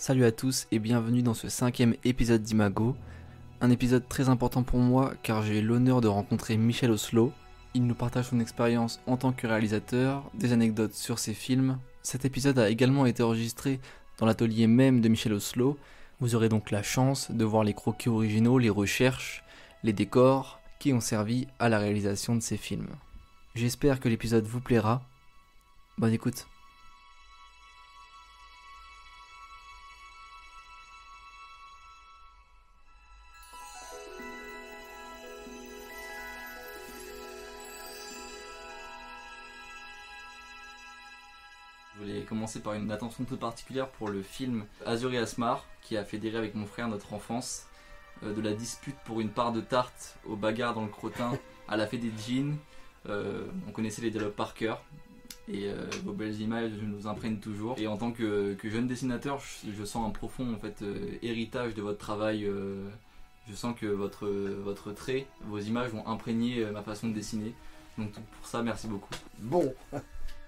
Salut 0.00 0.24
à 0.24 0.32
tous 0.32 0.66
et 0.72 0.78
bienvenue 0.78 1.20
dans 1.20 1.34
ce 1.34 1.50
cinquième 1.50 1.94
épisode 2.04 2.40
d'Imago. 2.40 2.96
Un 3.60 3.68
épisode 3.68 4.08
très 4.08 4.30
important 4.30 4.62
pour 4.62 4.78
moi 4.78 5.12
car 5.22 5.42
j'ai 5.42 5.60
l'honneur 5.60 6.00
de 6.00 6.08
rencontrer 6.08 6.56
Michel 6.56 6.90
Oslo. 6.90 7.34
Il 7.74 7.86
nous 7.86 7.94
partage 7.94 8.30
son 8.30 8.40
expérience 8.40 8.98
en 9.06 9.18
tant 9.18 9.32
que 9.32 9.46
réalisateur, 9.46 10.24
des 10.32 10.54
anecdotes 10.54 10.94
sur 10.94 11.18
ses 11.18 11.34
films. 11.34 11.78
Cet 12.02 12.24
épisode 12.24 12.58
a 12.58 12.70
également 12.70 13.04
été 13.04 13.22
enregistré 13.22 13.78
dans 14.16 14.24
l'atelier 14.24 14.66
même 14.66 15.02
de 15.02 15.10
Michel 15.10 15.34
Oslo. 15.34 15.78
Vous 16.18 16.34
aurez 16.34 16.48
donc 16.48 16.70
la 16.70 16.82
chance 16.82 17.30
de 17.30 17.44
voir 17.44 17.62
les 17.62 17.74
croquis 17.74 18.08
originaux, 18.08 18.56
les 18.56 18.70
recherches, 18.70 19.44
les 19.82 19.92
décors 19.92 20.60
qui 20.78 20.94
ont 20.94 21.00
servi 21.00 21.46
à 21.58 21.68
la 21.68 21.78
réalisation 21.78 22.34
de 22.34 22.40
ces 22.40 22.56
films. 22.56 22.96
J'espère 23.54 24.00
que 24.00 24.08
l'épisode 24.08 24.46
vous 24.46 24.62
plaira. 24.62 25.02
Bonne 25.98 26.14
écoute. 26.14 26.46
Commencer 42.30 42.60
par 42.60 42.74
une 42.74 42.92
attention 42.92 43.24
toute 43.24 43.40
particulière 43.40 43.88
pour 43.88 44.08
le 44.08 44.22
film 44.22 44.64
Azur 44.86 45.12
et 45.12 45.18
Asmar, 45.18 45.66
qui 45.82 45.96
a 45.96 46.04
fédéré 46.04 46.38
avec 46.38 46.54
mon 46.54 46.64
frère 46.64 46.86
notre 46.86 47.12
enfance, 47.12 47.66
euh, 48.22 48.32
de 48.32 48.40
la 48.40 48.52
dispute 48.52 48.94
pour 49.04 49.20
une 49.20 49.30
part 49.30 49.50
de 49.50 49.60
tarte, 49.60 50.16
aux 50.24 50.36
bagarres 50.36 50.74
dans 50.74 50.82
le 50.82 50.88
crottin, 50.90 51.32
à 51.68 51.76
la 51.76 51.88
fête 51.88 52.02
des 52.02 52.12
jeans. 52.24 52.56
Euh, 53.08 53.48
on 53.66 53.72
connaissait 53.72 54.00
les 54.00 54.12
dialogues 54.12 54.34
par 54.34 54.54
cœur. 54.54 54.80
Et 55.48 55.66
euh, 55.66 55.90
vos 56.04 56.12
belles 56.12 56.40
images 56.40 56.70
nous 56.80 57.08
imprègnent 57.08 57.40
toujours. 57.40 57.76
Et 57.80 57.88
en 57.88 57.96
tant 57.96 58.12
que, 58.12 58.56
jeune 58.62 58.86
dessinateur, 58.86 59.40
je, 59.40 59.72
je 59.72 59.84
sens 59.84 60.06
un 60.06 60.10
profond 60.10 60.54
en 60.54 60.58
fait, 60.60 60.84
héritage 61.22 61.74
de 61.74 61.82
votre 61.82 61.98
travail. 61.98 62.48
je 63.48 63.54
sens 63.56 63.74
que 63.76 63.86
votre, 63.86 64.28
votre 64.28 64.92
trait, 64.92 65.26
vos 65.46 65.58
images 65.58 65.90
vont 65.90 66.06
imprégner 66.06 66.64
ma 66.66 66.82
façon 66.82 67.08
de 67.08 67.12
dessiner. 67.12 67.54
Donc 67.98 68.12
pour 68.12 68.46
ça, 68.46 68.62
merci 68.62 68.86
beaucoup. 68.86 69.14
Bon, 69.40 69.74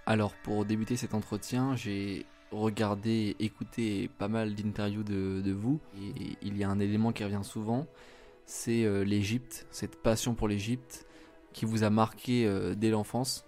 Alors 0.07 0.35
pour 0.35 0.65
débuter 0.65 0.97
cet 0.97 1.15
entretien, 1.15 1.77
j'ai 1.77 2.27
regardé 2.51 3.37
écouté 3.39 4.11
pas 4.19 4.29
mal 4.29 4.55
d'interviews 4.55 5.05
de, 5.05 5.53
vous. 5.53 5.81
Et 5.97 6.37
il 6.43 6.57
y 6.57 6.65
a 6.65 6.69
un 6.69 6.81
élément 6.81 7.13
qui 7.13 7.25
revient 7.25 7.45
souvent, 7.45 7.87
c'est 8.47 8.85
euh, 8.85 9.05
l'Égypte, 9.05 9.67
cette 9.71 9.97
passion 9.97 10.35
pour 10.35 10.49
l'Égypte 10.49 11.07
qui 11.53 11.65
vous 11.65 11.85
a 11.85 11.91
marqué 11.91 12.47
euh, 12.47 12.75
dès 12.75 12.91
l'enfance. 12.91 13.45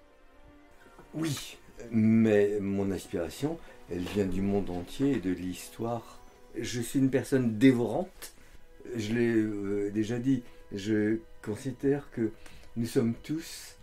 oui, 1.15 1.57
mais 1.91 2.61
mon 2.61 2.91
aspiration, 2.91 3.59
elle 3.91 4.03
vient 4.03 4.27
du 4.27 4.41
monde 4.41 4.71
entier 4.71 5.13
et 5.13 5.21
de 5.21 5.31
l'histoire. 5.31 6.21
Je 6.57 6.81
suis 6.81 6.99
une 6.99 7.11
personne 7.11 7.59
dévorante. 7.59 8.33
Je 8.95 9.13
l'ai 9.13 9.35
euh, 9.35 9.91
déjà 9.93 10.19
dit, 10.19 10.43
je 10.73 11.19
considère 11.43 12.11
que 12.11 12.31
nous 12.77 12.87
sommes 12.87 13.15
tous 13.23 13.77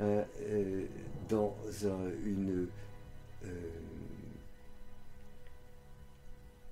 euh, 0.00 0.24
euh, 0.42 0.84
dans 1.28 1.56
un- 1.84 2.10
une, 2.26 2.68
euh, 3.44 3.48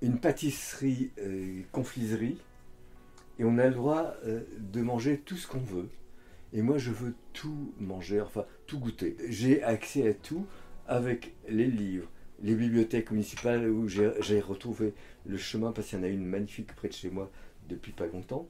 une 0.01 0.19
pâtisserie 0.19 1.11
euh, 1.19 1.61
confiserie 1.71 2.37
et 3.39 3.45
on 3.45 3.57
a 3.57 3.67
le 3.67 3.73
droit 3.73 4.13
de 4.25 4.81
manger 4.81 5.17
tout 5.19 5.37
ce 5.37 5.47
qu'on 5.47 5.59
veut. 5.59 5.89
Et 6.53 6.61
moi, 6.61 6.77
je 6.77 6.91
veux 6.91 7.15
tout 7.33 7.73
manger, 7.79 8.21
enfin 8.21 8.45
tout 8.67 8.77
goûter. 8.77 9.17
J'ai 9.27 9.63
accès 9.63 10.07
à 10.07 10.13
tout 10.13 10.45
avec 10.87 11.33
les 11.49 11.65
livres, 11.65 12.07
les 12.43 12.53
bibliothèques 12.53 13.09
municipales 13.09 13.67
où 13.69 13.87
j'ai 13.87 14.39
retrouvé 14.39 14.93
le 15.25 15.37
chemin 15.37 15.71
parce 15.71 15.87
qu'il 15.87 15.97
y 15.97 16.01
en 16.01 16.05
a 16.05 16.09
une 16.09 16.25
magnifique 16.25 16.75
près 16.75 16.89
de 16.89 16.93
chez 16.93 17.09
moi 17.09 17.31
depuis 17.69 17.91
pas 17.91 18.05
longtemps. 18.05 18.47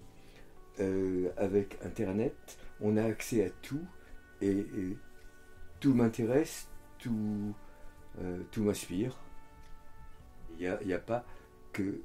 Avec 1.38 1.78
Internet, 1.85 2.57
on 2.81 2.97
a 2.97 3.03
accès 3.03 3.45
à 3.45 3.50
tout 3.61 3.85
et, 4.43 4.97
tout 5.79 5.93
m'intéresse, 5.93 6.69
tout, 6.97 7.53
euh, 8.21 8.41
tout 8.51 8.63
m'inspire. 8.63 9.17
Il 10.59 10.77
n'y 10.85 10.93
a, 10.93 10.99
pas 10.99 11.25
que 11.73 11.99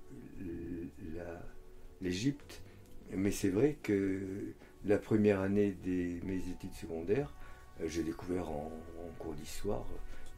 l'Égypte, 2.01 2.63
mais 3.13 3.31
c'est 3.31 3.51
vrai 3.51 3.77
que 3.83 4.55
la 4.85 4.99
première 4.99 5.41
année 5.41 5.77
de 5.85 6.25
mes 6.27 6.39
études 6.49 6.73
secondaires, 6.73 7.33
euh, 7.81 7.89
j'ai 7.89 8.03
découvert 8.03 8.49
en, 8.51 8.73
cours 9.19 9.35
d'histoire 9.35 9.85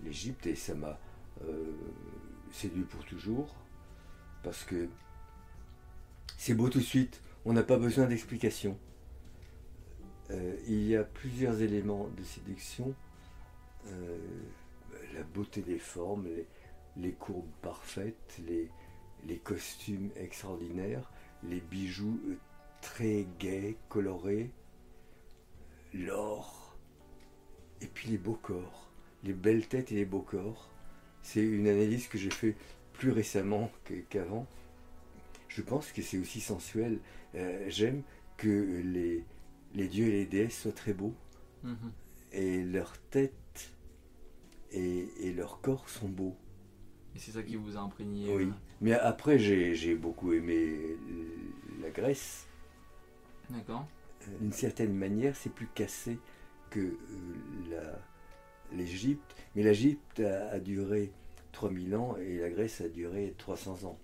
l'Égypte 0.02 0.46
et 0.46 0.54
ça 0.54 0.74
m'a 0.74 0.98
euh, 1.44 1.72
séduit 2.50 2.84
pour 2.84 3.04
toujours 3.04 3.54
parce 4.42 4.64
que 4.64 4.88
c'est 6.38 6.54
beau 6.54 6.68
tout 6.68 6.78
de 6.78 6.84
suite, 6.84 7.22
on 7.44 7.52
n'a 7.52 7.62
pas 7.62 7.76
besoin 7.76 8.06
d'explication. 8.06 8.78
Euh, 10.32 10.56
il 10.68 10.86
y 10.86 10.96
a 10.96 11.02
plusieurs 11.02 11.60
éléments 11.62 12.08
de 12.16 12.22
séduction, 12.22 12.94
euh, 13.88 14.18
la 15.14 15.22
beauté 15.22 15.60
des 15.62 15.78
formes, 15.78 16.28
les, 16.96 17.12
courbes 17.12 17.50
parfaites, 17.62 18.40
les, 18.46 19.36
costumes 19.38 20.10
extraordinaires, 20.16 21.10
les 21.42 21.60
bijoux 21.60 22.20
euh, 22.28 22.36
très 22.80 23.26
gais, 23.38 23.76
colorés, 23.88 24.50
l'or, 25.94 26.76
et 27.80 27.86
puis 27.86 28.10
les 28.10 28.18
beaux 28.18 28.38
corps, 28.40 28.90
les 29.24 29.32
belles 29.32 29.66
têtes 29.66 29.90
et 29.90 29.96
les 29.96 30.04
beaux 30.04 30.22
corps. 30.22 30.68
C'est 31.22 31.42
une 31.42 31.66
analyse 31.66 32.06
que 32.06 32.18
j'ai 32.18 32.30
fait 32.30 32.54
plus 32.92 33.10
récemment 33.10 33.70
qu'avant. 34.08 34.46
Je 35.48 35.62
pense 35.62 35.90
que 35.92 36.02
c'est 36.02 36.18
aussi 36.18 36.40
sensuel. 36.40 36.98
J'aime 37.68 38.02
que 38.36 38.80
les, 38.84 39.24
les 39.74 39.88
dieux 39.88 40.06
et 40.08 40.12
les 40.12 40.26
déesses 40.26 40.60
soient 40.62 40.72
très 40.72 40.92
beaux, 40.92 41.14
et 42.32 42.62
leurs 42.62 42.98
têtes 43.10 43.72
et, 44.72 45.08
et 45.20 45.32
leurs 45.32 45.60
corps 45.60 45.88
sont 45.88 46.08
beaux. 46.08 46.36
Et 47.14 47.18
c'est 47.18 47.32
ça 47.32 47.42
qui 47.42 47.56
vous 47.56 47.76
a 47.76 47.80
imprégné. 47.80 48.34
Oui. 48.34 48.44
euh, 48.44 48.52
Mais 48.80 48.92
après, 48.92 49.38
j'ai 49.38 49.94
beaucoup 49.96 50.32
aimé 50.32 50.96
la 51.82 51.90
Grèce. 51.90 52.46
D'accord. 53.50 53.86
Euh, 54.28 54.38
d'une 54.40 54.52
certaine 54.52 54.94
manière, 54.94 55.34
c'est 55.36 55.52
plus 55.52 55.66
cassé 55.74 56.18
que 56.70 56.96
euh, 57.72 57.92
l'Égypte. 58.72 59.34
Mais 59.56 59.62
l'Égypte 59.62 60.20
a, 60.20 60.50
a 60.50 60.58
duré 60.60 61.12
3000 61.52 61.96
ans 61.96 62.16
et 62.16 62.38
la 62.38 62.50
Grèce 62.50 62.80
a 62.80 62.88
duré 62.88 63.34
300 63.38 63.84
ans. 63.84 63.98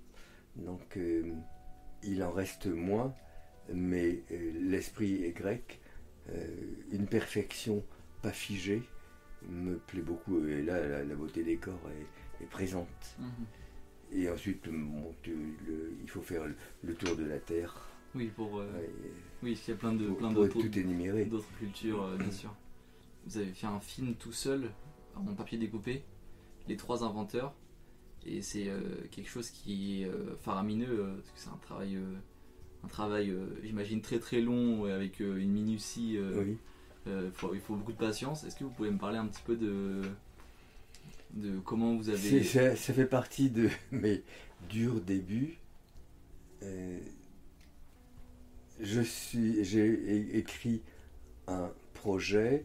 Donc 0.57 0.97
euh, 0.97 1.33
il 2.03 2.23
en 2.25 2.33
reste 2.33 2.67
moins, 2.67 3.15
mais 3.73 4.23
euh, 4.31 4.53
l'esprit 4.61 5.25
est 5.25 5.33
grec. 5.33 5.81
Euh, 6.31 6.47
une 6.93 7.07
perfection 7.07 7.85
pas 8.23 8.33
figée 8.33 8.83
me 9.49 9.77
plaît 9.77 10.01
beaucoup. 10.03 10.45
Et 10.47 10.63
là, 10.63 10.87
la, 10.87 11.05
la 11.05 11.15
beauté 11.15 11.45
des 11.45 11.57
corps 11.57 11.89
est, 12.41 12.45
est 12.45 12.49
présente. 12.49 13.17
Mhm. 13.19 13.29
Et 14.13 14.31
ensuite, 14.31 14.69
bon, 14.69 15.15
tu- 15.23 15.57
le- 15.67 15.93
il 16.03 16.09
faut 16.11 16.23
faire 16.23 16.47
le, 16.47 16.55
le 16.85 16.95
tour 16.95 17.17
de 17.17 17.25
la 17.25 17.39
Terre. 17.39 17.75
Oui, 18.15 18.29
pour. 18.35 18.59
euh, 18.61 18.73
Ouais, 18.73 18.91
Oui, 19.43 19.61
il 19.67 19.71
y 19.71 19.73
a 19.73 19.77
plein 19.77 19.93
de 19.93 20.07
pour- 20.07 20.19
plein 20.19 20.33
d'autres 20.33 21.59
cultures, 21.59 22.03
euh, 22.03 22.17
bien 22.17 22.31
sûr. 22.31 22.55
Vous 23.27 23.39
avez 23.39 23.53
fait 23.53 23.67
un 23.67 23.81
film 23.81 24.15
tout 24.15 24.33
seul, 24.33 24.71
en 25.17 25.25
papier 25.35 25.59
découpé, 25.59 26.05
Les 26.69 26.77
Trois 26.77 27.03
Inventeurs, 27.05 27.55
et 28.25 28.41
c'est 28.43 28.69
euh, 28.69 28.81
quelque 29.11 29.29
chose 29.29 29.51
qui 29.51 30.03
est 30.03 30.11
faramineux, 30.41 31.15
parce 31.17 31.31
que 31.31 31.39
c'est 31.41 31.51
un 31.51 31.59
travail, 31.59 31.99
un 32.87 32.89
travail, 32.89 33.31
euh, 33.31 33.47
j'imagine 33.65 34.01
très 34.01 34.21
très 34.21 34.41
long, 34.41 34.87
et 34.87 34.93
avec 34.93 35.21
euh, 35.21 35.37
une 35.39 35.51
minutie. 35.51 36.17
euh, 36.17 36.45
Oui. 36.45 36.57
faut- 37.35 37.55
il 37.55 37.61
faut 37.61 37.75
beaucoup 37.75 37.93
de 37.93 37.97
patience. 37.99 38.45
Est-ce 38.45 38.57
que 38.57 38.65
vous 38.65 38.71
pouvez 38.71 38.91
me 38.91 38.99
parler 38.99 39.19
un 39.19 39.27
petit 39.27 39.43
peu 39.45 39.57
de 39.57 40.03
de 41.35 41.59
comment 41.59 41.95
vous 41.97 42.09
avez 42.09 42.43
Ça, 42.45 42.77
ça 42.77 42.95
fait 42.95 43.07
partie 43.07 43.51
de 43.51 43.69
mes 43.91 44.23
durs 44.71 45.01
débuts. 45.01 45.59
Euh, 46.63 46.99
je 48.81 49.01
suis, 49.01 49.65
j'ai 49.65 50.37
écrit 50.39 50.83
un 51.47 51.71
projet 51.95 52.65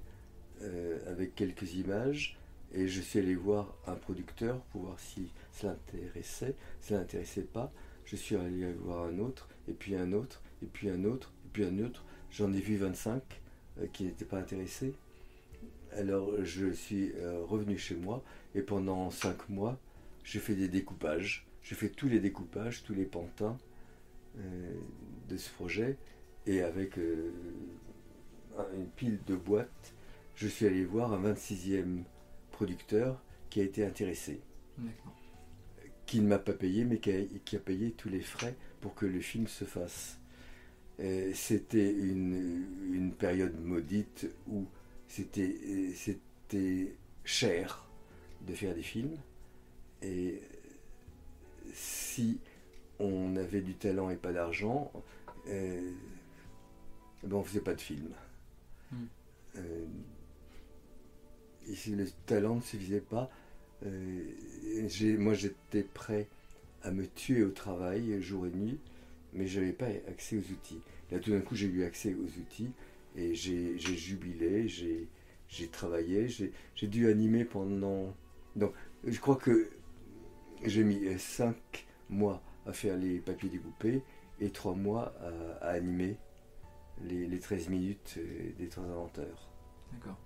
euh, 0.61 0.99
avec 1.11 1.35
quelques 1.35 1.73
images 1.73 2.37
et 2.73 2.87
je 2.87 3.01
suis 3.01 3.19
allé 3.19 3.35
voir 3.35 3.73
un 3.87 3.95
producteur 3.95 4.59
pour 4.71 4.83
voir 4.83 4.99
si 4.99 5.29
ça 5.51 5.67
l'intéressait. 5.67 6.55
Ça 6.79 6.95
l'intéressait 6.95 7.41
pas. 7.43 7.71
Je 8.05 8.15
suis 8.15 8.35
allé 8.35 8.71
voir 8.73 9.05
un 9.05 9.19
autre 9.19 9.47
et 9.67 9.73
puis 9.73 9.95
un 9.95 10.11
autre 10.13 10.41
et 10.61 10.65
puis 10.67 10.89
un 10.89 11.03
autre 11.03 11.31
et 11.45 11.49
puis 11.53 11.63
un 11.65 11.79
autre. 11.79 12.05
J'en 12.31 12.51
ai 12.53 12.59
vu 12.59 12.77
25 12.77 13.21
euh, 13.79 13.87
qui 13.93 14.03
n'étaient 14.05 14.25
pas 14.25 14.37
intéressés. 14.39 14.93
Alors 15.93 16.43
je 16.43 16.71
suis 16.71 17.11
euh, 17.17 17.43
revenu 17.45 17.77
chez 17.77 17.95
moi 17.95 18.23
et 18.55 18.61
pendant 18.61 19.09
cinq 19.11 19.49
mois, 19.49 19.77
j'ai 20.23 20.39
fait 20.39 20.55
des 20.55 20.67
découpages. 20.67 21.45
J'ai 21.63 21.75
fait 21.75 21.89
tous 21.89 22.07
les 22.07 22.19
découpages, 22.19 22.83
tous 22.83 22.93
les 22.93 23.05
pantins 23.05 23.57
euh, 24.39 24.73
de 25.29 25.37
ce 25.37 25.49
projet. 25.51 25.97
Et 26.47 26.61
avec 26.63 26.97
un- 26.97 28.75
une 28.75 28.87
pile 28.87 29.19
de 29.27 29.35
boîtes, 29.35 29.93
je 30.35 30.47
suis 30.47 30.65
allé 30.65 30.83
voir 30.85 31.13
un 31.13 31.19
26e 31.21 32.03
producteur 32.51 33.21
qui 33.49 33.59
a 33.61 33.63
été 33.63 33.85
intéressé, 33.85 34.39
D'accord. 34.77 35.13
Qui 36.11 36.19
ne 36.19 36.27
m'a 36.27 36.39
pas 36.39 36.51
payé, 36.51 36.83
mais 36.83 36.97
qui 36.97 37.09
a, 37.09 37.23
qui 37.45 37.55
a, 37.55 37.59
payé 37.59 37.91
tous 37.91 38.09
les 38.09 38.19
frais 38.19 38.53
pour 38.81 38.95
que 38.95 39.05
le 39.05 39.21
film 39.21 39.47
se 39.47 39.63
fasse. 39.63 40.19
C'était 41.33 41.89
une, 41.89 42.65
une, 42.91 43.13
période 43.13 43.57
maudite 43.63 44.27
où 44.45 44.65
c'était 45.07 46.93
cher 47.23 47.87
de 48.45 48.53
faire 48.53 48.75
des 48.75 48.83
films. 48.83 49.15
Et 50.01 50.41
si 51.73 52.41
on 52.99 53.37
avait 53.37 53.61
du 53.61 53.75
talent 53.75 54.09
et 54.09 54.17
pas 54.17 54.33
d'argent, 54.33 54.91
euh, 55.47 55.91
ben 57.23 57.37
on 57.37 57.43
faisait 57.43 57.61
pas 57.61 57.73
de 57.73 57.81
film. 57.81 58.09
Hmm. 58.91 59.05
Euh, 59.55 59.85
et 61.69 61.75
si 61.75 61.95
le 61.95 62.05
talent 62.25 62.55
ne 62.55 62.61
suffisait 62.61 62.99
pas, 62.99 63.31
euh, 63.85 65.17
moi 65.17 65.33
j'étais 65.33 65.83
prêt 65.83 66.27
à 66.83 66.91
me 66.91 67.05
tuer 67.07 67.43
au 67.43 67.51
travail 67.51 68.21
jour 68.21 68.45
et 68.45 68.51
nuit, 68.51 68.79
mais 69.33 69.47
je 69.47 69.59
n'avais 69.59 69.73
pas 69.73 69.87
accès 70.07 70.37
aux 70.37 70.51
outils. 70.51 70.81
Là 71.11 71.19
tout 71.19 71.31
d'un 71.31 71.41
coup 71.41 71.55
j'ai 71.55 71.67
eu 71.67 71.83
accès 71.83 72.13
aux 72.13 72.39
outils 72.39 72.71
et 73.15 73.35
j'ai 73.35 73.77
jubilé, 73.77 74.67
j'ai 74.67 75.67
travaillé, 75.67 76.27
j'ai 76.27 76.87
dû 76.87 77.09
animer 77.09 77.45
pendant... 77.45 78.13
Donc 78.55 78.73
je 79.05 79.19
crois 79.19 79.35
que 79.35 79.69
j'ai 80.63 80.83
mis 80.83 81.01
cinq 81.17 81.85
mois 82.09 82.41
à 82.65 82.73
faire 82.73 82.97
les 82.97 83.19
papiers 83.19 83.49
découpés 83.49 84.01
et 84.39 84.49
trois 84.49 84.75
mois 84.75 85.13
à, 85.61 85.69
animer 85.69 86.17
les, 87.03 87.25
les, 87.25 87.39
13 87.39 87.69
minutes 87.69 88.19
des 88.57 88.67
trois 88.67 88.83
inventeurs. 88.85 89.49
D'accord. 89.93 90.17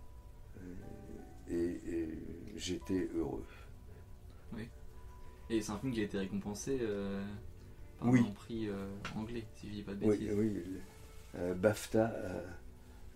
Euh, 0.57 0.65
et, 1.51 2.07
j'étais 2.55 3.09
heureux. 3.15 3.45
Oui. 4.53 4.67
Et 5.49 5.61
c'est 5.61 5.71
un 5.71 5.77
film 5.77 5.93
qui 5.93 6.01
a 6.01 6.03
été 6.03 6.17
récompensé 6.17 6.79
euh, 6.81 7.23
par 7.99 8.09
un 8.09 8.23
prix 8.31 8.67
euh, 8.67 8.87
anglais, 9.15 9.45
si 9.55 9.67
je 9.67 9.73
dis 9.73 9.83
pas 9.83 9.93
de 9.93 9.99
bêtises. 10.05 10.31
Oui, 10.33 10.51
oui. 10.53 11.53
BAFTA, 11.57 12.15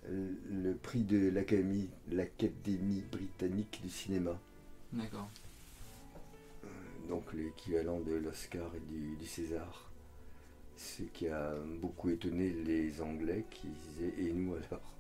le 0.09 0.73
prix 0.73 1.03
de 1.03 1.29
l'Académie 1.29 3.03
britannique 3.11 3.79
du 3.81 3.89
cinéma. 3.89 4.37
D'accord 4.91 5.29
donc 7.09 7.33
l'équivalent 7.33 7.99
de 7.99 8.13
l'Oscar 8.13 8.71
et 8.75 8.79
du, 8.79 9.25
César. 9.25 9.91
Ce 10.77 11.03
qui 11.03 11.27
a 11.27 11.55
beaucoup 11.81 12.09
étonné 12.09 12.51
les 12.51 13.01
Anglais 13.01 13.45
qui 13.49 13.67
disaient 13.67 14.13
Et 14.17 14.31
nous 14.31 14.53
alors? 14.53 14.93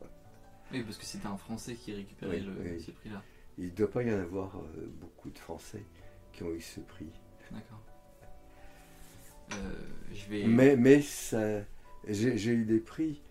Oui, 0.71 0.83
parce 0.83 0.97
que 0.97 1.05
c'était 1.05 1.27
un 1.27 1.37
Français 1.37 1.75
qui 1.75 1.93
récupérait 1.93 2.41
ce 2.41 2.91
prix-là. 2.91 3.23
Il 3.59 3.65
ne 3.65 3.71
doit 3.71 3.91
pas 3.91 4.03
y 4.03 4.13
en 4.13 4.19
avoir 4.19 4.55
euh, 4.55 4.87
beaucoup 5.01 5.29
de 5.29 5.37
Français 5.37 5.83
qui 6.31 6.43
ont 6.43 6.51
eu 6.53 6.61
ce 6.61 6.79
prix. 6.79 7.09
D'accord. 7.51 7.81
Euh, 9.51 9.55
je 10.13 10.29
vais... 10.29 10.43
Mais, 10.45 10.77
mais 10.77 11.01
ça, 11.01 11.61
j'ai 12.07 12.51
eu 12.51 12.63
des 12.63 12.79
prix, 12.79 13.21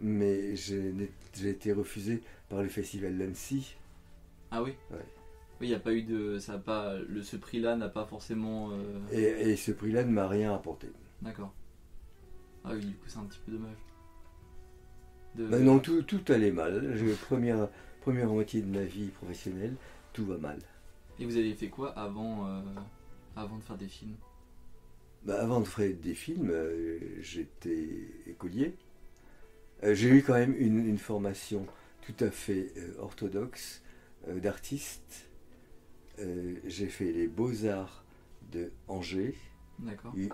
mais 0.00 0.54
j'ai 0.54 0.94
été 1.44 1.72
refusé 1.72 2.20
par 2.50 2.62
le 2.62 2.68
festival 2.68 3.16
d'Annecy. 3.16 3.76
Ah 4.50 4.62
oui? 4.62 4.74
Ouais. 4.90 4.98
Oui, 5.60 5.66
il 5.66 5.70
n'y 5.70 5.74
a 5.74 5.80
pas 5.80 5.92
eu 5.92 6.02
de. 6.02 6.38
Ça 6.38 6.58
pas, 6.58 6.96
le, 6.96 7.22
ce 7.22 7.36
prix-là 7.36 7.76
n'a 7.76 7.88
pas 7.88 8.06
forcément. 8.06 8.70
Euh, 8.72 9.00
et, 9.12 9.56
ce 9.56 9.72
prix-là 9.72 10.04
ne 10.04 10.10
m'a 10.10 10.26
rien 10.26 10.54
apporté. 10.54 10.88
D'accord. 11.20 11.54
Ah 12.64 12.72
oui, 12.74 12.80
du 12.80 12.94
coup, 12.94 13.06
c'est 13.06 13.18
un 13.18 13.24
petit 13.24 13.40
peu 13.44 13.52
dommage. 13.52 13.76
De... 15.34 15.46
non, 15.58 15.78
tout, 15.78 16.02
tout 16.02 16.22
allait 16.32 16.50
mal. 16.50 16.98
première, 17.28 17.68
première 18.00 18.28
moitié 18.28 18.62
de 18.62 18.66
ma 18.66 18.84
vie 18.84 19.08
professionnelle, 19.08 19.74
tout 20.12 20.24
va 20.26 20.38
mal. 20.38 20.58
Et 21.18 21.24
vous 21.24 21.36
avez 21.36 21.54
fait 21.54 21.68
quoi 21.68 21.90
avant, 21.90 22.46
euh, 22.46 22.60
avant 23.36 23.56
de 23.56 23.62
faire 23.62 23.76
des 23.76 23.88
films? 23.88 24.16
Bah, 25.24 25.40
Avant 25.42 25.60
de 25.60 25.66
faire 25.66 25.94
des 25.94 26.14
films, 26.14 26.50
euh, 26.50 26.98
j'étais 27.20 28.08
écolier. 28.26 28.74
J'ai 29.82 30.08
eu 30.08 30.22
quand 30.22 30.34
même 30.34 30.54
une, 30.58 30.86
une 30.86 30.98
formation 30.98 31.66
tout 32.02 32.24
à 32.24 32.30
fait 32.30 32.72
orthodoxe 32.98 33.82
d'artiste 34.26 35.30
euh, 36.20 36.56
j'ai 36.66 36.88
fait 36.88 37.12
les 37.12 37.26
beaux-arts 37.28 38.04
de 38.52 38.70
Angers, 38.88 39.34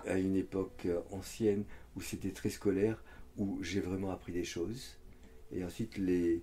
à 0.05 0.17
une 0.17 0.35
époque 0.35 0.85
euh, 0.85 0.99
ancienne 1.11 1.63
où 1.95 2.01
c'était 2.01 2.31
très 2.31 2.49
scolaire, 2.49 3.01
où 3.37 3.59
j'ai 3.61 3.79
vraiment 3.79 4.11
appris 4.11 4.33
des 4.33 4.43
choses. 4.43 4.97
Et 5.53 5.63
ensuite 5.63 5.97
les 5.97 6.41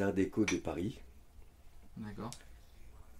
arts 0.00 0.12
déco 0.12 0.44
de 0.44 0.56
Paris. 0.56 1.00
D'accord. 1.96 2.30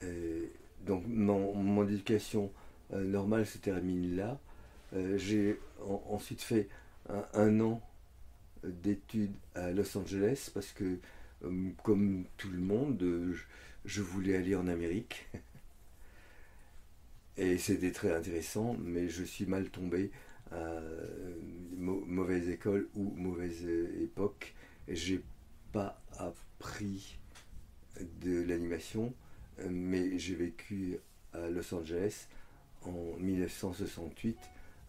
Euh, 0.02 0.46
donc 0.82 1.04
mon, 1.06 1.88
éducation 1.88 2.52
normale 2.92 3.46
se 3.46 3.58
termine 3.58 4.14
là. 4.14 4.38
j'ai 5.16 5.58
ensuite 6.08 6.42
fait 6.42 6.68
un, 7.34 7.60
an 7.60 7.80
d'études 8.62 9.34
à 9.54 9.70
Los 9.70 9.96
Angeles 9.96 10.50
parce 10.52 10.72
que, 10.72 10.98
comme 11.82 12.24
tout 12.36 12.50
le 12.50 12.60
monde, 12.60 13.02
je 13.84 14.02
voulais 14.02 14.36
aller 14.36 14.54
en 14.54 14.68
Amérique. 14.68 15.26
Et 17.38 17.58
c'était 17.58 17.92
très 17.92 18.14
intéressant, 18.14 18.76
mais 18.80 19.08
je 19.08 19.22
suis 19.22 19.46
mal 19.46 19.68
tombé 19.70 20.10
à 20.52 20.80
mauvaise 21.76 22.48
école 22.48 22.88
ou 22.94 23.10
mauvaise 23.16 23.66
époque. 24.02 24.54
J'ai 24.88 25.22
pas 25.72 26.00
appris 26.18 27.18
de 28.20 28.42
l'animation, 28.42 29.12
mais 29.68 30.18
j'ai 30.18 30.34
vécu 30.34 30.98
à 31.32 31.48
Los 31.48 31.74
Angeles 31.74 32.28
en 32.82 33.16
1968, 33.18 34.36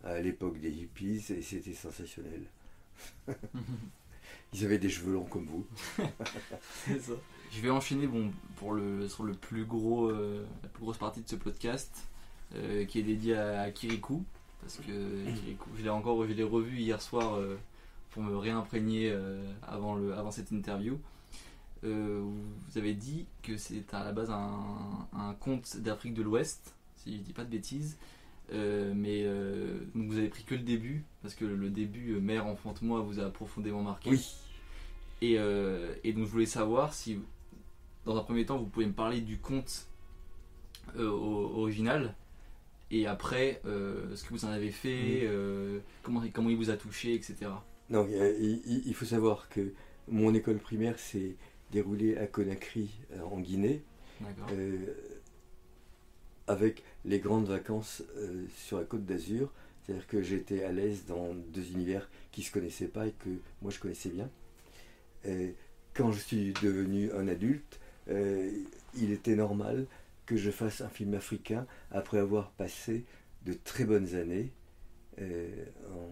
à 0.03 0.19
l'époque 0.19 0.59
des 0.59 0.71
hippies, 0.71 1.23
et 1.29 1.41
c'était 1.41 1.73
sensationnel. 1.73 2.43
Ils 4.53 4.65
avaient 4.65 4.79
des 4.79 4.89
cheveux 4.89 5.13
longs 5.13 5.25
comme 5.25 5.45
vous. 5.45 5.65
C'est 6.85 6.99
ça. 6.99 7.13
Je 7.51 7.61
vais 7.61 7.69
enchaîner 7.69 8.07
bon, 8.07 8.31
pour 8.57 8.73
le, 8.73 9.07
sur 9.07 9.23
le 9.23 9.33
plus 9.33 9.65
gros, 9.65 10.09
euh, 10.09 10.45
la 10.63 10.69
plus 10.69 10.81
grosse 10.81 10.97
partie 10.97 11.21
de 11.21 11.27
ce 11.27 11.35
podcast. 11.35 12.07
Euh, 12.55 12.85
qui 12.85 12.99
est 12.99 13.03
dédié 13.03 13.37
à, 13.37 13.69
Kirikou. 13.71 14.23
Parce 14.61 14.77
que 14.77 15.31
Kirikou, 15.35 15.69
je 15.77 15.83
l'ai 15.83 15.89
encore 15.89 16.25
je 16.25 16.33
l'ai 16.33 16.43
revu 16.43 16.77
hier 16.77 17.01
soir 17.01 17.35
euh, 17.35 17.57
pour 18.11 18.23
me 18.23 18.37
réimprégner 18.37 19.11
euh, 19.11 19.43
avant, 19.63 19.95
le, 19.95 20.13
avant 20.13 20.31
cette 20.31 20.51
interview. 20.51 20.97
Vous 21.83 22.77
avez 22.77 22.93
dit 22.93 23.25
que 23.43 23.57
c'est 23.57 23.93
à 23.93 24.03
la 24.03 24.11
base 24.11 24.29
un, 24.29 25.07
un 25.13 25.33
conte 25.35 25.77
d'Afrique 25.77 26.13
de 26.13 26.23
l'Ouest, 26.23 26.75
si 26.97 27.17
je 27.17 27.21
dis 27.21 27.33
pas 27.33 27.43
de 27.43 27.49
bêtises. 27.49 27.97
mais 28.51 29.25
vous 29.93 30.17
avez 30.17 30.29
pris 30.29 30.43
que 30.43 30.55
le 30.55 30.61
début, 30.61 31.03
parce 31.21 31.35
que 31.35 31.45
le 31.45 31.69
début, 31.69 32.19
Mère, 32.19 32.47
enfante 32.47 32.81
moi, 32.81 33.01
vous 33.01 33.19
a 33.19 33.29
profondément 33.29 33.81
marqué. 33.81 34.11
Oui. 34.11 34.35
Et, 35.21 35.33
et, 36.03 36.13
donc 36.13 36.25
je 36.25 36.31
voulais 36.31 36.45
savoir 36.45 36.93
si, 36.93 37.19
dans 38.05 38.17
un 38.17 38.23
premier 38.23 38.45
temps, 38.45 38.57
vous 38.57 38.67
pouvez 38.67 38.85
me 38.85 38.93
parler 38.93 39.21
du 39.21 39.37
conte 39.37 39.87
original, 40.97 42.15
et 42.91 43.05
après 43.05 43.61
euh, 43.65 44.15
ce 44.15 44.23
que 44.23 44.29
vous 44.29 44.45
en 44.45 44.49
avez 44.49 44.71
fait, 44.71 45.21
euh, 45.23 45.79
comment, 46.03 46.23
comment 46.33 46.49
il 46.49 46.55
vous 46.55 46.69
a 46.69 46.77
touché, 46.77 47.13
etc. 47.13 47.51
Non, 47.89 48.07
il, 48.09 48.93
faut 48.93 49.05
savoir 49.05 49.49
que 49.49 49.73
mon 50.09 50.33
école 50.33 50.57
primaire 50.57 50.99
s'est 50.99 51.35
déroulée 51.71 52.17
à 52.17 52.27
Conakry, 52.27 52.89
euh, 53.13 53.21
en 53.23 53.39
Guinée, 53.39 53.81
avec 56.47 56.83
les 57.05 57.19
grandes 57.19 57.47
vacances 57.47 58.03
sur 58.55 58.77
la 58.79 58.85
côte 58.85 59.05
d'Azur. 59.05 59.51
C'est-à-dire 59.83 60.07
que 60.07 60.21
j'étais 60.21 60.63
à 60.63 60.71
l'aise 60.71 61.05
dans 61.05 61.33
deux 61.33 61.71
univers 61.71 62.09
qui 62.31 62.41
ne 62.41 62.45
se 62.45 62.51
connaissaient 62.51 62.87
pas 62.87 63.07
et 63.07 63.11
que 63.11 63.29
moi 63.61 63.69
je 63.69 63.79
connaissais 63.79 64.09
bien. 64.09 64.29
Et 65.25 65.55
quand 65.93 66.11
je 66.11 66.19
suis 66.19 66.53
devenu 66.61 67.11
un 67.11 67.27
adulte, 67.27 67.79
il 68.07 69.11
était 69.11 69.35
normal 69.35 69.85
que 70.27 70.35
je 70.35 70.51
fasse 70.51 70.81
un 70.81 70.89
film 70.89 71.15
africain 71.15 71.65
après 71.91 72.19
avoir 72.19 72.51
passé 72.51 73.05
de 73.45 73.53
très 73.53 73.85
bonnes 73.85 74.13
années 74.13 74.51
euh, 75.19 75.65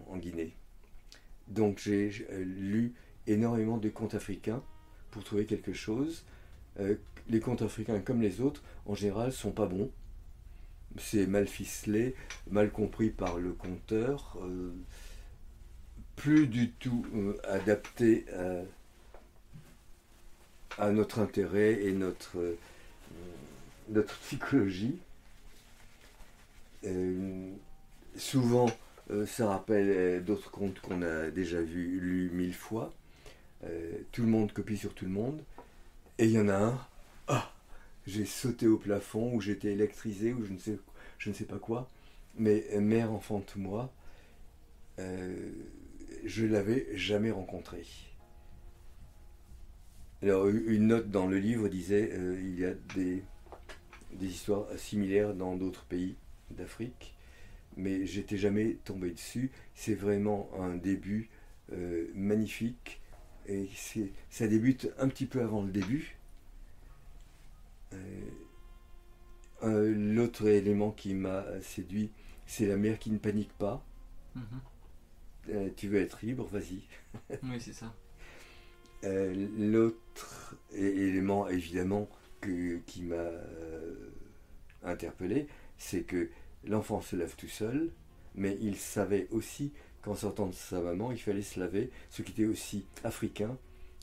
en, 0.08 0.16
Guinée. 0.16 0.56
Donc 1.48 1.78
j'ai 1.78 2.26
euh, 2.30 2.42
lu 2.42 2.94
énormément 3.28 3.76
de 3.76 3.88
contes 3.90 4.14
africains 4.14 4.64
pour 5.10 5.24
trouver 5.24 5.46
quelque 5.46 5.72
chose. 5.72 6.24
Euh, 6.80 6.96
les 7.28 7.40
contes 7.40 7.62
africains, 7.62 8.00
comme 8.00 8.20
les 8.20 8.40
autres, 8.40 8.62
en 8.86 8.94
général, 8.94 9.32
sont 9.32 9.52
pas 9.52 9.66
bons. 9.66 9.90
C'est 10.98 11.26
mal 11.26 11.46
ficelé, 11.46 12.14
mal 12.50 12.70
compris 12.70 13.10
par 13.10 13.38
le 13.38 13.52
conteur, 13.52 14.38
plus 16.14 16.46
du 16.46 16.70
tout 16.70 17.04
adapté 17.44 18.24
à, 20.78 20.90
notre 20.90 21.18
intérêt 21.18 21.82
et 21.82 21.92
notre 21.92 22.38
notre 23.88 24.16
psychologie. 24.18 24.98
Euh, 26.84 27.50
souvent, 28.16 28.70
euh, 29.10 29.26
ça 29.26 29.48
rappelle 29.48 29.90
euh, 29.90 30.20
d'autres 30.20 30.50
contes 30.50 30.80
qu'on 30.80 31.02
a 31.02 31.30
déjà 31.30 31.60
vus, 31.60 32.00
lus 32.00 32.30
mille 32.32 32.54
fois. 32.54 32.92
Tout 34.12 34.22
le 34.22 34.28
monde 34.28 34.52
copie 34.52 34.76
sur 34.76 34.94
tout 34.94 35.04
le 35.04 35.10
monde. 35.10 35.42
Et 36.18 36.26
il 36.26 36.32
y 36.32 36.40
en 36.40 36.48
a 36.48 36.56
un, 36.56 36.86
ah, 37.28 37.52
j'ai 38.06 38.24
sauté 38.24 38.66
au 38.66 38.78
plafond, 38.78 39.34
ou 39.34 39.40
j'étais 39.40 39.72
électrisé, 39.72 40.32
ou 40.32 40.44
je 40.44 40.52
ne 41.28 41.34
sais, 41.34 41.44
pas 41.44 41.58
quoi. 41.58 41.90
Mais 42.38 42.66
mère, 42.80 43.12
enfant, 43.12 43.40
tout 43.40 43.58
moi, 43.58 43.92
euh, 44.98 45.50
je 46.24 46.46
l'avais 46.46 46.86
jamais 46.94 47.30
rencontré. 47.30 47.84
Alors, 50.22 50.48
une 50.48 50.86
note 50.86 51.10
dans 51.10 51.26
le 51.26 51.38
livre 51.38 51.68
disait 51.68 52.10
euh, 52.12 52.40
il 52.40 52.58
y 52.58 52.64
a 52.64 52.72
des, 52.94 53.22
histoires 54.20 54.66
similaires 54.78 55.34
dans 55.34 55.56
d'autres 55.56 55.84
pays 55.84 56.16
d'Afrique, 56.50 57.14
mais 57.76 58.06
j'étais 58.06 58.38
jamais 58.38 58.78
tombé 58.84 59.10
dessus. 59.10 59.50
C'est 59.74 59.94
vraiment 59.94 60.50
un 60.58 60.74
début 60.74 61.28
euh, 61.72 62.06
magnifique 62.14 63.00
et 63.48 63.68
ça 64.30 64.46
débute 64.46 64.92
un 64.98 65.08
petit 65.08 65.26
peu 65.26 65.40
avant 65.40 65.62
le 65.62 65.70
début. 65.70 66.16
Euh, 69.62 69.94
l'autre 69.94 70.46
élément 70.46 70.90
qui 70.90 71.14
m'a 71.14 71.44
séduit, 71.62 72.10
c'est 72.46 72.66
la 72.66 72.76
mère 72.76 72.98
qui 72.98 73.10
ne 73.10 73.18
panique 73.18 73.52
pas. 73.54 73.84
Mhm. 74.34 75.70
tu 75.76 75.88
veux 75.88 76.00
être 76.00 76.18
libre, 76.22 76.46
vas-y. 76.46 76.82
oui, 77.42 77.60
c'est 77.60 77.72
ça. 77.72 77.94
Euh, 79.04 79.48
l'autre 79.58 80.56
élément, 80.72 81.48
évidemment, 81.48 82.08
qui 82.86 83.02
m'a 83.02 83.14
euh, 83.16 84.10
interpellé, 84.82 85.48
c'est 85.78 86.02
que 86.02 86.30
l'enfant 86.64 87.00
se 87.00 87.16
lave 87.16 87.34
tout 87.36 87.48
seul, 87.48 87.90
mais 88.34 88.56
il 88.60 88.76
savait 88.76 89.26
aussi 89.30 89.72
qu'en 90.06 90.14
sortant 90.14 90.46
de 90.46 90.54
sa 90.54 90.80
maman, 90.80 91.12
il 91.12 91.18
fallait 91.18 91.42
se 91.42 91.60
laver, 91.60 91.90
ce 92.08 92.22
qui 92.22 92.32
était 92.32 92.46
aussi 92.46 92.86
africain, 93.04 93.58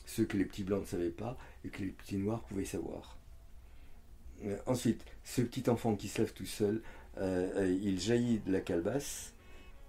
ce 0.06 0.22
que 0.22 0.36
les 0.36 0.44
petits 0.44 0.62
blancs 0.62 0.82
ne 0.82 0.86
savaient 0.86 1.10
pas 1.10 1.36
et 1.64 1.68
que 1.68 1.80
les 1.80 1.88
petits 1.88 2.18
noirs 2.18 2.42
pouvaient 2.44 2.64
savoir. 2.64 3.18
Euh, 4.44 4.56
ensuite, 4.66 5.04
ce 5.24 5.42
petit 5.42 5.68
enfant 5.68 5.96
qui 5.96 6.08
se 6.08 6.20
lave 6.22 6.32
tout 6.32 6.46
seul, 6.46 6.82
il 7.16 8.00
jaillit 8.00 8.40
de 8.40 8.52
la 8.52 8.60
calebasse 8.60 9.34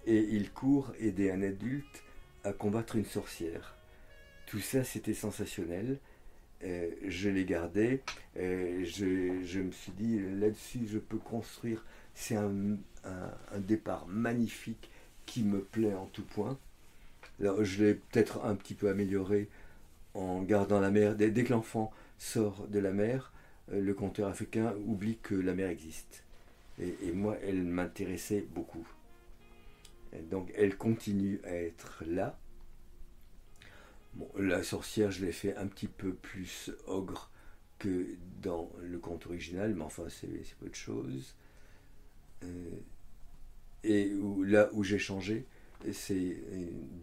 et 0.05 0.19
il 0.19 0.51
court 0.51 0.93
aider 0.99 1.31
un 1.31 1.41
adulte 1.41 2.03
à 2.43 2.53
combattre 2.53 2.95
une 2.95 3.05
sorcière. 3.05 3.75
Tout 4.45 4.59
ça, 4.59 4.83
c'était 4.83 5.13
sensationnel. 5.13 5.99
Euh, 6.63 6.91
je 7.07 7.29
l'ai 7.29 7.45
gardé. 7.45 8.01
Euh, 8.37 8.85
je, 8.85 9.59
me 9.59 9.71
suis 9.71 9.91
dit, 9.93 10.19
là-dessus, 10.39 10.87
je 10.87 10.99
peux 10.99 11.17
construire. 11.17 11.83
C'est 12.13 12.35
un, 12.35 12.77
départ 13.57 14.07
magnifique 14.07 14.89
qui 15.25 15.43
me 15.43 15.61
plaît 15.61 15.93
en 15.93 16.05
tout 16.07 16.23
point. 16.23 16.57
Alors, 17.39 17.63
je 17.63 17.83
l'ai 17.83 17.93
peut-être 17.95 18.43
un 18.45 18.55
petit 18.55 18.75
peu 18.75 18.89
amélioré 18.89 19.49
en 20.13 20.41
gardant 20.41 20.79
la 20.79 20.91
mer. 20.91 21.15
Dès, 21.15 21.31
que 21.31 21.53
l'enfant 21.53 21.91
sort 22.17 22.67
de 22.67 22.79
la 22.79 22.91
mer, 22.91 23.33
euh, 23.71 23.81
le 23.81 23.93
conteur 23.93 24.29
africain 24.29 24.73
oublie 24.85 25.17
que 25.21 25.35
la 25.35 25.53
mer 25.53 25.69
existe. 25.69 26.23
Et, 26.79 27.13
moi, 27.13 27.37
elle 27.41 27.63
m'intéressait 27.63 28.45
beaucoup. 28.53 28.85
donc, 30.29 30.51
elle 30.55 30.75
continue 30.77 31.39
à 31.45 31.55
être 31.55 32.03
là 32.05 32.37
la 34.37 34.63
sorcière, 34.63 35.11
je 35.11 35.25
l'ai 35.25 35.31
fait 35.31 35.55
un 35.57 35.67
petit 35.67 35.87
peu 35.87 36.13
plus 36.13 36.71
ogre 36.87 37.29
que 37.79 38.07
dans 38.41 38.71
le 38.81 38.97
conte 38.97 39.25
original, 39.25 39.73
mais 39.75 39.83
enfin, 39.83 40.05
c'est 40.09 40.55
peu 40.59 40.69
de 40.69 40.75
choses. 40.75 41.35
Euh, 42.43 42.69
et 43.85 44.11
là 44.43 44.69
où 44.73 44.83
j'ai 44.83 44.99
changé, 44.99 45.45
c'est 45.93 46.37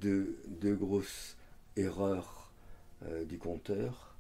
deux, 0.00 0.36
grosses 0.74 1.36
erreurs 1.76 2.52
euh, 3.04 3.24
du 3.24 3.38
conteur. 3.38 4.16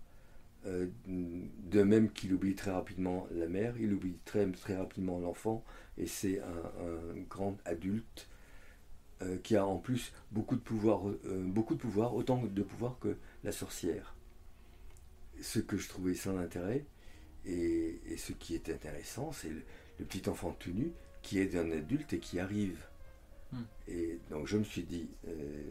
Euh, 0.64 0.86
de 1.08 1.82
même 1.82 2.12
qu'il 2.12 2.32
oublie 2.32 2.54
très 2.54 2.70
rapidement 2.70 3.26
la 3.32 3.48
mère, 3.48 3.74
il 3.80 3.92
oublie 3.92 4.16
très, 4.24 4.48
très 4.52 4.76
rapidement 4.76 5.18
l'enfant, 5.18 5.64
et 5.98 6.06
c'est 6.06 6.40
un, 6.40 7.20
grand 7.28 7.58
adulte 7.64 8.28
euh, 9.22 9.38
qui 9.38 9.56
a 9.56 9.66
en 9.66 9.78
plus 9.78 10.12
beaucoup 10.30 10.54
de 10.54 10.60
pouvoir, 10.60 11.02
beaucoup 11.24 11.74
de 11.74 11.80
pouvoir, 11.80 12.14
autant 12.14 12.40
de 12.44 12.62
pouvoir 12.62 13.00
que 13.00 13.16
la 13.42 13.50
sorcière. 13.50 14.14
Ce 15.40 15.58
que 15.58 15.76
je 15.76 15.88
trouvais 15.88 16.14
sans 16.14 16.36
intérêt, 16.38 16.84
et, 17.44 17.98
ce 18.16 18.32
qui 18.32 18.54
est 18.54 18.68
intéressant, 18.68 19.32
c'est 19.32 19.50
le, 19.50 19.62
petit 20.04 20.28
enfant 20.28 20.52
tout 20.58 20.72
nu 20.72 20.92
qui 21.22 21.38
est 21.38 21.56
un 21.56 21.70
adulte 21.70 22.12
et 22.12 22.18
qui 22.18 22.38
arrive. 22.38 22.78
Hmm. 23.52 23.62
Et 23.88 24.18
donc 24.30 24.46
je 24.46 24.56
me 24.58 24.64
suis 24.64 24.82
dit, 24.82 25.08
euh, 25.28 25.62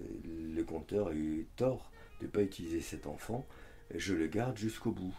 le 0.56 0.64
conteur 0.64 1.08
a 1.10 1.14
eu 1.14 1.48
tort 1.56 1.92
de 2.20 2.26
ne 2.26 2.32
pas 2.32 2.42
utiliser 2.42 2.82
cet 2.82 3.08
enfant, 3.08 3.46
je 3.94 4.14
le 4.14 4.28
garde 4.28 4.58
jusqu'au 4.58 4.92
bout. 4.92 5.16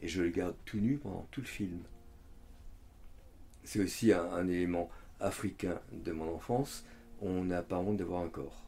Et 0.00 0.08
je 0.08 0.22
le 0.22 0.30
garde 0.30 0.56
tout 0.64 0.78
nu 0.78 0.98
pendant 0.98 1.28
tout 1.30 1.40
le 1.40 1.46
film. 1.46 1.78
C'est 3.62 3.80
aussi 3.80 4.12
un 4.12 4.48
élément 4.48 4.90
africain 5.20 5.80
de 5.92 6.10
mon 6.10 6.34
enfance, 6.34 6.84
on 7.20 7.44
n'a 7.44 7.62
pas 7.62 7.78
honte 7.78 7.96
d'avoir 7.96 8.22
un 8.22 8.28
corps. 8.28 8.62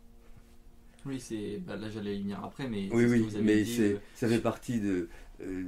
Oui, 1.07 1.21
c'est. 1.21 1.59
Bah, 1.59 1.77
là, 1.77 1.91
j'allais 1.91 2.17
y 2.17 2.23
venir 2.23 2.43
après, 2.43 2.69
mais. 2.69 2.89
Oui, 2.93 3.05
oui, 3.05 3.29
mais 3.43 3.65
c'est, 3.65 3.95
euh, 3.95 3.99
ça 4.15 4.29
fait 4.29 4.41
partie 4.41 4.81
de. 4.81 5.09
Euh, 5.43 5.65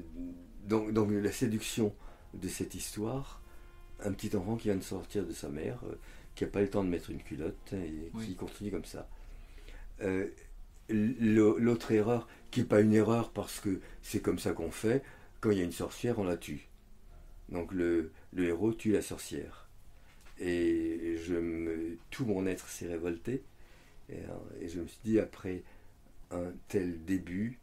donc, 0.66 1.10
la 1.10 1.32
séduction 1.32 1.94
de 2.34 2.48
cette 2.48 2.74
histoire. 2.74 3.42
Un 4.04 4.12
petit 4.12 4.36
enfant 4.36 4.56
qui 4.56 4.68
vient 4.68 4.76
de 4.76 4.82
sortir 4.82 5.26
de 5.26 5.32
sa 5.32 5.48
mère, 5.48 5.78
euh, 5.84 5.96
qui 6.34 6.44
n'a 6.44 6.50
pas 6.50 6.60
le 6.60 6.68
temps 6.68 6.84
de 6.84 6.88
mettre 6.88 7.10
une 7.10 7.22
culotte 7.22 7.72
et 7.72 8.10
qui 8.24 8.34
continue 8.34 8.70
comme 8.70 8.84
ça. 8.84 9.08
l'autre 10.88 11.92
erreur, 11.92 12.28
qui 12.50 12.60
n'est 12.60 12.66
pas 12.66 12.80
une 12.80 12.92
erreur 12.92 13.30
parce 13.30 13.60
que 13.60 13.80
c'est 14.02 14.20
comme 14.20 14.38
ça 14.38 14.52
qu'on 14.52 14.70
fait, 14.70 15.02
quand 15.40 15.50
il 15.50 15.58
y 15.58 15.60
a 15.60 15.64
une 15.64 15.72
sorcière, 15.72 16.18
on 16.18 16.24
la 16.24 16.36
tue. 16.36 16.68
Donc 17.48 17.72
le, 17.72 18.12
le 18.32 18.44
héros 18.44 18.72
tue 18.72 18.92
la 18.92 19.02
sorcière. 19.02 19.68
Et 20.38 21.16
je 21.24 21.34
me, 21.34 21.96
tout 22.10 22.26
mon 22.26 22.46
être 22.46 22.68
s'est 22.68 22.86
révolté. 22.86 23.42
Et, 24.08 24.20
je 24.68 24.80
me 24.80 24.86
suis 24.86 25.00
dit, 25.04 25.18
après 25.18 25.62
un 26.30 26.52
tel 26.68 27.04
début, 27.04 27.58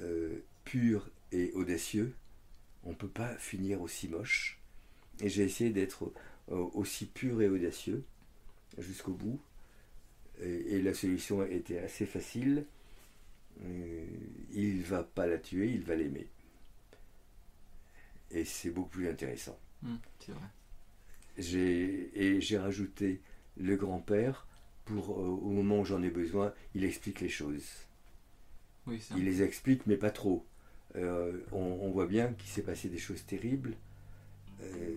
euh, 0.00 0.42
pur 0.64 1.08
et 1.32 1.52
audacieux, 1.52 2.14
on 2.84 2.90
ne 2.90 2.94
peut 2.94 3.08
pas 3.08 3.34
finir 3.36 3.82
aussi 3.82 4.08
moche. 4.08 4.60
Et 5.22 5.28
j'ai 5.28 5.44
essayé 5.44 5.70
d'être 5.70 6.12
euh, 6.50 6.56
aussi 6.74 7.06
pur 7.06 7.40
et 7.40 7.48
audacieux 7.48 8.04
jusqu'au 8.78 9.12
bout. 9.12 9.40
Et, 10.40 10.82
la 10.82 10.92
solution 10.92 11.44
était 11.44 11.78
assez 11.78 12.04
facile. 12.04 12.66
Euh, 13.64 14.04
il 14.52 14.78
ne 14.78 14.82
va 14.82 15.04
pas 15.04 15.26
la 15.26 15.38
tuer, 15.38 15.70
il 15.70 15.82
va 15.82 15.94
l'aimer. 15.94 16.26
Et 18.32 18.44
c'est 18.44 18.70
beaucoup 18.70 18.88
plus 18.88 19.08
intéressant. 19.08 19.58
Mmh, 19.82 19.96
c'est 20.18 20.32
vrai 20.32 20.46
et 21.38 22.40
j'ai 22.40 22.58
rajouté 22.58 23.20
le 23.56 23.76
grand-père 23.76 24.46
pour, 24.84 25.18
euh, 25.18 25.26
au 25.26 25.50
moment 25.50 25.80
où 25.80 25.84
j'en 25.84 26.02
ai 26.02 26.10
besoin, 26.10 26.52
il 26.74 26.84
explique 26.84 27.20
les 27.20 27.28
choses. 27.28 27.66
il 28.88 29.24
les 29.24 29.42
explique, 29.42 29.86
mais 29.86 29.96
pas 29.96 30.10
trop. 30.10 30.44
Euh, 30.96 31.40
on, 31.52 31.90
voit 31.90 32.06
bien 32.06 32.32
qu'il 32.34 32.50
s'est 32.50 32.62
passé 32.62 32.88
des 32.88 32.98
choses 32.98 33.24
terribles. 33.24 33.74
Euh, 34.62 34.96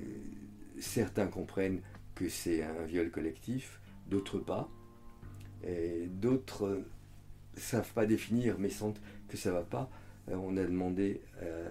certains 0.79 1.27
comprennent 1.27 1.81
que 2.13 2.29
c'est 2.29 2.63
un 2.63 2.85
viol 2.85 3.11
collectif, 3.11 3.79
d'autres 4.07 4.39
pas. 4.39 4.69
D'autres 6.07 6.83
savent 7.55 7.91
pas 7.93 8.05
définir, 8.05 8.57
mais 8.59 8.69
sentent 8.69 9.01
que 9.27 9.35
ça 9.35 9.51
va 9.51 9.63
pas. 9.63 9.89
on 10.27 10.57
a 10.57 10.63
demandé 10.63 11.21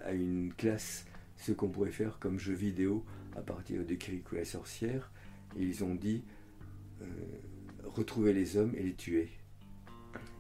à 0.04 0.12
une 0.12 0.52
classe 0.52 1.06
ce 1.36 1.52
qu'on 1.52 1.68
pourrait 1.68 1.90
faire 1.90 2.18
comme 2.18 2.38
jeu 2.38 2.54
vidéo 2.54 3.04
à 3.36 3.40
partir 3.40 3.84
de 3.84 3.94
Kirikou 3.94 4.36
la 4.36 4.44
sorcière. 4.44 5.10
Et 5.56 5.62
ils 5.62 5.84
ont 5.84 5.94
dit 5.94 6.24
euh, 7.02 7.06
retrouver 7.84 8.32
les 8.32 8.56
hommes 8.56 8.74
et 8.76 8.82
les 8.82 8.94
tuer. 8.94 9.30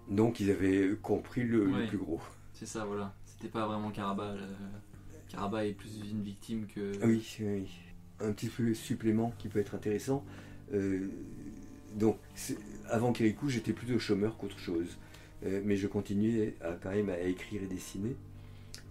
Donc 0.08 0.40
ils 0.40 0.50
avaient 0.50 0.96
compris 1.02 1.44
le, 1.44 1.86
plus 1.88 1.98
gros. 1.98 2.20
C'est 2.52 2.66
ça, 2.66 2.84
voilà. 2.84 3.14
C'était 3.26 3.48
pas 3.48 3.66
vraiment 3.66 3.90
Caraba. 3.90 4.34
Caraba 5.28 5.66
est 5.66 5.72
plus 5.72 6.00
une 6.10 6.22
victime 6.22 6.66
que. 6.66 6.92
Ah 7.02 7.06
oui, 7.06 7.24
oui. 7.40 7.68
Un 8.20 8.32
petit 8.32 8.50
supplément 8.74 9.32
qui 9.38 9.48
peut 9.48 9.58
être 9.58 9.74
intéressant. 9.74 10.24
Euh, 10.72 11.08
donc, 11.96 12.18
avant 12.88 13.12
Kirikou, 13.12 13.48
j'étais 13.48 13.72
plutôt 13.72 13.98
chômeur 13.98 14.36
qu'autre 14.36 14.58
chose. 14.58 14.98
Euh, 15.44 15.60
mais 15.64 15.76
je 15.76 15.86
continuais 15.86 16.54
quand 16.82 16.90
même 16.90 17.10
à 17.10 17.20
écrire 17.20 17.62
et 17.62 17.66
dessiner. 17.66 18.16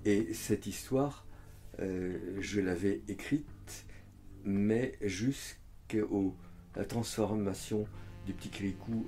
Et 0.06 0.34
cette 0.34 0.68
histoire, 0.68 1.26
je 1.80 2.60
l'avais 2.60 3.02
écrite 3.08 3.46
mais 4.46 4.98
jusqu'à 5.02 6.00
la 6.76 6.86
transformation 6.86 7.88
du 8.26 8.34
petit 8.34 8.50
Kirikou 8.50 9.06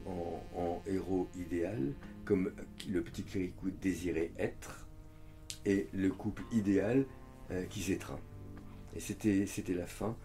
en, 0.55 0.82
héros 0.88 1.27
idéal, 1.36 1.94
comme 2.25 2.51
le 2.89 3.01
petit 3.01 3.24
Kirikou 3.24 3.70
désirait 3.82 4.32
être, 4.38 4.85
et 5.65 5.88
le 5.93 6.10
couple 6.10 6.43
idéal 6.51 7.05
euh, 7.51 7.65
qui 7.65 7.81
s'étreint. 7.81 8.19
Et 8.95 9.00
c'était, 9.00 9.45
c'était 9.45 9.74
la 9.74 9.86
fin 9.86 10.15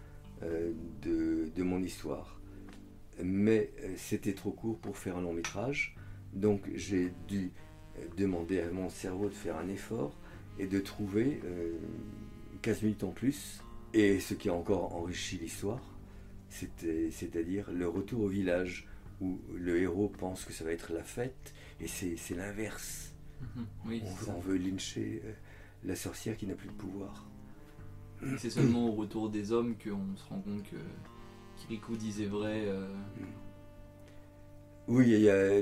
euh, 0.43 0.73
de, 1.03 1.63
mon 1.63 1.83
histoire. 1.83 2.41
Mais 3.23 3.71
euh, 3.83 3.93
c'était 3.97 4.35
trop 4.35 4.53
court 4.53 4.79
pour 4.79 4.97
faire 4.97 5.17
un 5.17 5.23
long 5.23 5.35
métrage, 5.35 5.97
donc 6.33 6.63
j'ai 6.75 7.13
dû 7.29 7.51
demander 8.17 8.61
à 8.61 8.71
mon 8.71 8.89
cerveau 8.89 9.29
de 9.29 9.35
faire 9.35 9.57
un 9.59 9.69
effort 9.69 10.17
et 10.59 10.67
de 10.67 10.79
trouver 10.79 11.41
15 12.63 12.83
minutes 12.83 13.05
en 13.05 13.11
plus 13.11 13.61
et 13.93 14.21
ce 14.21 14.35
qui 14.35 14.49
a 14.49 14.55
encore 14.55 14.95
enrichi 14.95 15.39
l'histoire, 15.39 15.83
c'est-à-dire 16.49 17.71
le 17.73 17.89
retour 17.89 18.23
au 18.23 18.29
village, 18.29 18.89
où 19.21 19.39
le 19.55 19.79
héros 19.81 20.09
pense 20.09 20.45
que 20.45 20.53
ça 20.53 20.65
va 20.65 20.73
être 20.73 20.93
la 20.93 21.03
fête, 21.03 21.53
et 21.81 21.89
c'est 21.89 22.35
l'inverse. 22.35 23.10
Mhm. 23.41 23.67
Oui, 23.87 24.03
On, 24.29 24.39
veut 24.41 24.57
lyncher 24.57 25.23
euh, 25.25 25.33
la 25.85 25.97
sorcière 25.97 26.37
qui 26.37 26.47
n'a 26.47 26.55
plus 26.55 26.69
de 26.69 26.75
pouvoir. 26.75 27.27
C'est 28.39 28.51
seulement 28.51 28.89
au 28.89 28.93
retour 28.93 29.31
des 29.31 29.51
hommes 29.53 29.77
qu'on 29.83 30.15
se 30.17 30.25
rend 30.29 30.41
compte 30.41 30.63
que 30.65 30.77
Kirikou 31.57 31.97
disait 31.97 32.27
vrai. 32.27 32.65
euh, 32.67 32.87
Oui, 34.89 35.07
il 35.09 35.21
y 35.21 35.31
a 35.31 35.61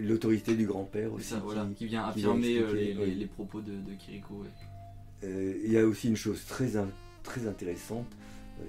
l'autorité 0.00 0.56
du 0.56 0.66
grand-père 0.66 1.12
aussi. 1.12 1.28
ça, 1.28 1.38
voilà, 1.40 1.64
qui- 1.66 1.74
qui 1.74 1.86
vient 1.86 2.10
qui 2.12 2.20
vient 2.20 2.30
affirmer 2.30 2.58
euh, 2.58 2.62
expliquer, 2.64 2.84
les, 2.86 2.94
les- 2.94 3.04
oui. 3.12 3.14
les 3.14 3.26
propos 3.26 3.60
de, 3.60 3.72
de 3.72 3.94
Kirikou. 3.98 4.42
ouais. 4.42 4.48
Euh, 5.24 5.54
il 5.64 5.70
y 5.72 5.78
a 5.78 5.86
aussi 5.86 6.08
une 6.08 6.16
chose 6.16 6.44
très, 6.46 6.76
in- 6.76 6.88
très 7.22 7.46
intéressante, 7.46 8.10
euh, 8.60 8.64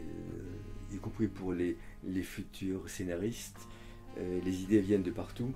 y 0.94 0.98
compris 0.98 1.28
pour 1.28 1.54
les, 1.54 1.78
les 2.04 2.24
futurs 2.24 2.90
scénaristes. 2.90 3.60
les 4.18 4.64
idées 4.64 4.80
viennent 4.82 5.04
de 5.04 5.12
partout. 5.12 5.52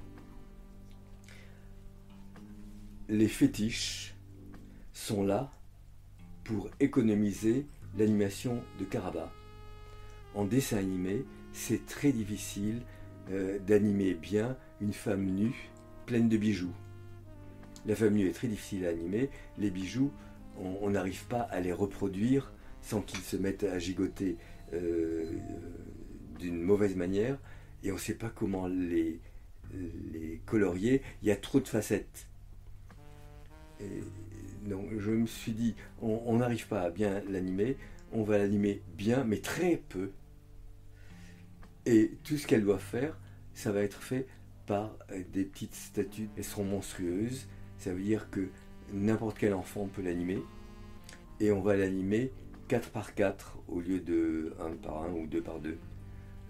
Les 3.11 3.27
fétiches 3.27 4.13
sont 4.93 5.23
là 5.23 5.51
pour 6.43 6.69
économiser 6.79 7.65
l'animation 7.97 8.61
de 8.79 8.85
Caraba. 8.85 9.33
En 10.35 10.45
dessin 10.45 10.77
animé, 10.77 11.25
c'est 11.51 11.87
très 11.87 12.11
difficile 12.11 12.83
euh, 13.31 13.57
d'animer 13.65 14.13
bien 14.13 14.55
une 14.79 14.93
femme 14.93 15.25
nue 15.25 15.71
pleine 16.05 16.29
de 16.29 16.37
bijoux. 16.37 16.73
La 17.87 17.95
femme 17.95 18.13
nue 18.13 18.27
est 18.27 18.33
très 18.33 18.47
difficile 18.47 18.85
à 18.85 18.89
animer. 18.89 19.31
Les 19.57 19.71
bijoux, 19.71 20.11
on 20.59 20.91
n'arrive 20.91 21.25
pas 21.25 21.41
à 21.41 21.61
les 21.61 21.73
reproduire 21.73 22.53
sans 22.83 23.01
qu'ils 23.01 23.21
se 23.21 23.37
mettent 23.37 23.63
à 23.63 23.79
gigoter 23.79 24.37
euh, 24.73 25.31
d'une 26.37 26.61
mauvaise 26.61 26.95
manière 26.95 27.39
et 27.83 27.89
on 27.91 27.95
ne 27.95 27.99
sait 27.99 28.13
pas 28.13 28.29
comment 28.29 28.67
les 28.67 29.19
colorier. 30.45 31.01
Il 31.23 31.27
y 31.27 31.31
a 31.31 31.35
trop 31.35 31.59
de 31.59 31.67
facettes. 31.67 32.28
Donc 34.65 34.87
je 34.97 35.11
me 35.11 35.25
suis 35.25 35.53
dit, 35.53 35.75
on 36.01 36.37
n'arrive 36.37 36.67
pas 36.67 36.81
à 36.81 36.89
bien 36.89 37.21
l'animer, 37.29 37.77
on 38.11 38.23
va 38.23 38.37
l'animer 38.37 38.81
bien, 38.97 39.23
mais 39.23 39.37
très 39.37 39.77
peu. 39.89 40.11
Et 41.85 42.17
tout 42.23 42.37
ce 42.37 42.45
qu'elle 42.45 42.63
doit 42.63 42.79
faire, 42.79 43.17
ça 43.53 43.71
va 43.71 43.81
être 43.81 44.01
fait 44.01 44.27
par 44.65 44.95
des 45.33 45.43
petites 45.43 45.75
statues. 45.75 46.29
Elles 46.37 46.43
seront 46.43 46.63
monstrueuses. 46.63 47.47
Ça 47.77 47.93
veut 47.93 48.03
dire 48.03 48.29
que 48.29 48.49
n'importe 48.93 49.37
quel 49.39 49.53
enfant 49.53 49.87
peut 49.87 50.01
l'animer. 50.01 50.39
Et 51.39 51.51
on 51.51 51.61
va 51.61 51.75
l'animer 51.75 52.31
4 52.67 52.91
par 52.91 53.15
4 53.15 53.57
au 53.67 53.79
lieu 53.79 53.99
de 53.99 54.53
1 54.59 54.71
par 54.77 55.03
1 55.03 55.11
ou 55.13 55.27
2 55.27 55.41
par 55.41 55.59
2. 55.59 55.77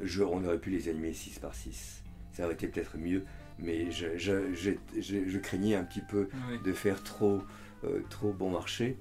Je, 0.01 0.23
on 0.23 0.43
aurait 0.43 0.59
pu 0.59 0.69
les 0.69 0.89
animer 0.89 1.13
6 1.13 1.39
par 1.39 1.53
6. 1.53 2.03
Ça 2.33 2.45
aurait 2.45 2.55
été 2.55 2.67
peut-être 2.67 2.97
mieux, 2.97 3.23
mais 3.61 3.91
je, 3.91 5.37
craignais 5.37 5.75
un 5.75 5.83
petit 5.83 6.01
peu 6.01 6.29
de 6.63 6.73
faire 6.73 7.03
trop, 7.03 7.41
euh, 7.83 8.01
trop 8.09 8.31
bon 8.31 8.51
marché. 8.51 8.97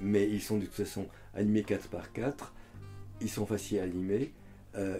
Mais 0.00 0.28
ils 0.28 0.40
sont 0.40 0.58
de 0.58 0.64
toute 0.64 0.74
façon 0.74 1.06
animés 1.34 1.62
4 1.62 1.88
par 1.88 2.12
4. 2.12 2.54
Ils 3.20 3.28
sont 3.30 3.46
faciles 3.46 3.78
à 3.78 3.82
animer. 3.84 4.32
Euh, 4.74 4.98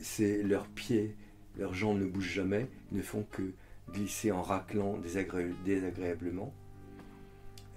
c'est 0.00 0.42
leurs 0.42 0.68
pieds, 0.68 1.16
leurs 1.58 1.74
jambes 1.74 1.98
ne 1.98 2.06
bougent 2.06 2.34
jamais, 2.34 2.68
ils 2.92 2.98
ne 2.98 3.02
font 3.02 3.24
que 3.30 3.52
glisser 3.92 4.30
en 4.30 4.42
raclant 4.42 4.98
désagré- 4.98 5.54
désagréablement. 5.64 6.52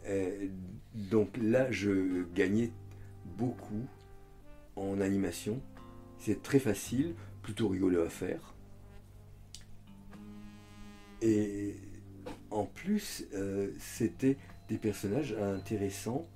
Euh, 0.07 0.47
donc 0.93 1.37
là, 1.41 1.71
je 1.71 2.23
gagnais 2.33 2.71
beaucoup 3.37 3.85
en 4.75 4.99
animation. 4.99 5.61
C'est 6.17 6.41
très 6.41 6.59
facile, 6.59 7.15
plutôt 7.41 7.69
rigolo 7.69 8.01
à 8.01 8.09
faire. 8.09 8.53
Et 11.21 11.75
en 12.51 12.65
plus, 12.65 13.25
euh, 13.33 13.71
c'était 13.77 14.37
des 14.67 14.77
personnages 14.77 15.33
intéressants 15.33 16.27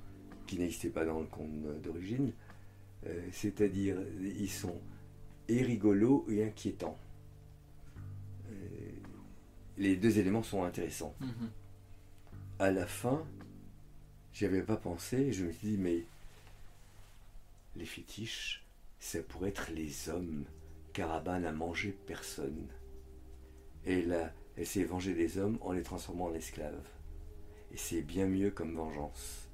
qui 0.47 0.57
n'existaient 0.57 0.89
pas 0.89 1.05
dans 1.05 1.19
le 1.19 1.27
conte 1.27 1.81
d'origine. 1.81 2.33
Euh, 3.05 3.27
C'est-à-dire, 3.31 3.97
ils 4.21 4.49
sont 4.49 4.79
et 5.47 5.61
rigolos 5.61 6.25
et 6.29 6.43
inquiétants. 6.43 6.97
Euh, 8.49 8.91
les 9.77 9.95
deux 9.95 10.19
éléments 10.19 10.43
sont 10.43 10.63
intéressants. 10.63 11.15
Mhm. 11.19 11.49
À 12.59 12.71
la 12.71 12.85
fin, 12.85 13.25
j'y 14.31 14.45
avais 14.45 14.61
pas 14.61 14.77
pensé 14.77 15.33
je 15.33 15.45
me 15.45 15.51
suis 15.51 15.69
dit, 15.69 15.77
mais 15.77 16.05
les 17.75 17.85
fétiches, 17.85 18.65
ça 18.99 19.21
pourrait 19.21 19.49
être 19.49 19.71
les 19.71 20.09
hommes. 20.09 20.45
Caraban 20.93 21.39
n'a 21.39 21.51
mangé 21.51 21.91
personne. 22.05 22.67
Et 23.85 24.03
là, 24.03 24.31
elle 24.57 24.65
s'est 24.65 24.83
vengée 24.83 25.13
des 25.13 25.37
hommes 25.37 25.57
en 25.61 25.71
les 25.71 25.83
transformant 25.83 26.25
en 26.25 26.33
esclaves. 26.33 26.87
Et 27.71 27.77
c'est 27.77 28.01
bien 28.01 28.27
mieux 28.27 28.51
comme 28.51 28.75
vengeance. 28.75 29.49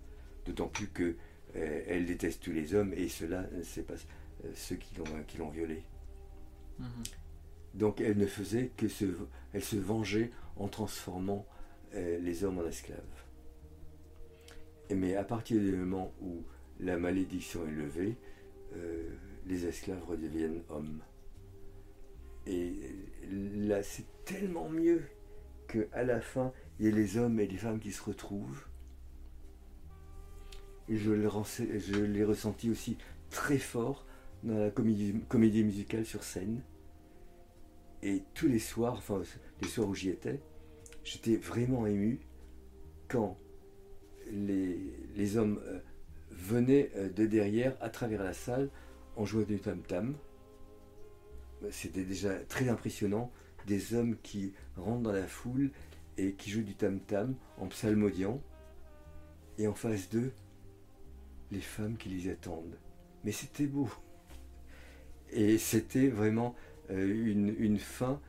D'autant 0.45 0.67
plus 0.67 0.87
que 0.87 1.15
euh, 1.55 1.83
elle 1.87 2.05
déteste 2.05 2.43
tous 2.43 2.51
les 2.51 2.75
hommes 2.75 2.93
et 2.93 3.07
ceux-là, 3.07 3.45
c'est 3.63 3.85
pas 3.85 3.95
euh, 4.45 4.51
ceux 4.55 4.75
qui 4.75 4.95
l'ont 4.95 5.23
qui 5.27 5.37
l'ont 5.37 5.49
violée. 5.49 5.83
Mhm. 6.79 7.03
Donc 7.75 8.01
elle 8.01 8.17
ne 8.17 8.25
faisait 8.25 8.71
que 8.77 8.87
se, 8.87 9.05
elle 9.53 9.63
se 9.63 9.77
vengeait 9.77 10.31
en 10.57 10.67
transformant 10.67 11.45
euh, 11.93 12.19
les 12.19 12.43
hommes 12.43 12.59
en 12.59 12.67
esclaves. 12.67 12.99
Et 14.89 14.95
mais 14.95 15.15
à 15.15 15.23
partir 15.23 15.59
du 15.59 15.71
moment 15.71 16.11
où 16.21 16.43
la 16.79 16.97
malédiction 16.97 17.67
est 17.67 17.71
levée, 17.71 18.17
les 19.45 19.65
esclaves 19.65 20.03
redeviennent 20.03 20.61
hommes. 20.69 21.01
Et 22.47 22.73
là, 23.31 23.83
c'est 23.83 24.05
tellement 24.25 24.69
mieux 24.69 25.03
qu'à 25.67 26.03
la 26.03 26.19
fin, 26.19 26.51
il 26.79 26.85
y 26.85 26.89
ait 26.89 26.91
les 26.91 27.17
hommes 27.17 27.39
et 27.39 27.47
les 27.47 27.57
femmes 27.57 27.79
qui 27.79 27.91
se 27.91 28.03
retrouvent. 28.03 28.65
Et 30.87 30.97
je 30.97 31.11
l'ai 31.11 32.23
ressenti 32.23 32.69
aussi 32.71 32.97
très 33.29 33.59
fort 33.59 34.05
dans 34.43 34.57
la 34.57 34.71
comédie, 34.71 35.63
musicale 35.63 36.05
sur 36.05 36.23
scène. 36.23 36.61
Et 38.01 38.23
tous 38.33 38.47
les 38.47 38.59
soirs, 38.59 38.93
enfin 38.93 39.21
les 39.61 39.67
soirs 39.67 39.87
où 39.87 39.93
j'y 39.93 40.09
étais, 40.09 40.39
j'étais 41.03 41.35
vraiment 41.35 41.85
ému 41.85 42.19
quand 43.07 43.37
les, 44.31 44.77
les 45.15 45.37
hommes 45.37 45.59
euh, 45.65 45.79
venaient 46.31 46.91
euh, 46.95 47.09
de 47.09 47.25
derrière 47.25 47.75
à 47.81 47.89
travers 47.89 48.23
la 48.23 48.33
salle 48.33 48.69
en 49.15 49.25
jouant 49.25 49.43
du 49.43 49.59
tam-tam. 49.59 50.15
C'était 51.71 52.03
déjà 52.03 52.35
très 52.45 52.69
impressionnant, 52.69 53.31
des 53.67 53.93
hommes 53.93 54.17
qui 54.23 54.53
rentrent 54.77 55.03
dans 55.03 55.11
la 55.11 55.27
foule 55.27 55.71
et 56.17 56.33
qui 56.33 56.49
jouent 56.49 56.63
du 56.63 56.75
tam-tam 56.75 57.35
en 57.57 57.67
psalmodiant, 57.67 58.41
et 59.57 59.67
en 59.67 59.73
face 59.73 60.09
d'eux, 60.09 60.31
les 61.51 61.61
femmes 61.61 61.97
qui 61.97 62.09
les 62.09 62.29
attendent. 62.29 62.77
Mais 63.23 63.31
c'était 63.31 63.67
beau. 63.67 63.89
Et 65.31 65.57
c'était 65.57 66.07
vraiment 66.07 66.55
euh, 66.89 67.31
une, 67.31 67.55
une 67.59 67.79
fin 67.79 68.21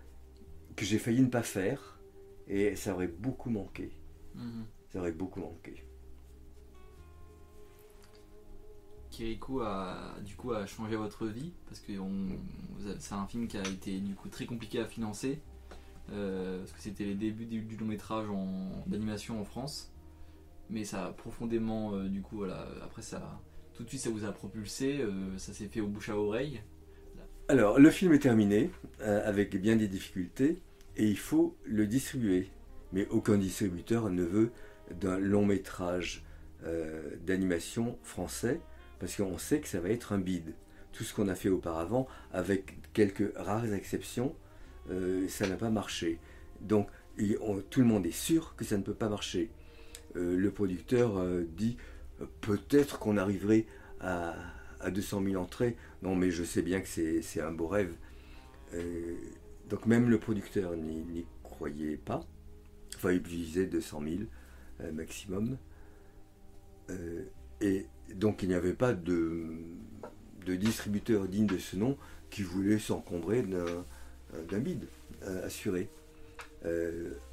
que 0.77 0.85
j'ai 0.85 0.99
failli 0.99 1.21
ne 1.21 1.29
pas 1.29 1.43
faire, 1.43 2.01
et 2.49 2.75
ça 2.77 2.95
aurait 2.95 3.09
beaucoup 3.09 3.51
manqué. 3.51 3.91
Mhm. 4.35 4.67
Ça 4.93 4.99
aurait 5.01 5.13
beaucoup 5.13 5.41
manqué. 5.41 5.85
Kirikou 9.21 9.61
a 9.61 10.15
du 10.25 10.35
coup 10.35 10.53
a 10.53 10.65
changé 10.65 10.97
votre 10.97 11.27
vie 11.27 11.53
parce 11.67 11.79
que 11.81 11.93
c'est 12.99 13.13
un 13.13 13.27
film 13.27 13.49
qui 13.49 13.59
a 13.59 13.63
été 13.69 13.99
du 13.99 14.15
coup 14.15 14.31
très 14.31 14.47
compliqué 14.47 14.81
à 14.81 14.87
financer 14.87 15.41
euh, 16.11 16.61
parce 16.61 16.73
que 16.73 16.81
c'était 16.81 17.05
les 17.05 17.15
débuts 17.15 17.45
du, 17.45 17.77
long 17.77 17.85
métrage 17.85 18.31
en- 18.31 18.83
d'animation 18.87 19.39
en 19.39 19.45
France 19.45 19.93
mais 20.71 20.85
ça 20.85 21.05
a 21.05 21.13
profondément 21.13 21.95
euh, 21.95 22.09
du 22.09 22.23
coup 22.23 22.37
voilà 22.37 22.67
après 22.83 23.03
ça 23.03 23.39
tout 23.75 23.85
de 23.85 23.91
suite 23.91 24.01
ça 24.01 24.09
vous 24.09 24.25
a 24.25 24.33
propulsé 24.33 25.03
euh, 25.03 25.37
ça 25.37 25.53
s'est 25.53 25.69
fait 25.69 25.83
au 25.83 25.87
bouche 25.87 26.09
à 26.09 26.17
oreille 26.17 26.63
Alors, 27.49 27.79
le 27.79 27.91
film 27.91 28.15
est 28.15 28.21
terminé, 28.21 28.71
avec 29.01 29.61
bien 29.61 29.77
des 29.77 29.89
difficultés, 29.89 30.63
et 30.97 31.07
il 31.07 31.19
faut 31.19 31.57
le 31.65 31.87
distribuer. 31.87 32.49
Mais 32.93 33.07
aucun 33.09 33.37
distributeur 33.37 34.09
ne 34.09 34.23
veut 34.23 34.51
d'un 34.99 35.19
long 35.19 35.45
métrage 35.45 36.25
d'animation 37.27 37.99
français, 38.03 38.61
parce 39.01 39.17
qu'on 39.17 39.39
sait 39.39 39.61
que 39.61 39.67
ça 39.67 39.81
va 39.81 39.89
être 39.89 40.13
un 40.13 40.19
bide. 40.19 40.55
Tout 40.93 41.03
ce 41.05 41.15
qu'on 41.15 41.29
a 41.29 41.35
fait 41.35 41.49
auparavant, 41.49 42.07
avec 42.33 42.77
quelques 42.93 43.37
rares 43.37 43.73
exceptions, 43.73 44.37
euh, 44.91 45.27
ça 45.29 45.49
n'a 45.49 45.57
pas 45.57 45.71
marché. 45.71 46.19
Donc, 46.61 46.89
tout 47.71 47.81
le 47.81 47.87
monde 47.87 48.07
est 48.07 48.13
sûr 48.13 48.55
que 48.57 48.65
ça 48.65 48.77
ne 48.77 48.83
peut 48.83 48.95
pas 48.95 49.09
marcher. 49.09 49.51
Euh, 50.17 50.37
le 50.37 50.51
producteur 50.51 51.19
euh, 51.19 51.45
dit 51.57 51.77
peut-être 52.41 52.99
qu'on 52.99 53.17
arriverait 53.17 53.67
à, 54.01 54.35
à 54.81 54.91
200 54.91 55.23
000 55.25 55.43
entrées. 55.43 55.77
Non, 56.03 56.15
mais 56.15 56.31
je 56.31 56.45
sais 56.45 56.63
bien 56.63 56.81
que 56.81 56.89
c'est 56.89 57.41
un 57.41 57.53
beau 57.53 57.67
rêve. 57.67 57.95
Donc 59.69 59.87
même 59.87 60.11
le 60.11 60.19
producteur 60.19 60.77
n'y 60.77 61.25
croyait 61.43 61.97
pas. 61.97 62.21
Enfin, 62.97 63.13
il 63.13 63.23
disait 63.23 63.67
200 63.67 64.03
000 64.03 64.15
euh, 64.81 64.93
maximum. 64.93 65.57
Et 67.61 67.87
donc 68.15 68.43
il 68.43 68.49
n'y 68.49 68.55
avait 68.55 68.75
pas 68.75 68.93
de, 68.93 69.57
distributeurs 70.47 71.29
dignes 71.29 71.47
de 71.47 71.59
ce 71.59 71.77
nom 71.77 71.97
qui 72.31 72.43
voulaient 72.43 72.79
s'encombrer 72.79 73.43
d'un 73.43 74.59
bide 74.59 74.87
assuré. 75.45 75.89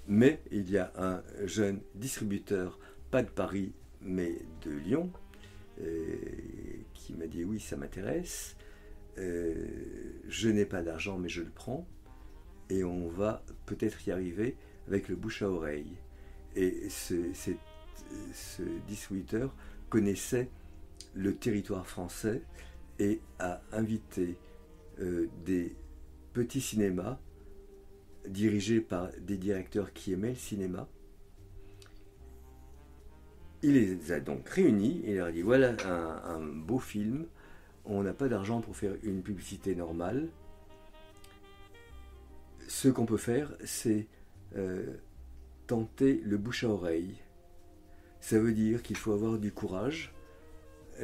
mais 0.08 0.40
il 0.52 0.70
y 0.70 0.78
a 0.78 0.92
un 0.98 1.22
jeune 1.46 1.80
distributeur, 1.96 2.80
pas 3.12 3.24
de 3.24 3.30
Paris, 3.30 3.74
mais 4.02 4.40
de 4.66 4.72
Lyon, 4.72 5.12
qui 6.94 7.13
m'a 7.16 7.28
dit 7.28 7.44
oui, 7.44 7.60
ça 7.60 7.76
m'intéresse. 7.76 8.56
je 9.18 10.50
n'ai 10.50 10.66
pas 10.66 10.84
d'argent, 10.84 11.18
mais 11.18 11.30
je 11.30 11.42
le 11.42 11.50
prends. 11.50 11.88
Et 12.70 12.84
on 12.84 13.08
va 13.08 13.44
peut-être 13.66 14.06
y 14.08 14.12
arriver 14.12 14.58
avec 14.88 15.08
le 15.08 15.16
bouche 15.16 15.42
à 15.42 15.50
oreille. 15.50 15.98
Et 16.56 16.90
ce 16.90 17.24
distributeur 18.88 19.56
connaissait 19.90 20.50
le 21.17 21.36
territoire 21.36 21.88
français 21.88 22.41
et 22.99 23.19
a 23.39 23.62
invité 23.71 24.38
euh, 24.99 25.27
des 25.45 25.75
petits 26.34 26.62
cinémas 26.62 27.19
dirigés 28.27 28.82
par 28.82 29.10
des 29.19 29.38
directeurs 29.38 29.93
qui 29.93 30.13
aimaient 30.13 30.30
le 30.30 30.36
cinéma. 30.36 30.88
Il 33.63 33.73
les 33.73 34.12
a 34.12 34.19
donc 34.19 34.47
réunis 34.49 35.01
et 35.06 35.15
leur 35.15 35.27
a 35.27 35.32
dit 35.32 35.41
voilà 35.41 35.75
un, 35.86 36.39
beau 36.39 36.77
film, 36.77 37.25
on 37.86 38.03
n'a 38.03 38.13
pas 38.13 38.27
d'argent 38.27 38.62
pour 38.62 38.75
faire 38.75 38.93
une 39.01 39.23
publicité 39.23 39.75
normale. 39.75 40.30
Ce 42.67 42.89
qu'on 42.89 43.06
peut 43.06 43.17
faire, 43.17 43.56
c'est 43.63 44.08
euh, 44.56 44.97
tenter 45.65 46.21
le 46.23 46.38
bouche 46.38 46.63
à 46.63 46.69
oreille. 46.69 47.15
Ça 48.19 48.38
veut 48.39 48.51
dire 48.51 48.84
qu'il 48.84 48.97
faut 48.97 49.13
avoir 49.13 49.39
du 49.39 49.51
courage. 49.51 50.13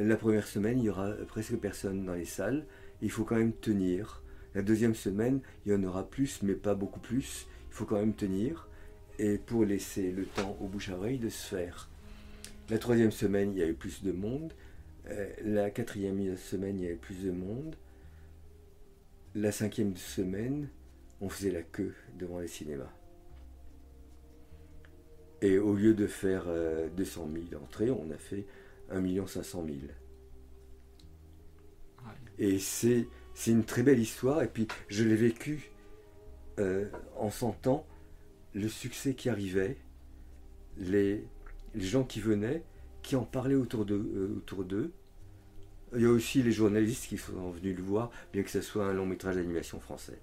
La 0.00 0.16
première 0.16 0.46
semaine, 0.46 0.80
il 0.80 0.86
y 0.86 0.90
aura 0.90 1.12
presque 1.28 1.56
personne 1.56 2.04
dans 2.04 2.14
les 2.14 2.24
salles. 2.24 2.66
Il 3.00 3.10
faut 3.10 3.24
quand 3.24 3.36
même 3.36 3.52
tenir. 3.52 4.22
La 4.54 4.62
deuxième 4.62 4.94
semaine, 4.94 5.40
il 5.64 5.72
y 5.72 5.74
en 5.74 5.84
aura 5.84 6.08
plus, 6.08 6.42
mais 6.42 6.54
pas 6.54 6.74
beaucoup 6.74 6.98
plus. 6.98 7.46
Il 7.70 7.74
faut 7.74 7.84
quand 7.84 8.00
même 8.00 8.14
tenir. 8.14 8.68
Et 9.20 9.38
pour 9.38 9.64
laisser 9.64 10.10
le 10.10 10.24
temps 10.24 10.56
au 10.60 10.66
bouche 10.66 10.88
à 10.88 10.96
oreille 10.96 11.18
de 11.18 11.28
se 11.28 11.46
faire. 11.46 11.88
La 12.70 12.78
troisième 12.78 13.12
semaine, 13.12 13.52
il 13.52 13.58
y 13.58 13.62
avait 13.62 13.72
plus 13.72 14.02
de 14.02 14.10
monde. 14.10 14.52
Euh, 15.10 15.28
la 15.44 15.70
quatrième 15.70 16.36
semaine, 16.36 16.78
il 16.78 16.84
y 16.84 16.86
avait 16.86 16.96
plus 16.96 17.22
de 17.22 17.30
monde. 17.30 17.76
La 19.36 19.52
cinquième 19.52 19.96
semaine, 19.96 20.68
on 21.20 21.28
faisait 21.28 21.52
la 21.52 21.62
queue 21.62 21.94
devant 22.18 22.40
les 22.40 22.48
cinémas. 22.48 22.92
Et 25.40 25.58
au 25.58 25.74
lieu 25.74 25.94
de 25.94 26.06
faire 26.06 26.46
200 26.96 27.28
euh, 27.28 27.40
000 27.50 27.62
entrées, 27.62 27.90
on 27.90 28.10
a 28.10 28.16
fait 28.16 28.44
1 28.90 29.26
500 29.26 29.64
000. 29.66 29.78
Et 32.38 32.58
c'est, 32.58 33.06
une 33.46 33.64
très 33.64 33.82
belle 33.82 33.98
histoire. 33.98 34.42
Et 34.42 34.48
puis 34.48 34.66
je 34.88 35.04
l'ai 35.04 35.16
vécu 35.16 35.70
euh, 36.58 36.88
en 37.16 37.30
sentant 37.30 37.86
le 38.54 38.68
succès 38.68 39.14
qui 39.14 39.28
arrivait, 39.28 39.76
les, 40.76 41.24
gens 41.74 42.04
qui 42.04 42.20
venaient, 42.20 42.62
qui 43.02 43.16
en 43.16 43.24
parlaient 43.24 43.54
autour, 43.54 43.84
de, 43.84 43.94
euh, 43.94 44.34
autour 44.36 44.64
d'eux. 44.64 44.92
Il 45.94 46.02
y 46.02 46.06
a 46.06 46.10
aussi 46.10 46.42
les 46.42 46.52
journalistes 46.52 47.06
qui 47.06 47.18
sont 47.18 47.50
venus 47.50 47.76
le 47.76 47.82
voir, 47.82 48.10
bien 48.32 48.42
que 48.42 48.50
ce 48.50 48.60
soit 48.60 48.86
un 48.86 48.92
long 48.92 49.06
métrage 49.06 49.36
d'animation 49.36 49.78
français, 49.78 50.18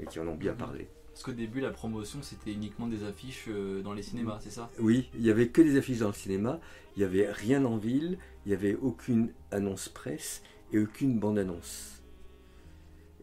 et 0.00 0.06
qui 0.06 0.18
en 0.20 0.26
ont 0.26 0.36
bien 0.36 0.52
mhm. 0.52 0.58
parlé. 0.58 0.88
Parce 1.12 1.24
qu'au 1.24 1.32
début, 1.32 1.60
la 1.60 1.70
promotion, 1.70 2.20
c'était 2.22 2.52
uniquement 2.52 2.86
des 2.86 3.04
affiches 3.04 3.44
euh, 3.48 3.82
dans 3.82 3.92
les 3.92 4.02
cinémas, 4.02 4.38
c'est 4.42 4.50
ça? 4.50 4.70
Oui, 4.78 5.10
il 5.14 5.20
n'y 5.20 5.30
avait 5.30 5.48
que 5.48 5.60
des 5.60 5.76
affiches 5.76 5.98
dans 5.98 6.08
le 6.08 6.14
cinéma, 6.14 6.58
il 6.96 7.00
n'y 7.00 7.04
avait 7.04 7.30
rien 7.30 7.64
en 7.64 7.76
ville, 7.76 8.18
il 8.44 8.48
n'y 8.48 8.54
avait 8.54 8.74
aucune 8.74 9.30
annonce 9.50 9.88
presse 9.90 10.42
et 10.72 10.78
aucune 10.78 11.18
bande-annonce. 11.18 12.02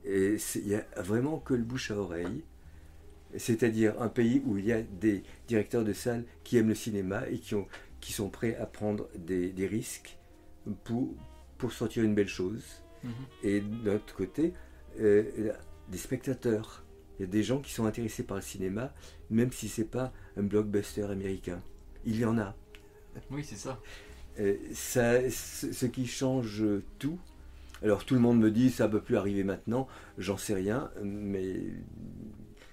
Et 0.06 0.38
il 0.56 0.67
n'y 0.67 0.75
a 0.75 0.86
vraiment 0.97 1.39
que 1.39 1.56
le 1.56 1.63
bouche 1.63 1.89
à 1.89 1.95
oreille, 1.95 2.43
c'est-à-dire 3.36 3.99
un 4.02 4.08
pays 4.08 4.41
où 4.45 4.58
il 4.58 4.65
y 4.65 4.71
a 4.71 4.82
des 4.82 5.23
directeurs 5.47 5.84
de 5.84 5.93
salles 5.93 6.25
qui 6.43 6.58
aiment 6.58 6.69
le 6.69 6.75
cinéma 6.75 7.28
et 7.30 7.39
qui, 7.39 7.56
ont, 7.56 7.67
qui 8.02 8.13
sont 8.13 8.30
prêts 8.30 8.56
à 8.56 8.65
prendre 8.65 9.08
des, 9.15 9.67
risques 9.67 10.17
pour, 10.84 11.10
pour 11.58 11.71
sortir 11.73 12.04
une 12.04 12.13
belle 12.13 12.28
chose. 12.28 12.63
Mhm. 13.04 13.12
Et 13.43 13.62
d'un 13.62 13.95
autre 13.95 14.15
côté, 14.15 14.54
euh, 14.99 15.52
des 15.89 15.97
spectateurs 15.97 16.84
il 17.20 17.24
y 17.24 17.26
a 17.26 17.28
des 17.28 17.44
gens 17.44 17.60
qui 17.60 17.74
sont 17.74 17.86
intéressés 17.86 18.24
par 18.24 18.38
le 18.38 18.42
cinéma, 18.42 18.94
même 19.30 19.52
si 19.52 19.68
c'est 19.68 19.84
pas 19.84 20.14
un 20.38 20.44
blockbuster 20.44 21.04
américain. 21.04 21.62
Il 22.06 22.18
y 22.18 22.24
en 22.24 22.38
a. 22.38 22.56
Oui, 23.30 23.44
c'est 23.44 23.58
ça. 23.58 23.82
Euh, 24.40 24.56
ça 24.74 25.30
ce 25.30 25.86
qui 25.86 26.08
change 26.08 26.64
tout. 26.98 27.20
Alors 27.82 28.06
tout 28.06 28.14
le 28.14 28.20
monde 28.22 28.40
me 28.40 28.52
dit 28.52 28.70
ça 28.70 28.88
ne 28.88 28.92
peut 28.92 29.02
plus 29.02 29.18
arriver 29.18 29.44
maintenant, 29.44 29.88
j'en 30.18 30.38
sais 30.38 30.54
rien, 30.54 30.92
mais 31.04 31.58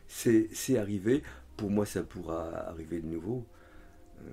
c'est 0.08 0.78
arrivé. 0.78 1.22
Pour 1.56 1.70
moi, 1.70 1.86
ça 1.86 2.02
pourra 2.02 2.68
arriver 2.68 3.00
de 3.00 3.06
nouveau. 3.06 3.46
Euh, 4.20 4.30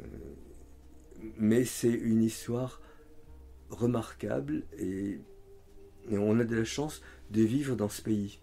mais 1.37 1.63
c'est 1.63 1.91
une 1.91 2.21
histoire 2.21 2.81
remarquable 3.69 4.63
et, 4.77 5.19
et 6.09 6.17
on 6.17 6.39
a 6.39 6.43
de 6.43 6.55
la 6.55 6.65
chance 6.65 7.01
de 7.31 7.41
vivre 7.41 7.75
dans 7.75 7.89
ce 7.89 8.01
pays. 8.01 8.39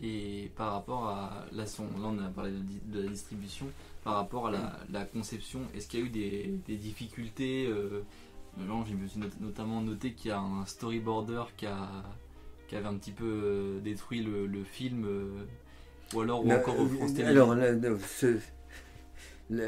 Et 0.00 0.50
par 0.56 0.72
rapport 0.72 1.06
à. 1.08 1.46
Là, 1.52 1.64
on 1.80 2.18
a 2.18 2.28
parlé 2.28 2.52
de, 2.86 3.02
la 3.02 3.08
distribution. 3.08 3.66
Par 4.04 4.14
rapport 4.14 4.46
à 4.46 4.52
la, 4.90 5.04
conception, 5.04 5.60
est-ce 5.74 5.88
qu'il 5.88 6.00
y 6.00 6.02
a 6.02 6.06
eu 6.06 6.58
des, 6.66 6.76
difficultés 6.76 7.66
euh, 7.66 8.02
j'ai 8.56 9.20
notamment 9.40 9.82
noté 9.82 10.12
qu'il 10.12 10.30
y 10.30 10.32
a 10.32 10.40
un 10.40 10.64
storyboarder 10.66 11.42
qui, 11.56 11.66
a, 11.66 11.88
qui 12.68 12.76
avait 12.76 12.86
un 12.86 12.96
petit 12.96 13.12
peu 13.12 13.24
euh, 13.26 13.80
détruit 13.80 14.22
le, 14.22 14.64
film. 14.64 15.04
Euh, 15.04 15.44
ou 16.14 16.20
alors, 16.20 16.44
ou 16.44 16.50
encore 16.50 16.74
France 16.74 17.18
Alors, 17.18 17.54
la, 17.54 17.72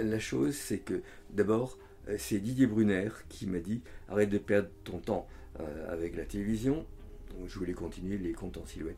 la, 0.02 0.18
chose, 0.18 0.54
c'est 0.54 0.78
que 0.78 1.02
d'abord, 1.30 1.76
c'est 2.18 2.38
Didier 2.38 2.66
Brunner 2.66 3.10
qui 3.28 3.46
m'a 3.46 3.58
dit 3.58 3.82
arrête 4.08 4.30
de 4.30 4.38
perdre 4.38 4.68
ton 4.84 4.98
temps 4.98 5.26
avec 5.88 6.16
la 6.16 6.24
télévision. 6.24 6.86
Je 7.46 7.58
voulais 7.58 7.74
continuer 7.74 8.16
les 8.16 8.32
comptes 8.32 8.56
en 8.56 8.64
silhouette. 8.64 8.96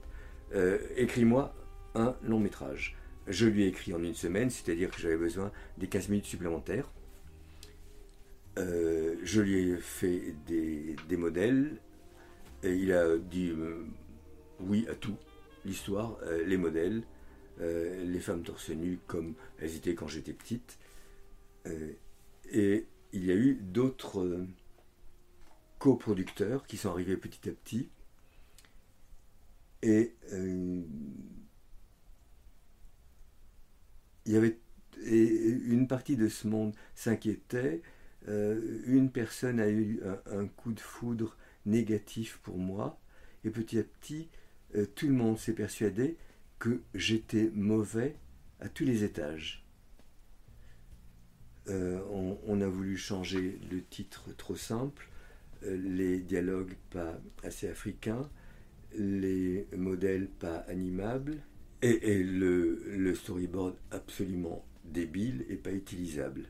Euh, 0.55 0.79
écris-moi 0.97 1.55
un 1.95 2.15
long 2.23 2.38
métrage. 2.38 2.97
Je 3.27 3.47
lui 3.47 3.65
ai 3.65 3.69
écrit 3.69 3.95
en 3.95 4.03
une 4.03 4.15
semaine, 4.15 4.51
c'est-à-dire 4.51 4.91
que 4.91 5.01
j'avais 5.01 5.17
besoin 5.17 5.53
des 5.79 5.87
15 5.87 6.09
minutes 6.09 6.27
supplémentaires. 6.27 6.91
Euh, 8.59 9.17
je 9.23 9.41
lui 9.41 9.71
ai 9.71 9.77
fait 9.77 10.35
des, 10.47 11.17
modèles 11.17 11.79
et 12.62 12.75
il 12.75 12.93
a 12.93 13.17
dit 13.17 13.51
euh, 13.51 13.87
oui 14.61 14.87
à 14.91 14.95
tout. 14.95 15.17
L'histoire, 15.65 16.19
les 16.45 16.57
modèles, 16.57 17.05
les 17.61 18.19
femmes 18.19 18.43
torse 18.43 18.71
nu 18.71 18.99
comme 19.07 19.35
elles 19.61 19.77
étaient 19.77 19.95
quand 19.95 20.09
j'étais 20.09 20.33
petite. 20.33 20.77
et 22.51 22.85
il 23.12 23.25
y 23.25 23.31
a 23.31 23.37
eu 23.37 23.55
d'autres 23.55 24.45
coproducteurs 25.79 26.67
qui 26.67 26.77
sont 26.77 26.91
arrivés 26.91 27.17
petit 27.17 27.49
à 27.49 27.53
petit 27.53 27.91
et 29.83 30.14
euh, 30.33 30.83
il 34.25 34.33
y 34.33 34.37
avait 34.37 34.59
une 35.05 35.88
partie 35.88 36.16
de 36.16 36.29
ce 36.29 36.47
monde 36.47 36.75
s'inquiétait. 36.95 37.83
Euh, 38.29 38.83
une 38.87 39.11
personne 39.11 39.59
a 39.59 39.68
eu 39.68 40.01
un, 40.31 40.47
coup 40.47 40.73
de 40.73 40.81
foudre 40.81 41.37
négatif 41.66 42.38
pour 42.42 42.57
moi, 42.57 43.01
et 43.45 43.51
petit 43.51 43.79
à 43.79 43.83
petit, 43.83 44.29
euh, 44.77 44.87
tout 44.87 45.09
le 45.09 45.14
monde 45.14 45.38
s'est 45.38 45.55
persuadé 45.55 46.16
que 46.61 46.83
j'étais 46.95 47.51
mauvais 47.55 48.16
à 48.61 48.68
tous 48.68 48.85
les 48.85 49.03
étages. 49.03 49.66
on, 51.66 52.61
a 52.61 52.68
voulu 52.68 52.97
changer 52.97 53.59
le 53.71 53.83
titre 53.83 54.33
trop 54.37 54.57
simple, 54.57 55.09
les 55.62 56.21
dialogues 56.21 56.77
pas 56.90 57.18
assez 57.42 57.68
africains, 57.68 58.29
les 58.96 59.66
modèles 59.76 60.28
pas 60.28 60.59
animables 60.68 61.38
et, 61.83 62.22
le, 62.22 63.14
storyboard 63.14 63.76
absolument 63.90 64.64
débile 64.85 65.44
et 65.48 65.57
pas 65.57 65.72
utilisable. 65.72 66.48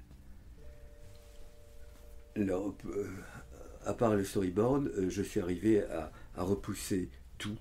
Alors, 2.36 2.74
euh, 2.86 3.08
à 3.84 3.94
part 3.94 4.14
le 4.14 4.24
storyboard, 4.24 4.88
euh, 4.88 5.10
je 5.10 5.22
suis 5.22 5.40
arrivé 5.40 5.82
à, 5.84 6.12
repousser 6.36 7.10
tout. 7.38 7.58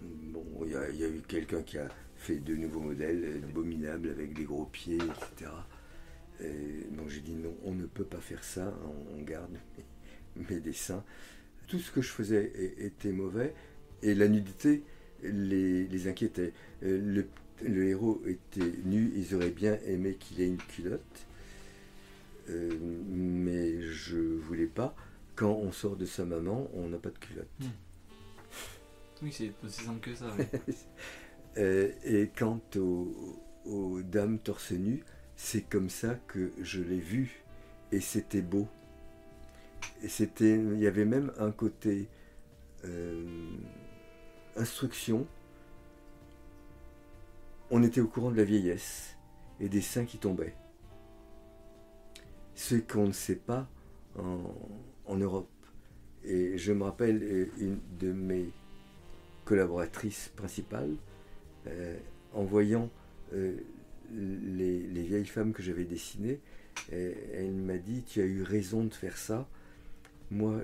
Bon, 0.00 0.44
il 0.64 0.72
y, 0.72 1.04
a 1.04 1.08
eu 1.08 1.22
quelqu'un 1.26 1.62
qui 1.62 1.78
a 1.78 1.88
fait 2.16 2.38
de 2.38 2.54
nouveaux 2.54 2.80
modèles 2.80 3.42
abominables 3.44 4.10
avec 4.10 4.34
des 4.34 4.44
gros 4.44 4.66
pieds, 4.66 4.96
etc. 4.96 5.50
donc 6.90 7.08
j'ai 7.08 7.20
dit 7.20 7.34
non, 7.34 7.54
on 7.64 7.72
ne 7.72 7.86
peut 7.86 8.04
pas 8.04 8.20
faire 8.20 8.42
ça, 8.42 8.74
on, 9.14 9.22
garde 9.22 9.56
mes 10.36 10.60
dessins 10.60 11.04
tout 11.66 11.78
ce 11.78 11.90
que 11.90 12.02
je 12.02 12.10
faisais 12.10 12.52
était 12.78 13.12
mauvais 13.12 13.54
et 14.02 14.14
la 14.14 14.28
nudité 14.28 14.82
les, 15.22 16.08
inquiétait. 16.08 16.52
Euh, 16.82 17.24
le, 17.62 17.88
héros 17.88 18.22
était 18.26 18.72
nu, 18.84 19.12
ils 19.16 19.34
auraient 19.34 19.50
bien 19.50 19.78
aimé 19.86 20.16
qu'il 20.18 20.40
ait 20.40 20.46
une 20.46 20.58
culotte, 20.58 21.26
euh, 22.50 22.76
mais 23.08 23.80
je 23.82 24.18
voulais 24.18 24.66
pas. 24.66 24.94
quand 25.34 25.52
on 25.52 25.72
sort 25.72 25.96
de 25.96 26.04
sa 26.04 26.24
maman, 26.24 26.68
on 26.74 26.88
n'a 26.88 26.98
pas 26.98 27.10
de 27.10 27.18
culotte. 27.18 27.48
Oui, 29.22 29.32
c'est 29.32 29.52
aussi 29.64 29.84
simple 29.84 30.00
que 30.00 30.14
ça. 30.14 30.34
oui. 30.38 30.44
Euh, 31.56 31.92
et 32.02 32.32
quant 32.36 32.60
aux, 32.74 33.40
aux 33.64 34.02
dames 34.02 34.40
torse 34.40 34.72
nu, 34.72 35.04
c'est 35.36 35.60
comme 35.60 35.88
ça 35.88 36.18
que 36.26 36.50
je 36.60 36.82
l'ai 36.82 36.98
vu. 36.98 37.44
Et 37.92 38.00
c'était 38.00 38.42
beau. 38.42 38.66
C'était, 40.08 40.56
il 40.56 40.78
y 40.78 40.86
avait 40.86 41.04
même 41.04 41.32
un 41.38 41.50
côté 41.50 42.08
euh, 42.84 43.24
instruction. 44.56 45.26
On 47.70 47.82
était 47.82 48.00
au 48.00 48.06
courant 48.06 48.30
de 48.30 48.36
la 48.36 48.44
vieillesse 48.44 49.16
et 49.60 49.68
des 49.68 49.80
seins 49.80 50.04
qui 50.04 50.18
tombaient. 50.18 50.54
Ce 52.54 52.76
qu'on 52.76 53.06
ne 53.08 53.12
sait 53.12 53.36
pas 53.36 53.68
en, 54.16 55.16
Europe. 55.16 55.48
Et 56.24 56.56
je 56.56 56.72
me 56.72 56.84
rappelle 56.84 57.22
euh, 57.22 57.46
une 57.58 57.78
de 57.98 58.12
mes 58.12 58.50
collaboratrices 59.44 60.30
principales, 60.36 60.94
euh, 61.66 61.98
en 62.32 62.44
voyant 62.44 62.90
les, 63.32 64.80
les 64.80 65.02
vieilles 65.02 65.26
femmes 65.26 65.52
que 65.52 65.62
j'avais 65.62 65.84
dessinées, 65.84 66.40
elle 66.92 67.52
m'a 67.52 67.78
dit 67.78 68.04
Tu 68.04 68.20
as 68.20 68.24
eu 68.24 68.42
raison 68.42 68.84
de 68.84 68.94
faire 68.94 69.16
ça. 69.16 69.48
Moi, 70.30 70.60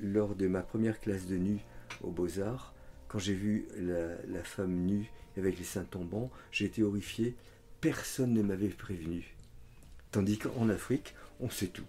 lors 0.00 0.34
de 0.34 0.46
ma 0.46 0.62
première 0.62 1.00
classe 1.00 1.26
de 1.26 1.36
nu 1.36 1.58
aux 2.02 2.10
Beaux-Arts, 2.10 2.74
quand 3.08 3.18
j'ai 3.18 3.34
vu 3.34 3.66
la, 3.76 4.44
femme 4.44 4.84
nue 4.84 5.10
avec 5.36 5.58
les 5.58 5.64
seins 5.64 5.84
tombants, 5.84 6.30
j'ai 6.52 6.66
été 6.66 6.82
horrifié. 6.82 7.36
Personne 7.80 8.34
ne 8.34 8.42
m'avait 8.42 8.68
prévenu. 8.68 9.34
Tandis 10.10 10.38
qu'en 10.38 10.68
Afrique, 10.68 11.14
on 11.40 11.50
sait 11.50 11.68
tout. 11.68 11.86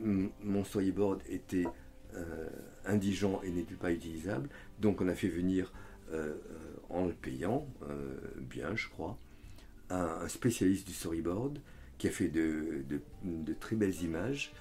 Mon 0.00 0.64
storyboard 0.64 1.22
était 1.28 1.66
euh, 2.14 2.48
indigent 2.84 3.40
et 3.42 3.50
n'était 3.50 3.74
pas 3.74 3.92
utilisable, 3.92 4.48
donc 4.78 5.00
on 5.00 5.08
a 5.08 5.14
fait 5.14 5.28
venir, 5.28 5.72
euh, 6.12 6.36
en 6.88 7.06
le 7.06 7.12
payant, 7.12 7.66
euh, 7.82 8.16
bien 8.40 8.74
je 8.76 8.88
crois, 8.88 9.18
un, 9.90 10.26
spécialiste 10.28 10.86
du 10.86 10.94
storyboard 10.94 11.58
qui 11.98 12.08
a 12.08 12.10
fait 12.10 12.28
de, 12.28 12.84
très 13.60 13.76
belles 13.76 14.02
images, 14.02 14.52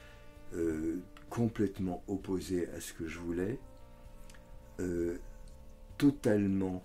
complètement 1.30 2.04
opposées 2.08 2.70
à 2.70 2.80
ce 2.82 2.94
que 2.94 3.08
je 3.08 3.20
voulais, 3.20 3.60
euh, 4.80 5.18
totalement 5.98 6.84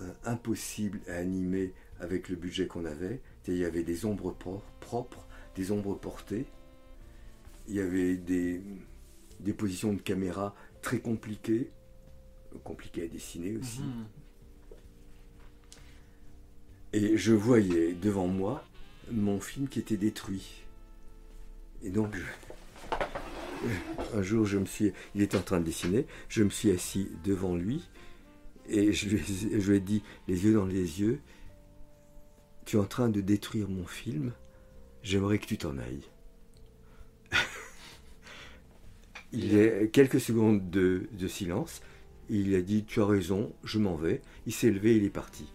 euh, 0.00 0.12
impossible 0.24 1.00
à 1.08 1.14
animer 1.16 1.72
avec 2.00 2.28
le 2.28 2.36
budget 2.36 2.66
qu'on 2.66 2.84
avait. 2.84 3.20
Il 3.48 3.56
y 3.56 3.64
avait 3.64 3.82
des 3.82 4.04
ombres 4.04 4.32
pro- 4.32 4.62
propres, 4.80 5.26
des 5.56 5.72
ombres 5.72 5.94
portées, 5.94 6.46
il 7.68 7.74
y 7.74 7.80
avait 7.80 8.16
des, 8.16 8.60
des 9.40 9.52
positions 9.52 9.92
de 9.92 10.00
caméra 10.00 10.54
très 10.82 10.98
compliquées, 11.00 11.70
compliquées 12.64 13.04
à 13.04 13.08
dessiner 13.08 13.56
aussi. 13.56 13.80
Mhm. 13.82 14.06
Et 16.92 17.16
je 17.16 17.32
voyais 17.32 17.92
devant 17.94 18.26
moi 18.26 18.64
mon 19.12 19.40
film 19.40 19.68
qui 19.68 19.78
était 19.78 19.96
détruit. 19.96 20.64
Et 21.82 21.90
donc, 21.90 22.14
je- 22.14 22.49
un 24.14 24.22
jour, 24.22 24.46
je 24.46 24.58
me 24.58 24.66
suis, 24.66 24.92
il 25.14 25.22
était 25.22 25.36
en 25.36 25.42
train 25.42 25.60
de 25.60 25.64
dessiner, 25.64 26.06
je 26.28 26.42
me 26.42 26.50
suis 26.50 26.70
assis 26.70 27.08
devant 27.24 27.56
lui 27.56 27.88
et 28.68 28.92
je 28.92 29.08
lui, 29.08 29.16
ai- 29.18 29.60
je 29.60 29.70
lui 29.70 29.76
ai 29.76 29.80
dit, 29.80 30.02
les 30.28 30.44
yeux 30.44 30.54
dans 30.54 30.66
les 30.66 31.00
yeux, 31.00 31.20
tu 32.64 32.76
es 32.76 32.78
en 32.80 32.84
train 32.84 33.08
de 33.08 33.20
détruire 33.20 33.68
mon 33.68 33.86
film, 33.86 34.32
j'aimerais 35.02 35.38
que 35.38 35.46
tu 35.46 35.58
t'en 35.58 35.76
ailles. 35.78 36.04
il 39.32 39.52
y 39.52 39.60
a 39.60 39.86
quelques 39.86 40.20
secondes 40.20 40.70
de, 40.70 41.08
de 41.12 41.28
silence, 41.28 41.80
il 42.28 42.54
a 42.54 42.62
dit, 42.62 42.84
tu 42.84 43.00
as 43.00 43.06
raison, 43.06 43.52
je 43.64 43.78
m'en 43.78 43.96
vais. 43.96 44.22
Il 44.46 44.52
s'est 44.52 44.70
levé, 44.70 44.96
il 44.96 45.04
est 45.04 45.10
parti. 45.10 45.46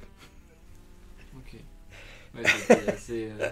Ok. 1.37 1.55
Ouais, 2.35 2.43
assez. 2.87 3.29
euh, 3.39 3.49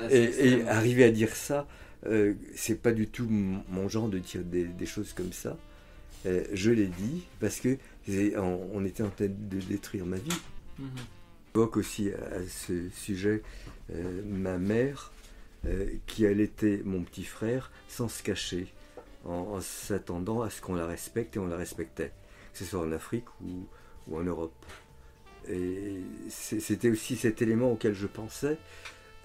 assez 0.00 0.46
Et, 0.46 0.62
arriver 0.68 1.04
à 1.04 1.10
dire 1.12 1.34
ça, 1.36 1.68
euh, 2.06 2.34
c'est 2.54 2.80
pas 2.80 2.92
du 2.92 3.06
tout 3.08 3.26
mon 3.28 3.88
genre 3.88 4.08
de 4.08 4.18
dire 4.18 4.42
des, 4.42 4.64
des 4.64 4.86
choses 4.86 5.12
comme 5.12 5.32
ça. 5.32 5.56
Euh, 6.26 6.44
je 6.52 6.70
l'ai 6.70 6.86
dit 6.86 7.24
parce 7.40 7.60
que 7.60 7.76
on, 8.08 8.68
on 8.72 8.84
était 8.84 9.02
en 9.02 9.10
train 9.10 9.26
de 9.28 9.60
détruire 9.60 10.06
ma 10.06 10.16
vie. 10.16 10.38
Mhm. 10.78 10.88
J'évoque 11.54 11.76
aussi 11.76 12.10
à, 12.12 12.36
à 12.36 12.42
ce 12.48 12.88
sujet 12.90 13.42
euh, 13.92 14.22
ma 14.24 14.58
mère 14.58 15.12
qui 16.06 16.26
allaitait 16.26 16.82
mon 16.84 17.02
petit 17.04 17.24
frère 17.24 17.70
sans 17.88 18.06
se 18.08 18.22
cacher, 18.22 18.66
en, 19.24 19.30
en 19.32 19.60
s'attendant 19.62 20.42
à 20.42 20.50
ce 20.50 20.60
qu'on 20.60 20.74
la 20.74 20.86
respecte 20.86 21.36
et 21.36 21.38
on 21.38 21.46
la 21.46 21.56
respectait, 21.56 22.12
que 22.52 22.58
ce 22.58 22.66
soit 22.66 22.80
en 22.80 22.92
Afrique 22.92 23.24
ou, 23.40 23.66
ou 24.08 24.18
en 24.18 24.22
Europe. 24.24 24.52
Et 25.48 26.00
c'était 26.28 26.90
aussi 26.90 27.16
cet 27.16 27.40
élément 27.40 27.72
auquel 27.72 27.94
je 27.94 28.06
pensais. 28.06 28.58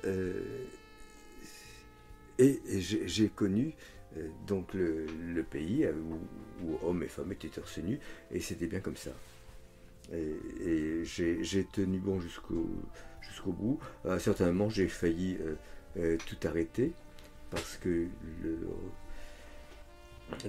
euh, 0.06 0.42
et 2.40 2.60
j'ai 2.80 3.30
connu 3.30 3.76
euh, 4.18 4.28
donc 4.48 4.74
le, 4.74 5.44
pays 5.44 5.86
euh, 5.86 5.94
où, 6.64 6.78
hommes 6.84 7.04
et 7.04 7.08
femmes 7.08 7.32
étaient 7.32 7.50
torse 7.50 7.78
nus, 7.78 8.00
et 8.32 8.40
c'était 8.40 8.68
bien 8.68 8.80
comme 8.80 8.96
ça. 8.96 9.12
Et, 10.12 11.04
j'ai 11.04 11.68
tenu 11.72 12.00
bon 12.00 12.20
jusqu'au 12.20 12.68
jusqu'au 13.22 13.52
bout. 13.52 13.80
À 14.06 14.14
un 14.14 14.20
certain 14.20 14.48
moment, 14.48 14.70
j'ai 14.70 14.88
failli 14.88 15.38
euh, 15.98 16.18
tout 16.26 16.48
arrêter 16.48 16.94
parce 17.52 17.78
que 17.78 18.08
le, 18.44 18.58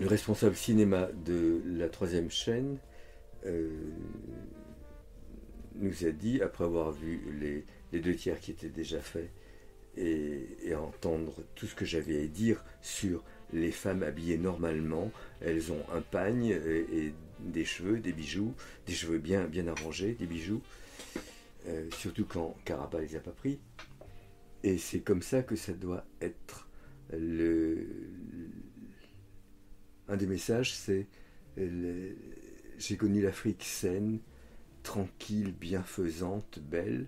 le 0.00 0.06
responsable 0.06 0.56
cinéma 0.56 1.08
de 1.24 1.60
la 1.66 1.88
troisième 1.88 2.30
chaîne 2.30 2.78
nous 5.76 6.06
a 6.06 6.10
dit, 6.10 6.42
après 6.42 6.64
avoir 6.64 6.92
vu 6.92 7.64
les 7.92 8.00
deux 8.00 8.14
tiers 8.14 8.38
qui 8.38 8.50
étaient 8.50 8.68
déjà 8.68 9.00
faits 9.00 9.30
et, 9.96 10.74
entendre 10.74 11.34
tout 11.54 11.66
ce 11.66 11.74
que 11.74 11.84
j'avais 11.84 12.22
à 12.22 12.26
dire 12.26 12.64
sur 12.80 13.24
les 13.52 13.72
femmes 13.72 14.02
habillées 14.02 14.38
normalement, 14.38 15.10
elles 15.40 15.72
ont 15.72 15.84
un 15.92 16.00
pagne 16.00 16.46
et, 16.46 17.12
des 17.40 17.64
cheveux, 17.64 17.98
des 17.98 18.12
bijoux, 18.12 18.54
des 18.86 18.92
cheveux 18.92 19.18
bien, 19.18 19.44
bien 19.44 19.66
arrangés, 19.66 20.14
des 20.14 20.26
bijoux, 20.26 20.62
euh, 21.66 21.88
surtout 21.98 22.24
quand 22.24 22.54
Caraba 22.64 23.00
les 23.00 23.16
a 23.16 23.20
pas 23.20 23.32
pris. 23.32 23.58
Et 24.62 24.78
c'est 24.78 25.00
comme 25.00 25.22
ça 25.22 25.42
que 25.42 25.56
ça 25.56 25.72
doit 25.72 26.04
être. 26.20 26.68
Le, 27.12 27.86
un 30.06 30.16
des 30.16 30.26
messages, 30.26 30.74
c'est 30.74 31.06
j'ai 31.56 32.96
connu 32.96 33.22
l'Afrique 33.22 33.64
saine, 33.64 34.20
tranquille, 34.82 35.52
bienfaisante, 35.52 36.58
belle, 36.60 37.06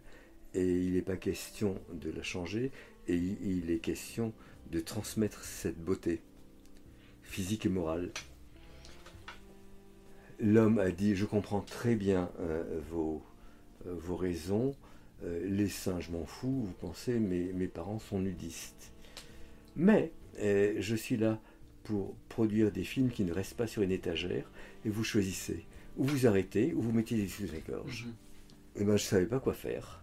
et 0.54 0.64
il 0.64 0.94
n'est 0.94 1.02
pas 1.02 1.16
question 1.16 1.76
de 1.92 2.10
la 2.10 2.22
changer, 2.22 2.70
et 3.08 3.16
il, 3.16 3.70
est 3.70 3.78
question 3.78 4.32
de 4.70 4.80
transmettre 4.80 5.44
cette 5.44 5.78
beauté 5.78 6.20
physique 7.22 7.66
et 7.66 7.68
morale. 7.68 8.10
L'homme 10.38 10.78
a 10.78 10.90
dit, 10.90 11.14
je 11.14 11.24
comprends 11.24 11.60
très 11.60 11.94
bien 11.94 12.30
euh, 12.40 12.80
vos, 12.90 13.22
euh, 13.86 13.94
vos 13.94 14.16
raisons, 14.16 14.74
euh, 15.24 15.46
les 15.48 15.68
seins, 15.68 16.00
je 16.00 16.10
m'en 16.10 16.26
fous, 16.26 16.64
vous 16.66 16.74
pensez, 16.80 17.18
mes, 17.18 17.52
mes 17.52 17.68
parents 17.68 17.98
sont 17.98 18.20
nudistes. 18.20 18.92
Mais 19.76 20.12
je 20.38 20.94
suis 20.96 21.16
là 21.16 21.38
pour 21.84 22.14
produire 22.28 22.72
des 22.72 22.84
films 22.84 23.10
qui 23.10 23.24
ne 23.24 23.32
restent 23.32 23.56
pas 23.56 23.66
sur 23.66 23.82
une 23.82 23.92
étagère, 23.92 24.50
et 24.84 24.90
vous 24.90 25.04
choisissez. 25.04 25.64
Ou 25.96 26.04
vous 26.04 26.26
arrêtez, 26.26 26.72
ou 26.74 26.82
vous 26.82 26.92
mettez 26.92 27.16
des 27.16 27.28
sous 27.28 27.44
la 27.44 27.60
gorge. 27.60 28.06
Mhm. 28.06 28.12
Et 28.76 28.84
ben, 28.84 28.96
je 28.96 29.04
ne 29.04 29.08
savais 29.08 29.26
pas 29.26 29.40
quoi 29.40 29.54
faire. 29.54 30.01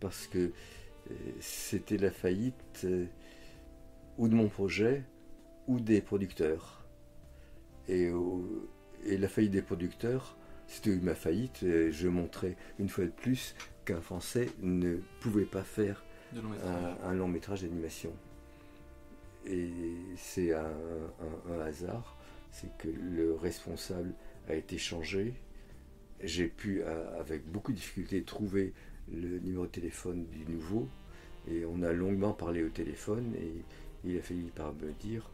Parce 0.00 0.26
que 0.26 0.38
euh, 1.10 1.14
c'était 1.40 1.96
la 1.98 2.10
faillite 2.10 2.82
euh, 2.84 3.06
ou 4.18 4.28
de 4.28 4.34
mon 4.34 4.48
projet 4.48 5.02
ou 5.66 5.80
des 5.80 6.00
producteurs. 6.00 6.84
Et, 7.88 8.10
la 9.06 9.28
faillite 9.28 9.52
des 9.52 9.62
producteurs, 9.62 10.36
c'était 10.66 10.94
ma 10.96 11.14
faillite. 11.14 11.58
je 11.62 12.08
montrais 12.08 12.56
une 12.78 12.88
fois 12.88 13.04
de 13.04 13.10
plus 13.10 13.54
qu'un 13.84 14.00
Français 14.00 14.48
ne 14.60 14.96
pouvait 15.20 15.44
pas 15.44 15.62
faire 15.64 16.04
long 16.34 16.52
un, 16.52 17.08
un 17.08 17.14
long 17.14 17.28
métrage 17.28 17.62
d'animation. 17.62 18.12
Et 19.46 19.70
c'est 20.16 20.52
un, 20.52 20.64
un- 20.66 21.52
un 21.54 21.60
hasard, 21.60 22.16
c'est 22.52 22.76
que 22.78 22.88
le 22.88 23.34
responsable 23.34 24.12
a 24.48 24.54
été 24.54 24.76
changé. 24.78 25.34
J'ai 26.22 26.46
pu, 26.48 26.82
à- 26.82 27.18
avec 27.18 27.46
beaucoup 27.50 27.72
de 27.72 27.76
difficulté, 27.78 28.22
trouver 28.22 28.74
le 29.12 29.38
numéro 29.38 29.66
de 29.66 29.70
téléphone 29.70 30.26
du 30.26 30.44
nouveau. 30.52 30.88
Et 31.48 31.64
on 31.64 31.82
a 31.82 31.92
longuement 31.92 32.32
parlé 32.32 32.62
au 32.62 32.68
téléphone 32.68 33.34
et 33.34 33.64
il 34.04 34.18
a 34.18 34.22
fini 34.22 34.50
par 34.50 34.74
me 34.74 34.92
dire 34.92 35.30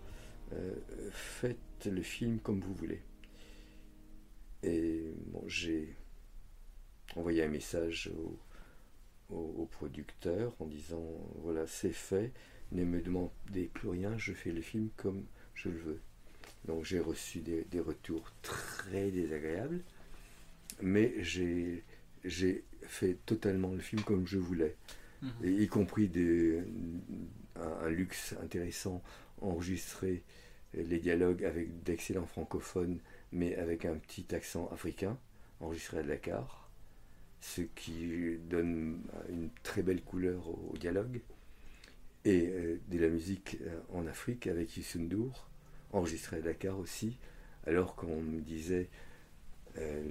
euh, 0.53 0.75
faites 1.11 1.87
le 1.87 2.03
film 2.03 2.39
comme 2.39 2.61
vous 2.61 2.75
voulez. 2.75 3.03
Et 4.62 5.12
j'ai 5.47 5.95
envoyé 7.17 7.43
un 7.43 7.49
message 7.49 8.11
au, 8.17 9.35
au, 9.35 9.67
producteur 9.67 10.55
en 10.61 10.67
disant 10.67 11.05
voilà, 11.43 11.67
c'est 11.67 11.93
fait, 11.93 12.33
ne 12.73 12.85
me 12.85 13.01
demandez 13.01 13.71
plus 13.75 13.89
rien, 13.89 14.17
je 14.17 14.33
fais 14.33 14.53
le 14.53 14.62
film 14.62 14.89
comme 14.97 15.25
je 15.55 15.69
le 15.69 15.79
veux. 15.79 16.01
Donc 16.67 16.85
j'ai 16.85 17.01
reçu 17.01 17.41
des, 17.41 17.65
des 17.65 17.81
retours 17.81 18.33
très 18.43 19.11
désagréables, 19.11 19.83
mais 20.81 21.15
j'ai 21.19 21.85
j'ai 22.25 22.65
fait 22.87 23.16
totalement 23.27 23.72
le 23.72 23.81
film 23.81 24.03
comme 24.03 24.27
je 24.27 24.38
voulais, 24.38 24.77
Mhm. 25.22 25.31
et 25.44 25.51
y 25.62 25.66
compris 25.68 26.09
des, 26.09 26.62
un, 27.57 27.87
un 27.87 27.88
luxe 27.90 28.35
intéressant, 28.42 29.03
enregistrer 29.40 30.22
les 30.75 30.99
dialogues 30.99 31.44
avec 31.44 31.83
d'excellents 31.85 32.27
francophones, 32.27 32.99
mais 33.33 33.55
avec 33.57 33.85
un 33.87 33.94
petit 33.96 34.35
accent 34.35 34.68
africain, 34.72 35.18
enregistré 35.61 35.99
à 35.99 36.03
Dakar, 36.03 36.70
ce 37.40 37.62
qui 37.62 38.37
donne 38.51 39.01
une 39.31 39.49
très 39.62 39.83
belle 39.83 40.03
couleur 40.03 40.49
au, 40.49 40.72
au 40.75 40.77
dialogue, 40.77 41.20
et 42.25 42.49
euh, 42.49 42.77
de 42.88 42.99
la 42.99 43.09
musique 43.09 43.57
euh, 43.62 43.81
en 43.94 44.07
Afrique 44.07 44.46
avec 44.49 44.77
Youssou 44.77 44.99
N'Dour, 44.99 45.49
enregistré 45.92 46.38
à 46.38 46.40
Dakar 46.40 46.79
aussi, 46.79 47.16
alors 47.66 47.94
qu'on 47.96 48.20
me 48.20 48.40
disait 48.40 48.88
euh, 49.79 50.03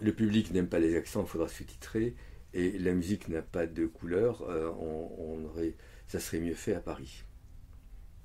le 0.00 0.12
public 0.14 0.52
n'aime 0.52 0.68
pas 0.68 0.78
les 0.78 0.96
accents, 0.96 1.22
il 1.22 1.28
faudra 1.28 1.48
sous-titrer, 1.48 2.14
et 2.54 2.78
la 2.78 2.94
musique 2.94 3.28
n'a 3.28 3.42
pas 3.42 3.66
de 3.66 3.86
couleur, 3.86 4.42
euh, 4.48 4.70
on, 4.80 5.10
on 5.18 5.44
aurait, 5.46 5.74
ça 6.06 6.20
serait 6.20 6.40
mieux 6.40 6.54
fait 6.54 6.74
à 6.74 6.80
Paris. 6.80 7.24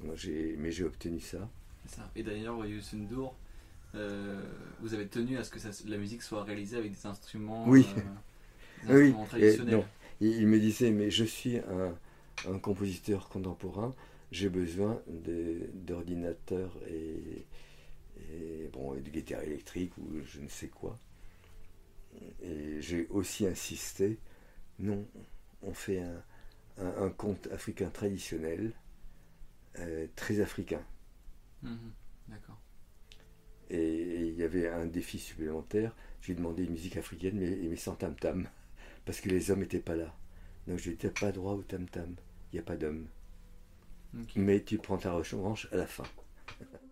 Moi, 0.01 0.15
mais 0.59 0.71
j'ai 0.71 0.83
obtenu 0.83 1.19
ça. 1.19 1.49
Et 2.15 2.23
d'ailleurs, 2.23 2.65
Youssou 2.65 2.97
N'Dour, 2.97 3.35
euh, 3.95 4.43
vous 4.81 4.93
avez 4.93 5.07
tenu 5.07 5.37
à 5.37 5.43
ce 5.43 5.49
que 5.51 5.59
ça- 5.59 5.71
la 5.87 5.97
musique 5.97 6.21
soit 6.23 6.43
réalisée 6.43 6.77
avec 6.77 6.91
des 6.93 7.05
instruments, 7.05 7.71
Oui. 7.71 7.85
euh, 7.95 8.13
des 8.83 8.95
oui, 8.95 9.13
traditionnels. 9.27 9.75
et 9.75 9.75
non. 9.75 9.85
Il, 10.21 10.29
il 10.41 10.47
me 10.47 10.59
disait, 10.59 10.91
mais 10.91 11.11
je 11.11 11.23
suis 11.23 11.57
un, 11.57 11.95
un 12.49 12.59
compositeur 12.59 13.29
contemporain, 13.29 13.93
j'ai 14.31 14.49
besoin 14.49 15.01
d'ordinateurs 15.07 16.77
et, 16.89 17.45
et, 18.33 18.69
bon, 18.73 18.95
et 18.95 19.01
de 19.01 19.09
guitare 19.09 19.43
électrique 19.43 19.97
ou 19.97 20.09
je 20.25 20.41
ne 20.41 20.47
sais 20.49 20.67
quoi. 20.69 20.97
Et 22.41 22.81
j'ai 22.81 23.07
aussi 23.09 23.47
insisté, 23.47 24.19
non, 24.79 25.05
on 25.61 25.73
fait 25.73 26.01
un, 26.01 26.23
un, 26.77 27.05
un 27.05 27.09
conte 27.09 27.47
africain 27.51 27.89
traditionnel, 27.89 28.73
euh, 29.79 30.07
très 30.15 30.39
africain. 30.39 30.83
Mhm. 31.61 31.91
D'accord. 32.27 32.59
Et, 33.69 34.27
il 34.27 34.35
y 34.35 34.43
avait 34.43 34.69
un 34.69 34.85
défi 34.85 35.19
supplémentaire. 35.19 35.95
J'ai 36.21 36.35
demandé 36.35 36.63
une 36.63 36.71
musique 36.71 36.97
africaine, 36.97 37.37
mais, 37.39 37.55
mais 37.69 37.75
sans 37.75 37.95
tam-tam, 37.95 38.47
parce 39.05 39.21
que 39.21 39.29
les 39.29 39.51
hommes 39.51 39.59
n'étaient 39.59 39.79
pas 39.79 39.95
là. 39.95 40.15
Donc 40.67 40.79
je 40.79 40.91
n'étais 40.91 41.09
pas 41.09 41.31
droit 41.31 41.53
au 41.53 41.63
tam-tam. 41.63 42.15
Il 42.51 42.55
n'y 42.55 42.59
a 42.59 42.63
pas 42.63 42.77
d'hommes. 42.77 43.07
Mais 44.35 44.61
tu 44.63 44.77
prends 44.77 44.97
ta 44.97 45.11
revanche 45.11 45.67
à 45.71 45.77
la 45.77 45.87
fin. 45.87 46.03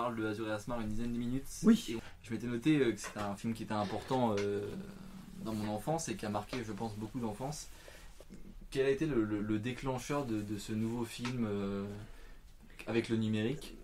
parle 0.00 0.16
de 0.16 0.26
Azur 0.26 0.48
et 0.48 0.52
Asmar 0.52 0.80
une 0.80 0.88
dizaine 0.88 1.12
de 1.12 1.18
minutes. 1.18 1.48
Oui. 1.64 1.84
Et 1.90 1.96
je 2.22 2.32
m'étais 2.32 2.46
noté 2.46 2.78
euh, 2.78 2.92
que 2.92 3.00
c'était 3.00 3.18
un 3.18 3.34
film 3.34 3.52
qui 3.52 3.64
était 3.64 3.72
important 3.72 4.36
euh, 4.38 4.60
dans 5.44 5.54
mon 5.54 5.68
enfance 5.72 6.08
et 6.08 6.14
qui 6.14 6.24
a 6.24 6.28
marqué, 6.28 6.58
je 6.64 6.72
pense, 6.72 6.94
beaucoup 6.94 7.18
d'enfance. 7.18 7.68
Quel 8.70 8.86
a 8.86 8.90
été 8.90 9.06
le, 9.06 9.24
le- 9.24 9.40
le 9.40 9.58
déclencheur 9.58 10.24
de, 10.26 10.40
de 10.40 10.58
ce 10.58 10.72
nouveau 10.72 11.04
film 11.04 11.46
euh, 11.50 11.84
avec 12.86 13.08
le 13.08 13.16
numérique? 13.16 13.74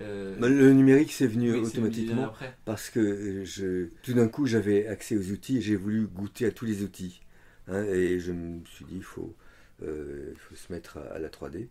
Euh, 0.00 0.36
Mais 0.40 0.48
Le 0.48 0.72
numérique, 0.72 1.12
c'est 1.12 1.26
venu 1.26 1.52
oui, 1.52 1.60
automatiquement 1.60 2.32
parce 2.64 2.90
que 2.90 3.44
je, 3.44 3.88
tout 4.02 4.14
d'un 4.14 4.28
coup, 4.28 4.46
j'avais 4.46 4.86
accès 4.86 5.16
aux 5.16 5.30
outils 5.30 5.58
et 5.58 5.60
j'ai 5.60 5.76
voulu 5.76 6.06
goûter 6.06 6.46
à 6.46 6.50
tous 6.52 6.64
les 6.64 6.82
outils. 6.82 7.20
hein, 7.68 7.84
et 7.84 8.18
je 8.20 8.32
me 8.32 8.64
suis 8.64 8.84
dit, 8.84 8.96
il 8.96 9.02
faut, 9.02 9.34
euh, 9.82 10.32
se 10.54 10.72
mettre 10.72 10.98
à, 10.98 11.02
à 11.14 11.18
la 11.18 11.28
3D. 11.28 11.68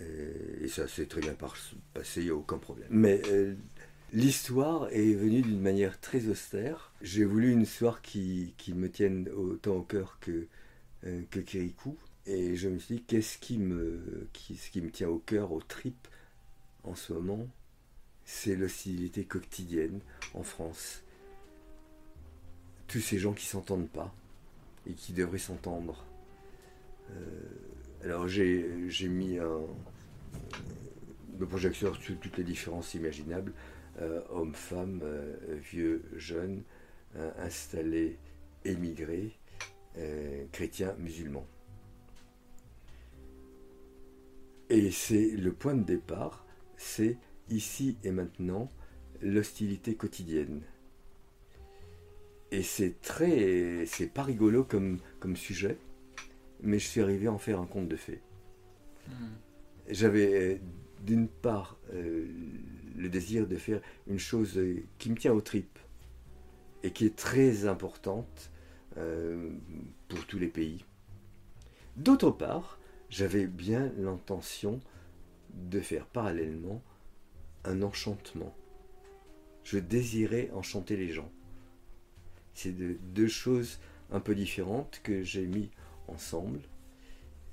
Et, 0.00 0.64
et 0.64 0.68
ça 0.68 0.86
s'est 0.88 1.06
très 1.06 1.20
bien 1.20 1.34
passé, 1.34 2.20
il 2.20 2.24
n'y 2.24 2.30
a 2.30 2.34
aucun 2.34 2.58
problème. 2.58 2.88
Mais 2.90 3.20
euh, 3.28 3.54
l'histoire 4.12 4.88
est 4.90 5.14
venue 5.14 5.42
d'une 5.42 5.60
manière 5.60 6.00
très 6.00 6.28
austère. 6.28 6.92
J'ai 7.02 7.24
voulu 7.24 7.52
une 7.52 7.62
histoire 7.62 8.02
qui, 8.02 8.54
me 8.68 8.90
tienne 8.90 9.28
autant 9.30 9.76
au 9.76 9.82
cœur 9.82 10.18
que, 10.20 10.46
euh, 11.04 11.22
Kirikou. 11.30 11.96
Et 12.26 12.56
je 12.56 12.68
me 12.68 12.78
suis 12.78 12.96
dit, 12.96 13.02
qu'est-ce 13.02 13.38
qui 13.38 13.58
me 13.58 14.28
tient 14.92 15.08
au 15.08 15.18
cœur, 15.18 15.52
aux 15.52 15.62
tripes 15.62 16.08
en 16.82 16.94
ce 16.94 17.12
moment 17.12 17.46
C'est 18.24 18.56
l'hostilité 18.56 19.24
quotidienne 19.24 20.00
en 20.34 20.42
France. 20.42 21.02
Tous 22.88 23.00
ces 23.00 23.18
gens 23.18 23.32
qui 23.32 23.46
s'entendent 23.46 23.88
pas 23.88 24.14
et 24.88 24.92
qui 24.92 25.12
devraient 25.12 25.38
s'entendre. 25.38 26.04
Euh, 27.10 27.40
alors 28.04 28.28
j'ai 28.28 29.08
mis 29.08 29.38
un, 29.38 29.60
le 31.38 31.46
projecteur 31.46 31.96
sur 31.96 32.18
toutes 32.18 32.36
les 32.38 32.44
différences 32.44 32.94
imaginables, 32.94 33.52
euh, 34.00 34.20
hommes, 34.30 34.54
femmes, 34.54 35.00
euh, 35.02 35.36
vieux, 35.62 36.02
jeunes, 36.16 36.62
euh, 37.16 37.30
installés, 37.38 38.18
émigrés, 38.64 39.32
euh, 39.98 40.44
chrétiens, 40.52 40.94
musulmans. 40.98 41.46
Et 44.68 44.90
c'est 44.90 45.30
le 45.30 45.52
point 45.52 45.74
de 45.74 45.84
départ, 45.84 46.44
c'est 46.76 47.18
ici 47.48 47.96
et 48.02 48.10
maintenant 48.10 48.68
l'hostilité 49.22 49.94
quotidienne. 49.94 50.62
Et 52.50 52.62
c'est 52.62 53.00
très, 53.00 53.86
c'est 53.86 54.12
pas 54.12 54.22
rigolo 54.22 54.64
comme 54.64 55.36
sujet, 55.36 55.78
mais 56.62 56.78
je 56.78 56.86
suis 56.86 57.00
arrivé 57.00 57.26
à 57.26 57.32
en 57.32 57.38
faire 57.38 57.60
un 57.60 57.66
conte 57.66 57.88
de 57.88 57.96
fées. 57.96 58.20
Mhm. 59.08 59.14
J'avais 59.88 60.54
euh, 60.54 60.58
d'une 61.04 61.28
part 61.28 61.78
euh, 61.92 62.26
le 62.96 63.08
désir 63.08 63.46
de 63.46 63.56
faire 63.56 63.80
une 64.06 64.18
chose 64.18 64.56
euh, 64.58 64.82
qui 64.98 65.10
me 65.10 65.16
tient 65.16 65.32
aux 65.32 65.40
tripes 65.40 65.78
et 66.82 66.90
qui 66.90 67.06
est 67.06 67.16
très 67.16 67.66
importante 67.66 68.50
euh, 68.96 69.50
pour 70.08 70.26
tous 70.26 70.38
les 70.38 70.48
pays. 70.48 70.84
D'autre 71.96 72.30
part, 72.30 72.78
j'avais 73.10 73.46
bien 73.46 73.92
l'intention 73.98 74.80
de 75.54 75.80
faire 75.80 76.06
parallèlement 76.06 76.82
un 77.64 77.82
enchantement. 77.82 78.54
Je 79.64 79.78
désirais 79.78 80.50
enchanter 80.54 80.96
les 80.96 81.08
gens. 81.10 81.30
C'est 82.54 82.76
de- 82.76 82.96
deux 83.14 83.28
choses 83.28 83.80
un 84.10 84.20
peu 84.20 84.34
différentes 84.34 85.00
que 85.02 85.22
j'ai 85.22 85.46
mis 85.46 85.70
ensemble. 86.08 86.60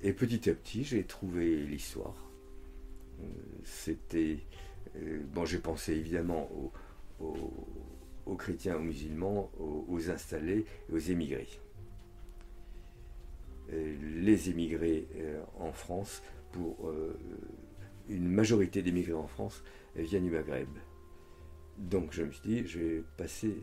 Et 0.00 0.12
petit 0.12 0.50
à 0.50 0.54
petit, 0.54 0.84
j'ai 0.84 1.04
trouvé 1.04 1.56
l'histoire. 1.64 2.30
Euh, 3.20 3.24
C'était. 3.64 4.38
euh, 4.96 5.22
bon, 5.32 5.44
j'ai 5.46 5.58
pensé 5.58 5.94
évidemment 5.94 6.50
aux, 7.20 8.36
chrétiens, 8.36 8.76
aux 8.76 8.80
musulmans, 8.80 9.50
aux, 9.58 10.10
installés 10.10 10.66
et 10.90 10.92
aux 10.92 10.98
émigrés. 10.98 11.48
Euh, 13.72 13.96
les 14.20 14.50
émigrés 14.50 15.06
en 15.58 15.72
France, 15.72 16.22
pour 16.52 16.92
une 18.08 18.28
majorité 18.28 18.82
d'émigrés 18.82 19.14
en 19.14 19.26
France, 19.26 19.64
viennent 19.96 20.24
du 20.24 20.30
Maghreb. 20.30 20.68
Donc 21.78 22.12
je 22.12 22.24
me 22.24 22.30
suis 22.30 22.46
dit, 22.46 22.66
je 22.66 22.78
vais 22.78 23.04
passer, 23.16 23.56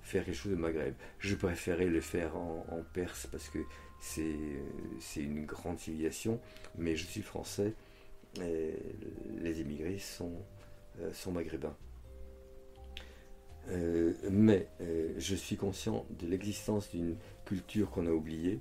faire 0.00 0.24
quelque 0.24 0.34
chose 0.34 0.54
au 0.54 0.56
Maghreb. 0.56 0.94
Je 1.18 1.34
préférais 1.34 1.86
le 1.88 2.00
faire 2.00 2.36
en 2.36 2.82
Perse 2.94 3.26
parce 3.26 3.48
que 3.50 3.58
c'est 4.02 4.22
euh, 4.22 4.58
c'est 4.98 5.22
une 5.22 5.46
grande 5.46 5.78
civilisation, 5.78 6.40
mais 6.76 6.96
je 6.96 7.06
suis 7.06 7.22
français 7.22 7.72
les 8.38 9.98
sont, 9.98 10.32
euh, 11.00 11.12
sont 11.12 11.32
maghrébins. 11.32 11.76
Euh, 13.68 14.14
mais 14.30 14.68
je 15.18 15.34
suis 15.36 15.56
conscient 15.56 16.06
de 16.18 16.26
l'existence 16.26 16.90
d'une 16.90 17.16
culture 17.44 17.90
qu'on 17.90 18.06
a 18.06 18.10
oubliée, 18.10 18.58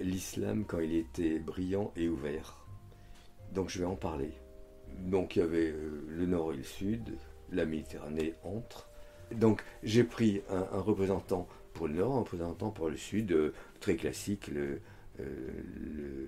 l'islam 0.00 0.64
quand 0.66 0.80
il 0.80 0.96
était 0.96 1.38
brillant 1.38 1.92
et 1.96 2.08
ouvert. 2.08 2.66
Donc 3.52 3.70
je 3.70 3.78
vais 3.78 3.86
en 3.86 3.96
parler. 3.96 4.32
Donc 4.98 5.36
il 5.36 5.38
y 5.38 5.42
avait 5.42 5.72
le 6.08 6.26
nord 6.26 6.52
et 6.52 6.56
le 6.56 6.64
sud, 6.64 7.16
la 7.52 7.64
Méditerranée 7.64 8.34
entre. 8.42 8.88
Donc 9.30 9.62
j'ai 9.84 10.04
pris 10.04 10.42
un 10.50 10.80
représentant 10.80 11.46
pour 11.72 11.88
le 11.88 11.94
nord, 11.94 12.12
en 12.12 12.22
présentant 12.22 12.70
pour 12.70 12.88
le 12.88 12.96
sud, 12.96 13.32
euh, 13.32 13.52
très 13.80 13.96
classique, 13.96 14.48
le, 14.48 14.80
euh, 15.20 15.24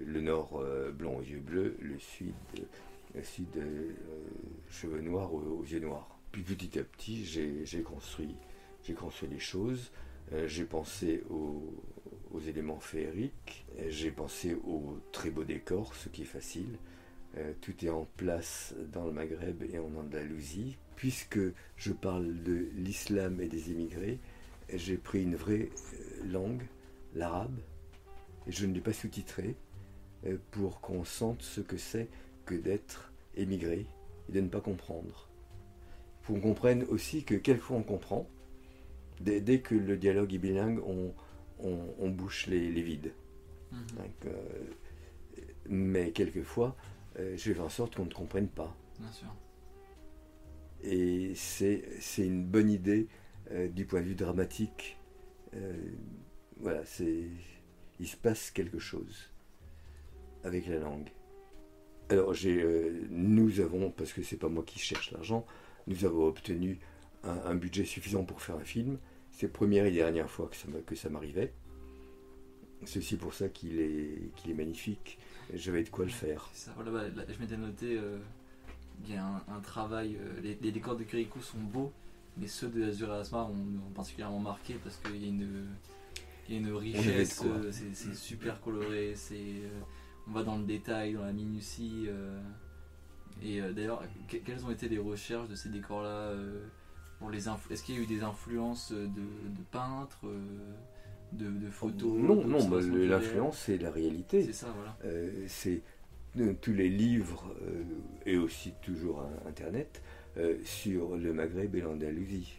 le, 0.07 0.21
nord 0.21 0.61
euh, 0.63 0.91
blond 0.91 1.19
aux 1.19 1.23
yeux 1.23 1.41
bleus, 1.41 1.77
le 1.81 1.99
sud, 1.99 2.35
sud 3.23 3.47
cheveux 4.71 5.01
noirs 5.01 5.33
aux, 5.33 5.65
yeux 5.65 5.81
noirs. 5.81 6.19
Puis 6.33 6.43
petit 6.43 6.79
à 6.79 6.83
petit, 6.83 7.25
j'ai 7.25 7.83
construit, 7.83 8.35
construit 8.97 9.29
les 9.29 9.39
choses. 9.39 9.93
J'ai 10.47 10.65
pensé 10.65 11.23
aux, 11.31 11.63
aux 12.33 12.41
éléments 12.41 12.81
féeriques, 12.81 13.67
j'ai 13.89 14.11
pensé 14.11 14.55
aux 14.67 14.99
très 15.13 15.31
beaux 15.31 15.45
décors, 15.45 15.95
ce 15.95 16.09
qui 16.09 16.23
est 16.23 16.27
facile. 16.27 16.79
Tout 17.61 17.85
est 17.85 17.91
en 17.91 18.09
place 18.17 18.75
dans 18.93 19.05
le 19.05 19.13
Maghreb 19.13 19.63
et 19.63 19.79
en 19.79 19.95
Andalousie. 19.95 20.77
Puisque 20.97 21.41
je 21.77 21.93
parle 21.93 22.43
de 22.43 22.69
l'islam 22.75 23.41
et 23.41 23.49
des 23.49 23.71
émigrés, 23.71 24.19
j'ai 24.77 24.97
pris 24.97 25.23
une 25.23 25.37
vraie 25.37 25.71
euh, 25.95 26.27
langue, 26.33 26.63
l'arabe, 27.15 27.59
et 28.47 28.53
je 28.53 28.67
ne 28.67 28.75
l'ai 28.75 28.81
pas 28.81 28.93
sous-titré 28.93 29.55
euh, 30.27 30.37
pour 30.51 30.81
qu'on 30.81 31.05
sente 31.05 31.43
ce 31.43 31.61
que 31.61 31.77
c'est 31.77 32.09
que 32.47 32.55
d'être 32.55 33.13
émigré 33.37 33.87
et 34.29 34.33
de 34.33 34.41
ne 34.41 34.49
pas 34.49 34.61
comprendre. 34.61 35.29
Pour 36.23 36.37
qu'on 36.37 36.41
comprenne 36.41 36.85
aussi 36.85 37.25
que 37.25 37.35
quelquefois 37.35 37.77
on 37.79 37.83
comprend, 37.83 38.29
dès, 39.21 39.41
dès 39.41 39.61
que 39.61 39.75
le 39.75 39.97
dialogue 39.97 40.33
est 40.35 40.39
bilingue, 40.39 40.81
on, 40.87 41.13
on- 41.61 41.95
on 41.99 42.11
bouche 42.11 42.47
les, 42.47 42.71
les 42.71 42.83
vides. 42.83 43.13
Mhm. 43.73 43.79
Donc, 43.97 44.27
euh, 44.27 44.33
mais 45.69 46.11
quelquefois, 46.13 46.77
euh, 47.19 47.35
je 47.37 47.53
fais 47.53 47.61
en 47.61 47.69
sorte 47.69 47.95
qu'on 47.97 48.05
ne 48.07 48.13
comprenne 48.13 48.49
pas. 48.49 48.75
Bien 48.99 49.13
sûr. 49.13 49.35
Et 50.83 51.33
c'est 51.35 51.83
une 52.19 52.45
bonne 52.45 52.71
idée 52.71 53.07
euh, 53.51 53.69
du 53.69 53.85
point 53.85 54.01
de 54.01 54.07
vue 54.07 54.15
dramatique. 54.15 54.99
Euh, 55.55 55.73
voilà, 56.59 56.85
c'est 56.85 57.25
il 58.01 58.09
se 58.09 58.17
passe 58.17 58.51
quelque 58.51 58.79
chose 58.79 59.31
avec 60.43 60.67
la 60.67 60.79
langue. 60.79 61.11
Alors 62.09 62.35
j'ai, 62.35 62.63
euh, 62.63 63.07
nous 63.11 63.61
avons, 63.61 63.91
parce 63.91 64.13
que 64.13 64.23
c'est 64.23 64.37
pas 64.37 64.49
moi 64.49 64.65
qui 64.65 64.79
cherche 64.79 65.13
l'argent, 65.13 65.47
nous 65.87 66.05
avons 66.05 66.27
obtenu 66.27 66.79
un, 67.23 67.39
un 67.45 67.55
budget 67.55 67.85
suffisant 67.85 68.25
pour 68.25 68.43
faire 68.43 68.57
un 68.57 68.65
film. 68.65 68.99
C'est 69.31 69.47
la 69.47 69.53
première 69.53 69.87
et 69.87 69.91
dernière 69.93 70.31
fois 70.31 70.49
que 70.49 70.57
ça 70.57 70.69
que 70.87 70.95
ça 70.95 71.09
m'arrivait. 71.09 71.53
Ceci 72.85 73.17
pour 73.17 73.33
ça 73.33 73.49
qu'il 73.49 73.81
est, 73.81 74.31
qu'il 74.37 74.51
est 74.51 74.55
magnifique. 74.55 75.19
J'avais 75.53 75.83
de 75.83 75.89
quoi 75.89 76.05
le 76.05 76.11
faire. 76.11 76.51
Ça, 76.53 76.73
voilà, 76.77 76.91
bah, 76.91 77.09
là, 77.17 77.25
je 77.33 77.39
m'étais 77.39 77.57
noté, 77.57 77.99
il 79.05 79.15
y 79.15 79.17
a 79.17 79.25
un, 79.27 79.43
un 79.49 79.61
travail, 79.61 80.19
les, 80.43 80.57
les 80.61 80.73
décors 80.73 80.97
de 80.97 81.05
Kirikou 81.05 81.41
sont 81.41 81.59
beaux, 81.59 81.93
mais 82.37 82.47
ceux 82.47 82.69
de 82.69 82.83
Azur 82.85 83.13
et 83.15 83.19
Asmar 83.19 83.51
ont, 83.51 83.55
ont 83.55 83.93
particulièrement 83.95 84.41
marqué 84.41 84.75
parce 84.83 84.97
qu'il 84.99 85.23
y 85.23 85.27
a 85.27 85.29
une, 85.29 85.67
il 86.49 86.55
y 86.55 86.57
a 86.57 86.61
une 86.61 86.75
richesse, 86.75 87.41
euh, 87.45 87.71
c'est 87.93 88.15
super 88.15 88.61
coloré, 88.61 89.13
c'est, 89.17 89.35
euh, 89.37 89.81
on 90.29 90.33
va 90.33 90.43
dans 90.43 90.57
le 90.59 90.65
détail, 90.65 91.15
dans 91.15 91.25
la 91.25 91.33
minutie. 91.33 92.05
euh, 92.09 92.41
et 93.43 93.61
d'ailleurs, 93.73 94.03
que- 94.29 94.37
quelles 94.39 94.65
ont 94.65 94.71
été 94.71 94.89
les 94.89 94.99
recherches 94.99 95.49
de 95.49 95.55
ces 95.55 95.69
décors-là 95.69 96.33
pour 97.19 97.31
les 97.31 97.47
influ- 97.49 97.73
Est-ce 97.73 97.83
qu'il 97.83 97.97
y 97.97 97.99
a 97.99 98.03
eu 98.03 98.07
des 98.07 98.23
influences 98.23 98.93
de, 98.93 99.07
de 99.07 99.63
peintres, 99.71 100.25
de, 101.33 101.47
de 101.51 101.71
photos 101.71 102.13
non, 102.17 102.45
non, 102.47 102.65
bah, 102.69 102.81
l'influence 102.81 103.59
c'est 103.59 103.77
la 103.79 103.91
réalité. 103.91 104.45
C'est 104.45 104.53
ça, 104.53 104.73
voilà. 104.77 104.97
Euh, 105.05 105.45
c'est 105.49 105.83
tous 106.63 106.73
les 106.73 106.89
livres 106.89 107.55
euh, 107.63 107.83
et 108.27 108.37
aussi 108.37 108.73
toujours 108.83 109.25
Internet 109.47 110.03
euh, 110.39 110.57
sur 110.65 111.17
le 111.17 111.33
Maghreb 111.33 111.75
et 111.75 111.81
l'Andalousie. 111.81 112.55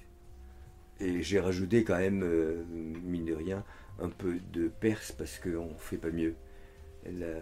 Et 1.00 1.22
j'ai 1.24 1.40
rajouté 1.40 1.84
quand 1.84 1.98
même, 1.98 2.22
euh, 2.24 2.64
mine 3.04 3.26
de 3.26 3.34
rien, 3.34 3.64
un 4.00 4.10
peu 4.10 4.40
de 4.54 4.68
Perse 4.68 5.12
parce 5.12 5.40
qu'on 5.40 5.70
ne 5.70 5.78
fait 5.78 5.98
pas 5.98 6.12
mieux. 6.12 6.36
La- 7.06 7.42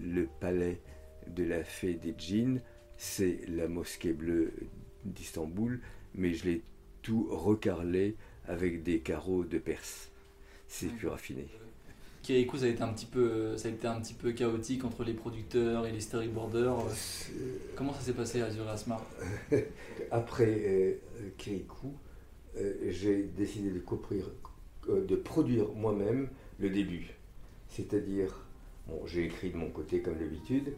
le 0.00 0.26
palais 0.40 0.80
de 1.28 1.44
la 1.44 1.64
fée 1.64 1.94
des 1.94 2.14
djinns, 2.16 2.60
c'est 2.96 3.40
la 3.48 3.66
mosquée 3.68 4.12
bleue 4.12 4.52
d'Istanbul, 5.04 5.80
mais 6.14 6.34
je 6.34 6.44
l'ai 6.44 6.62
tout 7.02 7.26
recarrelé 7.30 8.16
avec 8.46 8.82
des 8.82 9.00
carreaux 9.00 9.44
de 9.44 9.58
Perse. 9.58 10.10
C'est 10.68 10.88
plus 10.88 11.08
raffiné. 11.08 11.46
Kirikou, 12.26 12.58
ça 12.58 12.64
a 12.64 12.68
été 12.70 12.82
un 12.82 12.88
petit 12.92 13.06
peu, 13.06 13.56
ça 13.56 13.68
a 13.68 13.70
été 13.70 13.86
un 13.86 14.00
petit 14.00 14.12
peu 14.12 14.32
chaotique 14.32 14.84
entre 14.84 15.04
les 15.04 15.12
producteurs 15.12 15.86
et 15.86 15.92
les 15.92 16.00
storyboarders. 16.00 16.76
Comment 17.76 17.94
ça 17.94 18.00
s'est 18.00 18.14
passé 18.14 18.40
à 18.40 18.46
Azur 18.46 18.64
et 18.64 18.68
Asmar 18.68 19.00
Après 20.10 20.60
euh, 20.66 20.94
Kirikou, 21.38 21.94
euh, 22.58 22.74
j'ai 22.88 23.22
décidé 23.22 23.70
de, 23.70 23.78
coprire- 23.78 24.32
euh, 24.88 25.06
de 25.06 25.14
produire 25.14 25.68
moi-même 25.76 26.28
le 26.58 26.68
début. 26.68 27.14
C'est-à-dire, 27.68 28.44
bon, 28.88 29.06
j'ai 29.06 29.26
écrit 29.26 29.50
de 29.50 29.56
mon 29.56 29.70
côté 29.70 30.00
comme 30.00 30.18
d'habitude, 30.18 30.72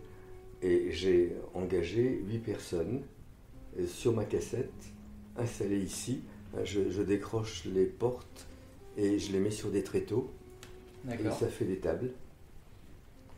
et 0.61 0.89
j'ai 0.91 1.33
engagé 1.55 2.21
huit 2.29 2.41
personnes 2.41 3.01
euh, 3.79 3.87
sur 3.87 4.13
ma 4.13 4.27
cassette, 4.27 4.93
installées 5.39 5.81
ici. 5.81 6.21
Je, 6.65 6.91
je 6.91 7.01
décroche 7.01 7.65
les 7.65 7.87
portes 7.87 8.47
et 8.99 9.19
je 9.19 9.33
les 9.33 9.41
mets 9.41 9.51
sur 9.51 9.71
des 9.71 9.83
tréteaux, 9.83 10.31
et 11.11 11.31
ça 11.31 11.49
fait 11.49 11.65
des 11.65 11.79
tables. 11.79 12.11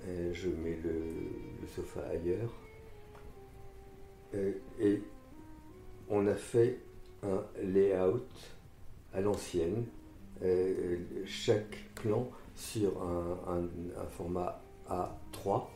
Je 0.07 0.49
mets 0.49 0.79
le, 0.83 1.67
sofa 1.75 2.01
ailleurs. 2.09 2.53
Et 4.81 5.03
on 6.09 6.27
a 6.27 6.35
fait 6.35 6.79
un 7.23 7.45
layout 7.63 8.27
à 9.13 9.21
l'ancienne, 9.21 9.85
chaque 11.27 11.77
plan 11.95 12.31
sur 12.55 13.03
un 13.03 14.07
format 14.11 14.63
A3, 14.91 15.67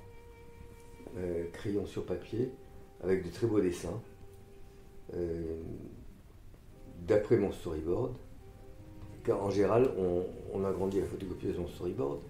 euh, 1.16 1.44
crayon 1.52 1.86
sur 1.86 2.04
papier, 2.04 2.50
avec 3.00 3.24
de 3.24 3.30
très 3.30 3.46
beaux 3.46 3.60
dessins, 3.60 4.02
euh, 5.14 5.62
d'après 7.06 7.36
mon 7.36 7.52
storyboard. 7.52 8.16
En 9.30 9.50
général, 9.50 9.90
on, 9.98 10.24
on 10.52 10.64
agrandit 10.64 11.00
la 11.00 11.06
photocopieuse 11.06 11.58
en 11.58 11.66
storyboard 11.66 12.20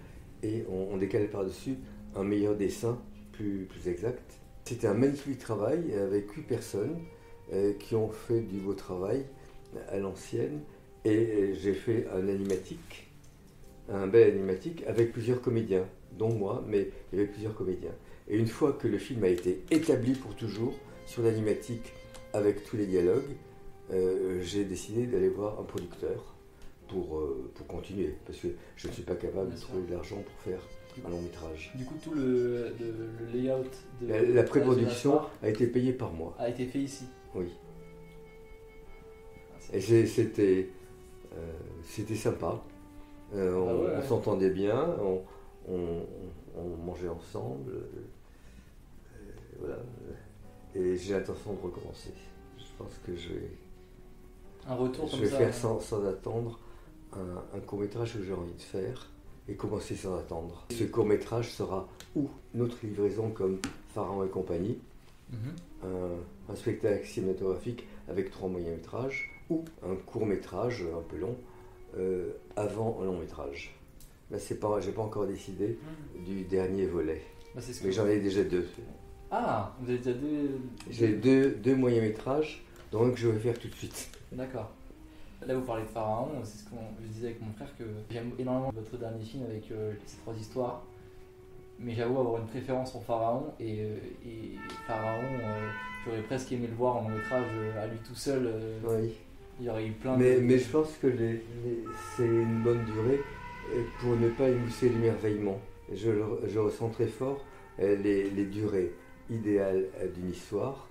et 0.43 0.65
on, 0.69 0.93
on 0.93 0.97
décale 0.97 1.29
par-dessus 1.29 1.77
un 2.15 2.23
meilleur 2.23 2.55
dessin 2.55 2.97
plus, 3.33 3.67
exact. 3.85 4.39
C'était 4.63 4.87
un 4.87 4.93
magnifique 4.93 5.39
travail 5.39 5.93
avec 5.93 6.31
huit 6.31 6.47
personnes 6.47 6.99
euh, 7.53 7.73
qui 7.73 7.95
ont 7.95 8.09
fait 8.09 8.39
du 8.39 8.59
beau 8.59 8.73
travail 8.73 9.25
à 9.89 9.99
l'ancienne 9.99 10.61
et 11.03 11.53
j'ai 11.53 11.73
fait 11.73 12.07
un 12.13 12.27
animatique, 12.27 13.11
un 13.89 14.07
bel 14.07 14.31
animatique 14.31 14.83
avec 14.87 15.11
plusieurs 15.11 15.41
comédiens, 15.41 15.85
dont 16.17 16.33
moi, 16.33 16.63
mais 16.67 16.89
il 17.11 17.19
y 17.19 17.21
avait 17.21 17.29
plusieurs 17.29 17.53
comédiens. 17.53 17.93
Et 18.27 18.37
une 18.37 18.47
fois 18.47 18.73
que 18.73 18.87
le 18.87 18.97
film 18.97 19.23
a 19.23 19.27
été 19.27 19.63
établi 19.69 20.13
pour 20.13 20.33
toujours 20.35 20.73
sur 21.05 21.21
l'animatique 21.21 21.93
avec 22.33 22.63
tous 22.63 22.77
les 22.77 22.87
dialogues, 22.87 23.35
euh, 23.91 24.39
j'ai 24.41 24.63
décidé 24.63 25.05
d'aller 25.05 25.29
voir 25.29 25.59
un 25.59 25.63
producteur 25.63 26.34
pour, 26.87 27.17
euh, 27.17 27.51
pour 27.55 27.67
continuer, 27.67 28.15
parce 28.25 28.37
que 28.39 28.47
je 28.77 28.87
ne 28.87 28.93
suis 28.93 29.03
pas 29.03 29.15
capable 29.15 29.51
de 29.53 29.57
trouver 29.59 29.83
de 29.87 29.93
l'argent 29.93 30.17
pour 30.23 30.39
faire 30.39 30.59
un 31.05 31.09
long 31.09 31.21
métrage. 31.21 31.71
Du 31.75 31.83
coup, 31.85 31.95
tout 32.03 32.13
le, 32.13 32.69
le- 32.79 33.09
le 33.19 33.31
layout 33.33 33.63
de 34.01 34.07
La, 34.07 34.21
la 34.21 34.43
pré-production 34.43 35.19
a 35.43 35.49
été 35.49 35.67
payée 35.67 35.93
par 35.93 36.11
moi, 36.13 36.33
a 36.39 36.47
été 36.49 36.65
fait 36.65 36.79
ici. 36.79 37.05
oui. 37.33 37.47
Ah, 39.73 39.75
Et 39.77 39.81
c'était 40.05 40.69
euh, 41.33 41.51
c'était 41.83 42.15
sympa. 42.15 42.61
Euh, 43.33 43.55
on 43.55 43.67
Ah 43.69 43.73
ouais, 43.75 43.89
on 43.95 43.99
ouais. 43.99 44.07
s'entendait 44.07 44.51
bien, 44.51 44.95
on, 45.01 45.21
on- 45.67 46.05
on 46.57 46.77
mangeait 46.85 47.09
ensemble. 47.09 47.73
voilà. 49.59 49.77
Et 50.75 50.95
j'ai 50.97 51.13
l'intention 51.13 51.53
de 51.53 51.61
recommencer. 51.61 52.11
Je 52.57 52.63
pense 52.77 52.93
que 53.05 53.15
je 53.15 53.29
vais, 53.29 53.49
Un 54.67 54.75
retour 54.75 55.07
je 55.07 55.11
comme 55.11 55.21
vais 55.21 55.29
ça. 55.29 55.37
faire 55.37 55.53
sans, 55.53 55.79
sans 55.79 56.05
attendre 56.05 56.59
un, 57.15 57.59
court 57.61 57.79
métrage 57.79 58.13
que 58.13 58.23
j'ai 58.23 58.33
envie 58.33 58.53
de 58.53 58.61
faire 58.61 59.09
et 59.47 59.53
commencer 59.55 59.95
sans 59.95 60.17
attendre. 60.17 60.65
Ce 60.71 60.83
court 60.83 61.05
métrage 61.05 61.51
sera 61.51 61.87
ou 62.15 62.29
notre 62.53 62.77
livraison 62.83 63.29
comme 63.29 63.59
Pharaon 63.93 64.23
et 64.25 64.29
compagnie, 64.29 64.77
Mhm. 65.31 65.89
un, 66.49 66.51
un 66.53 66.55
spectacle 66.55 67.05
cinématographique 67.05 67.83
avec 68.07 68.29
trois 68.29 68.47
moyens 68.47 68.75
métrages 68.75 69.31
ou 69.49 69.65
un 69.83 69.95
court 69.95 70.25
métrage 70.27 70.83
un 70.95 71.01
peu 71.01 71.17
long 71.17 71.35
euh, 71.97 72.31
avant 72.55 72.99
un 73.01 73.05
long 73.05 73.17
métrage. 73.19 73.75
Là, 74.29 74.37
c'est 74.39 74.59
pas, 74.59 74.79
j'ai 74.81 74.91
pas 74.91 75.01
encore 75.01 75.25
décidé 75.25 75.79
du 76.25 76.43
dernier 76.43 76.85
volet, 76.85 77.21
Bah, 77.55 77.61
ce 77.61 77.83
mais 77.85 77.91
j'en 77.91 78.05
ai 78.07 78.19
déjà 78.19 78.43
deux. 78.43 78.67
Ah, 79.31 79.75
vous 79.81 79.89
avez 79.89 79.97
déjà 79.99 80.13
deux. 80.13 80.59
J'ai 80.89 81.13
deux, 81.13 81.51
deux 81.51 81.75
moyens 81.75 82.03
métrages, 82.03 82.63
dont 82.91 83.05
un 83.05 83.09
que 83.11 83.17
je 83.17 83.27
vais 83.27 83.39
faire 83.39 83.57
tout 83.57 83.67
de 83.67 83.73
suite. 83.75 84.09
D'accord. 84.31 84.71
Là, 85.47 85.53
vous 85.55 85.61
parlez 85.61 85.83
de 85.83 85.87
Pharaon, 85.89 86.29
c'est 86.43 86.57
ce 86.59 86.63
que 86.63 86.71
je 87.03 87.07
disais 87.07 87.27
avec 87.27 87.41
mon 87.41 87.51
frère 87.53 87.69
que 87.77 87.83
j'aime 88.09 88.31
énormément 88.39 88.71
votre 88.73 88.97
dernier 88.97 89.23
film 89.23 89.43
avec 89.43 89.69
euh, 89.71 89.93
ces 90.05 90.17
trois 90.17 90.33
histoires. 90.33 90.83
Mais 91.79 91.93
j'avoue 91.93 92.19
avoir 92.19 92.41
une 92.41 92.47
préférence 92.47 92.91
pour 92.91 93.03
Pharaon 93.03 93.53
et, 93.59 93.81
euh, 93.81 93.97
et 94.25 94.55
Pharaon, 94.87 95.21
euh, 95.23 95.67
j'aurais 96.05 96.21
presque 96.23 96.51
aimé 96.51 96.67
le 96.67 96.75
voir 96.75 96.97
en 96.97 97.01
long 97.09 97.15
métrage 97.15 97.45
à 97.79 97.85
lui 97.85 97.97
tout 97.99 98.15
seul. 98.15 98.49
Oui. 98.87 99.13
Il 99.59 99.65
y 99.67 99.69
aurait 99.69 99.85
eu 99.87 99.91
plein 99.91 100.17
Mais, 100.17 100.35
de. 100.35 100.41
mais 100.41 100.57
je 100.57 100.69
pense 100.69 100.97
que 100.97 101.07
les- 101.07 101.33
les- 101.33 101.83
c'est 102.15 102.25
une 102.25 102.61
bonne 102.63 102.83
durée 102.85 103.21
pour 103.99 104.15
ne 104.15 104.29
pas 104.29 104.49
émousser 104.49 104.89
l'émerveillement. 104.89 105.59
Je, 105.93 106.09
je 106.47 106.59
ressens 106.59 106.89
très 106.89 107.07
fort 107.07 107.45
les, 107.77 108.29
les 108.31 108.45
durées 108.45 108.91
idéales 109.29 109.85
d'une 110.15 110.29
histoire. 110.31 110.87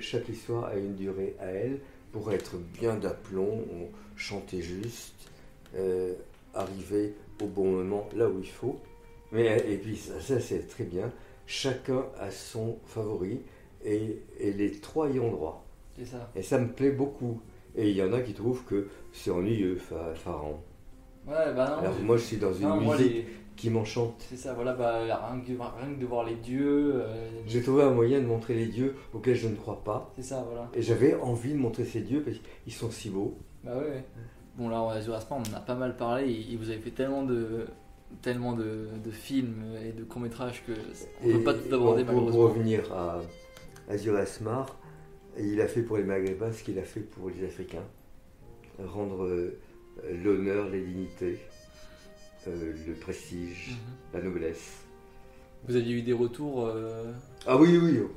Chaque 0.00 0.28
histoire 0.28 0.64
a 0.66 0.76
une 0.76 0.94
durée 0.94 1.36
à 1.40 1.46
elle 1.46 1.78
pour 2.14 2.30
être 2.30 2.56
bien 2.80 2.94
d'aplomb, 2.94 3.64
chanter 4.14 4.62
juste, 4.62 5.16
euh, 5.74 6.14
arriver 6.54 7.12
au 7.42 7.46
bon 7.46 7.72
moment 7.72 8.08
là 8.14 8.28
où 8.28 8.38
il 8.38 8.48
faut. 8.48 8.78
Mais, 9.32 9.48
euh, 9.50 9.72
et 9.72 9.76
puis 9.78 9.96
ça, 9.96 10.20
ça, 10.20 10.38
c'est 10.38 10.68
très 10.68 10.84
bien. 10.84 11.10
Chacun 11.48 12.04
a 12.20 12.30
son 12.30 12.78
favori 12.86 13.40
et, 13.84 14.22
et 14.38 14.52
les 14.52 14.70
trois 14.78 15.10
y 15.10 15.18
ont 15.18 15.32
droit. 15.32 15.66
C'est 15.98 16.04
ça. 16.06 16.30
Et 16.36 16.42
ça 16.44 16.58
me 16.60 16.68
plaît 16.68 16.92
beaucoup. 16.92 17.40
Et 17.74 17.90
il 17.90 17.96
y 17.96 18.02
en 18.04 18.12
a 18.12 18.20
qui 18.20 18.32
trouvent 18.32 18.62
que 18.64 18.86
c'est 19.12 19.32
ennuyeux, 19.32 19.76
Pharaon. 20.14 20.60
Ouais, 21.26 21.52
bah 21.52 21.70
non. 21.70 21.78
Alors 21.78 21.98
moi 22.00 22.16
je 22.16 22.22
suis 22.22 22.36
dans 22.36 22.54
une 22.54 22.68
non, 22.68 22.76
musique 22.76 23.12
les- 23.12 23.26
qui 23.56 23.70
m'enchante. 23.70 24.24
C'est 24.28 24.36
ça, 24.36 24.52
voilà, 24.54 24.72
bah, 24.74 25.00
rien, 25.04 25.40
que, 25.40 25.52
rien 25.52 25.94
que 25.94 26.00
de 26.00 26.06
voir 26.06 26.24
les 26.24 26.34
dieux. 26.36 26.94
euh, 26.96 27.40
J'ai 27.46 27.62
trouvé 27.62 27.82
un 27.84 27.90
moyen 27.90 28.20
de 28.20 28.26
montrer 28.26 28.54
les 28.54 28.66
dieux 28.66 28.94
auxquels 29.12 29.36
je 29.36 29.48
ne 29.48 29.54
crois 29.56 29.82
pas. 29.84 30.10
C'est 30.16 30.22
ça, 30.22 30.44
voilà. 30.46 30.68
Et 30.74 30.82
j'avais 30.82 31.14
envie 31.14 31.52
de 31.52 31.58
montrer 31.58 31.84
ces 31.84 32.00
dieux 32.00 32.22
parce 32.22 32.36
qu'ils 32.64 32.72
sont 32.72 32.90
si 32.90 33.10
beaux. 33.10 33.36
Bah 33.62 33.76
ouais, 33.76 33.84
ouais. 33.88 34.04
Bon, 34.56 34.68
là, 34.68 34.88
Azure 34.92 35.14
Aspa, 35.14 35.34
on 35.36 35.40
en 35.52 35.56
a 35.56 35.60
pas 35.60 35.74
mal 35.74 35.96
parlé. 35.96 36.30
Et 36.50 36.56
vous 36.56 36.68
avez 36.70 36.78
fait 36.78 36.90
tellement 36.90 37.22
de 37.22 37.66
tellement 38.22 38.52
de, 38.52 38.88
de 39.04 39.10
films 39.10 39.64
et 39.84 39.90
de 39.92 40.04
courts-métrages 40.04 40.62
que 40.64 40.72
on 41.24 41.28
Et 41.28 41.32
peut 41.32 41.42
pas 41.42 41.54
tout 41.54 41.74
aborder 41.74 42.04
pour, 42.04 42.14
pour 42.14 42.24
malheureusement. 42.26 42.42
revenir 42.44 42.92
à 42.92 43.20
Azur 43.88 44.14
Asmar, 44.16 44.78
il 45.36 45.60
a 45.60 45.66
fait 45.66 45.82
pour 45.82 45.96
les 45.96 46.04
Maghrébins 46.04 46.52
ce 46.52 46.62
qu'il 46.62 46.78
a 46.78 46.82
fait 46.84 47.00
pour 47.00 47.28
les 47.30 47.44
Africains. 47.44 47.82
Rendre 48.78 49.24
euh, 49.24 49.58
l'honneur, 50.22 50.68
les 50.68 50.82
dignités, 50.82 51.38
le 52.50 52.94
prestige, 52.94 53.70
Mhm. 53.70 53.76
la 54.14 54.22
noblesse. 54.22 54.84
Vous 55.66 55.76
aviez 55.76 55.94
eu 55.94 56.02
des 56.02 56.12
retours 56.12 56.66
euh, 56.66 57.12
Ah 57.46 57.56
oui, 57.56 57.78
oui. 57.78 58.00
oh. 58.04 58.10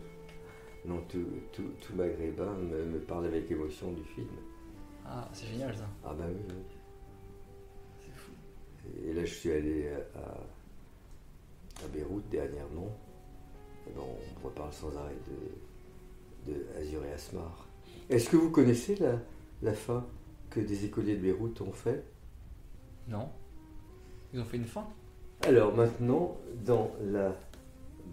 Non, 0.86 1.02
tout, 1.10 1.26
tout, 1.54 1.70
tout 1.82 1.96
maghrébin 1.96 2.54
me, 2.56 2.86
me 2.86 3.00
parle 3.00 3.26
avec 3.26 3.50
émotion 3.52 3.92
du 3.92 4.04
film. 4.04 4.28
Ah, 5.06 5.28
c'est 5.34 5.48
génial 5.48 5.76
ça. 5.76 5.88
Ah 6.06 6.14
bah 6.14 6.26
oui, 6.28 6.36
oui. 6.50 6.56
C'est 8.02 8.16
fou. 8.16 8.32
Et 9.06 9.14
là, 9.14 9.24
je 9.26 9.34
suis 9.34 9.52
allé 9.52 9.90
à, 10.16 10.20
à 11.84 11.88
Beyrouth 11.94 12.28
dernièrement. 12.30 12.96
Et 13.88 13.92
ben, 13.94 14.02
on 14.42 14.46
reparle 14.48 14.74
sans 14.74 14.96
arrêt 14.98 15.16
de, 16.46 16.52
de 16.54 16.66
Azur 16.78 17.04
et 17.06 17.14
Asmar. 17.14 17.66
Est-ce 18.10 18.30
que 18.30 18.38
vous 18.38 18.50
connaissez 18.52 18.96
la, 18.96 19.20
la 19.62 19.74
fin 19.74 20.06
que 20.50 20.60
des 20.62 20.86
écoliers 20.86 21.16
de 21.16 21.22
Beyrouth 21.22 21.60
ont 21.62 21.72
fait? 21.74 22.04
Non 23.08 23.30
Ils 24.38 24.42
ont 24.42 24.46
fait 24.46 24.58
une 24.58 24.66
fin 24.66 24.86
Alors 25.48 25.76
maintenant, 25.76 26.38
dans 26.64 26.92
la 27.04 27.36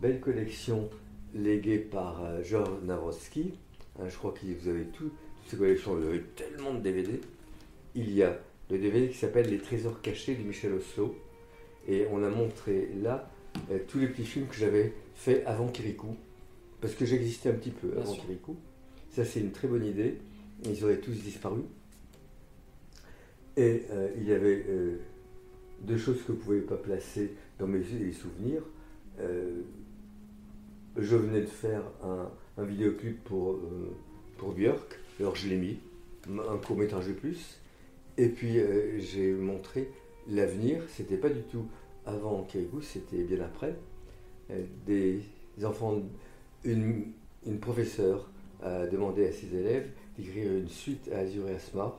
belle 0.01 0.21
collection 0.21 0.89
léguée 1.35 1.77
par 1.77 2.25
euh, 2.25 2.43
Georges 2.43 2.71
hein, 2.89 4.09
je 4.09 4.17
crois 4.17 4.33
que 4.33 4.47
vous 4.47 4.69
avez 4.69 4.85
tout, 4.85 5.11
toutes 5.11 5.51
ces 5.51 5.59
collections, 5.59 5.95
vous 5.97 6.07
avez 6.07 6.23
tellement 6.35 6.73
de 6.73 6.81
DVD, 6.81 7.21
il 7.95 8.11
y 8.11 8.23
a 8.23 8.39
le 8.71 8.79
DVD 8.79 9.11
qui 9.11 9.19
s'appelle 9.19 9.51
Les 9.51 9.59
Trésors 9.59 10.01
cachés 10.01 10.35
de 10.35 10.43
Michel 10.45 10.73
Oslo. 10.73 11.15
Et 11.87 12.07
on 12.11 12.23
a 12.23 12.31
montré 12.31 12.89
là 13.03 13.31
euh, 13.71 13.81
tous 13.87 13.99
les 13.99 14.09
petits 14.09 14.25
films 14.25 14.47
que 14.47 14.57
j'avais 14.57 14.95
fait 15.15 15.45
avant 15.45 15.69
Kirikou. 15.69 16.17
Parce 16.81 16.95
que 16.95 17.05
j'existais 17.05 17.51
un 17.51 17.55
petit 17.55 17.69
peu 17.69 17.89
Bien 17.89 18.01
avant 18.01 18.15
sûr. 18.15 18.25
Kirikou. 18.25 18.57
Ça, 19.11 19.27
c'est 19.27 19.41
une 19.41 19.53
très 19.53 19.69
bonne 19.69 19.85
idée. 19.85 20.17
Ils 20.65 20.83
auraient 20.85 21.01
tous 21.01 21.13
disparu. 21.13 21.61
Et 23.59 23.83
euh, 23.91 24.09
il 24.17 24.27
y 24.27 24.33
avait 24.33 24.65
euh, 24.71 24.97
deux 25.87 25.99
choses 25.99 26.19
que 26.23 26.29
je 26.29 26.33
ne 26.33 26.37
pouvais 26.37 26.61
pas 26.61 26.77
placer 26.77 27.35
dans 27.59 27.67
mes 27.67 27.83
souvenirs. 28.13 28.63
Euh, 29.21 29.63
je 30.97 31.17
venais 31.17 31.41
de 31.41 31.47
faire 31.47 31.83
un, 32.03 32.31
vidéoclip 32.63 33.23
pour, 33.25 33.55
euh, 33.55 34.53
Björk, 34.57 34.99
alors 35.19 35.35
je 35.35 35.49
l'ai 35.49 35.57
mis, 35.57 35.79
un 36.29 36.57
court 36.59 36.77
métrage 36.77 37.09
de 37.09 37.13
plus. 37.13 37.59
Et 38.17 38.29
puis 38.29 38.59
euh, 38.59 38.99
j'ai 39.01 39.33
montré 39.33 39.91
l'avenir, 40.29 40.83
c'était 40.89 41.17
pas 41.17 41.31
du 41.31 41.43
tout 41.43 41.67
avant 42.07 42.43
Kirikou, 42.43 42.81
c'était 42.81 43.25
bien 43.25 43.41
après. 43.41 43.75
Euh, 44.51 44.63
des 44.87 45.23
enfants, 45.65 46.01
une, 46.65 47.07
une 47.47 47.59
professeure 47.59 48.29
a 48.63 48.87
demandé 48.87 49.27
à 49.27 49.33
ses 49.33 49.55
élèves 49.55 49.89
d'écrire 50.17 50.53
une 50.53 50.69
suite 50.69 51.11
à 51.13 51.19
Azur 51.19 51.49
et 51.49 51.55
Asmar. 51.55 51.99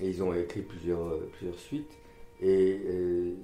Et 0.00 0.08
ils 0.08 0.22
ont 0.22 0.32
écrit 0.32 0.62
plusieurs, 0.62 1.18
plusieurs 1.30 1.58
suites. 1.58 1.92
Et 2.40 2.80
euh, 2.86 3.34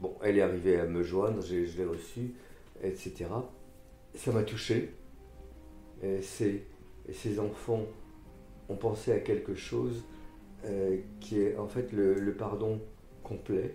bon, 0.00 0.14
elle 0.22 0.38
est 0.38 0.42
arrivée 0.42 0.78
à 0.78 0.86
me 0.86 1.02
joindre, 1.02 1.42
je 1.42 1.54
l'ai 1.54 1.84
reçue, 1.84 2.34
etc. 2.82 3.26
Ça 4.14 4.32
m'a 4.32 4.42
touché. 4.42 4.90
Et 6.02 6.20
ces, 6.22 7.38
enfants 7.38 7.84
ont 8.68 8.76
pensé 8.76 9.12
à 9.12 9.18
quelque 9.18 9.54
chose 9.54 10.04
euh, 10.64 10.98
qui 11.20 11.40
est 11.40 11.56
en 11.56 11.66
fait 11.66 11.92
le, 11.92 12.14
le 12.14 12.34
pardon 12.34 12.80
complet. 13.22 13.74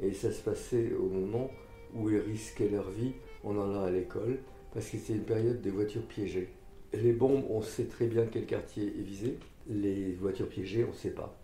Et 0.00 0.12
ça 0.12 0.30
se 0.30 0.42
passait 0.42 0.92
au 0.94 1.08
moment 1.08 1.50
où 1.94 2.10
ils 2.10 2.18
risquaient 2.18 2.68
leur 2.68 2.90
vie 2.90 3.12
en 3.44 3.52
allant 3.52 3.84
à 3.84 3.90
l'école, 3.90 4.38
parce 4.72 4.88
que 4.90 4.98
c'était 4.98 5.14
une 5.14 5.24
période 5.24 5.60
des 5.62 5.70
voitures 5.70 6.06
piégées. 6.06 6.48
Les 6.92 7.12
bombes, 7.12 7.44
on 7.50 7.62
sait 7.62 7.86
très 7.86 8.06
bien 8.06 8.26
quel 8.26 8.46
quartier 8.46 8.86
est 8.86 9.02
visé. 9.02 9.38
Les 9.68 10.12
voitures 10.12 10.48
piégées, 10.48 10.84
on 10.84 10.92
ne 10.92 10.96
sait 10.96 11.10
pas. 11.10 11.36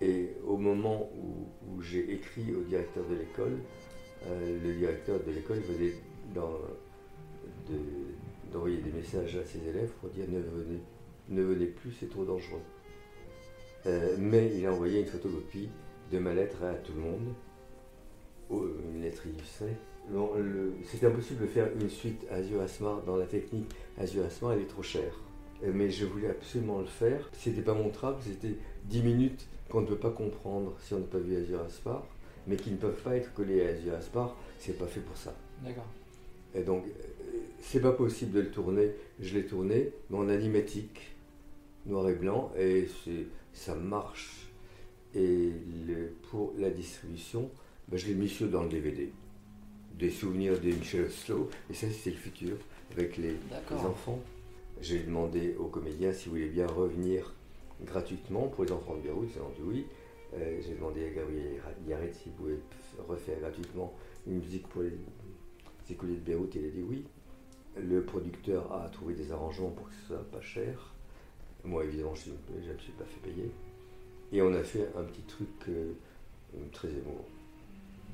Et 0.00 0.30
au 0.46 0.56
moment 0.56 1.10
où, 1.16 1.80
j'ai 1.82 2.12
écrit 2.12 2.54
au 2.54 2.62
directeur 2.62 3.04
de 3.08 3.14
l'école, 3.14 3.58
euh, 4.26 4.58
le 4.62 4.74
directeur 4.74 5.20
de 5.24 5.30
l'école 5.32 5.58
venait 5.60 5.92
d'en- 6.34 6.58
de- 7.70 8.52
d'envoyer 8.52 8.78
des 8.78 8.90
messages 8.90 9.36
à 9.36 9.44
ses 9.44 9.66
élèves 9.68 9.90
pour 10.00 10.10
dire 10.10 10.24
ne 10.28 10.40
venez, 10.40 10.80
ne 11.30 11.42
venez 11.42 11.66
plus, 11.66 11.92
c'est 11.92 12.08
trop 12.10 12.24
dangereux. 12.24 12.60
Euh, 13.86 14.16
mais 14.18 14.52
il 14.56 14.66
a 14.66 14.72
envoyé 14.72 15.00
une 15.00 15.06
photocopie 15.06 15.68
de 16.12 16.18
ma 16.18 16.34
lettre 16.34 16.62
à 16.64 16.74
tout 16.74 16.92
le 16.94 17.00
monde, 17.00 17.28
Oh, 18.48 18.64
une 18.94 19.02
lettre 19.02 19.26
illustrée. 19.26 19.76
C'était 20.84 21.06
impossible 21.06 21.40
de 21.42 21.46
faire 21.48 21.68
une 21.80 21.88
suite 21.90 22.24
Azure 22.30 22.60
Asmar 22.60 23.02
dans 23.02 23.16
la 23.16 23.26
technique 23.26 23.68
Azure 23.98 24.24
Asmar, 24.24 24.52
elle 24.52 24.60
est 24.60 24.66
trop 24.68 24.84
chère. 24.84 25.12
Euh, 25.64 25.72
Mais 25.74 25.90
je 25.90 26.06
voulais 26.06 26.28
absolument 26.30 26.78
le 26.78 26.86
faire. 26.86 27.28
C'était 27.32 27.62
pas 27.62 27.74
montrable, 27.74 28.18
c'était 28.22 28.54
10 28.84 29.02
minutes 29.02 29.48
qu'on 29.68 29.80
ne 29.82 29.86
peut 29.86 29.96
pas 29.96 30.10
comprendre 30.10 30.76
si 30.80 30.94
on 30.94 30.98
n'a 31.00 31.06
pas 31.06 31.18
vu 31.18 31.36
Azure 31.36 31.60
Asmar, 31.62 32.04
mais 32.46 32.56
qui 32.56 32.70
ne 32.70 32.76
peuvent 32.76 33.00
pas 33.02 33.16
être 33.16 33.32
collés 33.34 33.66
à 33.66 33.70
Azure 33.70 33.94
Asmar, 33.94 34.36
c'est 34.58 34.78
pas 34.78 34.86
fait 34.86 35.00
pour 35.00 35.16
ça. 35.16 35.34
D'accord. 35.64 35.86
Et 36.54 36.62
donc, 36.62 36.84
euh, 36.86 37.38
c'est 37.60 37.80
pas 37.80 37.92
possible 37.92 38.32
de 38.32 38.40
le 38.40 38.50
tourner. 38.50 38.90
Je 39.20 39.34
l'ai 39.34 39.44
tourné, 39.46 39.92
mais 40.10 40.16
en 40.18 40.28
animatique, 40.28 41.14
noir 41.86 42.08
et 42.08 42.14
blanc, 42.14 42.52
et 42.58 42.86
ça 43.52 43.74
marche. 43.74 44.46
Et 45.14 45.50
le- 45.86 46.12
pour 46.30 46.52
la 46.58 46.70
distribution, 46.70 47.50
ben, 47.88 47.96
je 47.96 48.06
l'ai 48.06 48.14
mis 48.14 48.28
sur 48.28 48.48
dans 48.48 48.62
le 48.62 48.68
DVD. 48.68 49.10
Des 49.98 50.10
souvenirs 50.10 50.60
de 50.60 50.66
Michel 50.68 51.06
Oslo, 51.06 51.48
et 51.70 51.74
ça, 51.74 51.86
c'était 51.90 52.10
le 52.10 52.16
futur, 52.16 52.56
avec 52.92 53.16
les, 53.16 53.30
les 53.30 53.76
enfants. 53.86 54.20
J'ai 54.80 55.00
demandé 55.00 55.56
aux 55.58 55.66
comédiens 55.68 56.12
s'ils 56.12 56.30
voulaient 56.30 56.46
bien 56.48 56.66
revenir 56.66 57.34
gratuitement 57.84 58.48
pour 58.48 58.64
les 58.64 58.72
enfants 58.72 58.96
de 58.96 59.00
Beyrouth, 59.02 59.28
ils 59.34 59.40
ont 59.42 59.50
dit 59.50 59.62
oui. 59.62 59.86
Euh, 60.34 60.60
J'ai 60.60 60.74
demandé 60.74 61.06
à 61.06 61.10
Gabriel 61.10 61.60
Yaret 61.86 62.12
s'il 62.12 62.32
pouvait 62.32 62.58
refaire 63.08 63.38
gratuitement 63.40 63.92
une 64.26 64.38
musique 64.38 64.66
pour 64.68 64.82
les 64.82 64.92
écoliers 65.90 66.16
de 66.16 66.20
Beyrouth, 66.20 66.54
il 66.54 66.66
a 66.66 66.70
dit 66.70 66.82
oui. 66.82 67.04
Le 67.78 68.02
producteur 68.02 68.72
a 68.72 68.88
trouvé 68.88 69.14
des 69.14 69.30
arrangements 69.30 69.70
pour 69.70 69.86
que 69.88 69.94
ce 69.94 70.06
soit 70.08 70.30
pas 70.30 70.40
cher. 70.40 70.94
Moi, 71.64 71.84
évidemment, 71.84 72.14
je 72.14 72.30
ne 72.30 72.72
me 72.72 72.78
suis 72.78 72.92
pas 72.92 73.04
fait 73.04 73.20
payer. 73.30 73.50
Et 74.32 74.40
on 74.40 74.52
a 74.54 74.62
fait 74.62 74.88
un 74.96 75.04
petit 75.04 75.22
truc 75.22 75.48
euh, 75.68 75.92
très 76.72 76.88
émouvant. 76.88 77.26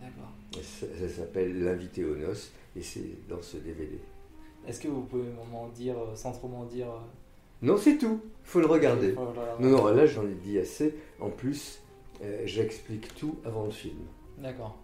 D'accord. 0.01 0.33
Ça, 0.63 0.87
ça 0.99 1.09
s'appelle 1.09 1.63
L'invité 1.63 2.05
aux 2.05 2.17
noces, 2.17 2.51
et 2.75 2.83
c'est 2.83 3.27
dans 3.29 3.41
ce 3.41 3.57
DVD. 3.59 3.99
Est-ce 4.67 4.81
que 4.81 4.89
vous 4.89 5.03
pouvez 5.03 5.29
m'en 5.51 5.69
dire, 5.69 5.97
euh, 5.99 6.15
sans 6.17 6.33
trop 6.33 6.49
m'en 6.49 6.65
dire 6.65 6.89
Non, 7.63 7.77
c'est 7.77 7.97
tout. 7.99 8.21
Il 8.45 8.49
faut 8.49 8.61
le 8.61 8.67
regarder. 8.67 9.15
oh 9.17 9.27
là 9.37 9.43
là. 9.47 9.57
Non, 9.61 9.69
non, 9.71 9.87
là 9.95 10.05
j'en 10.07 10.25
ai 10.27 10.35
dit 10.45 10.59
assez. 10.59 10.95
En 11.21 11.31
plus, 11.31 11.81
euh, 12.23 12.43
j'explique 12.45 13.15
tout 13.15 13.37
avant 13.45 13.65
le 13.65 13.71
film. 13.71 13.99
D'accord. 14.39 14.77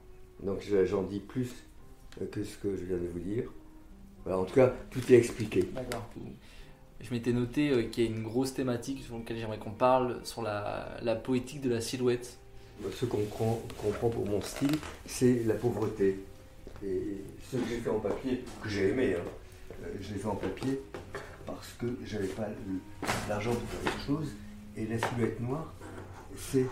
Donc 0.42 0.60
je- 0.62 0.84
j'en 0.84 1.02
dis 1.02 1.18
plus 1.20 1.50
euh, 2.22 2.26
que 2.30 2.44
ce 2.44 2.56
que 2.56 2.76
je 2.76 2.84
viens 2.84 2.96
de 2.96 3.08
vous 3.12 3.18
dire. 3.18 3.44
Voilà, 4.24 4.38
en 4.38 4.44
tout 4.44 4.54
cas, 4.54 4.72
tout 4.90 5.00
est 5.12 5.16
expliqué. 5.16 5.62
D'accord. 5.74 6.08
Je 7.00 7.10
m'étais 7.12 7.32
noté 7.32 7.70
euh, 7.70 7.82
qu'il 7.84 8.04
y 8.04 8.06
a 8.06 8.10
une 8.10 8.22
grosse 8.22 8.54
thématique 8.54 9.02
sur 9.04 9.16
laquelle 9.18 9.38
j'aimerais 9.38 9.58
qu'on 9.58 9.70
parle, 9.72 10.20
sur 10.24 10.42
la, 10.42 10.96
la 11.02 11.14
poétique 11.16 11.60
de 11.60 11.70
la 11.70 11.80
silhouette. 11.80 12.38
Ce 12.92 13.04
qu'on 13.06 13.18
prend 13.24 14.08
pour 14.08 14.24
mon 14.26 14.40
style, 14.40 14.70
c'est 15.06 15.42
la 15.44 15.54
pauvreté. 15.54 16.20
Et 16.84 17.02
ce 17.50 17.56
que 17.56 17.62
j'ai 17.68 17.78
fait 17.78 17.90
en 17.90 17.98
papier, 17.98 18.44
que 18.62 18.68
j'ai 18.68 18.90
aimé, 18.90 19.16
hein, 19.16 19.78
je 20.00 20.12
l'ai 20.12 20.18
fait 20.20 20.28
en 20.28 20.36
papier 20.36 20.80
parce 21.48 21.72
que 21.78 21.86
j'avais 22.04 22.28
pas 22.28 22.46
l'argent 23.28 23.52
pour 23.52 23.68
faire 23.68 23.92
autre 23.94 24.04
chose. 24.06 24.28
Et 24.76 24.86
la 24.86 24.98
silhouette 24.98 25.40
noire, 25.40 25.72
c'est. 26.36 26.66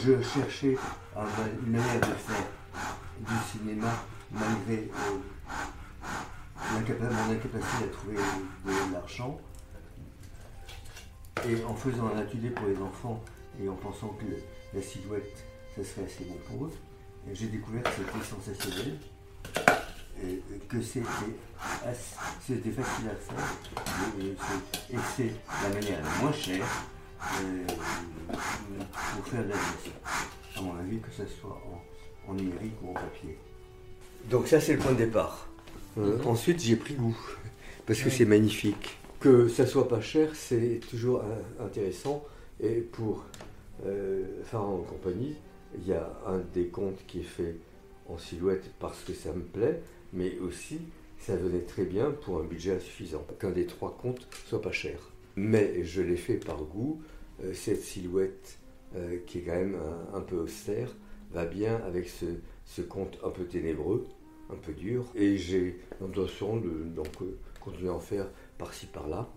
Je 0.00 0.22
cherchais 0.22 0.76
un- 1.16 1.26
une 1.66 1.72
manière 1.72 2.00
de 2.00 2.06
faire 2.14 2.46
du 3.18 3.34
cinéma 3.50 3.88
malgré 4.30 4.88
euh, 4.94 5.18
mon 6.70 7.32
incapacité 7.32 7.84
à 7.84 7.88
trouver 7.92 8.14
de 8.16 8.92
l'argent. 8.92 9.38
Et 11.48 11.64
en 11.64 11.74
faisant 11.74 12.08
un 12.14 12.18
atelier 12.18 12.50
pour 12.50 12.66
les 12.66 12.76
enfants 12.78 13.20
et 13.60 13.68
en 13.68 13.74
pensant 13.74 14.08
que 14.10 14.24
la 14.76 14.82
silhouette, 14.82 15.44
ça 15.76 15.82
serait 15.82 16.06
assez 16.06 16.24
bon 16.24 16.36
pour 16.48 16.66
eux, 16.66 16.72
j'ai 17.32 17.46
découvert 17.48 17.82
que 17.82 17.90
c'était 17.90 18.24
sensationnel, 18.24 18.98
que 20.68 20.80
c'était 20.82 21.06
assez- 21.84 22.16
c'était 22.46 22.70
facile 22.70 23.08
à 23.08 23.14
faire, 23.16 24.14
et, 24.20 24.94
et 24.94 24.98
c'est- 25.16 25.32
la 25.62 25.68
manière 25.74 25.98
la 26.02 26.22
moins 26.22 26.32
chère 26.32 26.64
euh, 27.42 27.64
pour 29.16 29.26
faire 29.26 29.42
de 29.44 29.48
l'animation. 29.50 29.92
À 30.56 30.60
mon 30.60 30.76
avis, 30.78 30.98
que 30.98 31.10
ce 31.10 31.22
soit 31.26 31.60
en, 32.28 32.30
en 32.30 32.34
numérique 32.34 32.74
ou 32.82 32.90
en 32.90 32.94
papier. 32.94 33.36
Donc 34.30 34.46
ça, 34.48 34.60
c'est 34.60 34.74
le 34.74 34.78
point 34.78 34.92
de 34.92 34.98
départ. 34.98 35.48
Euh, 35.98 36.18
Mhm. 36.18 36.26
Ensuite, 36.26 36.60
j'ai 36.62 36.76
pris 36.76 36.94
goût, 36.94 37.16
parce 37.86 37.98
que 38.00 38.06
Oui. 38.08 38.14
c'est 38.16 38.24
magnifique. 38.24 38.98
Que 39.20 39.46
ça 39.48 39.66
soit 39.66 39.88
pas 39.88 40.00
cher, 40.00 40.30
c'est 40.34 40.80
toujours 40.90 41.20
euh, 41.20 41.64
intéressant. 41.64 42.24
Et 42.60 42.80
pour 42.80 43.24
euh, 43.86 44.24
Pharaon 44.44 44.80
en 44.80 44.82
compagnie, 44.82 45.36
il 45.76 45.86
y 45.88 45.92
a 45.92 46.10
un 46.26 46.38
des 46.54 46.66
contes 46.68 46.98
qui 47.06 47.20
est 47.20 47.24
fait 47.24 47.56
en 48.08 48.18
silhouette 48.18 48.70
parce 48.78 49.00
que 49.04 49.12
ça 49.14 49.32
me 49.32 49.42
plaît, 49.42 49.80
mais 50.12 50.38
aussi 50.38 50.80
ça 51.18 51.36
venait 51.36 51.60
très 51.60 51.84
bien 51.84 52.10
pour 52.10 52.38
un 52.40 52.44
budget 52.44 52.74
insuffisant. 52.76 53.24
Qu'un 53.38 53.50
des 53.52 53.66
trois 53.66 53.96
contes 53.96 54.26
soit 54.46 54.60
pas 54.60 54.72
cher. 54.72 54.98
Mais 55.36 55.84
je 55.84 56.02
l'ai 56.02 56.16
fait 56.16 56.36
par 56.36 56.62
goût. 56.64 57.00
Euh, 57.44 57.54
cette 57.54 57.80
silhouette 57.80 58.58
euh, 58.96 59.18
qui 59.26 59.38
est 59.38 59.42
quand 59.42 59.54
même 59.54 59.78
un, 60.12 60.20
peu 60.20 60.36
austère 60.36 60.94
va 61.30 61.46
bien 61.46 61.76
avec 61.86 62.08
ce, 62.08 62.26
ce 62.64 62.82
conte 62.82 63.18
un 63.24 63.30
peu 63.30 63.44
ténébreux, 63.44 64.06
un 64.50 64.56
peu 64.56 64.72
dur. 64.72 65.06
Et 65.14 65.36
j'ai 65.36 65.78
l'intention 66.00 66.56
de 66.56 66.70
donc, 66.94 67.22
euh, 67.22 67.38
continuer 67.60 67.88
à 67.90 67.94
en 67.94 68.00
faire 68.00 68.28
par-ci 68.58 68.86
par-là. 68.86 69.28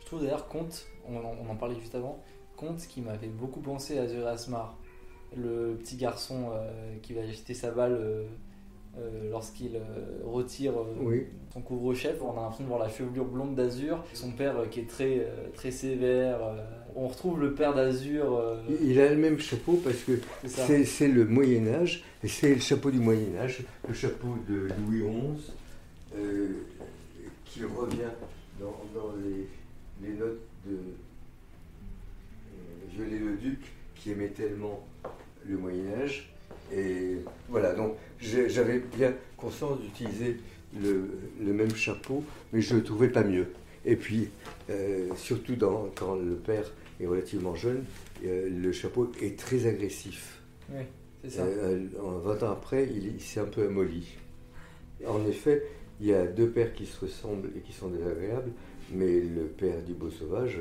Je 0.00 0.06
trouve 0.06 0.20
d'ailleurs 0.22 0.48
Comte, 0.48 0.86
on, 1.06 1.16
en- 1.16 1.56
parlait 1.56 1.78
juste 1.80 1.94
avant, 1.94 2.22
Comte 2.56 2.80
qui 2.86 3.00
m'a 3.00 3.16
fait 3.16 3.28
beaucoup 3.28 3.60
penser 3.60 3.96
à 3.98 4.06
The 4.06 4.26
Asmar, 4.26 4.76
le 5.34 5.76
petit 5.76 5.96
garçon 5.96 6.50
qui 7.00 7.12
va 7.14 7.24
jeter 7.26 7.54
sa 7.54 7.70
balle 7.70 8.26
euh, 8.98 9.30
lorsqu'il 9.30 9.76
euh, 9.76 9.80
retire 10.24 10.72
euh, 10.78 10.84
Oui. 11.02 11.26
son 11.52 11.60
couvre-chef. 11.62 12.20
On 12.22 12.32
a 12.32 12.42
l'impression 12.42 12.64
de 12.64 12.68
voir 12.68 12.80
la 12.80 12.88
chevelure 12.88 13.24
blonde 13.24 13.54
d'Azur, 13.54 14.04
son 14.14 14.32
père 14.32 14.58
euh, 14.58 14.66
qui 14.66 14.80
est 14.80 14.88
très, 14.88 15.20
euh, 15.20 15.48
très 15.54 15.70
sévère. 15.70 16.38
euh. 16.42 16.56
On 16.96 17.06
retrouve 17.06 17.40
le 17.40 17.54
père 17.54 17.72
d'Azur, 17.72 18.34
euh, 18.36 18.60
Il 18.82 18.98
a 19.00 19.08
le 19.10 19.16
même 19.16 19.38
chapeau 19.38 19.74
parce 19.84 19.98
que 19.98 20.12
c'est 20.84 21.06
le 21.08 21.24
Moyen 21.24 21.68
Âge, 21.68 22.02
et 22.24 22.28
c'est 22.28 22.52
le 22.52 22.60
chapeau 22.60 22.90
du 22.90 22.98
Moyen 22.98 23.36
Âge, 23.38 23.62
le 23.86 23.94
chapeau 23.94 24.34
de 24.48 24.68
Louis 24.88 25.02
XI, 25.02 25.52
euh, 26.16 26.48
qui 27.44 27.60
revient 27.64 28.10
dans, 28.58 28.74
dans 28.92 29.12
les, 29.24 29.46
les 30.08 30.14
notes 30.14 30.40
de 30.66 30.72
euh, 30.74 30.78
Viollet-le-Duc, 32.96 33.60
qui 33.94 34.10
aimait 34.10 34.28
tellement 34.28 34.80
le 35.46 35.56
Moyen 35.56 35.84
Âge. 36.02 36.32
Et 36.74 37.16
voilà, 37.48 37.74
donc 37.74 37.94
j'avais 38.20 38.78
bien 38.96 39.12
conscience 39.36 39.80
d'utiliser 39.80 40.36
le, 40.80 41.08
le 41.44 41.52
même 41.52 41.74
chapeau, 41.74 42.22
mais 42.52 42.60
je 42.60 42.76
ne 42.76 42.80
trouvais 42.80 43.08
pas 43.08 43.24
mieux. 43.24 43.48
Et 43.84 43.96
puis, 43.96 44.28
euh, 44.68 45.08
surtout 45.16 45.56
dans- 45.56 45.88
quand 45.94 46.14
le 46.16 46.34
père 46.34 46.70
est 47.00 47.06
relativement 47.06 47.54
jeune, 47.54 47.84
euh, 48.24 48.48
le 48.50 48.72
chapeau 48.72 49.10
est 49.22 49.38
très 49.38 49.66
agressif. 49.66 50.40
Oui, 50.70 50.82
c'est 51.24 51.30
ça. 51.30 51.42
Euh, 51.44 51.86
en 52.02 52.18
20 52.18 52.42
ans 52.42 52.52
après, 52.52 52.86
il, 52.86 53.14
il 53.16 53.20
s'est 53.20 53.40
un 53.40 53.44
peu 53.46 53.64
amolli. 53.66 54.06
En 55.06 55.26
effet, 55.26 55.64
il 56.00 56.06
y 56.08 56.14
a 56.14 56.26
deux 56.26 56.48
pères 56.50 56.72
qui 56.74 56.86
se 56.86 57.00
ressemblent 57.00 57.48
et 57.56 57.60
qui 57.60 57.72
sont 57.72 57.88
désagréables, 57.88 58.52
mais 58.92 59.20
le 59.20 59.44
père 59.46 59.82
du 59.82 59.94
beau 59.94 60.10
sauvage, 60.10 60.58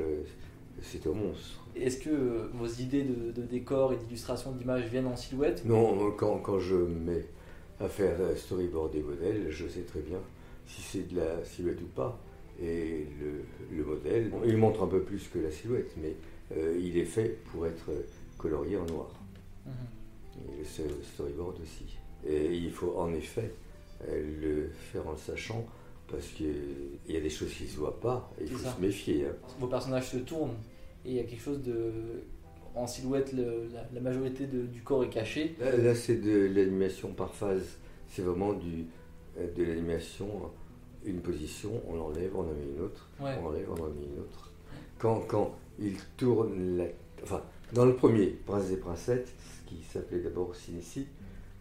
euh, 0.79 0.83
c'est 0.83 1.05
un 1.07 1.13
monstre. 1.13 1.59
Est-ce 1.75 1.97
que 1.97 2.09
euh, 2.09 2.47
vos 2.53 2.67
idées 2.67 3.03
de, 3.03 3.31
de 3.31 3.41
décor 3.45 3.93
et 3.93 3.97
d'illustration 3.97 4.51
d'images 4.51 4.85
viennent 4.85 5.07
en 5.07 5.15
silhouette 5.15 5.63
Non, 5.65 6.11
quand, 6.11 6.39
quand 6.39 6.59
je 6.59 6.75
me 6.75 6.87
mets 7.11 7.25
à 7.79 7.87
faire 7.87 8.15
euh, 8.19 8.35
storyboard 8.35 8.91
des 8.91 9.01
modèles, 9.03 9.47
je 9.49 9.67
sais 9.67 9.81
très 9.81 10.01
bien 10.01 10.19
si 10.67 10.81
c'est 10.81 11.07
de 11.13 11.17
la 11.19 11.43
silhouette 11.45 11.81
ou 11.81 11.87
pas. 11.95 12.19
Et 12.61 13.07
le, 13.21 13.75
le 13.77 13.83
modèle, 13.85 14.29
bon, 14.29 14.41
il 14.45 14.57
montre 14.57 14.83
un 14.83 14.87
peu 14.87 15.01
plus 15.01 15.27
que 15.29 15.39
la 15.39 15.49
silhouette, 15.51 15.91
mais 16.01 16.15
euh, 16.57 16.77
il 16.79 16.97
est 16.97 17.05
fait 17.05 17.37
pour 17.51 17.65
être 17.65 17.89
colorié 18.37 18.75
en 18.77 18.85
noir. 18.85 19.09
Mhm. 19.65 19.71
Et 20.55 20.59
le 20.59 20.65
sto- 20.65 21.03
storyboard 21.13 21.57
aussi. 21.61 21.97
Et 22.27 22.53
il 22.53 22.71
faut 22.71 22.95
en 22.97 23.13
effet 23.13 23.53
euh, 24.09 24.21
le 24.41 24.69
faire 24.91 25.07
en 25.07 25.11
le 25.11 25.17
sachant, 25.17 25.65
parce 26.11 26.27
qu'il 26.27 26.55
y 27.07 27.15
a 27.17 27.19
des 27.19 27.29
choses 27.29 27.51
qui 27.53 27.63
ne 27.63 27.69
se 27.69 27.77
voient 27.77 27.99
pas, 27.99 28.31
et 28.39 28.43
il 28.43 28.49
faut 28.49 28.57
ça. 28.63 28.75
se 28.75 28.81
méfier. 28.81 29.25
hein. 29.25 29.35
Vos 29.59 29.67
personnages 29.67 30.09
se 30.09 30.17
tournent 30.17 30.55
et 31.05 31.09
il 31.09 31.15
y 31.15 31.19
a 31.19 31.23
quelque 31.23 31.41
chose 31.41 31.61
de. 31.61 31.91
En 32.75 32.85
silhouette, 32.87 33.33
le- 33.33 33.67
la, 33.73 33.83
la 33.93 33.99
majorité 33.99 34.45
de- 34.45 34.67
du 34.67 34.81
corps 34.83 35.03
est 35.03 35.09
caché. 35.09 35.55
Là, 35.59 35.75
là, 35.75 35.95
c'est 35.95 36.17
de 36.21 36.47
l'animation 36.53 37.09
par 37.13 37.33
phase. 37.33 37.77
C'est 38.07 38.21
vraiment 38.21 38.53
du, 38.53 38.85
euh, 39.37 39.47
de 39.55 39.63
l'animation, 39.63 40.27
une 41.03 41.19
position, 41.21 41.71
on 41.89 41.95
l'enlève, 41.95 42.31
on 42.35 42.41
en 42.41 42.43
met 42.53 42.67
une 42.75 42.83
autre, 42.83 43.09
Ouais. 43.19 43.31
on 43.41 43.47
enlève, 43.47 43.67
on 43.71 43.81
en 43.81 43.87
met 43.87 44.05
une 44.13 44.19
autre. 44.21 44.51
Quand, 44.99 45.21
quand 45.27 45.55
il 45.79 45.95
tourne 46.17 46.77
la... 46.77 46.85
Enfin, 47.23 47.41
dans 47.73 47.85
le 47.85 47.95
premier, 47.95 48.27
Prince 48.45 48.69
et 48.71 48.77
Princesse, 48.77 49.29
qui 49.65 49.81
s'appelait 49.83 50.19
d'abord 50.21 50.55
Cinécie, 50.55 51.07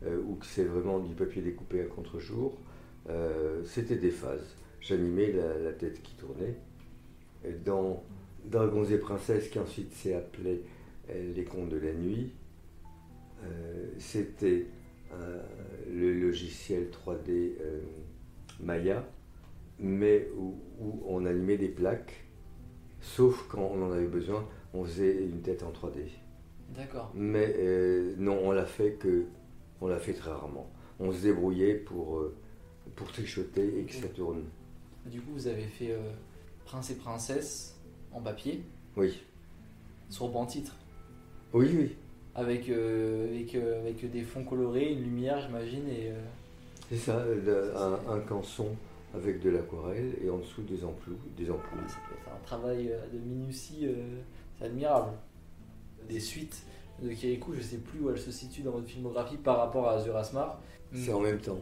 euh, 0.05 0.21
où 0.27 0.39
c'est 0.43 0.65
vraiment 0.65 0.99
du 1.01 1.15
papier 1.15 1.41
découpé 1.43 1.81
à 1.81 1.85
contre-jour, 1.85 2.57
euh, 3.09 3.63
c'était 3.65 3.97
des 3.97 4.11
phases. 4.11 4.57
J'animais 4.81 5.33
la, 5.33 5.59
la 5.59 5.73
tête 5.73 6.03
qui 6.03 6.15
tournait. 6.15 6.57
Dans 7.65 8.03
Dragons 8.45 8.85
et 8.85 8.99
Princesses, 8.99 9.49
qui 9.49 9.59
ensuite 9.59 9.93
s'est 9.93 10.15
appelé 10.15 10.63
euh, 11.11 11.33
Les 11.35 11.45
Contes 11.45 11.69
de 11.69 11.79
la 11.79 11.93
Nuit, 11.93 12.33
euh, 13.45 13.87
c'était 13.99 14.67
euh, 15.13 15.43
le 15.91 16.13
logiciel 16.13 16.89
3D 16.91 17.29
euh, 17.31 17.81
Maya, 18.61 19.05
mais 19.79 20.29
où, 20.37 20.57
où 20.81 21.03
on 21.07 21.25
animait 21.25 21.57
des 21.57 21.69
plaques, 21.69 22.25
sauf 23.01 23.47
quand 23.49 23.71
on 23.73 23.83
en 23.83 23.93
avait 23.93 24.07
besoin, 24.07 24.47
on 24.75 24.85
faisait 24.85 25.25
une 25.25 25.41
tête 25.41 25.63
en 25.63 25.71
3D. 25.71 26.09
D'accord. 26.77 27.13
Mais 27.15 27.55
non, 28.19 28.39
on 28.43 28.53
l'a 28.53 28.67
fait 28.67 28.93
que, 28.93 29.25
on 29.81 29.87
l'a 29.87 29.99
fait 29.99 30.13
très 30.13 30.31
rarement. 30.31 30.71
On 31.01 31.13
se 31.13 31.23
débrouillait 31.23 31.75
pour, 31.75 32.23
pour 32.99 33.13
trichoter 33.13 33.81
et 33.81 33.85
que 33.85 33.95
ça 33.95 34.09
tourne. 34.09 34.43
Du 35.07 35.21
coup, 35.21 35.31
vous 35.33 35.47
avez 35.47 35.63
fait 35.63 35.93
euh, 35.93 36.01
Prince 36.65 36.91
et 36.91 36.97
Princesse 36.97 37.77
en 38.13 38.21
papier, 38.21 38.63
Oui, 38.97 39.23
sur 40.11 40.29
banc 40.29 40.45
titre, 40.47 40.75
oui, 41.55 41.71
oui. 41.79 41.97
avec, 42.35 42.69
euh, 42.69 43.29
avec, 43.31 43.55
euh, 43.55 43.81
avec 43.81 44.11
des 44.11 44.23
fonds 44.23 44.45
colorés, 44.45 44.93
une 44.93 45.03
lumière, 45.03 45.41
j'imagine, 45.41 45.89
et. 45.89 46.13
C'est 46.91 46.97
ça, 46.97 47.23
le- 47.25 47.77
un, 47.77 47.99
un 48.15 48.21
canson 48.21 48.69
avec 49.15 49.41
de 49.43 49.51
l'aquarelle 49.51 50.15
et 50.25 50.31
en 50.31 50.39
dessous 50.39 50.63
des 50.63 50.83
ampoules. 50.85 51.17
Des 51.37 51.51
ampoules. 51.51 51.79
ça 51.87 51.97
peut 52.09 52.15
être 52.15 52.35
un 52.35 52.45
travail 52.45 52.91
de 53.13 53.19
minutie, 53.19 53.87
c'est 54.59 54.65
admirable. 54.65 55.13
Des 56.09 56.19
suites 56.21 56.63
de 57.03 57.11
Kirikou, 57.11 57.53
je 57.55 57.61
sais 57.61 57.77
plus 57.77 58.01
où 58.01 58.11
elles 58.11 58.19
se 58.19 58.31
situent 58.33 58.63
dans 58.63 58.71
votre 58.73 58.87
filmographie 58.89 59.37
par 59.37 59.59
rapport 59.59 59.87
à 59.89 60.01
Zurasmar. 60.03 60.61
C'est 60.95 61.13
en 61.13 61.21
même 61.21 61.39
temps. 61.41 61.61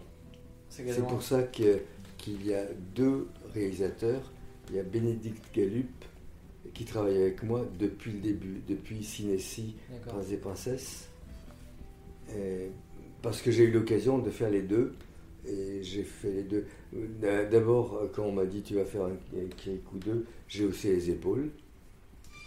C'est 0.69 1.07
pour 1.07 1.23
ça 1.23 1.43
qu'il 1.43 2.47
y 2.47 2.55
a 2.55 2.65
deux 2.95 3.29
réalisateurs. 3.55 4.33
Il 4.69 4.77
y 4.77 4.79
a 4.79 4.83
Bénédicte 4.83 5.45
Galup 5.55 6.05
qui 6.75 6.85
travaille 6.85 7.17
avec 7.17 7.43
moi 7.43 7.65
depuis 7.79 8.13
le 8.13 8.19
début, 8.19 8.63
depuis 8.69 9.07
D'accord. 9.91 10.15
Prince 10.15 10.33
et 10.33 10.37
Princesse. 10.37 11.09
Et 12.37 12.71
parce 13.23 13.41
que 13.41 13.51
j'ai 13.51 13.65
eu 13.65 13.71
l'occasion 13.71 14.19
de 14.19 14.31
faire 14.31 14.51
les 14.51 14.63
deux. 14.63 14.95
Et 15.49 15.83
j'ai 15.83 16.03
fait 16.03 16.33
les 16.33 16.43
deux. 16.43 16.67
Euh, 16.97 17.49
D'abord, 17.49 18.11
quand 18.13 18.25
on 18.25 18.33
m'a 18.33 18.47
dit 18.47 18.63
tu 18.63 18.75
vas 18.75 18.85
faire 18.85 19.05
un 19.05 19.13
un 19.37 19.47
Kirikou 19.57 19.99
2, 19.99 20.27
j'ai 20.49 20.65
haussé 20.65 20.93
les 20.93 21.11
épaules. 21.11 21.51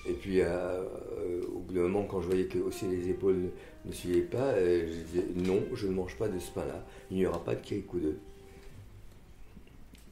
Et 0.10 0.14
puis, 0.14 0.41
euh, 0.41 0.47
euh, 0.47 1.43
au 1.53 1.60
bout 1.60 1.74
d'un 1.74 1.82
moment, 1.84 2.03
quand 2.03 2.20
je 2.22 2.28
voyais 2.28 2.45
que 2.45 2.57
hausser 2.57 2.88
les 2.88 3.10
épaules 3.10 3.36
ne, 3.36 3.49
ne 3.86 3.91
suivait 3.93 4.22
pas, 4.22 4.53
euh, 4.53 4.88
je 4.88 4.93
disais 5.03 5.26
non, 5.36 5.62
je 5.76 5.88
ne 5.88 5.93
mange 5.93 6.16
pas 6.18 6.28
de 6.28 6.39
ce 6.39 6.49
pain-là. 6.51 6.84
Il 7.12 7.18
n'y 7.18 7.26
aura 7.28 7.43
pas 7.43 7.53
de 7.55 7.62
Kirikou 7.62 7.99
2. 7.99 8.18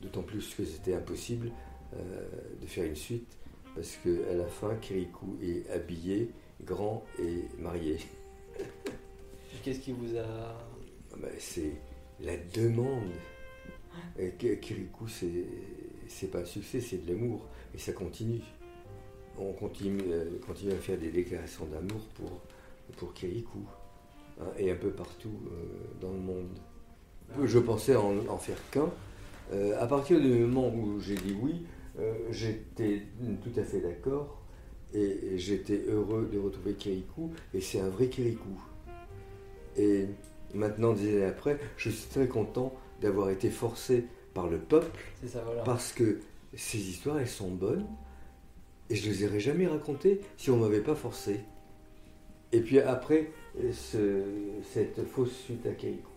D'autant 0.01 0.21
plus 0.21 0.53
que 0.53 0.63
c'était 0.63 0.93
impossible 0.93 1.51
euh, 1.95 2.27
de 2.61 2.67
faire 2.67 2.85
une 2.85 2.95
suite, 2.95 3.25
parce 3.73 3.97
qu'à 4.03 4.33
la 4.35 4.45
fin, 4.45 4.75
Kirikou 4.75 5.37
est 5.41 5.67
habillé, 5.71 6.29
grand 6.63 7.03
et 7.19 7.45
marié. 7.59 7.97
Qu'est-ce 9.63 9.79
qui 9.79 9.91
vous 9.93 10.15
a. 10.15 10.21
Ah 11.13 11.15
ben, 11.19 11.31
c'est 11.39 11.71
la 12.21 12.37
demande. 12.53 13.09
Et 14.19 14.31
Ki- 14.37 14.59
Kirikou, 14.59 15.07
c'est 15.07 16.27
pas 16.31 16.39
un 16.41 16.45
succès, 16.45 16.79
c'est 16.81 17.03
de 17.03 17.11
l'amour. 17.11 17.45
Et 17.73 17.79
ça 17.79 17.91
continue. 17.93 18.41
On 19.39 19.53
continue, 19.53 20.01
euh, 20.09 20.25
continue 20.45 20.73
à 20.73 20.77
faire 20.77 20.97
des 20.97 21.09
déclarations 21.09 21.65
d'amour 21.65 22.01
pour, 22.15 22.41
pour 22.97 23.13
Kirikou, 23.13 23.65
hein, 24.39 24.45
et 24.57 24.71
un 24.71 24.75
peu 24.75 24.89
partout 24.89 25.39
euh, 25.47 26.01
dans 26.01 26.11
le 26.11 26.19
monde. 26.19 26.47
Je 27.43 27.59
pensais 27.59 27.95
en, 27.95 28.15
en 28.29 28.37
faire 28.37 28.57
qu'un. 28.71 28.89
Euh, 29.53 29.81
à 29.81 29.87
partir 29.87 30.19
du 30.19 30.27
moment 30.27 30.69
où 30.73 30.99
j'ai 30.99 31.15
dit 31.15 31.35
oui, 31.41 31.65
euh, 31.99 32.13
j'étais 32.31 33.03
tout 33.43 33.59
à 33.59 33.63
fait 33.63 33.79
d'accord 33.81 34.41
et, 34.93 34.99
et 35.33 35.37
j'étais 35.37 35.83
heureux 35.87 36.29
de 36.31 36.37
retrouver 36.39 36.73
Kirikou 36.73 37.31
et 37.53 37.61
c'est 37.61 37.79
un 37.79 37.89
vrai 37.89 38.07
Kirikou. 38.07 38.61
Et 39.77 40.05
maintenant, 40.53 40.93
des 40.93 41.15
années 41.17 41.25
après, 41.25 41.59
je 41.77 41.89
suis 41.89 42.09
très 42.09 42.27
content 42.27 42.73
d'avoir 43.01 43.29
été 43.29 43.49
forcé 43.49 44.05
par 44.33 44.47
le 44.47 44.57
peuple 44.57 44.99
C'est 45.21 45.29
ça, 45.29 45.41
voilà. 45.45 45.63
parce 45.63 45.91
que 45.91 46.19
ces 46.55 46.77
histoires, 46.77 47.19
elles 47.19 47.27
sont 47.27 47.51
bonnes 47.51 47.85
et 48.89 48.95
je 48.95 49.09
les 49.09 49.25
aurais 49.27 49.39
jamais 49.39 49.67
racontées 49.67 50.21
si 50.37 50.49
on 50.51 50.57
m'avait 50.57 50.81
pas 50.81 50.95
forcé. 50.95 51.39
Et 52.51 52.61
puis 52.61 52.79
après 52.79 53.31
ce- 53.73 54.23
cette 54.73 55.03
fausse 55.05 55.35
suite 55.45 55.65
à 55.65 55.71
Kirikou, 55.71 56.11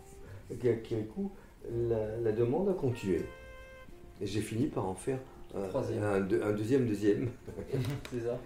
à 0.52 0.54
Kirikou, 0.54 1.30
la, 1.88 2.16
la 2.18 2.32
demande 2.32 2.68
a 2.68 2.74
continué. 2.74 3.22
Et 4.20 4.26
j'ai 4.26 4.40
fini 4.40 4.66
par 4.66 4.86
en 4.86 4.94
faire 4.94 5.18
un, 5.54 6.20
deuxième 6.52 6.86
deuxième, 6.86 7.30
c'est 8.12 8.20
ça. 8.20 8.38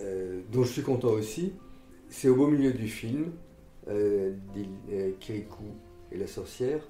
euh, 0.00 0.40
dont 0.52 0.62
je 0.62 0.72
suis 0.72 0.82
content 0.82 1.08
aussi. 1.10 1.52
C'est 2.08 2.28
au 2.28 2.36
beau 2.36 2.46
milieu 2.46 2.72
du 2.72 2.86
film, 2.88 3.32
euh, 3.88 4.32
euh, 4.92 5.10
Kirikou 5.18 5.64
et 6.12 6.18
la 6.18 6.26
sorcière. 6.28 6.80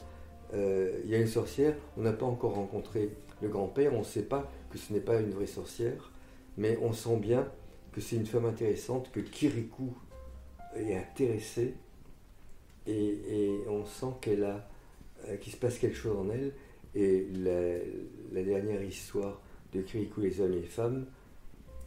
Euh, 0.52 0.98
Il 1.04 1.10
y 1.10 1.14
a 1.14 1.18
une 1.18 1.26
sorcière, 1.28 1.74
on 1.96 2.02
n'a 2.02 2.12
pas 2.12 2.26
encore 2.26 2.54
rencontré 2.54 3.10
le 3.40 3.48
grand-père, 3.48 3.94
on 3.94 4.00
ne 4.00 4.04
sait 4.04 4.22
pas 4.24 4.50
que 4.70 4.76
ce 4.78 4.92
n'est 4.92 5.00
pas 5.00 5.18
une 5.20 5.30
vraie 5.30 5.46
sorcière, 5.46 6.11
mais 6.56 6.78
on 6.82 6.92
sent 6.92 7.16
bien 7.16 7.50
que 7.92 8.00
c'est 8.00 8.16
une 8.16 8.26
femme 8.26 8.46
intéressante, 8.46 9.10
que 9.12 9.20
Kirikou 9.20 9.94
est 10.74 10.96
intéressée, 10.96 11.74
et, 12.86 12.92
et 12.92 13.68
on 13.68 13.84
sent 13.84 14.14
qu'elle 14.20 14.44
a, 14.44 14.68
euh, 15.28 15.36
qu'il 15.36 15.52
se 15.52 15.58
passe 15.58 15.78
quelque 15.78 15.96
chose 15.96 16.16
en 16.16 16.30
elle. 16.30 16.52
Et 16.94 17.26
la, 17.34 17.78
la 18.32 18.42
dernière 18.42 18.82
histoire 18.82 19.40
de 19.72 19.82
Kirikou, 19.82 20.20
les 20.20 20.40
hommes 20.40 20.52
et 20.52 20.60
les 20.60 20.66
femmes, 20.66 21.06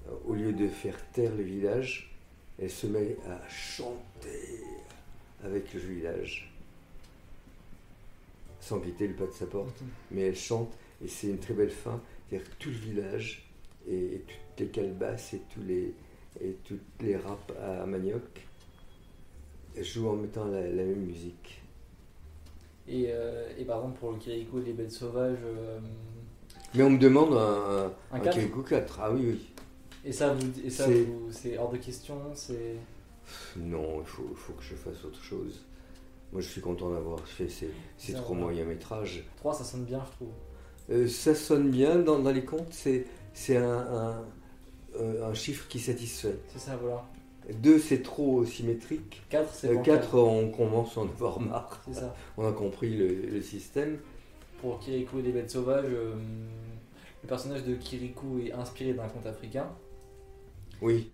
euh, 0.08 0.12
au 0.26 0.34
lieu 0.34 0.54
de 0.54 0.68
faire 0.68 0.98
taire 1.12 1.36
le 1.36 1.44
village, 1.44 2.16
elle 2.60 2.70
se 2.70 2.88
met 2.88 3.18
à 3.28 3.48
chanter 3.50 4.62
avec 5.44 5.74
le 5.74 5.80
village, 5.80 6.52
sans 8.62 8.80
quitter 8.80 9.08
le 9.08 9.14
pas 9.14 9.28
de 9.28 9.32
sa 9.32 9.46
porte 9.46 9.84
mais 10.10 10.22
elle 10.22 10.36
chante 10.36 10.74
et 11.04 11.08
c'est 11.08 11.28
une 11.28 11.38
très 11.38 11.54
belle 11.54 11.70
fin. 11.70 12.02
C'est-à-dire 12.30 12.50
que 12.50 12.56
tout 12.58 12.70
le 12.70 12.76
village 12.76 13.46
toutes 13.86 14.45
les 14.60 14.68
calebasses 14.68 15.34
et 15.34 15.42
tous 15.54 15.62
les 15.64 15.94
et 16.42 16.58
toutes 16.66 16.82
les 17.02 17.16
râpes 17.16 17.54
à 17.62 17.86
manioc 17.86 18.24
jouent 19.82 20.10
en 20.10 20.16
mettant 20.16 20.46
la, 20.46 20.62
la 20.62 20.84
même 20.84 21.02
musique. 21.06 21.62
Et, 22.88 23.08
euh, 23.10 23.50
et 23.58 23.66
par 23.66 23.78
exemple, 23.78 24.00
pour 24.00 24.12
le 24.12 24.18
Kirikou 24.18 24.60
et 24.60 24.64
les 24.66 24.74
bêtes 24.74 24.92
sauvages, 24.92 25.38
euh, 25.44 25.80
Mais 26.74 26.84
on 26.84 26.90
me 26.92 26.98
demande 26.98 27.34
un, 27.34 27.92
un 28.12 28.16
un 28.18 28.20
4 28.20 28.34
Kirikou 28.34 28.62
4. 28.64 29.00
Ah 29.02 29.12
oui, 29.12 29.22
oui. 29.26 29.54
Et 30.04 30.12
ça, 30.12 30.34
vous, 30.34 30.48
et 30.64 30.70
ça 30.70 30.86
C'est- 31.32 31.58
hors 31.58 31.72
de 31.72 31.78
question 31.78 32.16
c'est... 32.36 32.76
Non, 33.58 34.02
il 34.02 34.06
faut, 34.08 34.30
faut 34.36 34.54
que 34.54 34.64
je 34.64 34.76
fasse 34.76 35.04
autre 35.04 35.22
chose. 35.24 35.66
Moi, 36.32 36.42
je 36.42 36.48
suis 36.48 36.62
content 36.62 36.92
d'avoir 36.92 37.20
fait 37.28 37.50
ces, 37.50 37.72
ces 37.98 38.14
trois 38.14 38.36
moyens 38.36 38.68
métrages. 38.68 39.24
3, 39.38 39.54
ça 39.56 39.64
sonne 39.64 39.86
bien, 39.86 40.04
je 40.06 40.12
trouve. 40.12 40.34
Euh, 40.92 41.08
ça 41.08 41.34
sonne 41.34 41.72
bien 41.72 41.96
dans, 41.98 42.20
dans 42.20 42.32
les 42.32 42.46
contes, 42.46 42.72
c'est 42.72 43.06
c'est 43.34 43.58
un, 43.58 44.24
un, 45.00 45.04
euh, 45.04 45.30
un 45.30 45.34
chiffre 45.34 45.68
qui 45.68 45.80
satisfait. 45.80 46.36
C'est 46.48 46.60
ça, 46.60 46.76
voilà. 46.78 47.04
Deux, 47.62 47.80
c'est 47.80 48.02
trop 48.02 48.44
symétrique. 48.46 49.22
4, 49.30 49.54
c'est 49.54 49.68
Euh, 49.70 50.18
on 50.18 50.50
commence 50.50 50.98
à 50.98 51.02
en 51.02 51.04
avoir 51.08 51.40
marre. 51.40 51.82
C'est 51.88 51.94
ça. 51.94 52.16
On 52.38 52.48
a 52.48 52.52
compris 52.52 52.96
le, 52.96 53.08
le 53.08 53.42
système. 53.42 54.00
Pour 54.62 54.80
Kirikou 54.80 55.20
et 55.20 55.22
les 55.22 55.32
bêtes 55.32 55.52
sauvages, 55.52 55.86
euh, 55.90 56.16
le 57.24 57.28
personnage 57.28 57.64
de 57.64 57.76
Kirikou 57.76 58.40
est 58.40 58.52
inspiré 58.52 58.94
d'un 58.94 59.08
conte 59.08 59.26
africain. 59.28 59.68
Oui, 60.82 61.12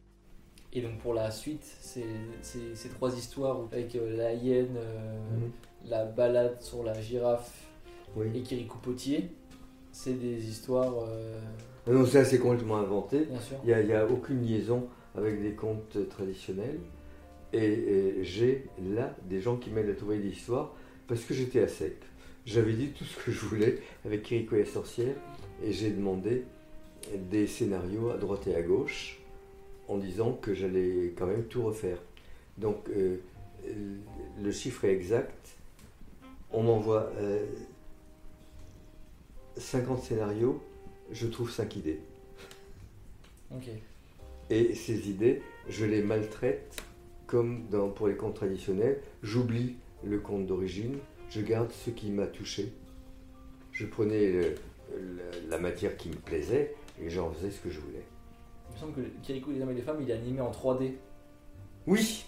Et 0.73 0.81
donc 0.81 0.97
pour 0.99 1.13
la 1.13 1.31
suite, 1.31 1.63
ces 1.81 2.89
trois 2.95 3.15
histoires 3.17 3.59
avec 3.71 3.95
euh, 3.95 4.15
la 4.17 4.33
hyène, 4.33 4.75
euh, 4.77 5.19
la 5.85 6.05
balade 6.05 6.61
sur 6.61 6.83
la 6.83 6.99
girafe 7.01 7.51
oui. 8.15 8.27
et 8.33 8.41
Kirikou 8.41 8.77
Potier, 8.79 9.29
c'est 9.91 10.13
des 10.13 10.47
histoires, 10.49 10.93
Non, 11.87 12.05
ça, 12.05 12.23
c'est 12.25 12.39
complètement 12.39 12.77
inventé. 12.77 13.25
bien 13.25 13.39
sûr. 13.39 13.57
Il 13.65 13.85
n'y 13.85 13.93
a, 13.93 14.05
aucune 14.05 14.45
liaison 14.45 14.87
avec 15.15 15.41
des 15.41 15.53
contes 15.53 15.97
traditionnels. 16.09 16.79
Et, 17.53 17.65
et 17.65 18.23
j'ai 18.23 18.67
là 18.81 19.15
des 19.27 19.41
gens 19.41 19.57
qui 19.57 19.71
m'aident 19.71 19.89
à 19.89 19.95
trouver 19.95 20.19
des 20.19 20.29
histoires 20.29 20.73
parce 21.07 21.21
que 21.21 21.33
j'étais 21.33 21.61
à 21.61 21.67
sec. 21.67 21.97
J'avais 22.45 22.73
dit 22.73 22.89
tout 22.89 23.03
ce 23.03 23.17
que 23.23 23.31
je 23.31 23.45
voulais 23.45 23.79
avec 24.05 24.23
Kiriko 24.23 24.55
et 24.55 24.59
la 24.59 24.65
sorcière 24.65 25.15
et 25.63 25.71
j'ai 25.71 25.91
demandé 25.91 26.45
des 27.29 27.47
scénarios 27.47 28.09
à 28.09 28.17
droite 28.17 28.47
et 28.47 28.55
à 28.55 28.61
gauche 28.61 29.19
en 29.87 29.97
disant 29.97 30.33
que 30.33 30.53
j'allais 30.53 31.13
quand 31.17 31.27
même 31.27 31.43
tout 31.43 31.63
refaire. 31.63 31.97
Donc 32.57 32.89
euh, 32.89 33.17
le 34.41 34.51
chiffre 34.51 34.85
est 34.85 34.93
exact. 34.93 35.49
On 36.51 36.63
m'envoie 36.63 37.11
euh, 37.17 37.45
50 39.57 40.01
scénarios, 40.03 40.61
je 41.11 41.27
trouve 41.27 41.51
5 41.51 41.75
idées. 41.75 41.99
Ok. 43.53 43.69
Et 44.49 44.75
ces 44.75 45.09
idées, 45.09 45.41
je 45.69 45.85
les 45.85 46.01
maltraite 46.01 46.81
comme 47.27 47.65
dans, 47.69 47.89
pour 47.89 48.07
les 48.07 48.15
contes 48.15 48.35
traditionnels. 48.35 48.99
J'oublie 49.23 49.75
le 50.03 50.19
conte 50.19 50.45
d'origine, 50.47 50.97
je 51.29 51.41
garde 51.41 51.71
ce 51.71 51.89
qui 51.89 52.09
m'a 52.11 52.27
touché. 52.27 52.71
Je 53.71 53.85
prenais 53.85 54.31
le- 54.31 54.55
le- 54.97 55.49
la 55.49 55.57
matière 55.57 55.95
qui 55.95 56.09
me 56.09 56.15
plaisait 56.15 56.75
et 57.01 57.09
j'en 57.09 57.31
faisais 57.31 57.51
ce 57.51 57.59
que 57.61 57.69
je 57.69 57.79
voulais. 57.79 58.03
Il 58.69 58.73
me 58.75 58.79
semble 58.79 58.93
que 58.93 59.01
Kirikou, 59.23 59.51
les 59.51 59.61
hommes 59.61 59.71
et 59.71 59.75
les 59.75 59.81
femmes, 59.81 59.99
il 60.01 60.09
est 60.09 60.13
animé 60.13 60.41
en 60.41 60.51
3D. 60.51 60.93
Oui, 61.87 62.25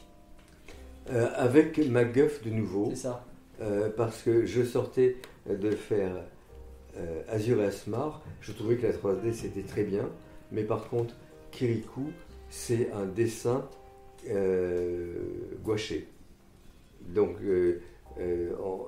Euh, 1.10 1.30
avec 1.36 1.78
MacGuff 1.80 2.42
de 2.46 2.50
nouveau, 2.50 2.88
C'est 2.92 2.96
ça. 2.96 3.26
euh, 3.60 3.90
parce 3.90 4.22
que 4.22 4.46
je 4.46 4.64
sortais 4.64 5.18
de 5.50 5.72
faire 5.72 6.24
euh, 6.98 7.24
Azur 7.28 7.62
et 7.62 7.66
Asmar, 7.66 8.22
je 8.42 8.52
trouvais 8.52 8.76
que 8.78 8.84
la 8.86 8.94
3D 8.94 9.34
c'était 9.34 9.64
très 9.64 9.84
bien, 9.84 10.10
mais 10.52 10.64
par 10.64 10.90
contre, 10.90 11.16
Kirikou, 11.52 12.12
c'est 12.50 12.92
un 12.92 13.06
dessin 13.06 13.68
euh, 14.30 15.16
gouaché. 15.64 16.08
Donc, 17.10 17.36
euh, 17.44 17.82
euh, 18.20 18.52
en- 18.64 18.88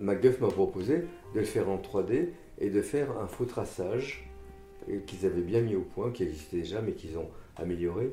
MacGuff 0.00 0.40
m'a 0.40 0.48
proposé 0.48 1.04
de 1.34 1.38
le 1.40 1.44
faire 1.44 1.68
en 1.68 1.78
3D 1.78 2.30
et 2.58 2.70
de 2.70 2.82
faire 2.82 3.16
un 3.18 3.26
faux 3.28 3.44
traçage 3.44 4.28
qu'ils 5.06 5.24
avaient 5.26 5.42
bien 5.42 5.60
mis 5.60 5.76
au 5.76 5.82
point, 5.82 6.10
qui 6.10 6.24
existait 6.24 6.56
déjà, 6.58 6.80
mais 6.82 6.92
qu'ils 6.92 7.16
ont 7.18 7.28
amélioré. 7.56 8.10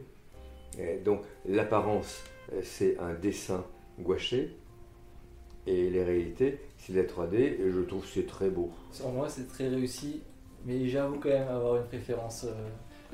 Donc, 1.04 1.22
l'apparence, 1.48 2.24
c'est 2.62 2.98
un 3.00 3.14
dessin 3.16 3.66
gouaché, 4.00 4.56
et 5.68 5.90
les 5.90 6.04
réalités, 6.04 6.60
c'est 6.78 6.94
de 6.94 6.98
la 7.02 7.06
3D, 7.08 7.36
et 7.36 7.72
je 7.72 7.80
trouve 7.82 8.02
que 8.02 8.08
c'est 8.14 8.26
très 8.28 8.50
beau. 8.50 8.72
En 9.04 9.12
moi, 9.12 9.28
c'est 9.30 9.48
très 9.48 9.68
réussi, 9.68 10.22
mais 10.66 10.88
j'avoue 10.88 11.20
quand 11.20 11.30
même 11.30 11.48
avoir 11.48 11.78
une 11.78 11.84
préférence. 11.88 12.46
euh, 12.46 12.54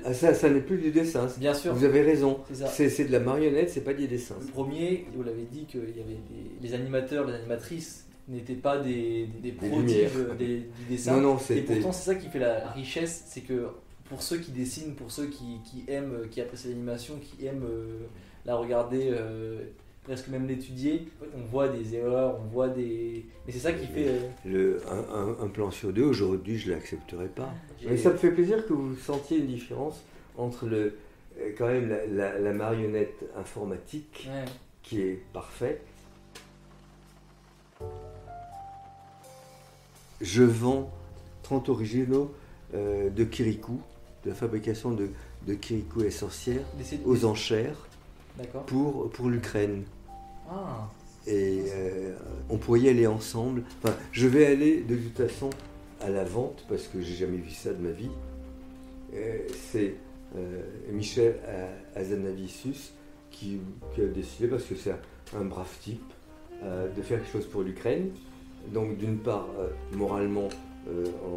Ah, 0.03 0.13
ça, 0.13 0.33
ça 0.33 0.49
n'est 0.49 0.61
plus 0.61 0.77
du 0.77 0.91
dessin, 0.91 1.27
Bien 1.37 1.53
sûr, 1.53 1.73
vous 1.73 1.83
avez 1.85 2.01
raison. 2.01 2.39
c'est 2.51 3.05
de 3.07 3.11
la 3.11 3.19
marionnette, 3.19 3.69
c'est 3.69 3.83
pas 3.83 3.93
des 3.93 4.07
dessins. 4.07 4.35
Le 4.41 4.47
premier, 4.47 5.05
vous 5.15 5.23
l'avez 5.23 5.43
dit 5.43 5.65
qu'il 5.65 5.79
y 5.95 6.01
avait 6.01 6.19
des, 6.29 6.51
les 6.61 6.73
animateurs, 6.73 7.25
les 7.27 7.33
animatrices 7.35 8.05
n'étaient 8.27 8.55
pas 8.55 8.77
des, 8.79 9.27
des, 9.41 9.51
des 9.51 9.51
prodiges 9.51 10.11
du 10.13 10.65
dessin. 10.89 11.15
Non, 11.17 11.21
non, 11.21 11.37
Et 11.37 11.41
c'était. 11.41 11.73
pourtant, 11.75 11.91
c'est 11.91 12.05
ça 12.11 12.15
qui 12.15 12.27
fait 12.29 12.39
la 12.39 12.69
richesse, 12.71 13.23
c'est 13.27 13.41
que 13.41 13.67
pour 14.09 14.21
ceux 14.21 14.37
qui 14.37 14.51
dessinent, 14.51 14.95
pour 14.95 15.11
ceux 15.11 15.27
qui, 15.27 15.59
qui 15.63 15.83
aiment, 15.89 16.27
qui 16.29 16.41
apprécient 16.41 16.69
l'animation, 16.71 17.15
qui 17.19 17.45
aiment 17.45 17.63
euh, 17.65 17.99
la 18.45 18.55
regarder, 18.55 19.09
euh, 19.11 19.63
presque 20.05 20.27
même 20.29 20.47
l'étudier, 20.47 21.07
on 21.35 21.41
voit 21.51 21.67
des 21.67 21.95
erreurs, 21.95 22.39
on 22.39 22.47
voit 22.47 22.69
des. 22.69 23.25
Mais 23.45 23.51
c'est 23.51 23.59
ça 23.59 23.73
qui 23.73 23.85
fait. 23.87 24.07
euh, 24.07 24.19
Le, 24.45 24.81
un, 24.89 25.13
un- 25.15 25.45
un 25.45 25.47
plan 25.49 25.71
sur 25.71 25.91
deux, 25.91 26.03
aujourd'hui, 26.03 26.57
je 26.57 26.71
l'accepterai 26.71 27.27
pas. 27.27 27.51
Mais 27.85 27.97
ça 27.97 28.11
me 28.11 28.17
fait 28.17 28.31
plaisir 28.31 28.65
que 28.67 28.73
vous 28.73 28.95
sentiez 28.95 29.39
une 29.39 29.47
différence 29.47 30.01
entre 30.37 30.67
le, 30.67 30.97
euh, 31.39 31.51
quand 31.57 31.67
même 31.67 31.89
la, 31.89 32.05
la- 32.05 32.39
la 32.39 32.53
marionnette 32.53 33.25
informatique 33.37 34.27
Ouais. 34.31 34.45
qui 34.83 35.01
est 35.01 35.19
parfaite. 35.33 35.81
Je 40.21 40.43
vends 40.43 40.91
30 41.43 41.69
originaux 41.69 42.33
euh, 42.73 43.09
de 43.09 43.23
Kirikou, 43.23 43.81
de 44.23 44.29
la 44.29 44.35
fabrication 44.35 44.91
de, 44.91 45.09
de 45.47 45.53
Kirikou 45.55 46.03
et 46.03 46.11
sorcières, 46.11 46.63
aux 47.05 47.25
enchères 47.25 47.87
pour, 48.67 49.09
pour 49.11 49.29
l'Ukraine. 49.29 49.83
Ah, 50.49 50.89
Et 51.27 51.63
euh, 51.73 52.15
on 52.49 52.57
pourrait 52.57 52.81
y 52.81 52.89
aller 52.89 53.07
ensemble. 53.07 53.63
Enfin, 53.83 53.95
je 54.11 54.27
vais 54.27 54.45
aller 54.45 54.81
de 54.81 54.95
toute 54.95 55.17
façon 55.17 55.49
à 56.01 56.09
la 56.09 56.23
vente 56.23 56.65
parce 56.69 56.87
que 56.87 57.01
j'ai 57.01 57.15
jamais 57.15 57.37
vu 57.37 57.51
ça 57.51 57.73
de 57.73 57.81
ma 57.81 57.91
vie. 57.91 58.11
Euh, 59.13 59.39
c'est 59.71 59.95
euh, 60.37 60.61
Michel 60.91 61.35
Azanavicius 61.95 62.93
qui, 63.31 63.59
qui, 63.93 64.01
a 64.01 64.07
décidé, 64.07 64.47
parce 64.47 64.63
que 64.63 64.75
c'est 64.75 64.93
un, 65.35 65.45
brave 65.45 65.73
type, 65.81 66.13
de 66.63 67.01
faire 67.01 67.19
quelque 67.19 67.31
chose 67.31 67.47
pour 67.47 67.63
l'Ukraine. 67.63 68.11
Donc 68.73 68.97
d'une 68.97 69.17
part, 69.17 69.47
moralement, 69.91 70.47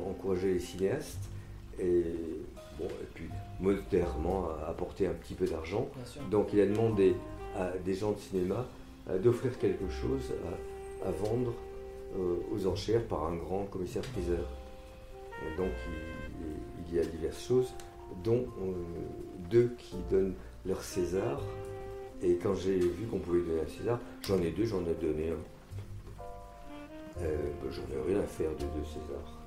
encourager 0.09 0.55
les 0.55 0.61
cinéastes, 0.61 1.19
et, 1.81 2.05
bon, 2.79 2.87
et 2.87 3.09
puis 3.15 3.29
modérément 3.61 4.49
apporter 4.67 5.09
un 5.09 5.13
petit 5.13 5.35
peu 5.35 5.47
d'argent. 5.47 5.89
Donc 6.31 6.53
il 6.53 6.61
a 6.61 6.67
demandé 6.67 7.17
à 7.57 7.73
des 7.85 7.95
gens 7.95 8.13
de 8.13 8.19
cinéma 8.19 8.69
d'offrir 9.17 9.59
quelque 9.59 9.89
chose 9.89 10.33
à, 11.05 11.11
vendre 11.11 11.55
aux 12.53 12.67
enchères 12.67 13.05
par 13.05 13.25
un 13.27 13.37
grand 13.37 13.65
commissaire-priseur. 13.65 14.47
Donc 15.57 15.71
il, 15.87 16.89
il, 16.91 16.97
y 16.97 17.01
a 17.01 17.05
diverses 17.05 17.47
choses 17.47 17.73
dont 18.25 18.47
euh, 18.61 18.73
deux 19.51 19.75
qui 19.79 19.97
donnent 20.11 20.35
leur 20.67 20.83
César. 20.83 21.41
Et 22.23 22.35
quand 22.43 22.55
j'ai 22.55 22.79
vu 22.79 23.07
qu'on 23.11 23.19
pouvait 23.19 23.41
donner 23.41 23.61
un 23.61 23.79
César, 23.79 24.01
j'en 24.23 24.41
ai 24.43 24.51
deux, 24.51 24.65
j'en 24.65 24.83
ai 24.83 24.95
donné 24.95 25.31
un. 25.31 27.23
Euh, 27.23 27.37
ben, 27.63 27.71
j'en 27.71 27.83
ai 27.95 28.13
rien 28.13 28.21
à 28.23 28.27
faire 28.27 28.51
de 28.51 28.63
deux 28.63 28.85
Césars. 28.87 29.39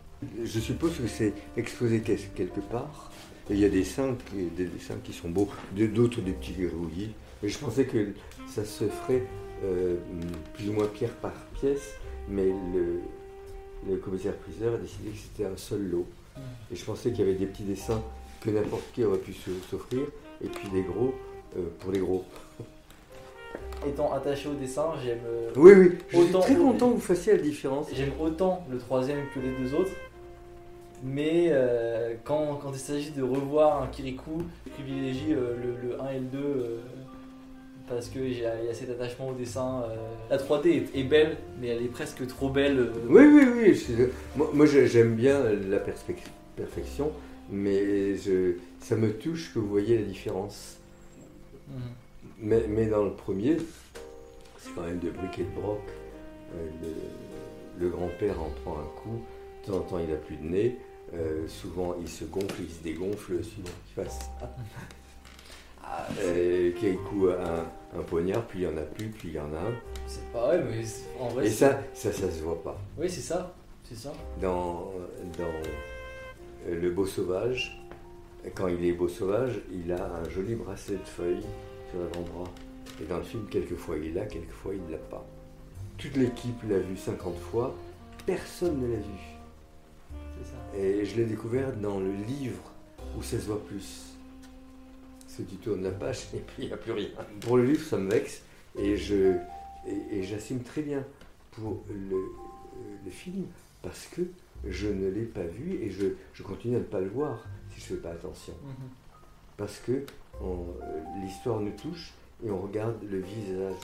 Je 0.44 0.60
suppose 0.60 0.98
que 0.98 1.08
c'est 1.08 1.34
exposé 1.58 2.02
quelque 2.02 2.60
part. 2.60 3.12
il 3.50 3.58
y 3.58 3.66
a 3.66 3.70
des 3.70 3.80
dessins, 3.80 4.16
des 4.34 4.66
dessins 4.66 4.98
qui 5.04 5.14
sont 5.14 5.30
beaux, 5.30 5.50
d'autres 5.74 6.22
des 6.22 6.34
petits 6.34 6.54
verrouillis. 6.54 7.14
Mais 7.42 7.50
je 7.50 7.58
pensais 7.58 7.86
que 7.86 8.10
ça 8.48 8.64
se 8.64 8.86
ferait 8.86 9.24
euh, 9.64 9.98
plus 10.54 10.70
ou 10.70 10.74
moins 10.74 10.88
pierre 10.88 11.14
par 11.16 11.34
pièce, 11.60 11.96
mais 12.28 12.46
le, 12.46 13.02
le 13.88 13.98
commissaire-priseur 13.98 14.76
a 14.76 14.78
décidé 14.78 15.10
que 15.10 15.18
c'était 15.18 15.46
un 15.46 15.58
seul 15.58 15.88
lot. 15.90 16.08
Et 16.72 16.76
je 16.76 16.86
pensais 16.86 17.12
qu'il 17.12 17.20
y 17.20 17.30
avait 17.30 17.38
des 17.38 17.46
petits 17.46 17.64
dessins 17.64 18.02
que 18.40 18.50
n'importe 18.50 18.84
qui 18.94 19.04
aurait 19.04 19.20
pu 19.20 19.34
s'offrir, 19.70 20.02
et 20.44 20.48
puis 20.48 20.70
des 20.70 20.82
gros 20.82 21.14
euh, 21.58 21.62
pour 21.80 21.92
les 21.92 22.00
gros. 22.00 22.24
Étant 23.86 24.14
attaché 24.14 24.48
au 24.48 24.54
dessin, 24.54 24.92
j'aime. 25.04 25.20
Euh, 25.26 25.52
oui, 25.56 25.72
oui, 25.74 25.98
je 26.10 26.18
suis 26.18 26.32
très 26.32 26.56
content 26.56 26.90
que 26.90 26.96
vous 26.96 27.00
fassiez 27.00 27.34
la 27.34 27.42
différence. 27.42 27.88
J'aime 27.94 28.14
autant 28.20 28.66
le 28.70 28.78
troisième 28.78 29.20
que 29.34 29.40
les 29.40 29.52
deux 29.52 29.76
autres, 29.76 29.92
mais 31.04 31.48
euh, 31.50 32.16
quand, 32.24 32.60
quand, 32.62 32.72
il 32.72 32.80
s'agit 32.80 33.12
de 33.12 33.24
revoir 33.24 33.82
un 33.82 33.88
Kirikou, 33.88 34.44
je 34.66 34.72
privilégie 34.72 35.34
le, 35.34 35.56
le, 35.82 36.02
1 36.02 36.10
et 36.10 36.20
le 36.20 36.26
2 36.26 36.80
parce 37.88 38.08
qu'il 38.10 38.38
y, 38.38 38.46
a 38.46 38.74
cet 38.74 38.90
attachement 38.90 39.30
au 39.30 39.34
dessin. 39.34 39.84
la 40.30 40.38
3D 40.38 40.84
est, 40.94 41.04
belle, 41.04 41.38
mais 41.60 41.68
elle 41.68 41.84
est 41.84 41.92
presque 41.92 42.26
trop 42.28 42.50
belle. 42.50 42.92
Oui, 43.08 43.24
oui, 43.26 43.46
oui. 43.56 44.08
Moi, 44.36 44.50
moi 44.54 44.66
j'aime 44.66 45.16
bien 45.16 45.44
la 45.70 45.80
perfection 45.80 47.12
mais 47.52 48.16
je, 48.16 48.54
ça 48.80 48.96
me 48.96 49.14
touche 49.14 49.54
que 49.54 49.60
vous 49.60 49.68
voyez 49.68 49.98
la 49.98 50.06
différence. 50.06 50.78
Mhm. 51.68 51.76
Mais, 52.40 52.66
mais, 52.68 52.88
dans 52.88 53.04
le 53.04 53.12
premier, 53.12 53.58
c'est 54.58 54.74
quand 54.74 54.82
même 54.82 55.00
de 55.00 55.12
briquet 55.12 55.44
de 55.44 55.62
broc. 55.62 55.82
Euh, 56.56 56.70
le, 57.80 57.90
grand-père 57.90 58.42
en 58.42 58.50
prend 58.64 58.80
un 58.80 59.02
coup, 59.02 59.22
de 59.62 59.72
temps 59.72 59.78
en 59.78 59.82
temps 59.82 60.00
il 60.00 60.10
n'a 60.10 60.16
plus 60.16 60.38
de 60.38 60.44
nez, 60.44 60.78
euh, 61.14 61.48
souvent 61.48 61.96
il 62.00 62.08
se 62.08 62.26
gonfle, 62.26 62.62
il 62.62 62.70
se 62.70 62.84
dégonfle 62.84 63.44
suivant 63.44 63.70
qu'il 63.86 64.04
fasse. 64.04 64.30
Ah, 64.42 64.50
euh, 66.20 66.72
qui 66.74 66.96
coup 66.98 67.28
un, 67.28 68.00
un, 68.00 68.04
poignard, 68.04 68.46
puis 68.46 68.62
il 68.62 68.68
n'y 68.68 68.74
en 68.74 68.78
a 68.78 68.84
plus, 68.84 69.08
puis 69.10 69.30
il 69.30 69.36
y 69.36 69.40
en 69.40 69.54
a 69.54 69.58
un. 69.58 69.74
C'est 70.08 70.26
pareil, 70.32 70.62
mais 70.70 70.84
en 71.20 71.30
vrai. 71.30 71.48
Et 71.48 71.50
ça, 71.50 71.80
ça, 71.94 72.12
ça 72.12 72.32
se 72.32 72.42
voit 72.42 72.62
pas. 72.62 72.80
Oui, 72.98 73.10
c'est 73.10 73.22
ça. 73.22 73.54
C'est 73.84 73.98
ça. 73.98 74.14
Dans, 74.42 74.92
dans 75.38 75.44
euh, 76.68 76.80
le 76.80 76.92
beau 76.92 77.06
sauvage, 77.06 77.82
quand 78.56 78.68
il 78.68 78.86
est 78.86 78.94
beau 78.94 79.08
sauvage, 79.08 79.62
il 79.72 79.92
a 79.92 80.16
un 80.16 80.30
joli 80.30 80.56
bracelet 80.56 80.98
de 80.98 81.04
feuilles 81.04 81.46
sur 81.90 82.00
l'avant-bras. 82.00 82.50
Et 83.02 83.06
dans 83.06 83.18
le 83.18 83.24
film, 83.24 83.46
quelquefois 83.50 83.98
il 83.98 84.14
l'a, 84.14 84.26
quelquefois 84.26 84.74
il 84.74 84.84
ne 84.86 84.92
l'a 84.92 84.98
pas. 84.98 85.26
Toute 85.98 86.16
l'équipe 86.16 86.62
l'a 86.70 86.80
vu 86.80 86.98
50 86.98 87.38
fois, 87.38 87.76
personne 88.26 88.80
ne 88.80 88.88
l'a 88.88 89.00
vu. 89.00 89.20
Ça. 90.44 90.78
Et 90.78 91.06
je 91.06 91.18
l'ai 91.18 91.26
découvert 91.26 91.72
dans 91.74 92.00
le 92.00 92.12
livre 92.12 92.72
où 93.18 93.22
ça 93.22 93.38
se 93.38 93.46
voit 93.46 93.64
plus. 93.64 94.11
Que 95.38 95.44
tu 95.44 95.56
tournes 95.56 95.84
la 95.84 95.92
page 95.92 96.28
et 96.36 96.40
puis 96.40 96.64
il 96.64 96.68
n'y 96.68 96.74
a 96.74 96.78
plus 96.78 96.92
rien. 96.92 97.10
Pour 97.40 97.58
le 97.58 97.66
livre, 97.66 97.84
ça 97.84 97.98
me 97.98 98.10
vexe 98.10 98.42
et 98.78 98.98
je 98.98 99.38
et, 99.88 100.24
j'assume 100.24 100.62
très 100.62 100.82
bien 100.82 101.04
pour 101.52 101.84
le, 101.90 102.18
le 103.04 103.12
film 103.12 103.46
parce 103.82 104.06
que 104.08 104.22
je 104.68 104.88
ne 104.88 105.10
l'ai 105.10 105.24
pas 105.24 105.44
vu 105.44 105.82
et 105.82 105.90
je, 105.90 106.44
continue 106.44 106.76
à 106.76 106.80
ne 106.80 106.84
pas 106.84 107.00
le 107.00 107.10
voir 107.10 107.44
si 107.72 107.82
je 107.82 107.94
ne 107.94 107.98
fais 107.98 108.04
pas 108.04 108.12
attention. 108.12 108.54
Mhm. 108.64 108.90
Parce 109.58 109.80
que 109.80 110.06
l'histoire 111.24 111.60
nous 111.60 111.72
touche 111.72 112.14
et 112.46 112.52
on 112.52 112.60
regarde 112.60 112.98
le 113.10 113.20
visage 113.20 113.76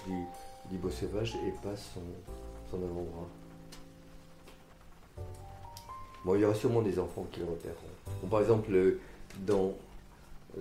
du, 0.70 0.78
beau 0.78 0.90
sauvage 0.90 1.36
et 1.48 1.52
pas 1.64 1.76
son, 1.76 2.02
son 2.70 2.78
avant-bras. 2.78 3.28
Bon, 6.26 6.36
il 6.36 6.42
y 6.42 6.46
aura 6.46 6.56
sûrement 6.56 6.82
des 6.82 7.00
enfants 7.00 7.26
qui 7.32 7.40
le 7.40 7.46
repéreront. 7.46 8.28
par 8.30 8.42
exemple, 8.42 8.72
dans 9.46 9.74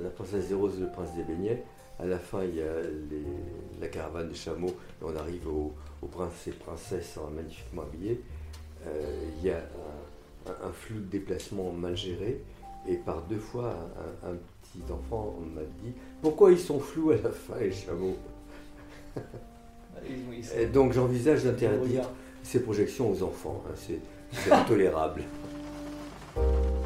La 0.03 0.11
princesse 0.11 0.49
des 0.49 0.55
roses, 0.55 0.81
le 0.81 0.89
prince 0.89 1.15
des 1.15 1.23
beignets, 1.23 1.63
à 1.99 2.05
la 2.05 2.19
fin, 2.19 2.45
il 2.45 2.57
y 2.57 2.61
a 2.61 2.75
la 3.81 3.89
caravane 3.89 4.29
de 4.29 4.35
chameaux 4.35 4.69
et 5.01 5.05
on 5.05 5.17
arrive 5.17 5.49
aux 5.49 5.73
au 6.03 6.07
princes 6.07 6.47
et 6.47 6.51
princesses 6.51 7.19
magnifiquement 7.35 7.83
habillés. 7.83 8.21
Euh, 8.87 9.29
il 9.39 9.47
y 9.47 9.51
a 9.51 9.63
un, 10.47 10.73
flou 10.73 10.97
de 10.97 11.07
déplacement 11.07 11.73
mal 11.73 11.97
géré. 11.97 12.43
Et 12.89 12.97
par 12.97 13.23
deux 13.23 13.39
fois, 13.39 13.75
un, 14.23 14.35
petit 14.63 14.93
enfant 14.93 15.35
m'a 15.55 15.63
dit 15.83 15.93
Pourquoi 16.23 16.53
ils 16.53 16.59
sont 16.59 16.79
flous 16.79 17.11
à 17.11 17.17
la 17.17 17.31
fin, 17.31 17.59
les 17.59 17.73
chameaux? 17.73 18.17
Et 20.57 20.67
Donc 20.67 20.93
j'envisage 20.93 21.43
d'interdire 21.45 22.09
ces 22.43 22.63
projections 22.63 23.11
aux 23.11 23.23
enfants. 23.23 23.65
Hein, 23.67 23.75
c'est 24.33 24.53
intolérable. 24.53 25.23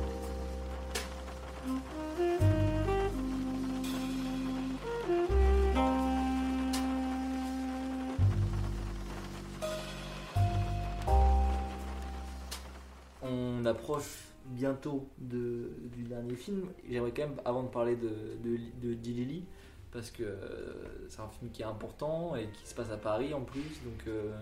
bientôt 14.47 15.09
de, 15.19 15.71
du 15.95 16.03
dernier 16.05 16.35
film. 16.35 16.67
J'aimerais 16.89 17.13
quand 17.13 17.23
même, 17.23 17.41
avant 17.45 17.63
de 17.63 17.69
parler 17.69 17.97
de, 17.97 18.11
de, 18.43 18.59
de 18.83 18.95
Dilili, 18.95 19.45
parce 19.93 20.11
que 20.11 20.23
euh, 20.23 21.07
c'est 21.09 21.21
un 21.21 21.29
film 21.29 21.51
qui 21.51 21.63
est 21.63 21.67
important 21.67 22.37
et 22.37 22.49
qui 22.49 22.67
se 22.69 22.75
passe 22.75 22.91
à 22.91 22.97
Paris 22.97 23.35
en 23.35 23.43
plus. 23.43 23.61
Donc, 23.85 24.07
euh, 24.09 24.33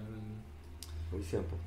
oui, 1.13 1.21
c'est 1.23 1.39
important. 1.39 1.65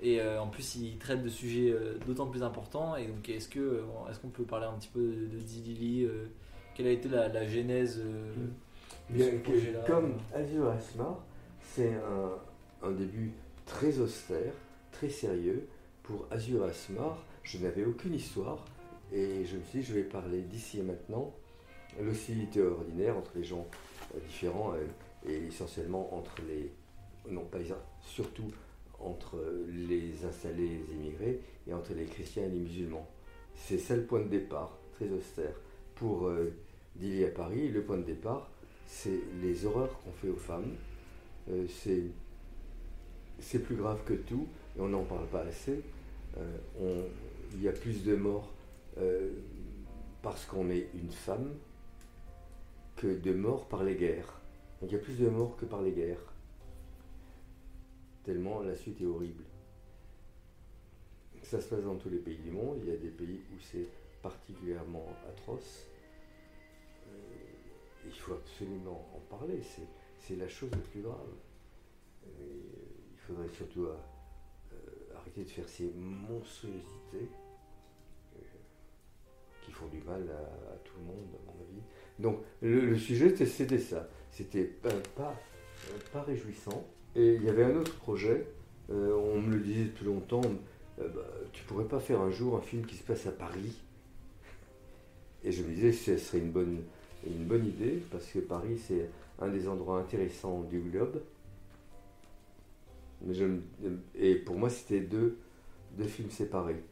Et 0.00 0.20
euh, 0.20 0.40
en 0.40 0.46
plus, 0.46 0.76
il 0.76 0.96
traite 0.98 1.22
de 1.22 1.28
sujets 1.28 1.74
d'autant 2.06 2.26
plus 2.26 2.42
importants. 2.42 2.96
Et 2.96 3.06
donc, 3.06 3.28
est-ce 3.28 3.48
que 3.48 3.82
est-ce 4.08 4.20
qu'on 4.20 4.28
peut 4.28 4.44
parler 4.44 4.66
un 4.66 4.78
petit 4.78 4.90
peu 4.92 5.00
de, 5.00 5.38
Dilili 5.38 6.08
Quelle 6.74 6.86
a 6.86 6.90
été 6.90 7.08
la, 7.08 7.28
la 7.28 7.46
genèse 7.46 8.00
Bien, 9.10 9.26
Comme 9.86 10.14
Azure 10.34 10.68
Asmar, 10.68 11.18
c'est 11.62 11.94
un, 11.94 12.86
un 12.86 12.90
début 12.92 13.32
très 13.66 13.98
austère, 13.98 14.52
très 14.92 15.08
sérieux 15.08 15.66
pour 16.08 16.26
Azure 16.30 16.64
Asmar, 16.64 17.22
je 17.42 17.58
n'avais 17.58 17.84
aucune 17.84 18.14
histoire 18.14 18.64
et 19.12 19.44
je 19.44 19.58
me 19.58 19.62
suis 19.62 19.80
dit, 19.80 19.84
je 19.84 19.92
vais 19.92 20.04
parler 20.04 20.40
d'ici 20.40 20.78
et 20.78 20.82
maintenant, 20.82 21.34
l'hostilité 22.00 22.62
ordinaire 22.62 23.14
entre 23.14 23.32
les 23.36 23.44
gens 23.44 23.66
euh, 24.14 24.18
différents 24.26 24.72
euh, 24.72 24.86
et 25.28 25.48
essentiellement 25.48 26.14
entre 26.14 26.36
les, 26.48 26.72
non 27.30 27.44
pas 27.44 27.58
surtout 28.00 28.50
entre 28.98 29.36
les 29.68 30.24
installés 30.24 30.64
et 30.64 30.78
les 30.88 30.94
immigrés 30.94 31.40
et 31.66 31.74
entre 31.74 31.92
les 31.92 32.06
chrétiens 32.06 32.44
et 32.44 32.48
les 32.48 32.58
musulmans. 32.58 33.06
C'est 33.54 33.78
ça 33.78 33.94
le 33.94 34.04
point 34.04 34.20
de 34.20 34.28
départ, 34.28 34.78
très 34.94 35.10
austère. 35.10 35.52
Pour 35.94 36.28
euh, 36.28 36.54
Dili 36.96 37.22
à 37.26 37.30
Paris, 37.30 37.68
le 37.68 37.82
point 37.82 37.98
de 37.98 38.04
départ, 38.04 38.50
c'est 38.86 39.20
les 39.42 39.66
horreurs 39.66 40.00
qu'on 40.00 40.12
fait 40.12 40.30
aux 40.30 40.36
femmes. 40.36 40.74
c'est 41.68 42.08
plus 43.58 43.76
grave 43.76 44.00
que 44.06 44.14
tout, 44.14 44.46
et 44.74 44.80
on 44.80 44.88
n'en 44.88 45.04
parle 45.04 45.26
pas 45.26 45.42
assez. 45.42 45.82
On, 46.80 47.04
il 47.54 47.62
y 47.62 47.68
a 47.68 47.72
plus 47.72 48.04
de 48.04 48.14
morts 48.14 48.52
euh, 48.98 49.30
parce 50.22 50.44
qu'on 50.46 50.70
est 50.70 50.88
une 50.94 51.10
femme 51.10 51.54
que 52.96 53.18
de 53.18 53.32
morts 53.32 53.68
par 53.68 53.84
les 53.84 53.94
guerres. 53.94 54.40
il 54.82 54.90
y 54.90 54.94
a 54.94 54.98
plus 54.98 55.18
de 55.18 55.28
morts 55.28 55.56
que 55.56 55.64
par 55.64 55.82
les 55.82 55.92
guerres. 55.92 56.32
Tellement 58.24 58.60
la 58.60 58.74
suite 58.74 59.00
est 59.00 59.06
horrible. 59.06 59.44
Ça 61.42 61.60
se 61.60 61.68
passe 61.68 61.82
dans 61.82 61.96
tous 61.96 62.10
les 62.10 62.18
pays 62.18 62.36
du 62.38 62.50
monde. 62.50 62.78
Il 62.82 62.88
y 62.88 62.92
a 62.92 62.96
des 62.96 63.08
pays 63.08 63.40
où 63.54 63.60
c'est 63.60 63.86
particulièrement 64.20 65.06
atroce. 65.28 65.86
Euh, 67.06 67.10
il 68.06 68.12
faut 68.12 68.34
absolument 68.34 69.08
en 69.14 69.36
parler. 69.36 69.62
C'est 70.18 70.36
la 70.36 70.48
chose 70.48 70.70
la 70.72 70.78
plus 70.78 71.00
grave. 71.00 71.30
il 72.26 73.18
faudrait 73.18 73.48
surtout 73.48 73.86
de 75.36 75.44
faire 75.48 75.68
ces 75.68 75.92
monstruosités 75.96 77.28
euh, 78.36 78.40
qui 79.62 79.70
font 79.72 79.86
du 79.86 79.98
mal 80.00 80.22
à, 80.30 80.76
tout 80.84 80.94
le 80.98 81.04
monde, 81.06 81.26
à 81.34 81.52
mon 81.52 81.60
avis. 81.62 81.82
Donc 82.18 82.38
le, 82.62 82.96
sujet, 82.96 83.34
c'était- 83.36 83.78
ça. 83.78 84.08
C'était 84.30 84.64
pas, 84.64 84.90
pas, 85.16 85.34
euh, 85.90 85.98
pas 86.12 86.22
réjouissant. 86.22 86.84
Et 87.16 87.34
il 87.34 87.44
y 87.44 87.48
avait 87.48 87.64
un 87.64 87.76
autre 87.76 87.94
projet, 87.96 88.46
euh, 88.90 89.14
on 89.16 89.40
me 89.40 89.54
le 89.54 89.60
disait 89.60 89.84
depuis 89.84 90.04
longtemps, 90.04 90.42
euh, 91.00 91.08
bah, 91.08 91.26
tu 91.52 91.64
pourrais 91.64 91.86
pas 91.86 91.98
faire 92.00 92.20
un 92.20 92.30
jour 92.30 92.56
un 92.56 92.60
film 92.60 92.84
qui 92.86 92.96
se 92.96 93.02
passe 93.02 93.26
à 93.26 93.32
Paris 93.32 93.76
Et 95.44 95.52
je 95.52 95.62
me 95.62 95.68
disais, 95.72 95.92
ce 95.92 96.16
serait 96.18 96.38
une 96.38 96.50
bonne, 96.50 96.82
une 97.26 97.44
bonne 97.46 97.66
idée, 97.66 98.02
parce 98.10 98.26
que 98.26 98.38
Paris, 98.40 98.78
c'est 98.78 99.08
un 99.40 99.48
des 99.48 99.68
endroits 99.68 99.98
intéressants 100.00 100.62
du 100.62 100.80
globe. 100.80 101.20
Mais 103.22 103.34
je 103.34 103.44
et 104.16 104.36
pour 104.36 104.56
moi, 104.56 104.70
c'était 104.70 105.00
deux, 105.00 105.38
deux 105.96 106.06
films 106.06 106.30
séparés. 106.30 106.82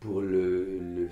Pour 0.00 0.20
le, 0.20 0.78
le- 0.78 1.08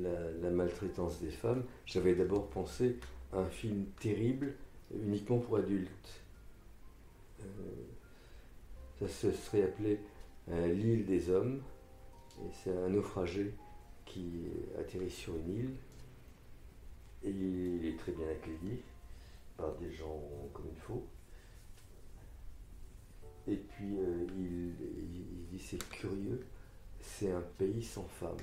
la, 0.00 0.30
la 0.42 0.50
maltraitance 0.50 1.20
des 1.20 1.30
femmes, 1.30 1.64
j'avais 1.86 2.14
d'abord 2.14 2.48
pensé 2.48 2.96
à 3.32 3.38
un 3.38 3.48
film 3.48 3.84
terrible 4.00 4.54
uniquement 4.94 5.38
pour 5.38 5.56
adultes. 5.56 6.22
Euh, 7.40 7.44
ça 9.00 9.08
se 9.08 9.32
serait 9.32 9.62
appelé 9.64 9.98
euh, 10.50 10.72
L'île 10.72 11.04
des 11.06 11.30
hommes. 11.30 11.60
Et 12.40 12.50
c'est 12.52 12.70
un 12.76 12.88
naufragé 12.88 13.52
qui 14.04 14.46
atterrit 14.78 15.10
sur 15.10 15.34
une 15.36 15.50
île. 15.56 15.70
Et 17.24 17.30
il 17.30 17.86
est 17.86 17.96
très 17.98 18.12
bien 18.12 18.28
accueilli 18.28 18.80
par 19.56 19.74
des 19.76 19.92
gens 19.92 20.20
comme 20.52 20.66
il 20.72 20.80
faut. 20.80 21.04
Et 23.48 23.56
puis 23.56 23.96
euh, 23.98 24.26
il, 24.36 24.72
dit 25.50 25.58
c'est 25.58 25.82
curieux, 25.90 26.40
c'est 27.00 27.32
un 27.32 27.42
pays 27.58 27.82
sans 27.82 28.06
femmes. 28.06 28.36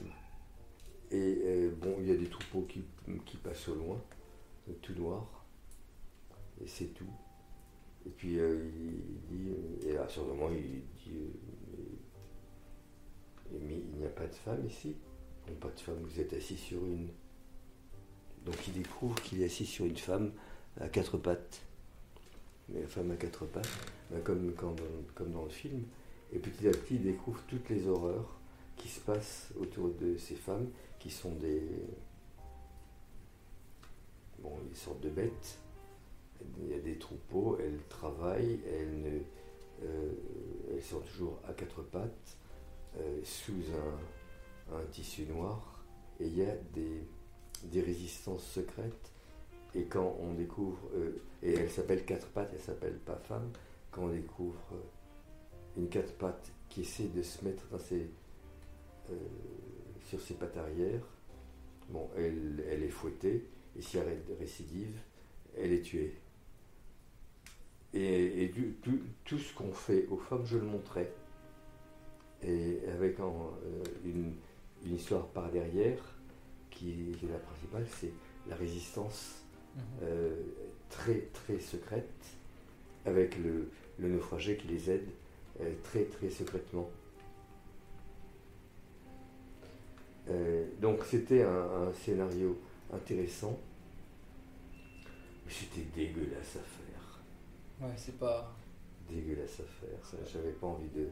Et 1.12 1.42
euh, 1.44 1.72
bon, 1.76 1.96
il 2.00 2.08
y 2.08 2.12
a 2.12 2.18
des 2.18 2.28
troupeaux 2.28 2.68
qui, 2.68 2.84
passent 3.38 3.70
au 3.70 3.76
loin, 3.76 4.02
euh, 4.68 4.74
tout 4.82 4.94
noir, 4.94 5.46
et 6.62 6.68
c'est 6.68 6.94
tout. 6.94 7.10
Et 8.06 8.10
puis 8.10 8.34
il 8.34 9.22
dit, 9.30 9.52
et 9.88 9.98
sur 10.08 10.24
le 10.24 10.34
moment 10.34 10.50
il 10.52 10.82
dit, 11.04 11.20
mais, 13.52 13.60
mais 13.60 13.82
il 13.94 14.00
n'y 14.00 14.06
a 14.06 14.10
pas 14.10 14.28
de 14.28 14.36
femme 14.36 14.66
ici 14.68 14.96
Non, 15.48 15.56
pas 15.56 15.70
de 15.70 15.80
femme, 15.80 16.00
vous 16.02 16.20
êtes 16.20 16.34
assis 16.34 16.58
sur 16.58 16.86
une. 16.86 17.10
Donc 18.46 18.56
il 18.68 18.74
découvre 18.74 19.22
qu'il 19.22 19.42
est 19.42 19.46
assis 19.46 19.66
sur 19.66 19.86
une 19.86 19.98
femme 19.98 20.32
à 20.80 20.88
quatre 20.90 21.18
pattes. 21.18 21.62
Mais 22.74 22.84
femme 22.84 23.12
à 23.12 23.16
quatre 23.16 23.46
pattes, 23.46 23.68
ben, 24.12 24.22
comme, 24.22 25.32
dans 25.32 25.44
le 25.44 25.50
film. 25.50 25.84
Et 26.32 26.40
petit 26.40 26.68
à 26.68 26.72
petit, 26.72 26.96
il 26.96 27.04
découvre 27.04 27.42
toutes 27.48 27.70
les 27.70 27.88
horreurs 27.88 28.38
qui 28.76 28.88
se 28.88 29.00
passent 29.00 29.50
autour 29.60 29.90
de 29.90 30.18
ces 30.18 30.36
femmes, 30.36 30.68
qui 31.00 31.10
sont 31.10 31.34
des. 31.36 31.64
Bon, 34.40 34.58
des 34.70 34.76
sortes 34.76 35.02
de 35.02 35.10
bêtes. 35.10 35.60
Il 36.62 36.70
y 36.70 36.74
a 36.74 36.80
des 36.80 36.98
troupeaux, 36.98 37.58
elles 37.60 37.80
travaillent, 37.90 38.60
elles, 38.66 39.24
euh, 39.84 40.12
sont 40.82 41.02
toujours 41.02 41.38
à 41.48 41.54
quatre 41.54 41.82
pattes, 41.82 42.38
euh, 42.98 43.20
sous 43.24 43.64
un, 44.72 44.86
tissu 44.92 45.24
noir. 45.24 45.84
Et 46.20 46.28
il 46.28 46.38
y 46.38 46.44
a 46.44 46.56
des 47.64 47.82
résistances 47.82 48.46
secrètes. 48.46 49.12
Et 49.76 49.84
quand 49.84 50.18
on 50.20 50.34
découvre, 50.34 50.80
euh, 50.96 51.22
et 51.44 51.54
elle 51.54 51.70
s'appelle 51.70 52.04
quatre 52.04 52.28
pattes, 52.28 52.50
elle 52.54 52.62
s'appelle 52.62 52.98
pas 52.98 53.18
femme, 53.18 53.52
quand 53.92 54.04
on 54.04 54.10
découvre 54.10 54.62
euh, 54.74 55.78
une 55.78 55.90
quatre 55.90 56.14
pattes 56.14 56.52
qui 56.70 56.82
essaie 56.82 57.08
de 57.08 57.22
se 57.22 57.44
mettre 57.46 57.68
dans 57.68 57.78
ses, 57.78 58.10
euh, 59.12 59.16
sur 60.08 60.20
ses 60.20 60.34
pattes 60.34 60.58
arrière, 60.58 61.02
bon, 61.90 62.10
elle, 62.18 62.84
est 62.84 62.90
fouettée, 62.90 63.46
et 63.78 63.82
si 63.82 63.98
elle 63.98 64.22
récidive, 64.40 65.00
elle 65.56 65.72
est 65.72 65.82
tuée. 65.82 66.16
Et, 67.94 68.52
tout, 69.26 69.38
ce 69.38 69.54
qu'on 69.54 69.72
fait 69.72 70.08
aux 70.10 70.18
femmes, 70.18 70.46
je 70.46 70.58
le 70.58 70.66
montrais. 70.66 71.12
Et 72.44 72.80
avec 72.94 73.18
une 74.06 74.36
histoire 74.86 75.28
par 75.28 75.52
derrière, 75.52 76.00
qui 76.70 77.12
est 77.24 77.28
la 77.28 77.40
principale, 77.40 77.86
c'est 78.00 78.14
la 78.48 78.56
résistance 78.56 79.44
euh, 80.04 80.36
très 80.90 81.22
très 81.34 81.60
secrète, 81.60 82.10
avec 83.06 83.38
le, 83.38 83.70
le 84.00 84.10
naufragé 84.10 84.58
qui 84.58 84.68
les 84.68 84.90
aide 84.92 85.08
euh, 85.62 85.72
très 85.84 86.04
très 86.06 86.30
secrètement. 86.30 86.90
Euh, 90.30 90.66
donc 90.82 91.04
c'était 91.06 91.42
un, 91.44 91.88
un 91.88 91.94
scénario 91.94 92.58
intéressant, 92.94 93.58
mais 95.46 95.52
c'était 95.52 95.88
dégueulasse 95.96 96.56
à 96.58 96.60
faire. 96.60 97.20
Ouais, 97.82 97.94
c'est 97.98 98.18
pas. 98.20 98.54
Dégueulasse 99.10 99.60
à 99.62 99.64
faire. 99.64 100.22
J'avais 100.32 100.52
pas 100.52 100.68
envie 100.68 100.90
de, 100.90 101.02
Mhm. 101.02 101.10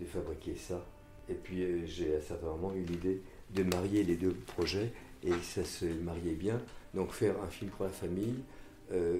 de 0.00 0.04
fabriquer 0.06 0.56
ça. 0.56 0.84
Et 1.28 1.34
puis 1.34 1.86
j'ai 1.86 2.16
à 2.16 2.20
certains 2.20 2.46
moments 2.46 2.72
eu 2.74 2.82
l'idée 2.84 3.20
de 3.54 3.62
marier 3.64 4.02
les 4.04 4.16
deux 4.16 4.32
projets 4.34 4.92
et 5.24 5.32
ça 5.42 5.64
se 5.64 5.84
mariait 5.86 6.34
bien. 6.34 6.60
Donc 6.96 7.12
faire 7.12 7.34
un 7.42 7.48
film 7.48 7.70
pour 7.70 7.84
la 7.84 7.92
famille, 7.92 8.42
euh, 8.90 9.18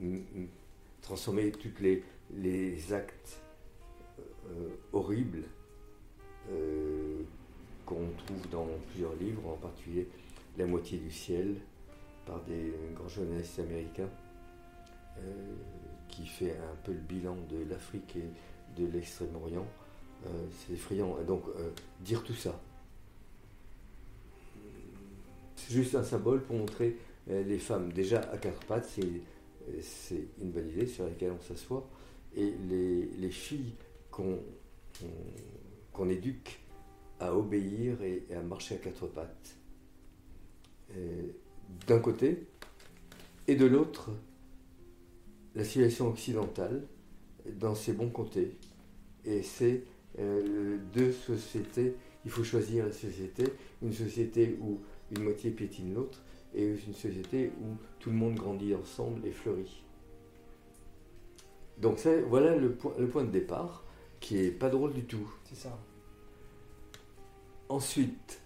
euh, 0.00 0.18
transformer 1.02 1.50
tous 1.50 1.82
les, 1.82 2.04
les 2.32 2.92
actes 2.92 3.40
euh, 4.46 4.68
horribles 4.92 5.42
qu'on 7.84 8.06
trouve 8.24 8.48
dans 8.50 8.66
plusieurs 8.90 9.14
livres, 9.16 9.46
en 9.46 9.56
particulier 9.56 10.08
La 10.56 10.64
moitié 10.64 10.98
du 10.98 11.10
ciel 11.10 11.56
par 12.24 12.40
des 12.44 12.72
grands 12.94 13.08
journalistes 13.08 13.58
américains 13.58 14.08
qui 16.08 16.26
fait 16.26 16.52
un 16.52 16.76
peu 16.84 16.92
le 16.92 17.00
bilan 17.00 17.36
de 17.50 17.68
l'Afrique 17.68 18.16
et 18.16 18.80
de 18.80 18.86
l'Extrême-Orient. 18.86 19.66
C'est 20.24 20.72
effrayant. 20.72 21.18
Donc, 21.26 21.42
dire 22.00 22.24
tout 22.24 22.34
ça, 22.34 22.58
c'est 25.56 25.74
juste 25.74 25.94
un 25.94 26.02
symbole 26.02 26.40
pour 26.40 26.56
montrer 26.56 26.96
les 27.28 27.58
femmes 27.58 27.92
déjà 27.92 28.20
à 28.20 28.38
quatre 28.38 28.64
pattes, 28.66 28.88
c'est, 28.94 29.02
euh, 29.02 29.80
c'est 29.82 30.28
une 30.40 30.50
bonne 30.50 30.68
idée 30.68 30.86
sur 30.86 31.04
laquelle 31.04 31.32
on 31.32 31.40
s'assoit, 31.40 31.88
et 32.34 32.52
les, 32.68 33.06
les 33.18 33.30
filles 33.30 33.74
qu'on, 34.10 34.38
éduque 36.08 36.60
à 37.20 37.34
obéir 37.34 38.00
et, 38.02 38.24
à 38.34 38.40
marcher 38.40 38.76
à 38.76 38.78
quatre 38.78 39.06
pattes. 39.08 39.56
Euh, 40.96 41.28
d'un 41.86 41.98
côté, 41.98 42.46
et 43.46 43.56
de 43.56 43.66
l'autre, 43.66 44.10
la 45.54 45.64
civilisation 45.64 46.08
occidentale 46.08 46.86
dans 47.58 47.74
ses 47.74 47.92
bons 47.92 48.10
côtés. 48.10 48.56
Et 49.24 49.42
c'est 49.42 49.84
euh, 50.18 50.78
deux 50.94 51.12
sociétés, 51.12 51.94
il 52.24 52.30
faut 52.30 52.44
choisir 52.44 52.86
la 52.86 52.92
société, 52.92 53.44
une 53.82 53.92
société 53.92 54.56
où 54.60 54.80
une 55.10 55.24
moitié 55.24 55.50
piétine 55.50 55.94
l'autre, 55.94 56.22
et 56.54 56.66
une 56.66 56.94
société 56.94 57.52
où 57.60 57.76
tout 57.98 58.10
le 58.10 58.16
monde 58.16 58.34
grandit 58.34 58.74
ensemble 58.74 59.26
et 59.26 59.32
fleurit. 59.32 59.82
Donc 61.78 61.98
ça, 61.98 62.10
voilà 62.22 62.56
le 62.56 62.72
point, 62.72 62.94
le 62.98 63.06
point 63.06 63.24
de 63.24 63.30
départ, 63.30 63.84
qui 64.20 64.38
est 64.38 64.50
pas 64.50 64.68
drôle 64.68 64.92
du 64.92 65.04
tout. 65.04 65.30
C'est 65.44 65.56
ça. 65.56 65.78
Ensuite, 67.68 68.40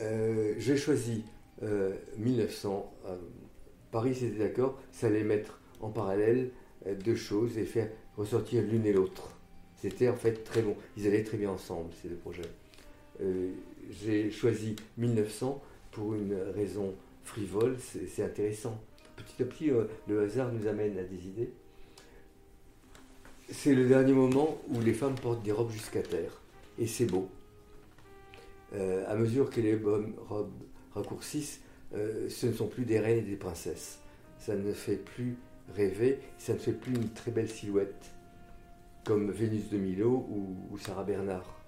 euh, 0.00 0.54
j'ai 0.58 0.76
choisi 0.76 1.24
euh, 1.62 1.94
1900. 2.18 2.92
euh, 3.06 3.16
Paris, 3.90 4.14
c'était 4.14 4.38
d'accord, 4.38 4.80
ça 4.90 5.06
allait 5.08 5.22
mettre 5.24 5.60
en 5.80 5.90
parallèle 5.90 6.50
euh, 6.86 6.94
deux 6.94 7.14
choses 7.14 7.58
et 7.58 7.64
faire 7.64 7.88
ressortir 8.16 8.62
l'une 8.62 8.86
et 8.86 8.92
l'autre. 8.92 9.36
C'était 9.76 10.08
en 10.08 10.16
fait 10.16 10.44
très 10.44 10.62
bon. 10.62 10.76
Ils 10.96 11.06
allaient 11.06 11.24
très 11.24 11.36
bien 11.36 11.50
ensemble, 11.50 11.90
ces 12.00 12.08
deux 12.08 12.16
projets. 12.16 12.42
Euh, 13.20 13.52
j'ai 13.90 14.30
choisi 14.30 14.76
1900 14.96 15.62
pour 15.94 16.14
une 16.14 16.36
raison 16.54 16.94
frivole, 17.24 17.76
c'est 17.80 18.22
intéressant. 18.22 18.78
Petit 19.16 19.42
à 19.42 19.46
petit, 19.46 19.70
euh, 19.70 19.84
le 20.08 20.22
hasard 20.22 20.52
nous 20.52 20.66
amène 20.66 20.98
à 20.98 21.04
des 21.04 21.26
idées. 21.26 21.50
C'est 23.48 23.74
le 23.74 23.86
dernier 23.86 24.12
moment 24.12 24.58
où 24.68 24.80
les 24.80 24.92
femmes 24.92 25.14
portent 25.14 25.42
des 25.42 25.52
robes 25.52 25.70
jusqu'à 25.70 26.02
terre. 26.02 26.40
Et 26.78 26.86
c'est 26.86 27.06
beau. 27.06 27.28
Euh, 28.74 29.04
à 29.08 29.14
mesure 29.14 29.50
que 29.50 29.60
les 29.60 29.76
robes 29.76 30.50
raccourcissent, 30.92 31.60
euh, 31.94 32.28
ce 32.28 32.46
ne 32.46 32.52
sont 32.52 32.66
plus 32.66 32.84
des 32.84 32.98
reines 32.98 33.18
et 33.18 33.22
des 33.22 33.36
princesses. 33.36 34.00
Ça 34.38 34.56
ne 34.56 34.72
fait 34.72 34.96
plus 34.96 35.36
rêver, 35.76 36.18
ça 36.38 36.54
ne 36.54 36.58
fait 36.58 36.72
plus 36.72 36.94
une 36.94 37.10
très 37.10 37.30
belle 37.30 37.48
silhouette, 37.48 38.12
comme 39.04 39.30
Vénus 39.30 39.68
de 39.70 39.78
Milo 39.78 40.26
ou, 40.28 40.56
ou 40.70 40.78
Sarah 40.78 41.04
Bernard. 41.04 41.60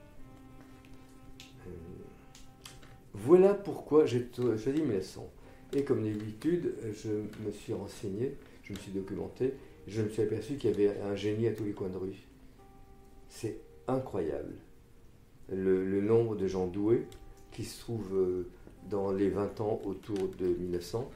Voilà 3.17 3.55
pourquoi 3.55 4.05
j'ai 4.07 4.29
choisi 4.35 4.81
1900. 4.83 5.29
Et 5.73 5.85
comme 5.85 6.05
d'habitude, 6.05 6.75
je 6.93 7.09
me 7.45 7.51
suis 7.51 7.73
renseigné, 7.73 8.35
je 8.63 8.73
me 8.73 8.79
suis 8.79 8.93
documenté, 8.93 9.55
je 9.89 10.03
me 10.03 10.09
suis 10.09 10.23
aperçu 10.23 10.57
qu'il 10.57 10.71
y 10.71 10.75
avait 10.75 11.01
un 11.01 11.15
génie 11.17 11.49
à 11.49 11.53
tous 11.53 11.65
les 11.65 11.73
coins 11.73 11.89
de 11.89 11.97
rue. 11.97 12.27
C'est 13.29 13.59
incroyable 13.89 14.55
le, 15.53 16.01
nombre 16.01 16.37
de 16.37 16.47
gens 16.47 16.67
doués 16.67 17.07
qui 17.53 17.65
se 17.65 17.81
trouve 17.81 18.15
euh, 18.15 18.49
dans 18.91 19.13
les 19.13 19.31
20 19.31 19.61
ans 19.61 19.81
autour 19.85 20.29
de 20.39 20.47
1900. 20.47 21.11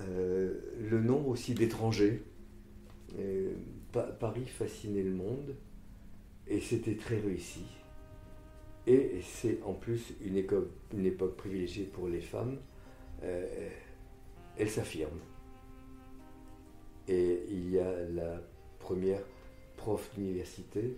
Euh, 0.00 0.54
le 0.90 1.00
nombre 1.00 1.28
aussi 1.28 1.54
d'étrangers. 1.54 2.22
Euh, 3.18 3.52
Pa- 3.92 4.02
Paris 4.02 4.46
fascinait 4.46 5.02
le 5.02 5.12
monde 5.12 5.54
et 6.46 6.60
c'était 6.60 6.94
très 6.94 7.18
réussi. 7.18 7.64
Et 8.86 9.20
c'est 9.22 9.62
en 9.62 9.74
plus 9.74 10.14
une, 10.22 10.36
époque 10.36 11.36
privilégiée 11.36 11.84
pour 11.84 12.08
les 12.08 12.20
femmes. 12.20 12.56
Euh, 13.22 13.68
elles 14.56 14.70
s'affirment. 14.70 15.20
Et 17.08 17.44
il 17.50 17.70
y 17.70 17.78
a 17.78 17.92
la 18.14 18.40
première 18.78 19.22
prof 19.76 20.10
d'université, 20.14 20.96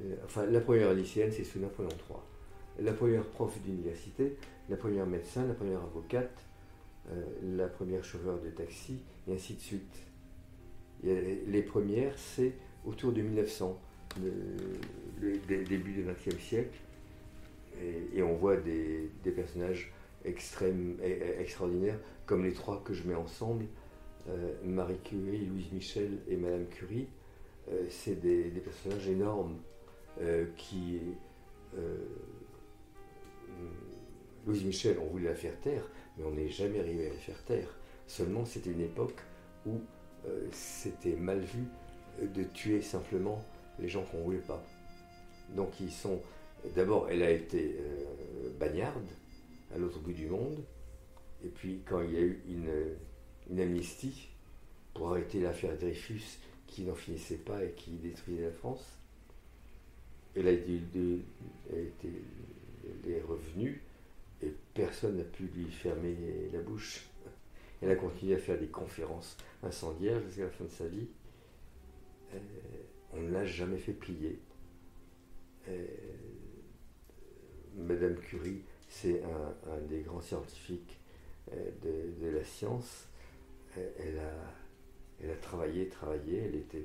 euh, 0.00 0.16
enfin 0.24 0.46
la 0.46 0.60
première 0.60 0.92
lycéenne, 0.92 1.30
c'est 1.32 1.44
sous 1.44 1.58
Napoléon 1.58 1.90
III. 2.08 2.84
La 2.84 2.92
première 2.92 3.24
prof 3.24 3.56
d'université, 3.62 4.36
la 4.68 4.76
première 4.76 5.06
médecin, 5.06 5.46
la 5.46 5.54
première 5.54 5.80
avocate, 5.82 6.36
euh, 7.10 7.24
la 7.56 7.68
première 7.68 8.04
chauffeur 8.04 8.40
de 8.40 8.50
taxi, 8.50 9.02
et 9.28 9.34
ainsi 9.34 9.54
de 9.54 9.60
suite. 9.60 9.96
Les- 11.02 11.62
premières, 11.62 12.16
c'est 12.16 12.52
autour 12.84 13.12
de 13.12 13.22
1900, 13.22 13.78
le, 14.22 14.32
le 15.20 15.38
dé- 15.38 15.64
début 15.64 15.92
du 15.92 16.04
XXe 16.04 16.38
siècle, 16.40 16.78
et, 18.14 18.22
on 18.22 18.34
voit 18.34 18.56
des, 18.56 19.10
personnages 19.34 19.92
extrêmes, 20.24 20.96
extraordinaires, 21.38 21.98
comme 22.26 22.44
les 22.44 22.52
trois 22.52 22.82
que 22.84 22.92
je 22.92 23.06
mets 23.08 23.14
ensemble, 23.14 23.66
euh, 24.28 24.54
Marie 24.64 24.98
Curie, 25.02 25.46
Louise 25.46 25.72
Michel 25.72 26.18
et 26.28 26.36
Madame 26.36 26.66
Curie. 26.66 27.08
Euh, 27.70 27.86
c'est 27.88 28.20
des, 28.20 28.50
personnages 28.60 29.08
énormes 29.08 29.58
euh, 30.20 30.46
qui. 30.56 31.00
euh, 31.76 31.96
Louise 34.44 34.64
Michel, 34.64 34.98
on 35.00 35.06
voulait 35.06 35.28
la 35.28 35.36
faire 35.36 35.58
taire, 35.60 35.88
mais 36.16 36.24
on 36.24 36.32
n'est 36.32 36.48
jamais 36.48 36.80
arrivé 36.80 37.06
à 37.06 37.10
la 37.10 37.18
faire 37.18 37.44
taire. 37.44 37.68
Seulement, 38.08 38.44
c'était 38.44 38.70
une 38.70 38.80
époque 38.80 39.20
où 39.66 39.80
c'était 40.50 41.14
mal 41.14 41.38
vu 41.40 41.64
de 42.20 42.42
tuer 42.42 42.80
simplement 42.80 43.44
les 43.78 43.88
gens 43.88 44.02
qu'on 44.02 44.18
ne 44.18 44.22
voulait 44.24 44.38
pas. 44.38 44.60
Donc, 45.50 45.80
ils 45.80 45.92
sont. 45.92 46.20
D'abord, 46.74 47.08
elle 47.10 47.22
a 47.22 47.30
été 47.30 47.76
euh, 47.80 48.50
bagnarde 48.58 49.06
à 49.74 49.78
l'autre 49.78 49.98
bout 49.98 50.12
du 50.12 50.26
monde. 50.26 50.62
Et 51.44 51.48
puis, 51.48 51.80
quand 51.86 52.00
il 52.02 52.12
y 52.12 52.16
a 52.16 52.20
eu 52.20 52.40
une, 52.48 53.60
amnistie 53.60 54.28
pour 54.94 55.10
arrêter 55.10 55.40
l'affaire 55.40 55.76
Dreyfus 55.76 56.38
qui 56.66 56.82
n'en 56.82 56.94
finissait 56.94 57.36
pas 57.36 57.62
et 57.64 57.72
qui 57.72 57.90
détruisait 57.92 58.44
la 58.44 58.52
France, 58.52 58.98
elle 60.34 60.48
a 60.48 60.52
été, 60.52 60.80
est 63.06 63.22
revenue 63.28 63.82
et 64.42 64.52
personne 64.74 65.18
n'a 65.18 65.24
pu 65.24 65.44
lui 65.54 65.70
fermer 65.70 66.16
la 66.52 66.60
bouche. 66.60 67.06
Elle 67.82 67.90
a 67.90 67.96
continué 67.96 68.36
à 68.36 68.38
faire 68.38 68.58
des 68.58 68.68
conférences 68.68 69.36
incendiaires 69.62 70.20
jusqu'à 70.22 70.44
la 70.44 70.50
fin 70.50 70.64
de 70.64 70.70
sa 70.70 70.86
vie. 70.86 71.08
Euh, 72.34 72.38
on 73.12 73.20
ne 73.20 73.30
l'a 73.30 73.44
jamais 73.44 73.78
fait 73.78 73.92
plier. 73.92 74.38
Euh, 75.68 75.86
Madame 77.76 78.16
Curie, 78.16 78.62
c'est 78.88 79.22
un, 79.22 79.78
des 79.88 80.00
grands 80.00 80.20
scientifiques 80.20 80.98
euh, 81.52 81.70
de, 82.20 82.28
la 82.28 82.44
science. 82.44 83.06
Euh, 83.78 83.90
Elle 85.20 85.30
a, 85.30 85.36
travaillé, 85.36 85.88
travaillé, 85.88 86.38
elle 86.38 86.56
était 86.56 86.84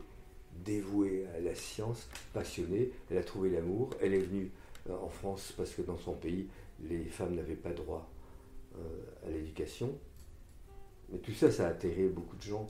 dévouée 0.63 1.25
à 1.35 1.39
la 1.39 1.53
science, 1.55 2.09
passionnée, 2.33 2.91
elle 3.11 3.17
a 3.17 3.23
trouvé 3.23 3.49
l'amour, 3.49 3.91
elle 4.01 4.13
est 4.13 4.19
venue 4.19 4.51
euh, 4.89 4.97
en 4.97 5.09
France 5.09 5.53
parce 5.55 5.71
que 5.73 5.81
dans 5.81 5.97
son 5.97 6.13
pays, 6.13 6.47
les 6.81 7.05
femmes 7.05 7.35
n'avaient 7.35 7.55
pas 7.55 7.73
droit 7.73 8.07
à 9.25 9.29
l'éducation. 9.31 9.97
Mais 11.09 11.17
tout 11.17 11.31
ça, 11.31 11.49
ça 11.49 11.65
a 11.65 11.69
atterré 11.71 12.07
beaucoup 12.07 12.35
de 12.35 12.41
gens. 12.43 12.67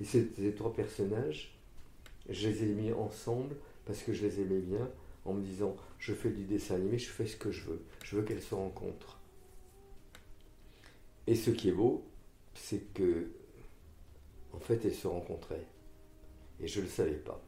Et 0.00 0.04
ces 0.04 0.54
trois 0.56 0.72
personnages, 0.72 1.56
je 2.28 2.48
les 2.48 2.64
ai 2.64 2.66
mis 2.66 2.92
ensemble 2.92 3.54
parce 3.84 4.02
que 4.02 4.12
je 4.12 4.26
les 4.26 4.40
aimais 4.40 4.60
bien, 4.60 4.90
en 5.24 5.32
me 5.34 5.42
disant, 5.42 5.76
je 5.98 6.12
fais 6.12 6.30
du 6.30 6.44
dessin 6.44 6.76
animé, 6.76 6.98
je 6.98 7.08
fais 7.08 7.26
ce 7.26 7.36
que 7.36 7.50
je 7.50 7.64
veux. 7.64 7.82
Je 8.04 8.16
veux 8.16 8.22
qu'elles 8.22 8.42
se 8.42 8.54
rencontrent. 8.54 9.18
Et 11.26 11.34
ce 11.34 11.50
qui 11.50 11.70
est 11.70 11.72
beau, 11.72 12.04
c'est 12.54 12.92
que, 12.92 13.30
en 14.52 14.58
fait, 14.60 14.84
elles 14.84 14.94
se 14.94 15.06
rencontraient. 15.06 15.66
Et 16.60 16.68
je 16.68 16.80
ne 16.80 16.84
le 16.84 16.90
savais 16.90 17.12
pas. 17.16 17.40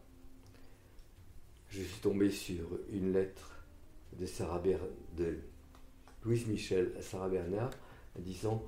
Je 1.69 1.83
suis 1.83 2.01
tombé 2.01 2.31
sur 2.31 2.65
une 2.91 3.13
lettre 3.13 3.59
de, 4.19 4.25
Sarah 4.25 4.59
Ber- 4.59 4.89
de 5.17 5.37
Louise 6.25 6.47
Michel 6.47 6.93
à 6.99 7.03
Sarah 7.03 7.29
Bernard, 7.29 7.71
disant 8.19 8.63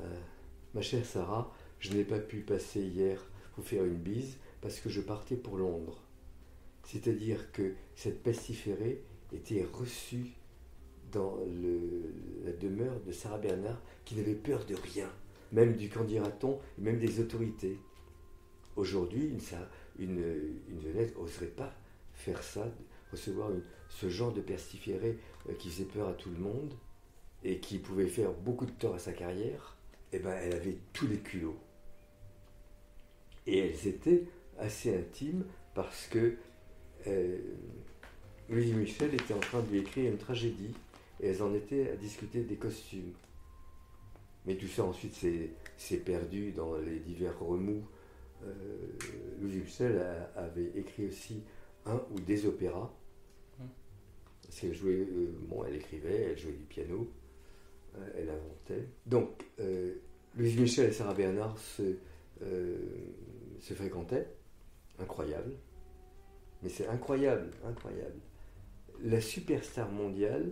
euh, 0.00 0.20
Ma 0.74 0.80
chère 0.80 1.04
Sarah, 1.04 1.52
je 1.78 1.92
n'ai 1.92 2.04
pas 2.04 2.18
pu 2.18 2.40
passer 2.40 2.80
hier 2.80 3.22
vous 3.56 3.62
faire 3.62 3.84
une 3.84 3.96
bise 3.98 4.38
parce 4.60 4.80
que 4.80 4.88
je 4.88 5.00
partais 5.00 5.36
pour 5.36 5.56
Londres. 5.58 6.00
C'est-à-dire 6.86 7.50
que 7.50 7.74
cette 7.96 8.22
pestiférée 8.22 9.02
était 9.32 9.66
reçue 9.72 10.34
dans 11.10 11.36
la 12.44 12.52
demeure 12.52 13.00
de 13.00 13.10
Sarah 13.10 13.38
Bernard 13.38 13.82
qui 14.04 14.14
n'avait 14.14 14.36
peur 14.36 14.64
de 14.66 14.76
rien, 14.76 15.10
même 15.50 15.74
du 15.74 15.88
candidaton 15.88 16.60
même 16.78 17.00
des 17.00 17.18
autorités. 17.20 17.80
Aujourd'hui, 18.76 19.36
une, 19.98 20.20
une, 20.68 20.80
n'oserait 21.16 21.46
pas 21.46 21.74
faire 22.14 22.42
ça, 22.42 22.68
recevoir 23.10 23.50
ce 23.88 24.08
genre 24.08 24.32
de 24.32 24.40
pestiféré 24.40 25.18
euh, 25.48 25.54
qui 25.54 25.70
faisait 25.70 25.84
peur 25.84 26.08
à 26.08 26.12
tout 26.12 26.30
le 26.30 26.38
monde 26.38 26.72
et 27.42 27.58
qui 27.58 27.78
pouvait 27.78 28.06
faire 28.06 28.32
beaucoup 28.32 28.66
de 28.66 28.70
tort 28.70 28.94
à 28.94 28.98
sa 29.00 29.12
carrière. 29.12 29.76
Eh 30.12 30.20
ben, 30.20 30.36
elle 30.40 30.54
avait 30.54 30.78
tous 30.92 31.08
les 31.08 31.18
culots. 31.18 31.58
Et 33.46 33.58
elles 33.58 33.88
étaient 33.88 34.24
assez 34.58 34.96
intimes 34.96 35.44
parce 35.74 36.06
que 36.06 36.36
euh, 37.06 37.38
Louise 38.48 38.72
Michel 38.74 39.14
était 39.14 39.34
en 39.34 39.38
train 39.40 39.60
de 39.62 39.70
lui 39.70 39.78
écrire 39.80 40.10
une 40.10 40.18
tragédie 40.18 40.74
et 41.20 41.28
elles 41.28 41.42
en 41.42 41.54
étaient 41.54 41.90
à 41.90 41.96
discuter 41.96 42.42
des 42.42 42.56
costumes. 42.56 43.12
Mais 44.46 44.54
tout 44.56 44.68
ça 44.68 44.84
ensuite 44.84 45.14
s'est 45.14 45.96
perdu 45.98 46.52
dans 46.52 46.76
les 46.76 47.00
divers 47.00 47.38
remous. 47.40 47.84
Euh, 48.44 48.52
Louise 49.40 49.56
Michel 49.62 49.98
a- 49.98 50.40
avait 50.40 50.70
écrit 50.76 51.06
aussi 51.06 51.42
un 51.84 52.00
ou 52.12 52.20
des 52.20 52.46
opéras. 52.46 52.92
Parce 54.42 54.60
qu'elle 54.60 54.74
jouait, 54.74 54.92
euh, 55.00 55.32
bon, 55.48 55.64
elle 55.64 55.74
écrivait, 55.74 56.28
elle 56.30 56.38
jouait 56.38 56.52
du 56.52 56.62
piano, 56.64 57.10
euh, 57.96 58.08
elle 58.16 58.28
inventait. 58.30 58.86
Donc, 59.04 59.42
euh, 59.58 59.94
Louise 60.36 60.56
Michel 60.60 60.90
et 60.90 60.92
Sarah 60.92 61.14
Bernard 61.14 61.58
se, 61.58 61.96
se 63.60 63.74
fréquentaient. 63.74 64.28
Incroyable. 65.00 65.52
Mais 66.66 66.72
c'est 66.72 66.88
incroyable, 66.88 67.48
incroyable. 67.64 68.18
La 69.04 69.20
superstar 69.20 69.88
mondiale 69.88 70.50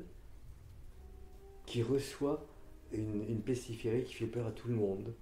qui 1.67 1.83
reçoit 1.83 2.47
une, 2.93 3.25
une 3.29 3.41
pestiférée 3.41 4.05
qui 4.05 4.15
fait 4.15 4.27
peur 4.27 4.47
à 4.47 4.53
tout 4.53 4.69
le 4.69 4.77
monde. 4.77 5.13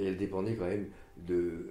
Et 0.00 0.06
elle 0.06 0.16
dépendait 0.16 0.56
quand 0.56 0.66
même 0.66 0.88
de, 1.24 1.34
euh, 1.34 1.68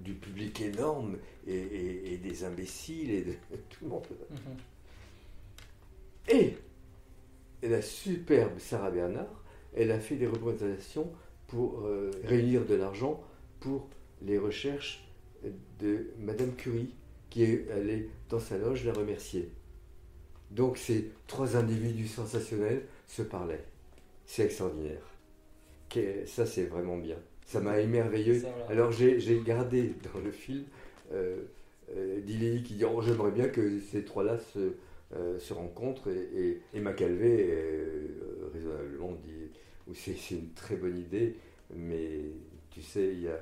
du 0.00 0.14
public 0.14 0.60
énorme 0.60 1.18
et, 1.46 1.54
et- 1.54 2.14
et 2.14 2.18
des 2.18 2.42
imbéciles 2.42 3.12
et 3.12 3.22
de 3.22 3.32
tout 3.70 3.84
le 3.84 3.90
monde. 3.90 4.06
Et 6.28 6.56
la 7.62 7.80
superbe 7.80 8.58
Sarah 8.58 8.90
Bernard, 8.90 9.44
elle 9.76 9.92
a 9.92 10.00
fait 10.00 10.16
des 10.16 10.26
représentations 10.26 11.12
pour 11.46 11.82
euh, 11.82 12.10
réunir 12.24 12.64
de 12.66 12.74
l'argent 12.74 13.22
pour 13.60 13.88
les 14.22 14.38
recherches 14.38 15.06
de 15.78 16.06
Madame 16.18 16.54
Curie, 16.54 16.94
qui 17.30 17.44
est 17.44 17.70
allée 17.70 18.08
dans 18.28 18.40
sa 18.40 18.58
loge 18.58 18.84
la 18.84 18.92
remercier. 18.92 19.50
Donc 20.50 20.78
ces 20.78 21.10
trois 21.26 21.56
individus 21.56 22.08
sensationnels 22.08 22.82
se 23.06 23.22
parlaient. 23.22 23.64
C'est 24.24 24.44
extraordinaire. 24.44 25.02
Ça, 26.26 26.44
c'est 26.44 26.64
vraiment 26.64 26.98
bien. 26.98 27.16
Ça 27.46 27.60
m'a 27.60 27.80
émerveillé. 27.80 28.42
Alors 28.68 28.92
j'ai 28.92 29.40
gardé 29.44 29.94
dans 30.12 30.20
le 30.20 30.30
film 30.30 30.64
euh, 31.12 31.42
euh, 31.96 32.20
Dilly 32.20 32.62
qui 32.62 32.74
dit 32.74 32.84
oh, 32.84 33.00
J'aimerais 33.00 33.30
bien 33.30 33.48
que 33.48 33.80
ces 33.80 34.04
trois-là 34.04 34.38
se, 34.38 34.74
euh, 35.14 35.38
se 35.38 35.54
rencontrent. 35.54 36.08
Et, 36.08 36.28
et, 36.34 36.62
et 36.74 36.80
Macalvé, 36.80 37.48
euh, 37.50 38.50
raisonnablement, 38.52 39.12
dit 39.24 39.94
c'est 39.94 40.16
c'est 40.16 40.34
une 40.34 40.50
très 40.50 40.76
bonne 40.76 40.98
idée, 40.98 41.36
mais 41.74 42.20
tu 42.70 42.82
sais, 42.82 43.12
il 43.12 43.22
y 43.22 43.28
a, 43.28 43.40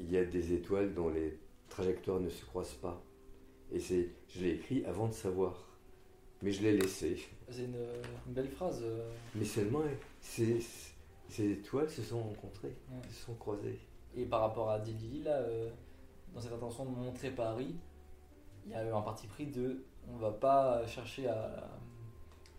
il 0.00 0.10
y 0.10 0.18
a 0.18 0.24
des 0.24 0.52
étoiles 0.52 0.94
dont 0.94 1.08
les 1.10 1.38
trajectoires 1.68 2.20
ne 2.20 2.28
se 2.28 2.44
croisent 2.44 2.74
pas. 2.80 3.00
Et 3.72 3.78
c'est, 3.78 4.08
je 4.28 4.40
l'ai 4.40 4.50
écrit 4.54 4.84
avant 4.84 5.06
de 5.08 5.12
savoir. 5.12 5.54
Mais 6.42 6.50
je 6.52 6.62
l'ai 6.62 6.76
laissé. 6.76 7.18
C'est 7.50 7.64
une, 7.64 7.76
une 8.26 8.32
belle 8.32 8.48
phrase. 8.48 8.80
euh, 8.82 9.10
Mais 9.34 9.44
seulement, 9.44 9.82
ces, 10.20 10.58
ces 11.28 11.50
étoiles 11.52 11.90
se 11.90 12.02
sont 12.02 12.20
rencontrées, 12.22 12.74
Ouais. 12.90 13.08
se 13.10 13.26
sont 13.26 13.34
croisées. 13.34 13.78
Et 14.16 14.24
par 14.24 14.40
rapport 14.40 14.70
à 14.70 14.78
Dili, 14.80 15.22
là, 15.22 15.36
euh, 15.36 15.68
dans 16.34 16.40
cette 16.40 16.52
intention 16.52 16.84
de 16.86 16.90
montrer 16.90 17.30
Paris, 17.30 17.74
il 18.66 18.72
y 18.72 18.74
a 18.74 18.84
eu 18.84 18.90
un 18.90 19.02
parti 19.02 19.26
pris 19.26 19.46
de 19.46 19.82
on 20.12 20.16
va 20.16 20.30
pas 20.32 20.84
chercher 20.86 21.28
à, 21.28 21.68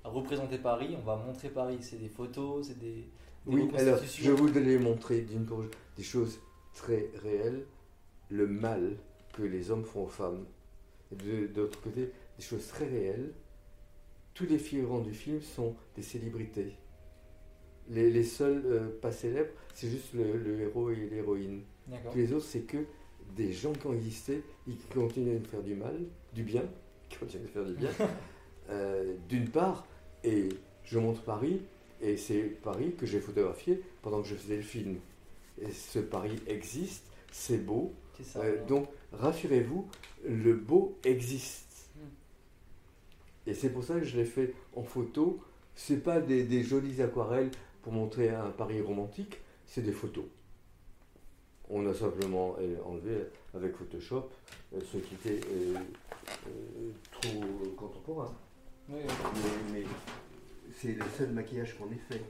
à 0.03 0.09
représenter 0.09 0.59
Paris, 0.59 0.95
on 0.97 1.03
va 1.03 1.15
montrer 1.15 1.49
Paris. 1.49 1.79
C'est 1.81 1.97
des 1.97 2.07
photos, 2.09 2.67
c'est 2.67 2.77
des, 2.79 2.91
des 2.93 3.07
Oui, 3.47 3.69
alors 3.75 3.99
je 4.03 4.31
voudrais 4.31 4.77
montrer 4.77 5.21
d'une 5.21 5.45
des 5.97 6.03
choses 6.03 6.39
très 6.73 7.09
réelles, 7.23 7.65
le 8.29 8.47
mal 8.47 8.95
que 9.33 9.43
les 9.43 9.71
hommes 9.71 9.85
font 9.85 10.03
aux 10.03 10.09
femmes. 10.09 10.45
Et 11.11 11.15
de, 11.15 11.49
l'autre 11.55 11.81
côté, 11.81 12.11
des 12.37 12.43
choses 12.43 12.67
très 12.67 12.87
réelles. 12.87 13.31
Tous 14.33 14.45
les 14.45 14.57
figurants 14.57 15.01
du 15.01 15.13
film 15.13 15.41
sont 15.41 15.75
des 15.95 16.01
célébrités. 16.01 16.73
Les, 17.89 18.09
les 18.09 18.23
seuls 18.23 18.63
euh, 18.65 18.89
pas 19.01 19.11
célèbres, 19.11 19.51
c'est 19.73 19.89
juste 19.89 20.13
le, 20.13 20.37
le 20.37 20.61
héros 20.61 20.89
et 20.89 20.95
l'héroïne. 20.95 21.63
Tous 22.11 22.17
les 22.17 22.31
autres, 22.31 22.45
c'est 22.45 22.61
que 22.61 22.85
des 23.35 23.51
gens 23.51 23.73
qui 23.73 23.87
ont 23.87 23.93
existé 23.93 24.43
et 24.67 24.71
qui 24.73 24.87
continuent 24.87 25.39
de 25.39 25.47
faire 25.47 25.61
du 25.61 25.75
mal, 25.75 25.95
du 26.33 26.43
bien, 26.43 26.63
qui 27.09 27.17
continuent 27.17 27.43
de 27.43 27.49
faire 27.49 27.65
du 27.65 27.73
bien, 27.73 27.89
euh, 28.69 29.13
d'une 29.27 29.49
part, 29.49 29.85
et 30.23 30.49
je 30.83 30.99
montre 30.99 31.21
Paris, 31.21 31.61
et 32.01 32.17
c'est 32.17 32.41
Paris 32.41 32.93
que 32.97 33.05
j'ai 33.05 33.19
photographié 33.19 33.81
pendant 34.01 34.21
que 34.21 34.27
je 34.27 34.35
faisais 34.35 34.57
le 34.57 34.61
film. 34.61 34.97
Et 35.61 35.71
ce 35.71 35.99
Paris 35.99 36.41
existe, 36.47 37.03
c'est 37.31 37.57
beau, 37.65 37.93
C'est 38.17 38.23
ça. 38.25 38.39
euh, 38.41 38.65
donc 38.65 38.87
rassurez-vous, 39.13 39.87
le 40.27 40.53
beau 40.53 40.97
existe. 41.03 41.89
Hmm. 41.95 43.49
Et 43.49 43.53
c'est 43.53 43.69
pour 43.69 43.83
ça 43.83 43.99
que 43.99 44.05
je 44.05 44.17
l'ai 44.17 44.25
fait 44.25 44.53
en 44.75 44.83
photo. 44.83 45.39
C'est 45.75 46.03
pas 46.03 46.19
des, 46.19 46.43
des 46.43 46.63
jolies 46.63 47.01
aquarelles 47.01 47.51
pour 47.81 47.93
montrer 47.93 48.29
un 48.29 48.49
Paris 48.49 48.81
romantique, 48.81 49.39
c'est 49.65 49.81
des 49.81 49.91
photos. 49.91 50.25
On 51.69 51.87
a 51.89 51.93
simplement 51.93 52.55
euh, 52.59 52.75
enlevé 52.85 53.25
avec 53.53 53.75
Photoshop 53.75 54.29
euh, 54.73 54.79
ce 54.91 54.97
qui 54.97 55.15
était 55.15 55.39
euh, 55.47 55.75
euh, 56.47 56.91
trop 57.11 57.39
contemporain. 57.77 58.33
Oui, 58.89 58.99
oui. 59.07 59.13
Mais, 59.71 59.79
mais 59.79 59.85
c'est 60.77 60.93
le 60.93 61.05
seul 61.17 61.29
maquillage 61.31 61.77
qu'on 61.77 61.85
ait 61.91 62.01
fait. 62.09 62.21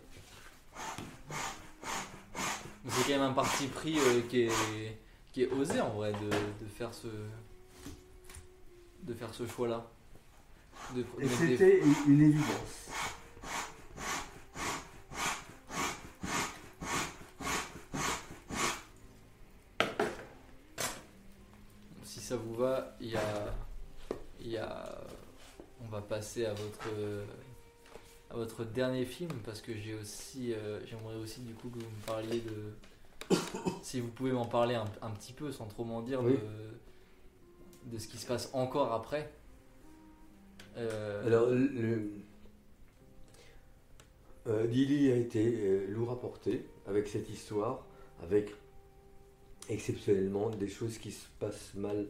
C'est 2.87 3.03
quand 3.03 3.19
même 3.19 3.31
un 3.31 3.33
parti 3.33 3.67
pris 3.67 3.97
euh, 3.99 4.21
qui, 4.29 4.41
est, 4.43 4.97
qui 5.31 5.43
est 5.43 5.47
osé 5.51 5.79
en 5.81 5.89
vrai 5.91 6.11
de, 6.13 6.29
de 6.65 6.69
faire 6.69 6.93
ce 6.93 7.07
de 9.03 9.13
faire 9.13 9.33
ce 9.33 9.45
choix 9.47 9.67
là. 9.67 9.85
De, 10.95 11.01
de 11.01 11.05
Et 11.19 11.27
des- 11.27 11.35
c'était 11.57 11.81
une 12.07 12.21
évidence. 12.21 12.89
Si 22.03 22.19
ça 22.19 22.35
vous 22.35 22.55
va, 22.55 22.95
il 22.99 23.09
y 23.11 23.15
a, 23.15 23.53
il 24.39 24.49
y 24.51 24.57
a, 24.57 24.97
on 25.83 25.87
va 25.87 26.01
passer 26.01 26.45
à 26.45 26.53
votre, 26.53 26.89
à 28.31 28.35
votre 28.35 28.63
dernier 28.63 29.05
film 29.05 29.31
parce 29.43 29.61
que 29.61 29.73
j'ai 29.75 29.93
aussi, 29.93 30.53
euh, 30.53 30.79
j'aimerais 30.85 31.15
aussi 31.15 31.41
du 31.41 31.53
coup 31.53 31.69
que 31.69 31.79
vous 31.79 31.89
me 31.89 32.05
parliez 32.05 32.39
de, 32.39 33.35
si 33.81 33.99
vous 33.99 34.07
pouvez 34.07 34.31
m'en 34.31 34.45
parler 34.45 34.75
un, 34.75 34.85
un 35.01 35.11
petit 35.11 35.33
peu 35.33 35.51
sans 35.51 35.65
trop 35.67 35.83
m'en 35.83 36.01
dire 36.01 36.23
Oui. 36.23 36.33
de, 36.33 37.91
de 37.91 37.97
ce 37.97 38.07
qui 38.07 38.17
se 38.17 38.25
passe 38.25 38.49
encore 38.53 38.93
après. 38.93 39.31
Euh, 40.77 41.25
Alors, 41.27 41.49
le, 41.49 42.09
euh, 44.47 44.65
Lily 44.67 45.11
a 45.11 45.15
été 45.17 45.85
lourd 45.87 46.11
à 46.11 46.19
porter 46.19 46.65
avec 46.87 47.07
cette 47.07 47.29
histoire, 47.29 47.85
avec 48.23 48.53
exceptionnellement 49.69 50.49
des 50.49 50.67
choses 50.67 50.97
qui 50.97 51.11
se 51.11 51.27
passent 51.39 51.73
mal 51.75 52.07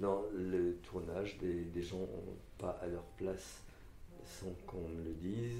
dans 0.00 0.22
le 0.32 0.76
tournage. 0.76 1.36
Des, 1.38 1.64
des 1.64 1.82
gens 1.82 2.08
pas 2.56 2.78
à 2.82 2.86
leur 2.86 3.02
place 3.18 3.62
sans 4.40 4.52
qu'on 4.66 4.88
me 4.88 5.04
le 5.04 5.12
dise. 5.14 5.58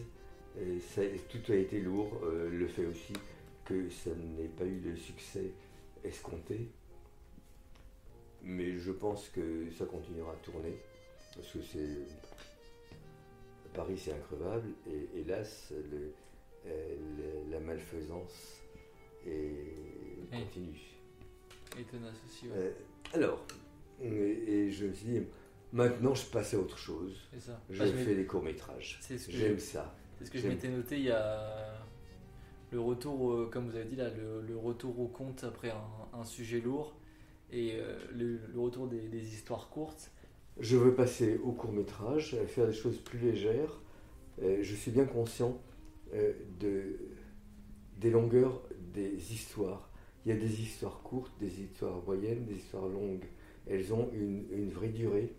Et 0.60 0.80
ça- 0.80 1.02
tout 1.30 1.52
a 1.52 1.56
été 1.56 1.80
lourd. 1.80 2.20
euh, 2.24 2.50
le 2.50 2.66
fait 2.66 2.84
aussi 2.86 3.12
que 3.64 3.88
ça 3.90 4.10
n'ait 4.10 4.48
pas 4.48 4.64
eu 4.64 4.80
le 4.80 4.96
succès 4.96 5.52
escompté. 6.04 6.68
Mais 8.42 8.76
je 8.78 8.90
pense 8.92 9.28
que 9.28 9.70
ça 9.78 9.84
continuera 9.86 10.32
à 10.32 10.36
tourner. 10.36 10.76
Parce 11.34 11.48
que 11.52 11.62
c'est. 11.62 12.06
Paris, 13.72 13.96
c'est 13.96 14.12
increvable. 14.12 14.68
Et 14.86 15.20
hélas, 15.20 15.72
le- 15.90 16.12
euh, 16.66 16.96
le- 17.46 17.50
la 17.50 17.60
malfaisance 17.60 18.60
est 19.26 20.28
continue. 20.30 20.80
et 21.78 21.84
tenace 21.84 22.16
aussi, 22.26 22.48
ouais. 22.48 22.54
Euh, 22.56 22.72
alors, 23.14 23.46
et, 24.02 24.06
et 24.08 24.70
je 24.70 24.86
me 24.86 24.92
suis 24.92 25.06
dit, 25.06 25.22
maintenant, 25.72 26.14
je 26.14 26.24
passe 26.26 26.54
à 26.54 26.58
autre 26.58 26.78
chose. 26.78 27.16
ça. 27.38 27.60
Je 27.70 27.84
fais 27.84 28.14
des 28.14 28.26
courts-métrages. 28.26 29.00
J'aime 29.28 29.58
ça. 29.58 29.94
C'est 30.18 30.26
ce 30.26 30.30
que 30.30 30.38
je 30.38 30.48
m'étais 30.48 30.68
noté 30.68 30.98
il 30.98 31.04
y 31.04 31.10
a 31.10 31.74
le 32.70 32.80
retour, 32.80 33.32
euh, 33.32 33.50
comme 33.52 33.68
vous 33.68 33.76
avez 33.76 33.84
dit 33.84 33.96
là, 33.96 34.08
le, 34.08 34.40
le 34.46 34.56
retour 34.56 34.98
au 34.98 35.06
conte 35.08 35.44
après 35.44 35.70
un, 35.70 36.18
un 36.18 36.24
sujet 36.24 36.60
lourd 36.60 36.94
et 37.50 37.72
euh, 37.74 37.98
le, 38.14 38.38
le 38.52 38.60
retour 38.60 38.86
des, 38.88 39.08
des 39.08 39.34
histoires 39.34 39.68
courtes. 39.68 40.10
Je 40.58 40.76
veux 40.76 40.94
passer 40.94 41.38
au 41.42 41.52
court 41.52 41.72
métrage, 41.72 42.34
euh, 42.34 42.46
faire 42.46 42.66
des 42.66 42.72
choses 42.72 42.98
plus 42.98 43.18
légères. 43.18 43.80
Euh, 44.42 44.58
Je 44.62 44.74
suis 44.74 44.90
bien 44.90 45.04
conscient 45.04 45.60
de, 46.60 46.98
des 47.98 48.10
longueurs 48.10 48.62
des 48.94 49.32
histoires. 49.32 49.88
Il 50.24 50.28
y 50.28 50.32
a 50.32 50.38
des 50.38 50.60
histoires 50.60 51.00
courtes, 51.02 51.32
des 51.40 51.60
histoires 51.62 52.02
moyennes, 52.04 52.44
des 52.44 52.56
histoires 52.56 52.86
longues. 52.86 53.24
Elles 53.66 53.92
ont 53.94 54.10
une, 54.12 54.44
une 54.52 54.70
vraie 54.70 54.88
durée. 54.90 55.32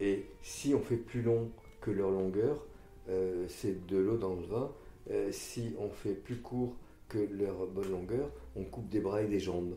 Et 0.00 0.26
si 0.42 0.74
on 0.74 0.80
fait 0.80 0.96
plus 0.96 1.22
long 1.22 1.50
que 1.80 1.90
leur 1.90 2.10
longueur, 2.10 2.64
euh, 3.08 3.46
c'est 3.48 3.86
de 3.86 3.98
l'eau 3.98 4.16
dans 4.16 4.34
le 4.34 4.42
vin. 4.46 4.72
Euh, 5.10 5.30
si 5.32 5.74
on 5.78 5.90
fait 5.90 6.14
plus 6.14 6.36
court 6.36 6.76
que 7.08 7.18
leur 7.18 7.66
bonne 7.66 7.90
longueur, 7.90 8.30
on 8.56 8.64
coupe 8.64 8.88
des 8.88 9.00
bras 9.00 9.22
et 9.22 9.26
des 9.26 9.40
jambes. 9.40 9.74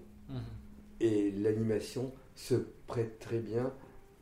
Et 1.00 1.32
l'animation 1.32 2.14
se 2.36 2.56
prête 2.88 3.20
très 3.20 3.40
bien 3.40 3.74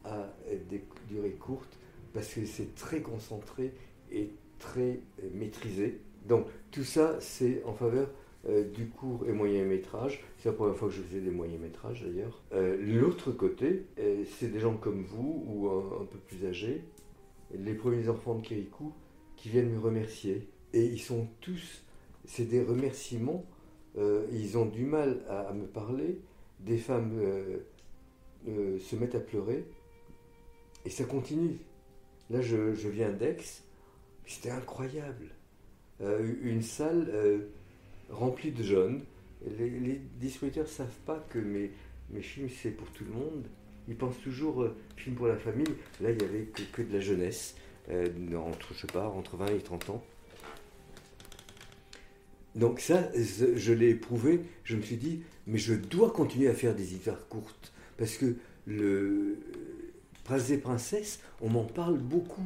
à 0.04 0.34
des 0.70 0.84
durées 1.08 1.34
courtes 1.34 1.78
parce 2.14 2.34
que 2.34 2.46
c'est 2.46 2.76
très 2.76 3.02
concentré 3.02 3.74
et 4.12 4.32
très 4.60 5.00
euh, 5.24 5.30
maîtrisé. 5.34 6.00
Donc 6.28 6.48
tout 6.72 6.84
ça, 6.84 7.20
c'est 7.20 7.64
en 7.66 7.74
faveur 7.74 8.10
euh, 8.50 8.64
du 8.64 8.88
court 8.88 9.24
et 9.28 9.34
moyen 9.34 9.66
métrage. 9.66 10.24
C'est 10.40 10.50
la 10.50 10.56
première 10.56 10.76
fois 10.76 10.88
que 10.88 10.96
je 10.96 11.02
faisais 11.04 11.22
des 11.22 11.30
moyens 11.30 11.62
métrages 11.62 12.02
d'ailleurs. 12.02 12.42
Euh, 12.54 12.76
L'autre 12.82 13.32
côté, 13.32 13.86
euh, 14.00 14.24
c'est 14.40 14.48
des 14.48 14.60
gens 14.60 14.76
comme 14.78 15.04
vous 15.04 15.44
ou 15.46 15.70
un, 15.70 16.06
peu 16.06 16.18
plus 16.18 16.44
âgés, 16.48 16.84
les 17.54 17.76
premiers 17.76 18.10
enfants 18.10 18.34
de 18.34 18.42
Kirikou, 18.42 18.94
qui 19.36 19.50
viennent 19.50 19.70
me 19.70 19.80
remercier. 19.80 20.50
Et 20.74 20.84
ils 20.84 21.00
sont 21.00 21.28
tous, 21.40 21.84
c'est 22.26 22.46
des 22.46 22.64
remerciements. 22.64 23.46
ils 24.32 24.58
ont 24.58 24.66
du 24.66 24.86
mal 24.86 25.24
à, 25.30 25.54
me 25.54 25.68
parler. 25.68 26.20
Des 26.62 26.78
femmes 26.78 27.12
se 28.46 28.96
mettent 28.96 29.16
à 29.16 29.20
pleurer. 29.20 29.66
Et 30.86 30.90
ça 30.90 31.04
continue. 31.04 31.60
Là, 32.32 32.42
je, 32.42 32.74
je 32.74 32.90
viens 32.90 33.12
d'Aix. 33.12 33.38
C'était 34.26 34.50
incroyable. 34.52 35.36
Une 36.00 36.62
salle 36.62 37.50
euh, 38.12 38.16
remplie 38.16 38.52
de 38.52 38.64
jeunes. 38.64 39.02
Les, 39.58 40.02
distributeurs 40.20 40.66
ne 40.66 40.70
savent 40.70 41.00
pas 41.06 41.26
que 41.30 41.40
mes, 41.40 41.72
mes 42.12 42.22
films, 42.22 42.50
c'est 42.62 42.72
pour 42.72 42.88
tout 42.92 43.04
le 43.04 43.14
monde. 43.14 43.46
Ils 43.88 43.96
pensent 43.96 44.20
toujours 44.24 44.62
euh, 44.64 44.76
film 44.98 45.16
pour 45.16 45.28
la 45.28 45.38
famille. 45.38 45.74
Là, 46.00 46.12
il 46.12 46.18
n'y 46.18 46.24
avait 46.24 46.44
que, 46.46 46.62
que 46.72 46.82
de 46.82 46.94
la 46.94 47.00
jeunesse. 47.00 47.56
euh, 47.90 48.08
entre, 48.36 48.74
je 48.74 48.82
sais 48.82 48.88
pas, 48.88 49.08
entre 49.10 49.38
20 49.38 49.48
et 49.48 49.60
30 49.60 49.90
ans. 49.90 50.04
Donc 52.56 52.80
ça, 52.82 53.10
je 53.16 53.74
l'ai 53.74 53.90
éprouvé. 53.90 54.42
Je 54.64 54.76
me 54.76 54.82
suis 54.82 54.98
dit, 54.98 55.24
mais 55.48 55.58
je 55.58 55.74
dois 55.74 56.12
continuer 56.12 56.50
à 56.50 56.54
faire 56.54 56.76
des 56.76 56.94
histoires 56.94 57.28
courtes. 57.28 57.72
Parce 57.98 58.16
que 58.18 58.36
le 58.68 59.38
Prince 60.24 60.50
et 60.50 60.58
Princesses, 60.58 61.20
on 61.42 61.50
m'en 61.50 61.64
parle 61.64 61.98
beaucoup. 61.98 62.46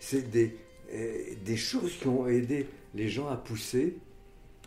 C'est 0.00 0.30
des, 0.30 0.56
euh, 0.92 1.34
des 1.44 1.56
choses 1.56 1.96
qui 1.96 2.08
ont 2.08 2.26
aidé 2.26 2.66
les 2.94 3.08
gens 3.08 3.28
à 3.28 3.36
pousser, 3.36 3.96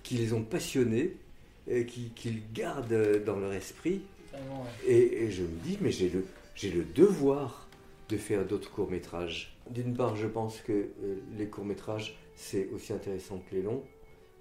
qui 0.04 0.16
les 0.16 0.34
ont 0.34 0.44
passionnés, 0.44 1.18
qui, 1.68 2.12
qu'ils 2.16 2.42
gardent 2.54 3.24
dans 3.26 3.38
leur 3.38 3.54
esprit. 3.54 4.02
Vraiment, 4.32 4.64
ouais. 4.64 4.92
Et, 4.92 5.24
et 5.24 5.32
je 5.32 5.44
me 5.44 5.60
dis, 5.64 5.78
mais 5.82 5.92
j'ai 5.92 6.10
le, 6.10 6.26
j'ai 6.56 6.72
le 6.72 6.84
devoir 6.84 7.68
de 8.10 8.18
faire 8.18 8.46
d'autres 8.46 8.72
courts-métrages. 8.72 9.58
D'une 9.70 9.96
part, 9.96 10.16
je 10.16 10.28
pense 10.28 10.60
que 10.62 10.74
euh, 10.74 11.16
les 11.38 11.48
courts-métrages, 11.48 12.18
c'est 12.36 12.68
aussi 12.74 12.94
intéressant 12.94 13.38
que 13.38 13.56
les 13.56 13.62
longs. 13.62 13.84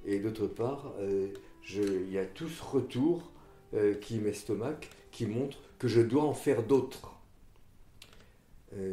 Et 0.07 0.19
d'autre 0.19 0.47
part, 0.47 0.95
euh, 1.01 1.29
il 1.69 2.11
y 2.11 2.19
a 2.19 2.25
tout 2.25 2.49
ce 2.49 2.63
retour 2.63 3.31
euh, 3.75 3.95
qui 3.95 4.19
m'estomaque, 4.19 4.89
qui 5.13 5.27
montre 5.27 5.59
que 5.79 5.89
je 5.89 6.01
dois 6.01 6.25
en 6.25 6.35
faire 6.35 6.63
d'autres. 6.63 7.17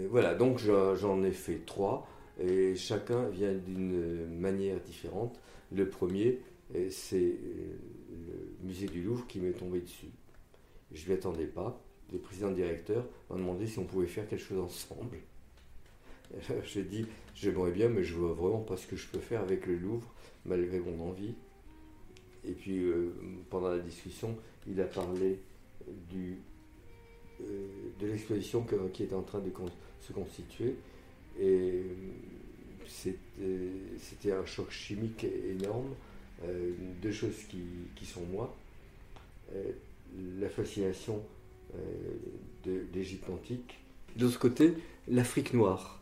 Voilà, 0.09 0.33
donc 0.33 0.57
j'en 0.57 1.23
ai 1.23 1.31
fait 1.31 1.61
trois, 1.63 2.07
et 2.41 2.75
chacun 2.75 3.29
vient 3.29 3.53
d'une 3.53 4.25
manière 4.39 4.79
différente. 4.79 5.39
Le 5.71 5.87
premier, 5.87 6.39
c'est 6.89 7.17
euh, 7.17 7.77
le 8.61 8.67
musée 8.67 8.87
du 8.87 9.01
Louvre 9.01 9.25
qui 9.27 9.39
m'est 9.39 9.51
tombé 9.51 9.79
dessus. 9.81 10.09
Je 10.91 11.03
ne 11.03 11.09
m'y 11.09 11.13
attendais 11.15 11.45
pas. 11.45 11.81
Le 12.11 12.19
président 12.19 12.51
directeur 12.51 13.05
m'a 13.29 13.35
demandé 13.35 13.67
si 13.67 13.79
on 13.79 13.85
pouvait 13.85 14.07
faire 14.07 14.27
quelque 14.27 14.43
chose 14.43 14.59
ensemble. 14.59 15.17
J'ai 16.65 16.83
dit, 16.83 17.05
j'aimerais 17.35 17.71
bien, 17.71 17.89
mais 17.89 18.03
je 18.03 18.15
vois 18.15 18.33
vraiment 18.33 18.61
pas 18.61 18.77
ce 18.77 18.87
que 18.87 18.95
je 18.95 19.07
peux 19.07 19.19
faire 19.19 19.41
avec 19.41 19.65
le 19.65 19.75
Louvre, 19.75 20.13
malgré 20.45 20.79
mon 20.79 21.09
envie. 21.09 21.33
Et 22.45 22.51
puis, 22.51 22.83
euh, 22.83 23.13
pendant 23.49 23.69
la 23.69 23.79
discussion, 23.79 24.37
il 24.67 24.79
a 24.79 24.85
parlé 24.85 25.39
du, 26.09 26.37
euh, 27.41 27.67
de 27.99 28.07
l'exposition 28.07 28.65
qui 28.93 29.03
est 29.03 29.13
en 29.13 29.21
train 29.21 29.39
de 29.39 29.51
se 30.01 30.13
constituer. 30.13 30.75
Et 31.39 31.83
c'était 32.87 34.31
un 34.31 34.45
choc 34.45 34.71
chimique 34.71 35.23
énorme. 35.23 35.93
Euh, 36.43 36.71
deux 37.01 37.11
choses 37.11 37.43
qui, 37.49 37.63
qui 37.95 38.05
sont 38.05 38.23
moi. 38.31 38.55
Euh, 39.55 39.71
la 40.39 40.49
fascination 40.49 41.21
euh, 41.75 41.79
de 42.65 42.85
l'Égypte 42.93 43.29
antique. 43.29 43.79
De 44.15 44.25
l'autre 44.25 44.39
côté, 44.39 44.73
l'Afrique 45.07 45.53
noire. 45.53 46.01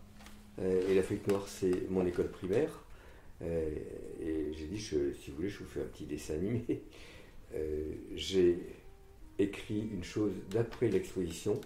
Euh, 0.59 0.89
et 0.89 0.95
l'Afrique 0.95 1.27
noire, 1.27 1.47
c'est 1.47 1.89
mon 1.89 2.05
école 2.05 2.29
primaire. 2.29 2.81
Et 3.41 4.53
j'ai 4.53 4.65
dit, 4.67 4.79
si 4.79 4.95
vous 4.95 5.35
voulez, 5.35 5.49
je 5.49 5.59
vous 5.59 5.65
fais 5.65 5.81
un 5.81 5.85
petit 5.85 6.05
dessin 6.05 6.35
animé. 6.35 6.63
J'ai 8.15 8.57
écrit 9.37 9.89
une 9.91 10.03
chose 10.03 10.31
d'après 10.49 10.87
l'exposition, 10.87 11.59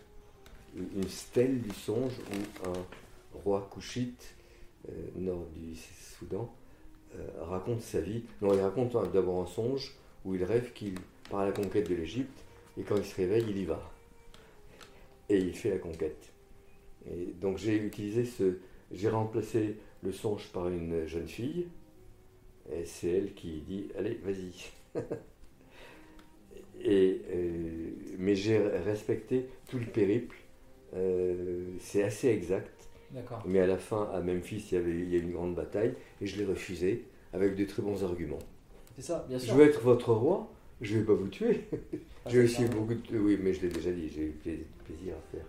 une 0.76 1.08
stèle 1.08 1.62
du 1.62 1.72
songe 1.72 2.14
où 2.14 2.70
un 2.70 2.86
roi 3.44 3.68
couchite, 3.72 4.34
nord 5.16 5.46
du 5.56 5.76
Soudan, 5.76 6.54
raconte 7.42 7.82
sa 7.82 8.02
vie. 8.02 8.24
Non, 8.42 8.54
il 8.54 8.60
raconte 8.60 8.96
hein, 8.96 9.04
d'abord 9.14 9.42
un 9.42 9.46
songe 9.46 9.96
où 10.26 10.36
il 10.36 10.44
rêve 10.44 10.74
qu'il 10.74 10.96
part 11.30 11.42
à 11.42 11.46
la 11.46 11.52
conquête 11.52 11.90
de 11.90 11.96
l'Égypte 11.96 12.44
et 12.78 12.84
quand 12.84 12.96
il 12.96 13.06
se 13.06 13.16
réveille, 13.16 13.46
il 13.50 13.58
y 13.58 13.66
va. 13.66 13.82
Et 15.28 15.38
il 15.38 15.54
fait 15.54 15.70
la 15.70 15.78
conquête. 15.78 16.32
Donc 17.40 17.58
j'ai 17.58 17.76
utilisé 17.76 18.26
ce. 18.26 18.58
J'ai 18.92 19.10
remplacé 19.10 19.78
le 20.02 20.12
songe 20.12 20.48
par 20.52 20.68
une 20.70 21.06
jeune 21.06 21.28
fille. 21.28 21.68
Et 22.72 22.86
c'est 22.86 23.10
elle 23.10 23.34
qui 23.34 23.62
dit 23.62 23.90
Allez, 23.98 24.20
vas-y. 24.24 24.54
et, 26.82 27.22
euh, 27.32 27.92
mais 28.18 28.36
j'ai 28.36 28.58
respecté 28.58 29.50
tout 29.70 29.80
le 29.80 29.86
périple. 29.86 30.38
Euh, 30.96 31.66
c'est 31.80 32.04
assez 32.04 32.30
exact. 32.30 32.79
Mais 33.46 33.60
à 33.60 33.68
la 33.68 33.78
fin, 33.78 34.10
à 34.14 34.20
Memphis, 34.22 34.68
il 34.72 34.76
y, 34.76 34.78
avait, 34.78 34.92
il 34.92 35.10
y 35.10 35.16
a 35.16 35.20
eu 35.20 35.24
une 35.24 35.32
grande 35.34 35.56
bataille 35.56 35.94
et 36.22 36.28
je 36.28 36.38
l'ai 36.38 36.46
refusé 36.46 37.06
avec 37.34 37.56
de 37.56 37.66
très 37.66 37.82
bons 37.82 38.04
arguments. 38.04 38.40
C'est 38.96 39.02
ça, 39.04 39.26
bien 39.28 39.38
Je 39.38 39.46
sûr. 39.46 39.56
veux 39.56 39.66
être 39.66 39.82
votre 39.82 40.14
roi, 40.14 40.48
je 40.82 40.96
ne 40.96 41.00
vais 41.00 41.06
pas 41.06 41.14
vous 41.14 41.28
tuer. 41.28 41.62
Ah, 41.74 42.30
J'ai 42.30 42.44
aussi 42.44 42.66
beaucoup 42.66 42.94
de... 42.94 43.18
Oui, 43.20 43.40
mais 43.42 43.54
je 43.54 43.62
l'ai 43.62 43.70
déjà 43.70 43.92
dit, 43.92 44.10
j'ai 44.10 44.24
eu 44.28 44.32
pla- 44.32 44.52
plaisir 44.86 45.16
à 45.16 45.32
faire 45.36 45.46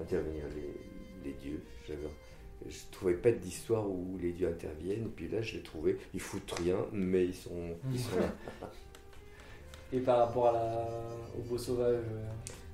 intervenir 0.00 0.44
les, 0.54 1.28
les 1.30 1.36
dieux. 1.36 1.60
Je 1.88 1.92
ne 1.94 2.92
trouvais 2.92 3.14
pas 3.14 3.32
d'histoire 3.32 3.88
où 3.88 4.16
les 4.20 4.32
dieux 4.32 4.48
interviennent, 4.48 5.08
puis 5.14 5.28
là 5.28 5.42
je 5.42 5.54
l'ai 5.56 5.62
trouvé. 5.62 5.98
Ils 6.14 6.20
foutent 6.20 6.52
rien, 6.52 6.76
mais 6.92 7.24
ils 7.26 7.34
sont, 7.34 7.74
ils 7.92 7.98
sont 7.98 8.16
là. 8.16 8.32
Et 9.92 10.00
par 10.00 10.18
rapport 10.26 10.48
à 10.48 10.52
la... 10.52 10.88
au 11.38 11.42
beau 11.42 11.58
sauvage, 11.58 11.96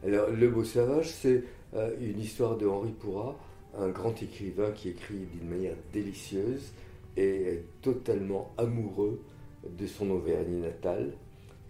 euh, 0.05 0.07
Alors, 0.07 0.31
Le 0.31 0.49
Beau 0.49 0.63
Sauvage, 0.63 1.11
c'est 1.11 1.43
euh, 1.75 1.91
une 2.01 2.21
histoire 2.21 2.57
de 2.57 2.67
Henri 2.67 2.93
Pourrat, 2.93 3.37
un 3.79 3.89
grand 3.89 4.23
écrivain 4.23 4.73
qui 4.73 4.91
écrit 4.91 5.27
d'une 5.33 5.49
manière 5.49 5.77
délicieuse 5.93 6.73
et 7.17 7.63
totalement 7.83 8.53
amoureux 8.59 9.21
de 9.69 9.87
son 9.87 10.11
Auvergne 10.11 10.61
natale 10.61 11.13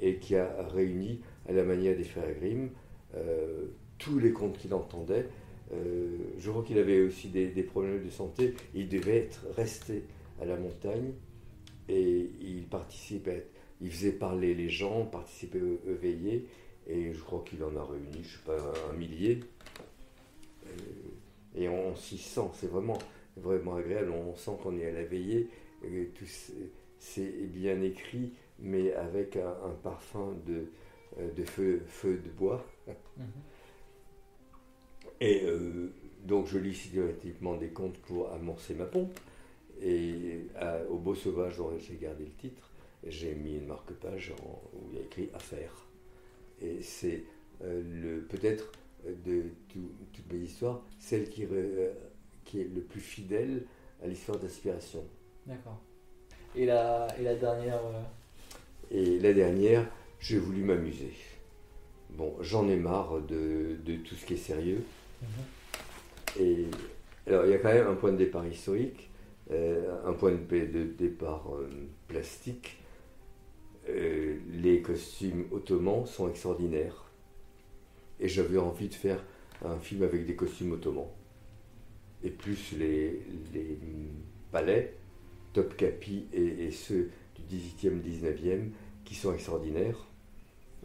et 0.00 0.16
qui 0.16 0.36
a 0.36 0.66
réuni, 0.74 1.20
à 1.48 1.52
la 1.52 1.64
manière 1.64 1.96
des 1.96 2.04
frères 2.04 2.32
Grimm, 2.38 2.70
euh, 3.16 3.66
tous 3.98 4.18
les 4.18 4.32
contes 4.32 4.58
qu'il 4.58 4.74
entendait. 4.74 5.26
Euh, 5.72 6.16
je 6.38 6.50
crois 6.50 6.62
qu'il 6.62 6.78
avait 6.78 7.00
aussi 7.00 7.28
des, 7.28 7.62
problèmes 7.62 8.04
de 8.04 8.10
santé. 8.10 8.54
Il 8.74 8.88
devait 8.88 9.18
être 9.18 9.46
resté 9.56 10.04
à 10.40 10.44
la 10.44 10.56
montagne 10.56 11.12
et 11.88 12.30
il 12.40 12.64
participait, 12.64 13.46
il 13.80 13.90
faisait 13.90 14.12
parler 14.12 14.54
les 14.54 14.68
gens, 14.68 15.04
participait 15.04 15.60
aux, 15.60 15.80
aux 15.90 15.94
veillées 16.00 16.46
et 16.86 17.12
je 17.12 17.20
crois 17.20 17.44
qu'il 17.44 17.62
en 17.64 17.76
a 17.76 17.84
réuni, 17.84 18.22
je 18.22 18.36
sais 18.36 18.44
pas, 18.44 18.56
un 18.90 18.96
millier. 18.96 19.40
Euh, 20.66 20.70
Et 21.56 21.68
on, 21.68 21.94
s'y 21.96 22.18
sent, 22.18 22.48
c'est 22.54 22.70
vraiment, 22.70 22.98
vraiment 23.36 23.76
agréable. 23.76 24.10
On 24.10 24.34
sent 24.36 24.52
qu'on 24.62 24.76
est 24.78 24.86
à 24.86 24.92
la 24.92 25.04
veillée. 25.04 25.48
Et 25.84 26.06
tout 26.14 26.24
c'est- 26.98 27.46
bien 27.46 27.80
écrit, 27.82 28.32
mais 28.58 28.92
avec 28.94 29.36
un, 29.36 29.48
un 29.64 29.74
parfum 29.82 30.34
de, 30.46 30.66
euh, 31.18 31.30
de 31.32 31.44
feu, 31.44 31.82
feu 31.86 32.16
de 32.18 32.28
bois. 32.30 32.64
mhm. 33.16 33.24
Et 35.20 35.42
euh, 35.44 35.92
donc 36.24 36.46
je 36.46 36.58
lis 36.58 36.74
systématiquement 36.74 37.56
des 37.56 37.68
contes 37.68 37.98
pour 37.98 38.30
amorcer 38.32 38.74
ma 38.74 38.84
pompe. 38.86 39.18
Et 39.80 40.46
à- 40.56 40.82
au 40.90 40.96
Beau 40.98 41.14
Sauvage, 41.14 41.60
j'ai 41.78 41.96
gardé 41.96 42.24
le 42.24 42.32
titre, 42.32 42.70
j'ai 43.06 43.34
mis 43.34 43.56
une 43.56 43.66
marque-page 43.66 44.32
où 44.74 44.88
il 44.90 44.96
y 44.98 45.00
a 45.00 45.04
écrit 45.04 45.30
Affaires. 45.34 45.86
Et 46.60 46.82
c'est 46.82 47.22
euh, 47.62 48.20
peut-être 48.28 48.64
euh, 48.64 48.72
de 49.04 49.42
tout- 49.68 49.90
toutes 50.12 50.32
mes 50.32 50.40
histoires, 50.40 50.82
celle 50.98 51.28
qui, 51.28 51.44
euh, 51.50 51.92
qui 52.44 52.60
est 52.60 52.68
le 52.74 52.80
plus 52.82 53.00
fidèle 53.00 53.62
à 54.02 54.06
l'histoire 54.06 54.38
d'inspiration. 54.38 55.04
D'accord. 55.46 55.80
Et 56.56 56.66
la, 56.66 57.06
et 57.18 57.22
la 57.22 57.34
dernière. 57.34 57.80
euh, 57.84 58.02
Et 58.90 59.18
la 59.18 59.32
dernière, 59.34 59.86
j'ai 60.20 60.38
voulu 60.38 60.62
m'amuser. 60.64 61.12
Bon, 62.10 62.34
j'en 62.40 62.68
ai 62.68 62.76
marre 62.76 63.20
de, 63.20 63.76
de 63.84 63.96
tout 63.96 64.14
ce 64.14 64.24
qui 64.26 64.34
est 64.34 64.36
sérieux. 64.38 64.82
mhm. 65.22 65.28
Et 66.40 66.66
alors, 67.26 67.44
il 67.46 67.50
y 67.50 67.54
a 67.54 67.58
quand 67.58 67.72
même 67.72 67.86
un 67.86 67.94
point 67.94 68.12
de 68.12 68.16
départ 68.16 68.46
historique, 68.46 69.10
euh, 69.50 69.94
un 70.06 70.12
point 70.14 70.32
de, 70.32 70.38
de 70.66 70.84
départ 70.84 71.50
plastique. 72.06 72.78
Les 73.86 74.82
costumes 74.82 75.46
ottomans 75.50 76.04
sont 76.06 76.28
extraordinaires. 76.28 77.07
Et 78.20 78.28
j'avais 78.28 78.58
envie 78.58 78.88
de 78.88 78.94
faire 78.94 79.22
un 79.64 79.78
film 79.78 80.02
avec 80.02 80.26
des 80.26 80.34
costumes 80.34 80.72
ottomans. 80.72 81.08
Et 82.24 82.30
plus 82.30 82.72
les, 82.72 83.20
palais, 84.50 84.94
Topkapi 85.52 86.26
et, 86.32 86.66
et 86.66 86.70
ceux 86.70 87.10
du 87.36 87.56
18e, 87.56 88.02
19e, 88.02 88.70
qui 89.04 89.14
sont 89.14 89.32
extraordinaires. 89.32 90.08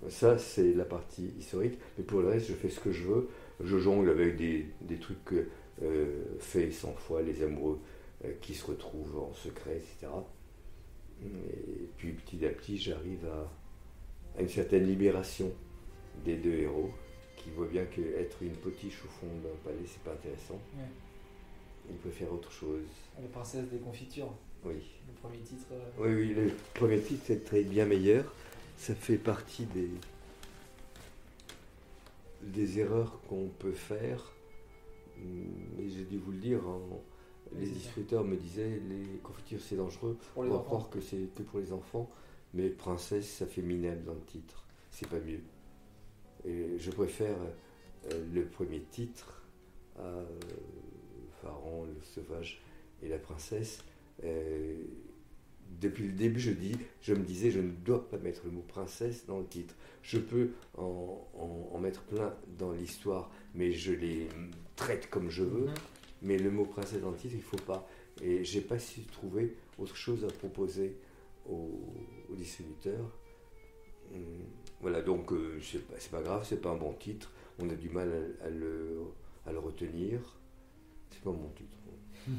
Ça, 0.09 0.37
c'est 0.37 0.73
la 0.73 0.85
partie 0.85 1.33
historique. 1.39 1.77
Mais 1.97 2.03
pour 2.03 2.21
le 2.21 2.29
reste, 2.29 2.47
je 2.47 2.53
fais 2.53 2.69
ce 2.69 2.79
que 2.79 2.91
je 2.91 3.03
veux. 3.03 3.29
Je 3.63 3.77
jongle 3.77 4.09
avec 4.09 4.35
des, 4.35 4.97
trucs 4.99 5.47
euh, 5.81 6.23
faits 6.39 6.73
100 6.73 6.93
fois, 6.93 7.21
les 7.21 7.43
amoureux 7.43 7.79
euh, 8.25 8.31
qui 8.41 8.53
se 8.53 8.65
retrouvent 8.65 9.19
en 9.19 9.33
secret, 9.33 9.77
etc. 9.77 10.11
Et 11.23 11.89
puis 11.97 12.11
petit 12.13 12.45
à 12.45 12.49
petit, 12.49 12.77
j'arrive 12.77 13.25
à 14.37 14.41
une 14.41 14.49
certaine 14.49 14.85
libération 14.85 15.51
des 16.25 16.35
deux 16.35 16.53
héros 16.53 16.91
qui 17.43 17.49
voient 17.51 17.67
bien 17.67 17.85
qu'être 17.85 18.41
une 18.41 18.55
potiche 18.55 19.01
au 19.05 19.09
fond 19.09 19.27
d'un 19.43 19.55
palais, 19.63 19.85
c'est 19.85 20.01
pas 20.03 20.13
intéressant. 20.13 20.59
Ouais. 20.75 20.83
Ils 21.89 21.97
peuvent 21.97 22.11
faire 22.13 22.31
autre 22.31 22.51
chose. 22.51 22.85
La 23.21 23.27
princesse 23.27 23.65
des 23.69 23.79
confitures, 23.79 24.33
Oui. 24.65 24.75
le 25.07 25.13
premier 25.21 25.39
titre. 25.39 25.65
euh, 25.73 25.89
Oui, 25.99 26.13
oui, 26.13 26.33
le 26.33 26.51
premier 26.73 26.99
titre 27.01 27.29
est 27.31 27.43
très 27.45 27.63
bien 27.63 27.85
meilleur. 27.85 28.33
Ça 28.77 28.95
fait 28.95 29.17
partie 29.17 29.65
des, 29.65 29.89
des 32.41 32.79
erreurs 32.79 33.19
qu'on 33.27 33.49
peut 33.59 33.71
faire. 33.73 34.31
Mais 35.17 35.89
j'ai 35.89 36.05
dû 36.05 36.17
vous 36.17 36.31
le 36.31 36.37
dire, 36.39 36.59
hein, 36.67 36.79
les 37.57 37.65
c'est 37.67 37.73
distributeurs 37.73 38.23
me 38.23 38.35
disaient 38.35 38.79
les 38.89 39.17
confitures 39.21 39.59
c'est 39.61 39.75
dangereux. 39.75 40.17
Pour 40.33 40.43
On 40.43 40.49
va 40.49 40.59
croire 40.63 40.89
que 40.89 40.99
c'est 41.01 41.17
que 41.35 41.43
pour 41.43 41.59
les 41.59 41.71
enfants, 41.71 42.09
mais 42.53 42.69
princesse 42.69 43.29
ça 43.29 43.45
fait 43.45 43.61
minable 43.61 44.03
dans 44.05 44.13
le 44.15 44.21
titre. 44.21 44.63
C'est 44.91 45.07
pas 45.07 45.19
mieux. 45.19 45.41
Et 46.45 46.77
je 46.77 46.91
préfère 46.91 47.35
euh, 48.11 48.25
le 48.33 48.45
premier 48.45 48.81
titre 48.81 49.43
à 49.97 50.01
euh, 50.01 50.25
Pharaon, 51.41 51.85
le 51.85 52.01
sauvage 52.03 52.61
et 53.01 53.07
la 53.07 53.17
princesse. 53.19 53.83
Euh, 54.23 54.83
depuis 55.79 56.05
le 56.07 56.13
début, 56.13 56.39
je, 56.39 56.51
dis, 56.51 56.75
je 57.01 57.13
me 57.13 57.23
disais, 57.23 57.49
je 57.49 57.59
ne 57.59 57.71
dois 57.71 58.07
pas 58.09 58.17
mettre 58.17 58.41
le 58.45 58.51
mot 58.51 58.61
princesse 58.67 59.25
dans 59.25 59.39
le 59.39 59.45
titre. 59.47 59.75
Je 60.03 60.19
peux 60.19 60.51
en, 60.77 61.25
en- 61.35 61.69
en 61.73 61.79
mettre 61.79 62.01
plein 62.03 62.35
dans 62.59 62.71
l'histoire, 62.73 63.31
mais 63.55 63.71
je 63.71 63.91
les 63.93 64.27
traite 64.75 65.09
comme 65.09 65.29
je 65.29 65.43
veux. 65.43 65.65
Mhm. 65.67 65.73
Mais 66.21 66.37
le 66.37 66.51
mot 66.51 66.65
princesse 66.65 67.01
dans 67.01 67.11
le 67.11 67.17
titre, 67.17 67.33
il 67.35 67.41
faut 67.41 67.57
pas. 67.57 67.87
Et 68.21 68.43
j'ai 68.43 68.61
pas 68.61 68.79
su 68.79 69.01
trouver 69.01 69.55
autre 69.79 69.95
chose 69.95 70.23
à 70.23 70.27
proposer 70.27 70.95
aux, 71.49 71.81
aux 72.29 72.35
distributeurs. 72.35 73.09
Hum, 74.13 74.19
Voilà, 74.83 75.01
donc 75.01 75.31
euh, 75.31 75.59
c'est 75.61 76.11
pas, 76.11 76.21
grave, 76.21 76.45
c'est 76.47 76.61
pas 76.61 76.69
un 76.69 76.75
bon 76.75 76.93
titre. 76.93 77.31
On 77.57 77.67
a 77.69 77.73
du 77.73 77.89
mal 77.89 78.09
à, 78.43 78.45
à 78.47 78.49
le, 78.49 78.99
à 79.47 79.51
le 79.51 79.57
retenir. 79.59 80.19
C'est 81.09 81.21
pas 81.23 81.31
mon 81.31 81.49
titre. 81.55 81.77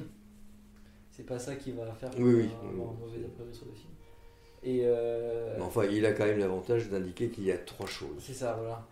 C'est 1.10 1.24
pas 1.26 1.38
ça 1.38 1.54
qui 1.54 1.70
va 1.70 1.86
faire 1.94 2.10
Oui, 2.18 2.48
un 2.64 2.72
mauvais 2.72 3.24
a 3.24 3.28
priori 3.28 3.54
sur 3.54 3.66
le 3.66 3.72
film. 3.72 3.92
Et 4.64 4.80
euh, 4.82 5.54
Mais 5.56 5.62
enfin, 5.62 5.84
il 5.84 6.04
a 6.06 6.12
quand 6.12 6.24
même 6.24 6.40
l'avantage 6.40 6.88
d'indiquer 6.90 7.28
qu'il 7.28 7.44
y 7.44 7.52
a 7.52 7.58
trois 7.58 7.86
choses. 7.86 8.16
c'est 8.18 8.34
ça, 8.34 8.54
voilà. 8.54 8.84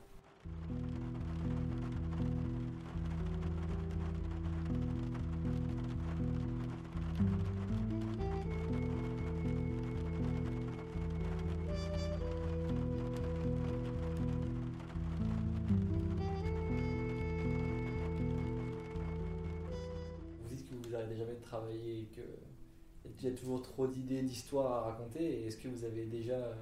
Il 23.23 23.31
y 23.31 23.33
a 23.33 23.37
toujours 23.37 23.63
trop 23.63 23.87
d'idées, 23.87 24.23
d'histoires 24.23 24.73
à 24.73 24.91
raconter. 24.91 25.47
Est-ce 25.47 25.57
que 25.57 25.69
vous 25.69 25.85
avez 25.85 26.05
déjà. 26.07 26.35
euh, 26.35 26.55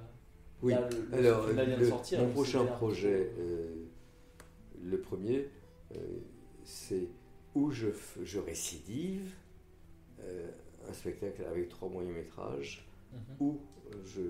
Oui, 0.61 0.73
là, 0.73 0.87
le- 0.89 1.05
le 1.09 1.27
alors 1.27 1.47
vient 1.47 1.77
de 1.77 1.85
sortir, 1.85 2.19
mon 2.21 2.29
prochain 2.29 2.65
projet, 2.65 3.31
euh, 3.39 3.85
le 4.83 4.99
premier, 4.99 5.47
euh, 5.95 5.97
c'est 6.63 7.07
où 7.55 7.71
je, 7.71 7.87
récidive 8.39 9.33
euh, 10.21 10.49
un 10.87 10.93
spectacle 10.93 11.43
avec 11.45 11.69
trois 11.69 11.89
moyens 11.89 12.15
métrages, 12.15 12.85
Mhm. 13.11 13.35
où 13.39 13.59
je, 14.05 14.21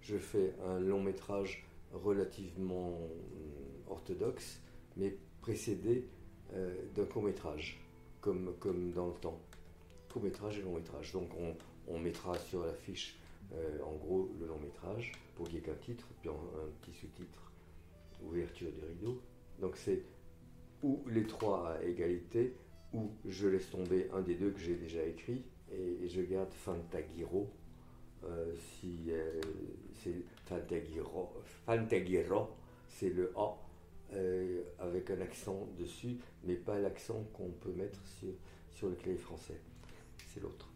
je 0.00 0.16
fais 0.16 0.54
un 0.66 0.80
long 0.80 1.02
métrage 1.02 1.64
relativement 1.92 2.98
orthodoxe, 3.88 4.60
mais 4.96 5.14
précédé 5.42 6.08
euh, 6.54 6.74
d'un 6.94 7.04
court 7.04 7.22
métrage, 7.22 7.78
comme, 8.20 8.54
comme 8.60 8.92
dans 8.92 9.08
le 9.08 9.14
temps. 9.14 9.38
Court 10.14 10.22
métrage 10.22 10.60
et 10.60 10.62
long 10.62 10.74
métrage. 10.74 11.10
Donc 11.10 11.28
on, 11.88 11.98
mettra 11.98 12.38
sur 12.38 12.64
l'affiche 12.64 13.18
euh, 13.52 13.80
en 13.82 13.94
gros 13.94 14.30
le 14.38 14.46
long 14.46 14.60
métrage 14.60 15.10
pour 15.34 15.48
qu'il 15.48 15.58
n'y 15.58 15.64
ait 15.64 15.66
qu'un 15.66 15.74
titre, 15.74 16.06
puis 16.20 16.30
un, 16.30 16.34
petit 16.80 16.96
sous-titre, 16.96 17.50
ouverture 18.22 18.70
du 18.70 18.84
rideau. 18.84 19.20
Donc 19.60 19.76
c'est 19.76 20.04
ou 20.84 21.02
les 21.08 21.26
trois 21.26 21.70
à 21.72 21.82
égalité, 21.82 22.54
ou 22.92 23.10
je 23.26 23.48
laisse 23.48 23.68
tomber 23.70 24.08
un 24.12 24.20
des 24.20 24.36
deux 24.36 24.52
que 24.52 24.60
j'ai 24.60 24.76
déjà 24.76 25.04
écrit 25.04 25.42
et, 25.72 26.08
je 26.08 26.20
garde 26.22 26.52
Fantagiro. 26.52 27.50
Euh, 28.22 28.54
si 28.56 29.06
euh, 29.08 29.40
c'est 29.94 30.22
Fantagiro, 30.44 31.32
Fantagiro, 31.66 32.50
c'est 32.86 33.10
le 33.10 33.32
A 33.36 33.56
euh, 34.12 34.62
avec 34.78 35.10
un 35.10 35.20
accent 35.20 35.66
dessus, 35.76 36.18
mais 36.44 36.54
pas 36.54 36.78
l'accent 36.78 37.24
qu'on 37.32 37.50
peut 37.50 37.72
mettre 37.72 38.06
sur, 38.06 38.28
sur 38.70 38.88
le 38.88 38.94
clavier 38.94 39.20
français. 39.20 39.60
C'est 40.34 40.40
l'autre. 40.40 40.68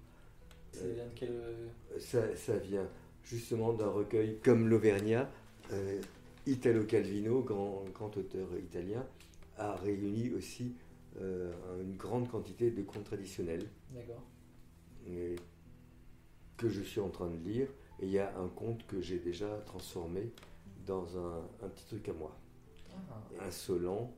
Ça 0.73 0.87
vient 0.87 1.05
de 1.07 1.11
quel. 1.15 1.31
euh, 1.33 1.69
Ça, 1.99 2.37
ça 2.37 2.57
vient 2.59 2.89
justement 3.25 3.73
d'un 3.73 3.89
recueil 3.91 4.39
comme 4.45 4.69
l'Auvergnat. 4.69 5.29
euh, 5.73 6.01
Italo 6.47 6.85
Calvino, 6.85 7.43
grand, 7.43 7.85
grand 7.93 8.17
auteur 8.17 8.49
italien, 8.57 9.05
a 9.59 9.75
réuni 9.77 10.31
aussi 10.33 10.75
euh, 11.21 11.53
une 11.83 11.97
grande 11.97 12.29
quantité 12.29 12.71
de 12.71 12.83
contes 12.83 13.05
traditionnels 13.05 13.69
D'accord. 13.95 14.23
que 16.57 16.69
je 16.69 16.81
suis 16.83 17.01
en 17.01 17.09
train 17.11 17.29
de 17.29 17.37
lire. 17.37 17.69
Et 18.01 18.07
il 18.07 18.13
y 18.13 18.19
a 18.19 18.37
un 18.39 18.49
conte 18.49 18.87
que 18.87 19.01
j'ai 19.01 19.19
déjà 19.19 19.59
transformé 19.67 20.31
dans 20.87 21.19
un, 21.19 21.41
un 21.63 21.69
petit 21.69 21.85
truc 21.87 22.09
à 22.09 22.13
moi. 22.13 22.37
Ah. 23.11 23.45
Insolent, 23.47 24.15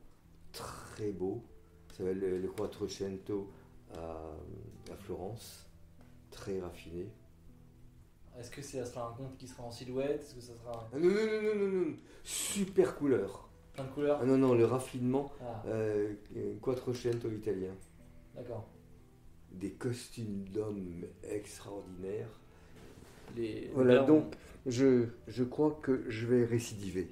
très 0.53 1.11
beau. 1.11 1.43
Ça 1.91 1.97
s'appelle 1.97 2.19
le, 2.19 2.39
le 2.39 2.47
Quattrocento 2.47 3.49
à, 3.97 4.91
à 4.91 4.95
Florence. 4.97 5.67
Très 6.31 6.59
raffiné. 6.59 7.07
Est-ce 8.39 8.49
que 8.49 8.61
ça 8.61 8.85
sera 8.85 9.09
un 9.09 9.13
conte 9.13 9.37
qui 9.37 9.47
sera 9.47 9.63
en 9.63 9.71
silhouette? 9.71 10.21
Est-ce 10.21 10.35
que 10.35 10.41
ça 10.41 10.55
sera 10.55 10.89
Ah 10.93 10.97
non, 10.97 11.09
non, 11.09 11.15
non, 11.15 11.43
non, 11.43 11.55
non, 11.67 11.85
non. 11.89 11.95
Super 12.23 12.95
couleur. 12.95 13.49
plein 13.73 13.83
de 13.83 13.89
couleurs? 13.89 14.19
Ah 14.21 14.25
non, 14.25 14.37
non, 14.37 14.53
le 14.53 14.65
raffinement, 14.65 15.31
Ah, 15.41 15.63
euh, 15.67 16.13
Quattrocento 16.61 17.29
italien. 17.29 17.73
d'accord. 18.35 18.67
Des 19.51 19.71
costumes 19.71 20.45
d'hommes 20.49 21.03
extraordinaires. 21.23 22.39
Les... 23.35 23.69
Voilà, 23.73 23.95
là, 23.95 24.03
on- 24.03 24.07
donc 24.07 24.33
je, 24.65 25.07
je 25.27 25.43
crois 25.43 25.77
que 25.81 26.09
je 26.09 26.25
vais 26.25 26.45
récidiver. 26.45 27.09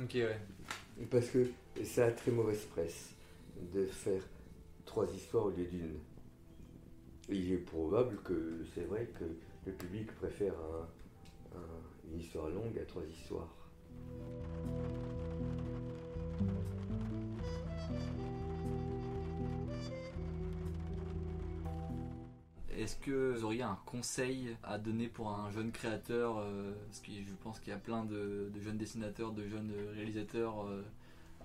Ok, 0.00 0.14
ouais. 0.14 0.38
Parce 1.10 1.28
que 1.30 1.50
ça 1.84 2.06
a 2.06 2.12
très 2.12 2.30
mauvaise 2.30 2.64
presse 2.66 3.10
de 3.74 3.86
faire 3.86 4.22
trois 4.84 5.06
histoires 5.12 5.46
au 5.46 5.50
lieu 5.50 5.64
d'une. 5.66 5.98
Il 7.28 7.52
est 7.52 7.58
probable 7.58 8.16
que 8.24 8.64
c'est 8.74 8.84
vrai 8.84 9.06
que 9.18 9.24
le 9.66 9.72
public 9.72 10.12
préfère 10.16 10.54
un- 10.54 11.56
un- 11.58 12.10
une 12.12 12.20
histoire 12.20 12.48
longue 12.48 12.78
à 12.78 12.84
trois 12.84 13.04
histoires. 13.04 13.48
Est-ce 22.76 22.96
que 22.96 23.32
vous 23.32 23.44
auriez 23.44 23.62
un 23.62 23.78
conseil 23.84 24.56
à 24.62 24.78
donner 24.78 25.06
pour 25.08 25.28
un 25.30 25.50
jeune 25.50 25.70
créateur 25.72 26.38
euh, 26.38 26.72
Parce 26.86 27.00
que 27.00 27.12
je 27.12 27.34
pense 27.42 27.60
qu'il 27.60 27.68
y 27.70 27.76
a 27.76 27.78
plein 27.78 28.04
de, 28.04 28.50
de 28.52 28.60
jeunes 28.60 28.78
dessinateurs, 28.78 29.32
de 29.32 29.46
jeunes 29.46 29.72
réalisateurs 29.94 30.64
euh, 30.66 30.82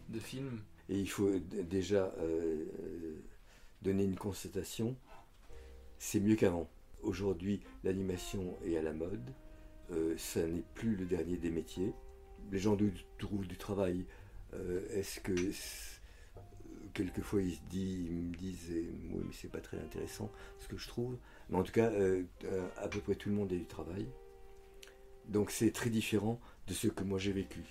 de 0.10 0.20
films. 0.20 0.62
Et 0.90 0.98
il 1.00 1.10
faut 1.10 1.32
déjà 1.40 2.14
euh, 2.20 2.66
donner 3.82 4.04
une 4.04 4.16
constatation, 4.16 4.96
c'est 6.00 6.20
mieux 6.20 6.36
qu'avant. 6.36 6.70
Aujourd'hui, 7.04 7.62
l'animation 7.84 8.58
est 8.66 8.78
à 8.78 8.82
la 8.82 8.94
mode, 8.94 9.34
euh, 9.92 10.16
ça 10.18 10.46
n'est 10.46 10.64
plus 10.74 10.96
le 10.96 11.06
dernier 11.06 11.38
des 11.38 11.50
métiers. 11.50 11.94
Les 12.52 12.60
gens 12.60 12.78
trouvent 13.18 13.48
du 13.48 13.58
travail. 13.58 14.06
Euh, 14.54 14.88
Est-ce 14.92 15.20
que 15.20 15.34
quelquefois 16.94 17.42
ils, 17.42 17.56
se 17.56 17.62
disent, 17.70 18.10
me 18.10 18.36
disent 18.36 18.72
oui 18.72 19.22
mais 19.26 19.34
c'est 19.34 19.52
pas 19.52 19.62
très 19.62 19.78
intéressant 19.78 20.32
ce 20.60 20.68
que 20.68 20.78
je 20.78 20.88
trouve. 20.88 21.18
Mais 21.50 21.58
en 21.58 21.64
tout 21.64 21.72
cas, 21.72 21.92
euh, 21.92 22.24
à 22.78 22.88
peu 22.88 23.00
près 23.00 23.16
tout 23.16 23.30
le 23.30 23.36
monde 23.36 23.52
a 23.52 23.56
du 23.56 23.66
travail. 23.66 24.08
Donc 25.28 25.52
c'est 25.52 25.72
très 25.72 25.90
différent 25.90 26.40
de 26.68 26.74
ce 26.74 26.88
que 26.88 27.04
moi 27.04 27.20
j'ai 27.20 27.34
vécu. 27.34 27.64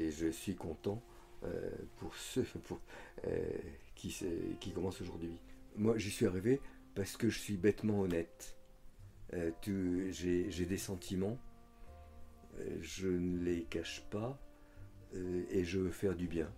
Et 0.00 0.10
je 0.10 0.28
suis 0.28 0.54
content 0.54 1.02
euh, 1.44 1.70
pour 1.96 2.14
ceux 2.14 2.42
pour, 2.64 2.80
euh, 3.26 3.50
qui, 3.94 4.16
qui 4.60 4.72
commencent 4.72 5.00
aujourd'hui. 5.00 5.38
Moi, 5.76 5.98
j'y 5.98 6.10
suis 6.10 6.26
arrivé 6.26 6.60
parce 6.94 7.16
que 7.16 7.28
je 7.28 7.38
suis 7.38 7.56
bêtement 7.56 8.00
honnête. 8.00 8.56
Euh, 9.34 9.52
J'ai 10.10 10.66
des 10.66 10.76
sentiments, 10.78 11.38
je 12.80 13.06
ne 13.08 13.44
les 13.44 13.62
cache 13.64 14.02
pas 14.10 14.38
et 15.50 15.64
je 15.64 15.78
veux 15.78 15.90
faire 15.90 16.16
du 16.16 16.26
bien. 16.26 16.50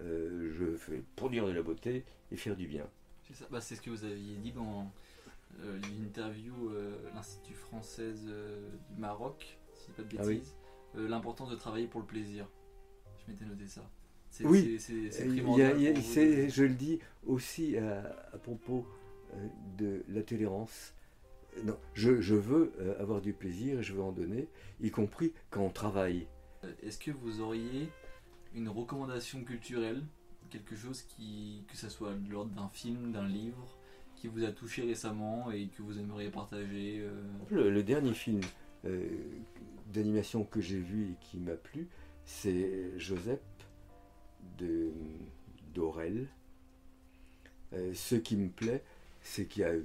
Je 0.00 0.76
fais 0.78 1.02
produire 1.16 1.46
de 1.46 1.52
la 1.52 1.62
beauté 1.62 2.04
et 2.32 2.36
faire 2.36 2.56
du 2.56 2.66
bien. 2.66 2.88
C'est 3.26 3.34
ça. 3.34 3.46
Bah, 3.50 3.60
c'est 3.60 3.74
ce 3.74 3.82
que 3.82 3.90
vous 3.90 4.04
aviez 4.04 4.36
dit 4.36 4.52
dans 4.52 4.90
l'interview 6.00 6.72
l'Institut 7.14 7.54
française 7.54 8.24
du 8.90 9.00
Maroc, 9.00 9.58
si 9.74 9.90
je 9.96 10.02
dis 10.02 10.16
pas 10.16 10.22
de 10.22 10.26
Ah 10.26 10.26
oui. 10.26 10.42
Euh, 10.96 11.08
L'importance 11.08 11.50
de 11.50 11.56
travailler 11.56 11.86
pour 11.86 12.00
le 12.00 12.06
plaisir. 12.06 12.48
Je 13.26 13.30
m'étais 13.32 13.44
noté 13.44 13.66
ça. 13.66 13.88
Oui. 14.44 14.78
c'est- 14.78 14.92
y 14.92 15.08
a- 15.08 15.26
primordial 15.26 15.80
y 15.80 15.86
a- 15.88 15.92
vous 15.92 16.50
je 16.50 16.62
le 16.62 16.74
dis 16.74 16.98
aussi 17.26 17.76
à, 17.78 18.00
à 18.32 18.38
propos 18.38 18.86
euh, 19.34 19.46
de 19.78 20.04
la 20.08 20.22
tolérance. 20.22 20.94
Non, 21.64 21.76
je, 21.94 22.20
je 22.20 22.34
veux 22.34 22.72
euh, 22.78 23.00
avoir 23.00 23.20
du 23.20 23.32
plaisir 23.32 23.80
et 23.80 23.82
je 23.82 23.92
veux 23.94 24.02
en 24.02 24.12
donner, 24.12 24.48
y 24.80 24.90
compris 24.90 25.32
quand 25.50 25.62
on 25.62 25.70
travaille. 25.70 26.26
Euh, 26.64 26.72
Est-ce 26.82 26.98
que 26.98 27.10
vous 27.10 27.40
auriez 27.40 27.88
une 28.54 28.68
recommandation 28.68 29.42
culturelle, 29.44 30.02
quelque 30.50 30.76
chose 30.76 31.02
qui, 31.02 31.64
que 31.68 31.76
ce 31.76 31.88
soit 31.88 32.12
de 32.14 32.30
l'ordre 32.30 32.52
d'un 32.54 32.68
film, 32.68 33.12
d'un 33.12 33.26
livre, 33.26 33.76
qui 34.14 34.28
vous 34.28 34.44
a 34.44 34.52
touché 34.52 34.82
récemment 34.82 35.50
et 35.50 35.68
que 35.68 35.82
vous 35.82 35.98
aimeriez 35.98 36.30
partager 36.30 37.00
euh, 37.00 37.22
Le, 37.50 37.70
le 37.70 37.82
dernier 37.82 38.14
film 38.14 38.40
euh, 38.40 38.46
d'animation 39.92 40.44
que 40.44 40.60
j'ai 40.60 40.78
vu 40.78 41.10
et 41.12 41.14
qui 41.20 41.38
m'a 41.38 41.56
plu, 41.56 41.88
c'est 42.24 42.98
Joseph 42.98 43.40
de 44.58 44.90
d'Aurel. 45.74 46.28
Euh, 47.74 47.92
ce 47.94 48.14
qui 48.14 48.36
me 48.36 48.48
plaît, 48.48 48.82
c'est 49.22 49.44
qu'il 49.46 49.62
y 49.62 49.64
a 49.66 49.74
une 49.74 49.84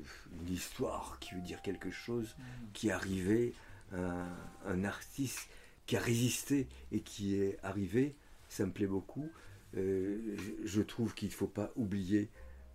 histoire 0.49 1.18
qui 1.20 1.36
veut 1.36 1.41
dire 1.41 1.61
quelque 1.61 1.91
chose, 1.91 2.36
qui 2.74 2.88
est 2.88 2.91
arrivé, 2.91 3.53
un, 3.94 4.26
un 4.65 4.84
artiste 4.86 5.49
qui 5.86 5.98
a 5.98 5.99
résisté 5.99 6.68
et 6.94 7.02
qui 7.02 7.36
est 7.36 7.57
arrivé, 7.61 8.15
ça 8.48 8.65
me 8.65 8.72
plaît 8.72 8.88
beaucoup. 8.88 9.30
Euh, 9.76 10.38
je- 10.38 10.68
je 10.68 10.82
trouve 10.82 11.14
qu'il 11.14 11.28
ne 11.30 11.34
faut 11.34 11.48
pas 11.48 11.72
oublier 11.76 12.30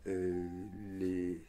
euh, 0.07 0.47
les, 0.99 1.40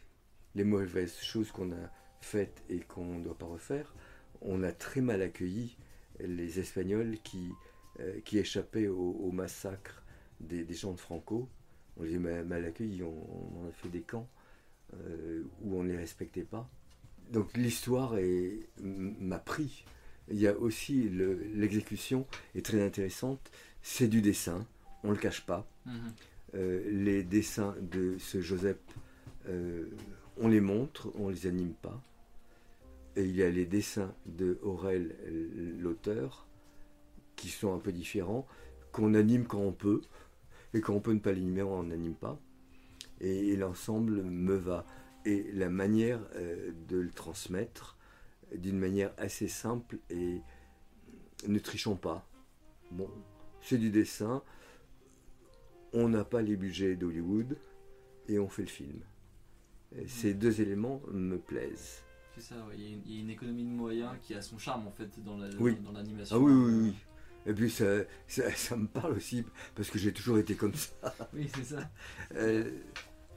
les 0.55 0.63
mauvaises 0.63 1.17
choses 1.21 1.51
qu'on 1.51 1.71
a 1.71 1.89
faites 2.21 2.63
et 2.69 2.79
qu'on 2.79 3.19
ne 3.19 3.23
doit 3.23 3.37
pas 3.37 3.45
refaire. 3.45 3.93
On 4.41 4.63
a 4.63 4.71
très 4.71 5.01
mal 5.01 5.21
accueilli 5.21 5.77
les 6.19 6.59
Espagnols 6.59 7.17
qui, 7.23 7.49
euh, 7.99 8.19
qui 8.25 8.37
échappaient 8.37 8.87
au, 8.87 9.11
au 9.21 9.31
massacre 9.31 10.03
des, 10.39 10.63
des 10.63 10.73
gens 10.73 10.93
de 10.93 10.99
Franco. 10.99 11.47
On 11.97 12.03
les 12.03 12.15
a 12.15 12.43
mal, 12.43 12.65
accueillis, 12.65 13.03
on, 13.03 13.09
on 13.09 13.65
en 13.65 13.69
a 13.69 13.71
fait 13.71 13.89
des 13.89 14.01
camps 14.01 14.27
euh, 14.93 15.43
où 15.61 15.75
on 15.75 15.83
ne 15.83 15.89
les 15.91 15.97
respectait 15.97 16.43
pas. 16.43 16.69
donc 17.31 17.55
l'histoire 17.55 18.15
m'a 18.81 19.39
pris. 19.39 19.83
Il 20.31 20.39
y 20.39 20.47
a 20.47 20.57
aussi 20.57 21.09
le- 21.09 21.41
l'exécution 21.55 22.25
est 22.55 22.63
très 22.65 22.81
intéressante. 22.83 23.51
C'est 23.81 24.07
du 24.07 24.21
dessin, 24.21 24.65
on 25.03 25.11
le 25.11 25.17
cache 25.17 25.45
pas. 25.45 25.67
Mhm. 25.85 25.93
Euh, 26.55 26.89
les 26.91 27.23
dessins 27.23 27.75
de 27.81 28.17
ce 28.17 28.41
Joseph, 28.41 28.77
on 30.37 30.47
les 30.47 30.61
montre, 30.61 31.11
on 31.15 31.29
les 31.29 31.47
anime 31.47 31.73
pas. 31.81 32.01
Il 33.19 33.35
y 33.35 33.43
a 33.43 33.49
les 33.49 33.65
dessins 33.65 34.15
de 34.25 34.59
Aurel, 34.61 35.17
euh, 35.25 35.75
l'auteur, 35.77 36.47
qui 37.35 37.49
sont 37.49 37.73
un 37.73 37.79
peu 37.79 37.91
différents, 37.91 38.47
qu'on 38.93 39.13
anime 39.13 39.45
quand 39.45 39.59
on 39.59 39.73
peut, 39.73 40.01
et 40.73 40.79
quand 40.79 40.93
on 40.93 41.01
peut 41.01 41.13
ne 41.13 41.19
pas 41.19 41.33
l'animer, 41.33 41.61
on 41.61 41.83
n'anime 41.83 42.15
pas. 42.15 42.39
Et, 43.19 43.57
l'ensemble 43.57 44.23
me 44.23 44.55
va. 44.55 44.85
Et 45.25 45.51
la 45.51 45.69
manière 45.69 46.21
euh, 46.35 46.71
de 46.87 46.97
le 46.97 47.09
transmettre, 47.09 47.97
d'une 48.55 48.79
manière 48.79 49.13
assez 49.17 49.49
simple, 49.49 49.97
et 50.09 50.41
ne 51.45 51.59
trichons 51.59 51.97
pas. 51.97 52.25
Bon, 52.89 53.09
c'est 53.61 53.77
du 53.77 53.89
dessin, 53.89 54.43
on 55.91 56.07
n'a 56.07 56.23
pas 56.23 56.41
les 56.41 56.55
budgets 56.55 56.95
d'Hollywood 56.95 57.57
et 58.27 58.39
on 58.39 58.47
fait 58.47 58.63
le 58.63 58.69
film. 58.69 59.01
Ces 60.07 60.33
deux 60.33 60.61
éléments 60.61 61.01
me 61.11 61.37
plaisent. 61.37 62.03
C'est 62.35 62.41
ça, 62.41 62.55
ouais. 62.67 62.75
il, 62.77 62.81
y 62.83 62.85
a 62.85 62.89
une, 62.89 63.01
il 63.05 63.15
y 63.15 63.17
a 63.17 63.21
une 63.21 63.29
économie 63.29 63.63
de 63.63 63.69
moyens 63.69 64.11
qui 64.21 64.33
a 64.33 64.41
son 64.41 64.57
charme 64.57 64.87
en 64.87 64.91
fait 64.91 65.09
dans 65.23 65.37
la- 65.37 65.49
Oui. 65.59 65.75
dans 65.83 65.91
l'animation. 65.91 66.35
Ah 66.35 66.39
oui, 66.39 66.51
oui, 66.53 66.73
oui. 66.89 66.93
Et 67.45 67.53
puis 67.53 67.69
ça, 67.69 67.85
ça, 68.27 68.51
ça 68.51 68.75
me 68.75 68.87
parle 68.87 69.13
aussi 69.13 69.43
parce 69.75 69.89
que 69.89 69.97
j'ai 69.97 70.13
toujours 70.13 70.37
été 70.37 70.55
comme 70.55 70.73
ça. 70.75 70.91
Oui, 71.33 71.49
c'est 71.55 71.63
ça. 71.75 71.89
Euh, 72.35 72.69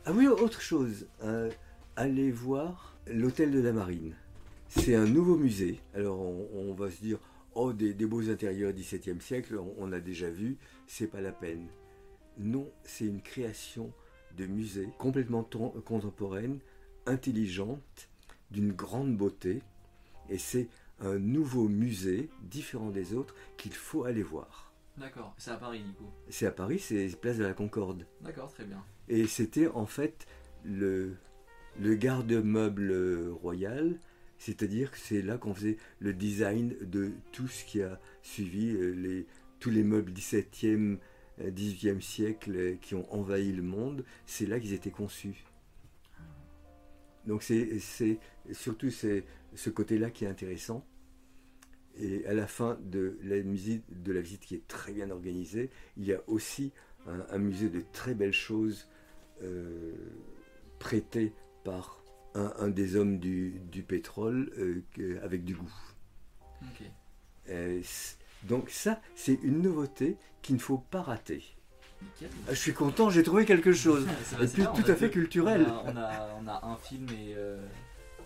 ah 0.05 0.13
oui, 0.13 0.27
autre 0.27 0.61
chose. 0.61 1.07
euh, 1.23 1.51
allez 1.97 2.31
voir 2.31 2.97
l'hôtel 3.07 3.51
de 3.51 3.61
la 3.61 3.73
Marine. 3.73 4.15
C'est 4.69 4.95
un 4.95 5.07
nouveau 5.07 5.37
musée. 5.37 5.81
Alors 5.95 6.21
on, 6.21 6.49
on 6.55 6.75
va 6.75 6.91
se 6.91 7.01
dire, 7.01 7.19
oh, 7.55 7.73
des, 7.73 7.95
des 7.95 8.07
beaux 8.07 8.29
intérieurs 8.31 8.73
17e 8.73 9.21
siècle, 9.21 9.57
on, 9.59 9.75
on 9.79 9.93
a 9.93 10.01
déjà 10.01 10.31
vu, 10.31 10.57
c'est 10.87 11.07
pas 11.09 11.21
la 11.21 11.33
peine. 11.33 11.67
Non, 12.39 12.69
c'est 12.85 13.05
une 13.07 13.21
création 13.23 13.93
de 14.37 14.47
musée 14.47 14.89
complètement 14.99 15.43
ton- 15.45 15.71
contemporaine, 15.85 16.59
intelligente, 17.07 18.09
d'une 18.53 18.73
grande 18.73 19.17
beauté. 19.17 19.63
Et 20.29 20.39
c'est 20.39 20.69
un 21.01 21.19
nouveau 21.19 21.69
musée, 21.69 22.31
différent 22.43 22.91
des 22.91 23.15
autres, 23.15 23.35
qu'il 23.57 23.75
faut 23.75 24.05
aller 24.05 24.23
voir. 24.23 24.73
D'accord, 24.99 25.35
c'est 25.39 25.51
à 25.51 25.57
Paris 25.57 25.83
du 25.83 25.93
coup. 25.95 26.11
C'est 26.29 26.47
à 26.47 26.51
Paris, 26.51 26.79
c'est 26.79 27.09
place 27.21 27.39
de 27.39 27.45
la 27.45 27.55
Concorde. 27.55 28.07
D'accord, 28.21 28.53
très 28.53 28.65
bien. 28.65 28.85
Et 29.09 29.27
c'était 29.27 29.69
en 29.69 29.87
fait 29.87 30.27
le, 30.65 31.17
le 31.81 31.95
garde-meuble 31.95 33.31
royal, 33.43 33.99
c'est-à-dire 34.39 34.91
que 34.91 34.99
c'est 34.99 35.23
là 35.23 35.39
qu'on 35.39 35.55
faisait 35.55 35.79
le 35.99 36.13
design 36.13 36.75
de 36.83 37.13
tout 37.33 37.49
ce 37.49 37.65
qui 37.65 37.83
a 37.83 37.99
suivi, 38.23 38.71
euh, 38.71 38.91
les, 38.91 39.27
tous 39.61 39.71
les 39.71 39.83
meubles 39.83 40.13
17e, 40.13 40.99
euh, 41.41 41.51
18e 41.51 42.01
siècle 42.01 42.77
qui 42.83 42.95
ont 42.95 43.13
envahi 43.13 43.53
le 43.53 43.63
monde, 43.63 44.05
c'est 44.27 44.47
là 44.47 44.61
qu'ils 44.61 44.75
étaient 44.75 44.91
conçus. 44.91 45.45
Donc 47.27 47.43
c'est 47.43 48.19
surtout 48.53 48.91
ce 48.91 49.71
côté-là 49.71 50.11
qui 50.11 50.25
est 50.25 50.29
intéressant. 50.29 50.87
Et 51.97 52.25
à 52.27 52.33
la 52.33 52.47
fin 52.47 52.79
de 52.83 53.19
la, 53.23 53.39
visite, 53.41 53.85
de 54.03 54.13
la 54.13 54.23
visite 54.23 54.41
qui 54.41 54.55
est 54.55 54.67
très 54.67 54.93
bien 54.93 55.11
organisée, 55.11 55.71
il 55.99 56.07
y 56.07 56.15
a 56.15 56.23
aussi 56.27 56.73
un, 57.07 57.21
un 57.29 57.39
musée 57.39 57.69
de 57.69 57.83
très 57.93 58.15
belles 58.15 58.33
choses 58.33 58.89
euh, 59.43 59.93
prêtées 60.79 61.35
par 61.65 62.03
un, 62.35 62.53
un 62.59 62.69
des 62.69 62.97
hommes 62.97 63.19
du, 63.19 63.61
du 63.71 63.83
pétrole 63.83 64.51
euh, 64.57 65.21
avec 65.23 65.45
du 65.45 65.55
goût. 65.55 65.75
Euh, 67.51 67.83
donc 68.45 68.71
ça, 68.71 69.01
c'est 69.15 69.39
une 69.43 69.61
nouveauté 69.63 70.17
qu'il 70.41 70.55
ne 70.57 70.61
faut 70.61 70.79
pas 70.79 71.03
rater. 71.03 71.43
Ah, 72.23 72.51
Je 72.51 72.55
suis 72.55 72.73
content, 72.75 73.11
j'ai 73.11 73.23
trouvé 73.23 73.45
quelque 73.45 73.73
chose. 73.73 74.07
C'est- 74.25 74.43
Et 74.43 74.49
puis 74.49 74.63
tout 74.83 74.89
a 74.89 74.93
à 74.93 74.97
fait 74.97 75.07
deux- 75.07 75.13
culturel. 75.13 75.67
On 75.69 75.89
a, 75.89 75.93
on 75.93 75.97
a, 75.97 76.37
on 76.43 76.47
a 76.49 76.67
un 76.67 76.77
film 76.77 77.09
et 77.11 77.35
euh, 77.37 77.65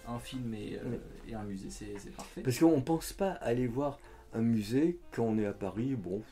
un 0.09 0.19
film 0.19 0.53
et, 0.55 0.79
euh, 0.79 0.99
et 1.29 1.35
un 1.35 1.45
musée, 1.45 1.71
c'est 1.71 2.15
parfait. 2.15 2.43
Parce 2.43 2.59
qu'on 2.59 2.77
ne 2.77 2.83
pense 2.83 3.13
pas 3.13 3.33
aller 3.33 3.67
voir 3.67 3.99
un 4.35 4.41
musée 4.43 4.99
quand 5.13 5.25
on 5.25 5.39
est 5.39 5.47
à 5.47 5.53
Paris, 5.53 5.95
bon, 5.97 6.23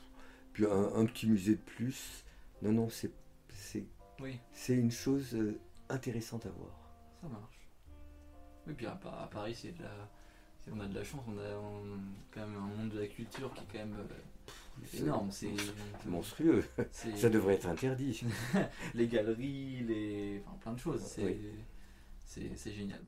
puis 0.52 0.66
un, 0.66 0.94
un 0.94 1.06
petit 1.06 1.26
musée 1.26 1.54
de 1.56 1.60
plus. 1.62 2.24
Non, 2.62 2.72
non, 2.72 2.88
c'est 2.88 3.10
Oui, 4.20 4.38
c'est 4.52 4.74
une 4.74 4.90
chose 4.92 5.34
euh, 5.34 5.58
intéressante 5.88 6.46
à 6.46 6.50
voir. 6.50 6.70
ça 7.22 7.28
marche. 7.28 7.68
Oui, 8.66 8.74
puis 8.74 8.86
à, 8.86 8.92
Pa- 8.92 9.20
à 9.24 9.26
Paris, 9.26 9.54
c'est 9.60 9.76
de 9.76 9.82
la, 9.82 9.90
on 10.72 10.80
a 10.80 10.86
de 10.86 10.94
la 10.94 11.04
chance, 11.04 11.20
on 11.28 11.36
a 11.38 11.56
on- 11.58 11.98
quand 12.32 12.40
même 12.46 12.56
un 12.56 12.76
monde 12.76 12.88
de 12.90 13.00
la 13.00 13.06
culture 13.08 13.52
qui 13.54 13.60
est 13.60 13.66
quand 13.72 13.78
même 13.86 13.96
euh, 13.98 14.14
énorme. 14.94 15.30
C'est 15.30 15.48
monstrueux. 16.06 16.64
Ça 16.92 17.30
devrait 17.30 17.54
être 17.54 17.66
interdit. 17.66 18.22
les 18.94 19.08
galeries, 19.08 19.82
les, 19.84 20.42
enfin, 20.46 20.56
plein 20.60 20.72
de 20.72 20.78
choses. 20.78 21.02
C'est 21.02 21.24
Oui. 21.24 21.50
c'est- 22.24 22.56
c'est 22.56 22.72
génial. 22.72 23.00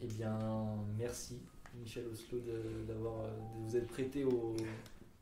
Eh 0.00 0.06
bien, 0.06 0.38
merci 0.98 1.40
Michel 1.80 2.06
Oslo 2.10 2.40
de, 2.40 2.84
d'avoir, 2.86 3.24
de 3.24 3.62
vous 3.64 3.76
être 3.76 3.86
prêté 3.86 4.24
au, 4.24 4.56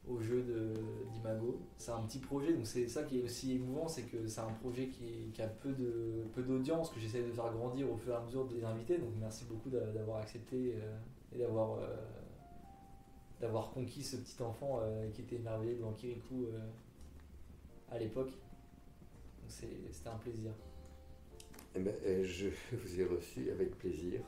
au 0.08 0.20
jeu 0.20 0.42
de, 0.42 0.74
d'Imago. 1.12 1.60
C'est 1.76 1.92
un 1.92 2.02
petit 2.02 2.18
projet, 2.18 2.54
donc 2.54 2.66
c'est 2.66 2.88
ça 2.88 3.04
qui 3.04 3.18
est 3.20 3.22
aussi 3.22 3.52
émouvant, 3.54 3.88
c'est 3.88 4.04
que 4.04 4.26
c'est 4.26 4.40
un 4.40 4.52
projet 4.62 4.88
qui, 4.88 5.30
qui 5.34 5.42
a 5.42 5.48
peu, 5.48 5.72
de, 5.72 6.24
peu 6.34 6.42
d'audience, 6.42 6.90
que 6.90 7.00
j'essaie 7.00 7.22
de 7.22 7.32
faire 7.32 7.52
grandir 7.52 7.90
au 7.92 7.96
fur 7.96 8.12
et 8.14 8.16
à 8.16 8.22
mesure 8.22 8.46
des 8.46 8.64
invités. 8.64 8.98
Donc 8.98 9.12
merci 9.20 9.44
beaucoup 9.44 9.70
d'a- 9.70 9.92
d'avoir 9.92 10.18
accepté 10.18 10.74
euh, 10.76 10.98
et 11.34 11.38
d'avoir, 11.38 11.78
euh, 11.78 11.96
d'avoir 13.40 13.70
conquis 13.70 14.02
ce 14.02 14.16
petit 14.16 14.40
enfant 14.42 14.80
euh, 14.82 15.10
qui 15.10 15.22
était 15.22 15.36
émerveillé 15.36 15.74
devant 15.74 15.92
Kirikou 15.92 16.44
euh, 16.44 16.68
à 17.90 17.98
l'époque. 17.98 18.32
C'était 19.48 20.08
un 20.08 20.18
plaisir. 20.18 20.52
Eh 21.74 21.80
ben, 21.80 21.94
euh, 22.04 22.22
je 22.24 22.48
vous 22.76 23.00
ai 23.00 23.04
reçu 23.04 23.50
avec 23.50 23.76
plaisir. 23.78 24.20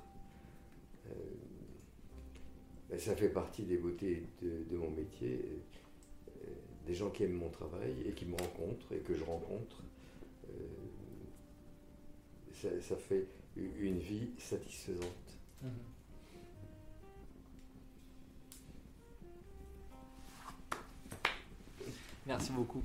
Ben, 2.89 2.99
ça 2.99 3.15
fait 3.15 3.29
partie 3.29 3.65
des 3.65 3.77
beautés 3.77 4.25
de, 4.41 4.65
de 4.71 4.77
mon 4.77 4.91
métier. 4.91 5.63
Des 6.87 6.95
gens 6.95 7.11
qui 7.11 7.23
aiment 7.23 7.39
mon 7.39 7.51
travail 7.51 7.95
et 8.07 8.13
qui 8.13 8.27
me 8.27 8.37
rencontrent 8.37 8.93
et 8.93 8.99
que 8.99 9.15
je 9.15 9.23
rencontre. 9.23 9.83
Ça, 12.55 12.69
ça 12.81 12.97
fait 12.97 13.27
une 13.57 13.99
vie 13.99 14.31
satisfaisante. 14.39 15.39
Merci 22.27 22.53
beaucoup. 22.53 22.83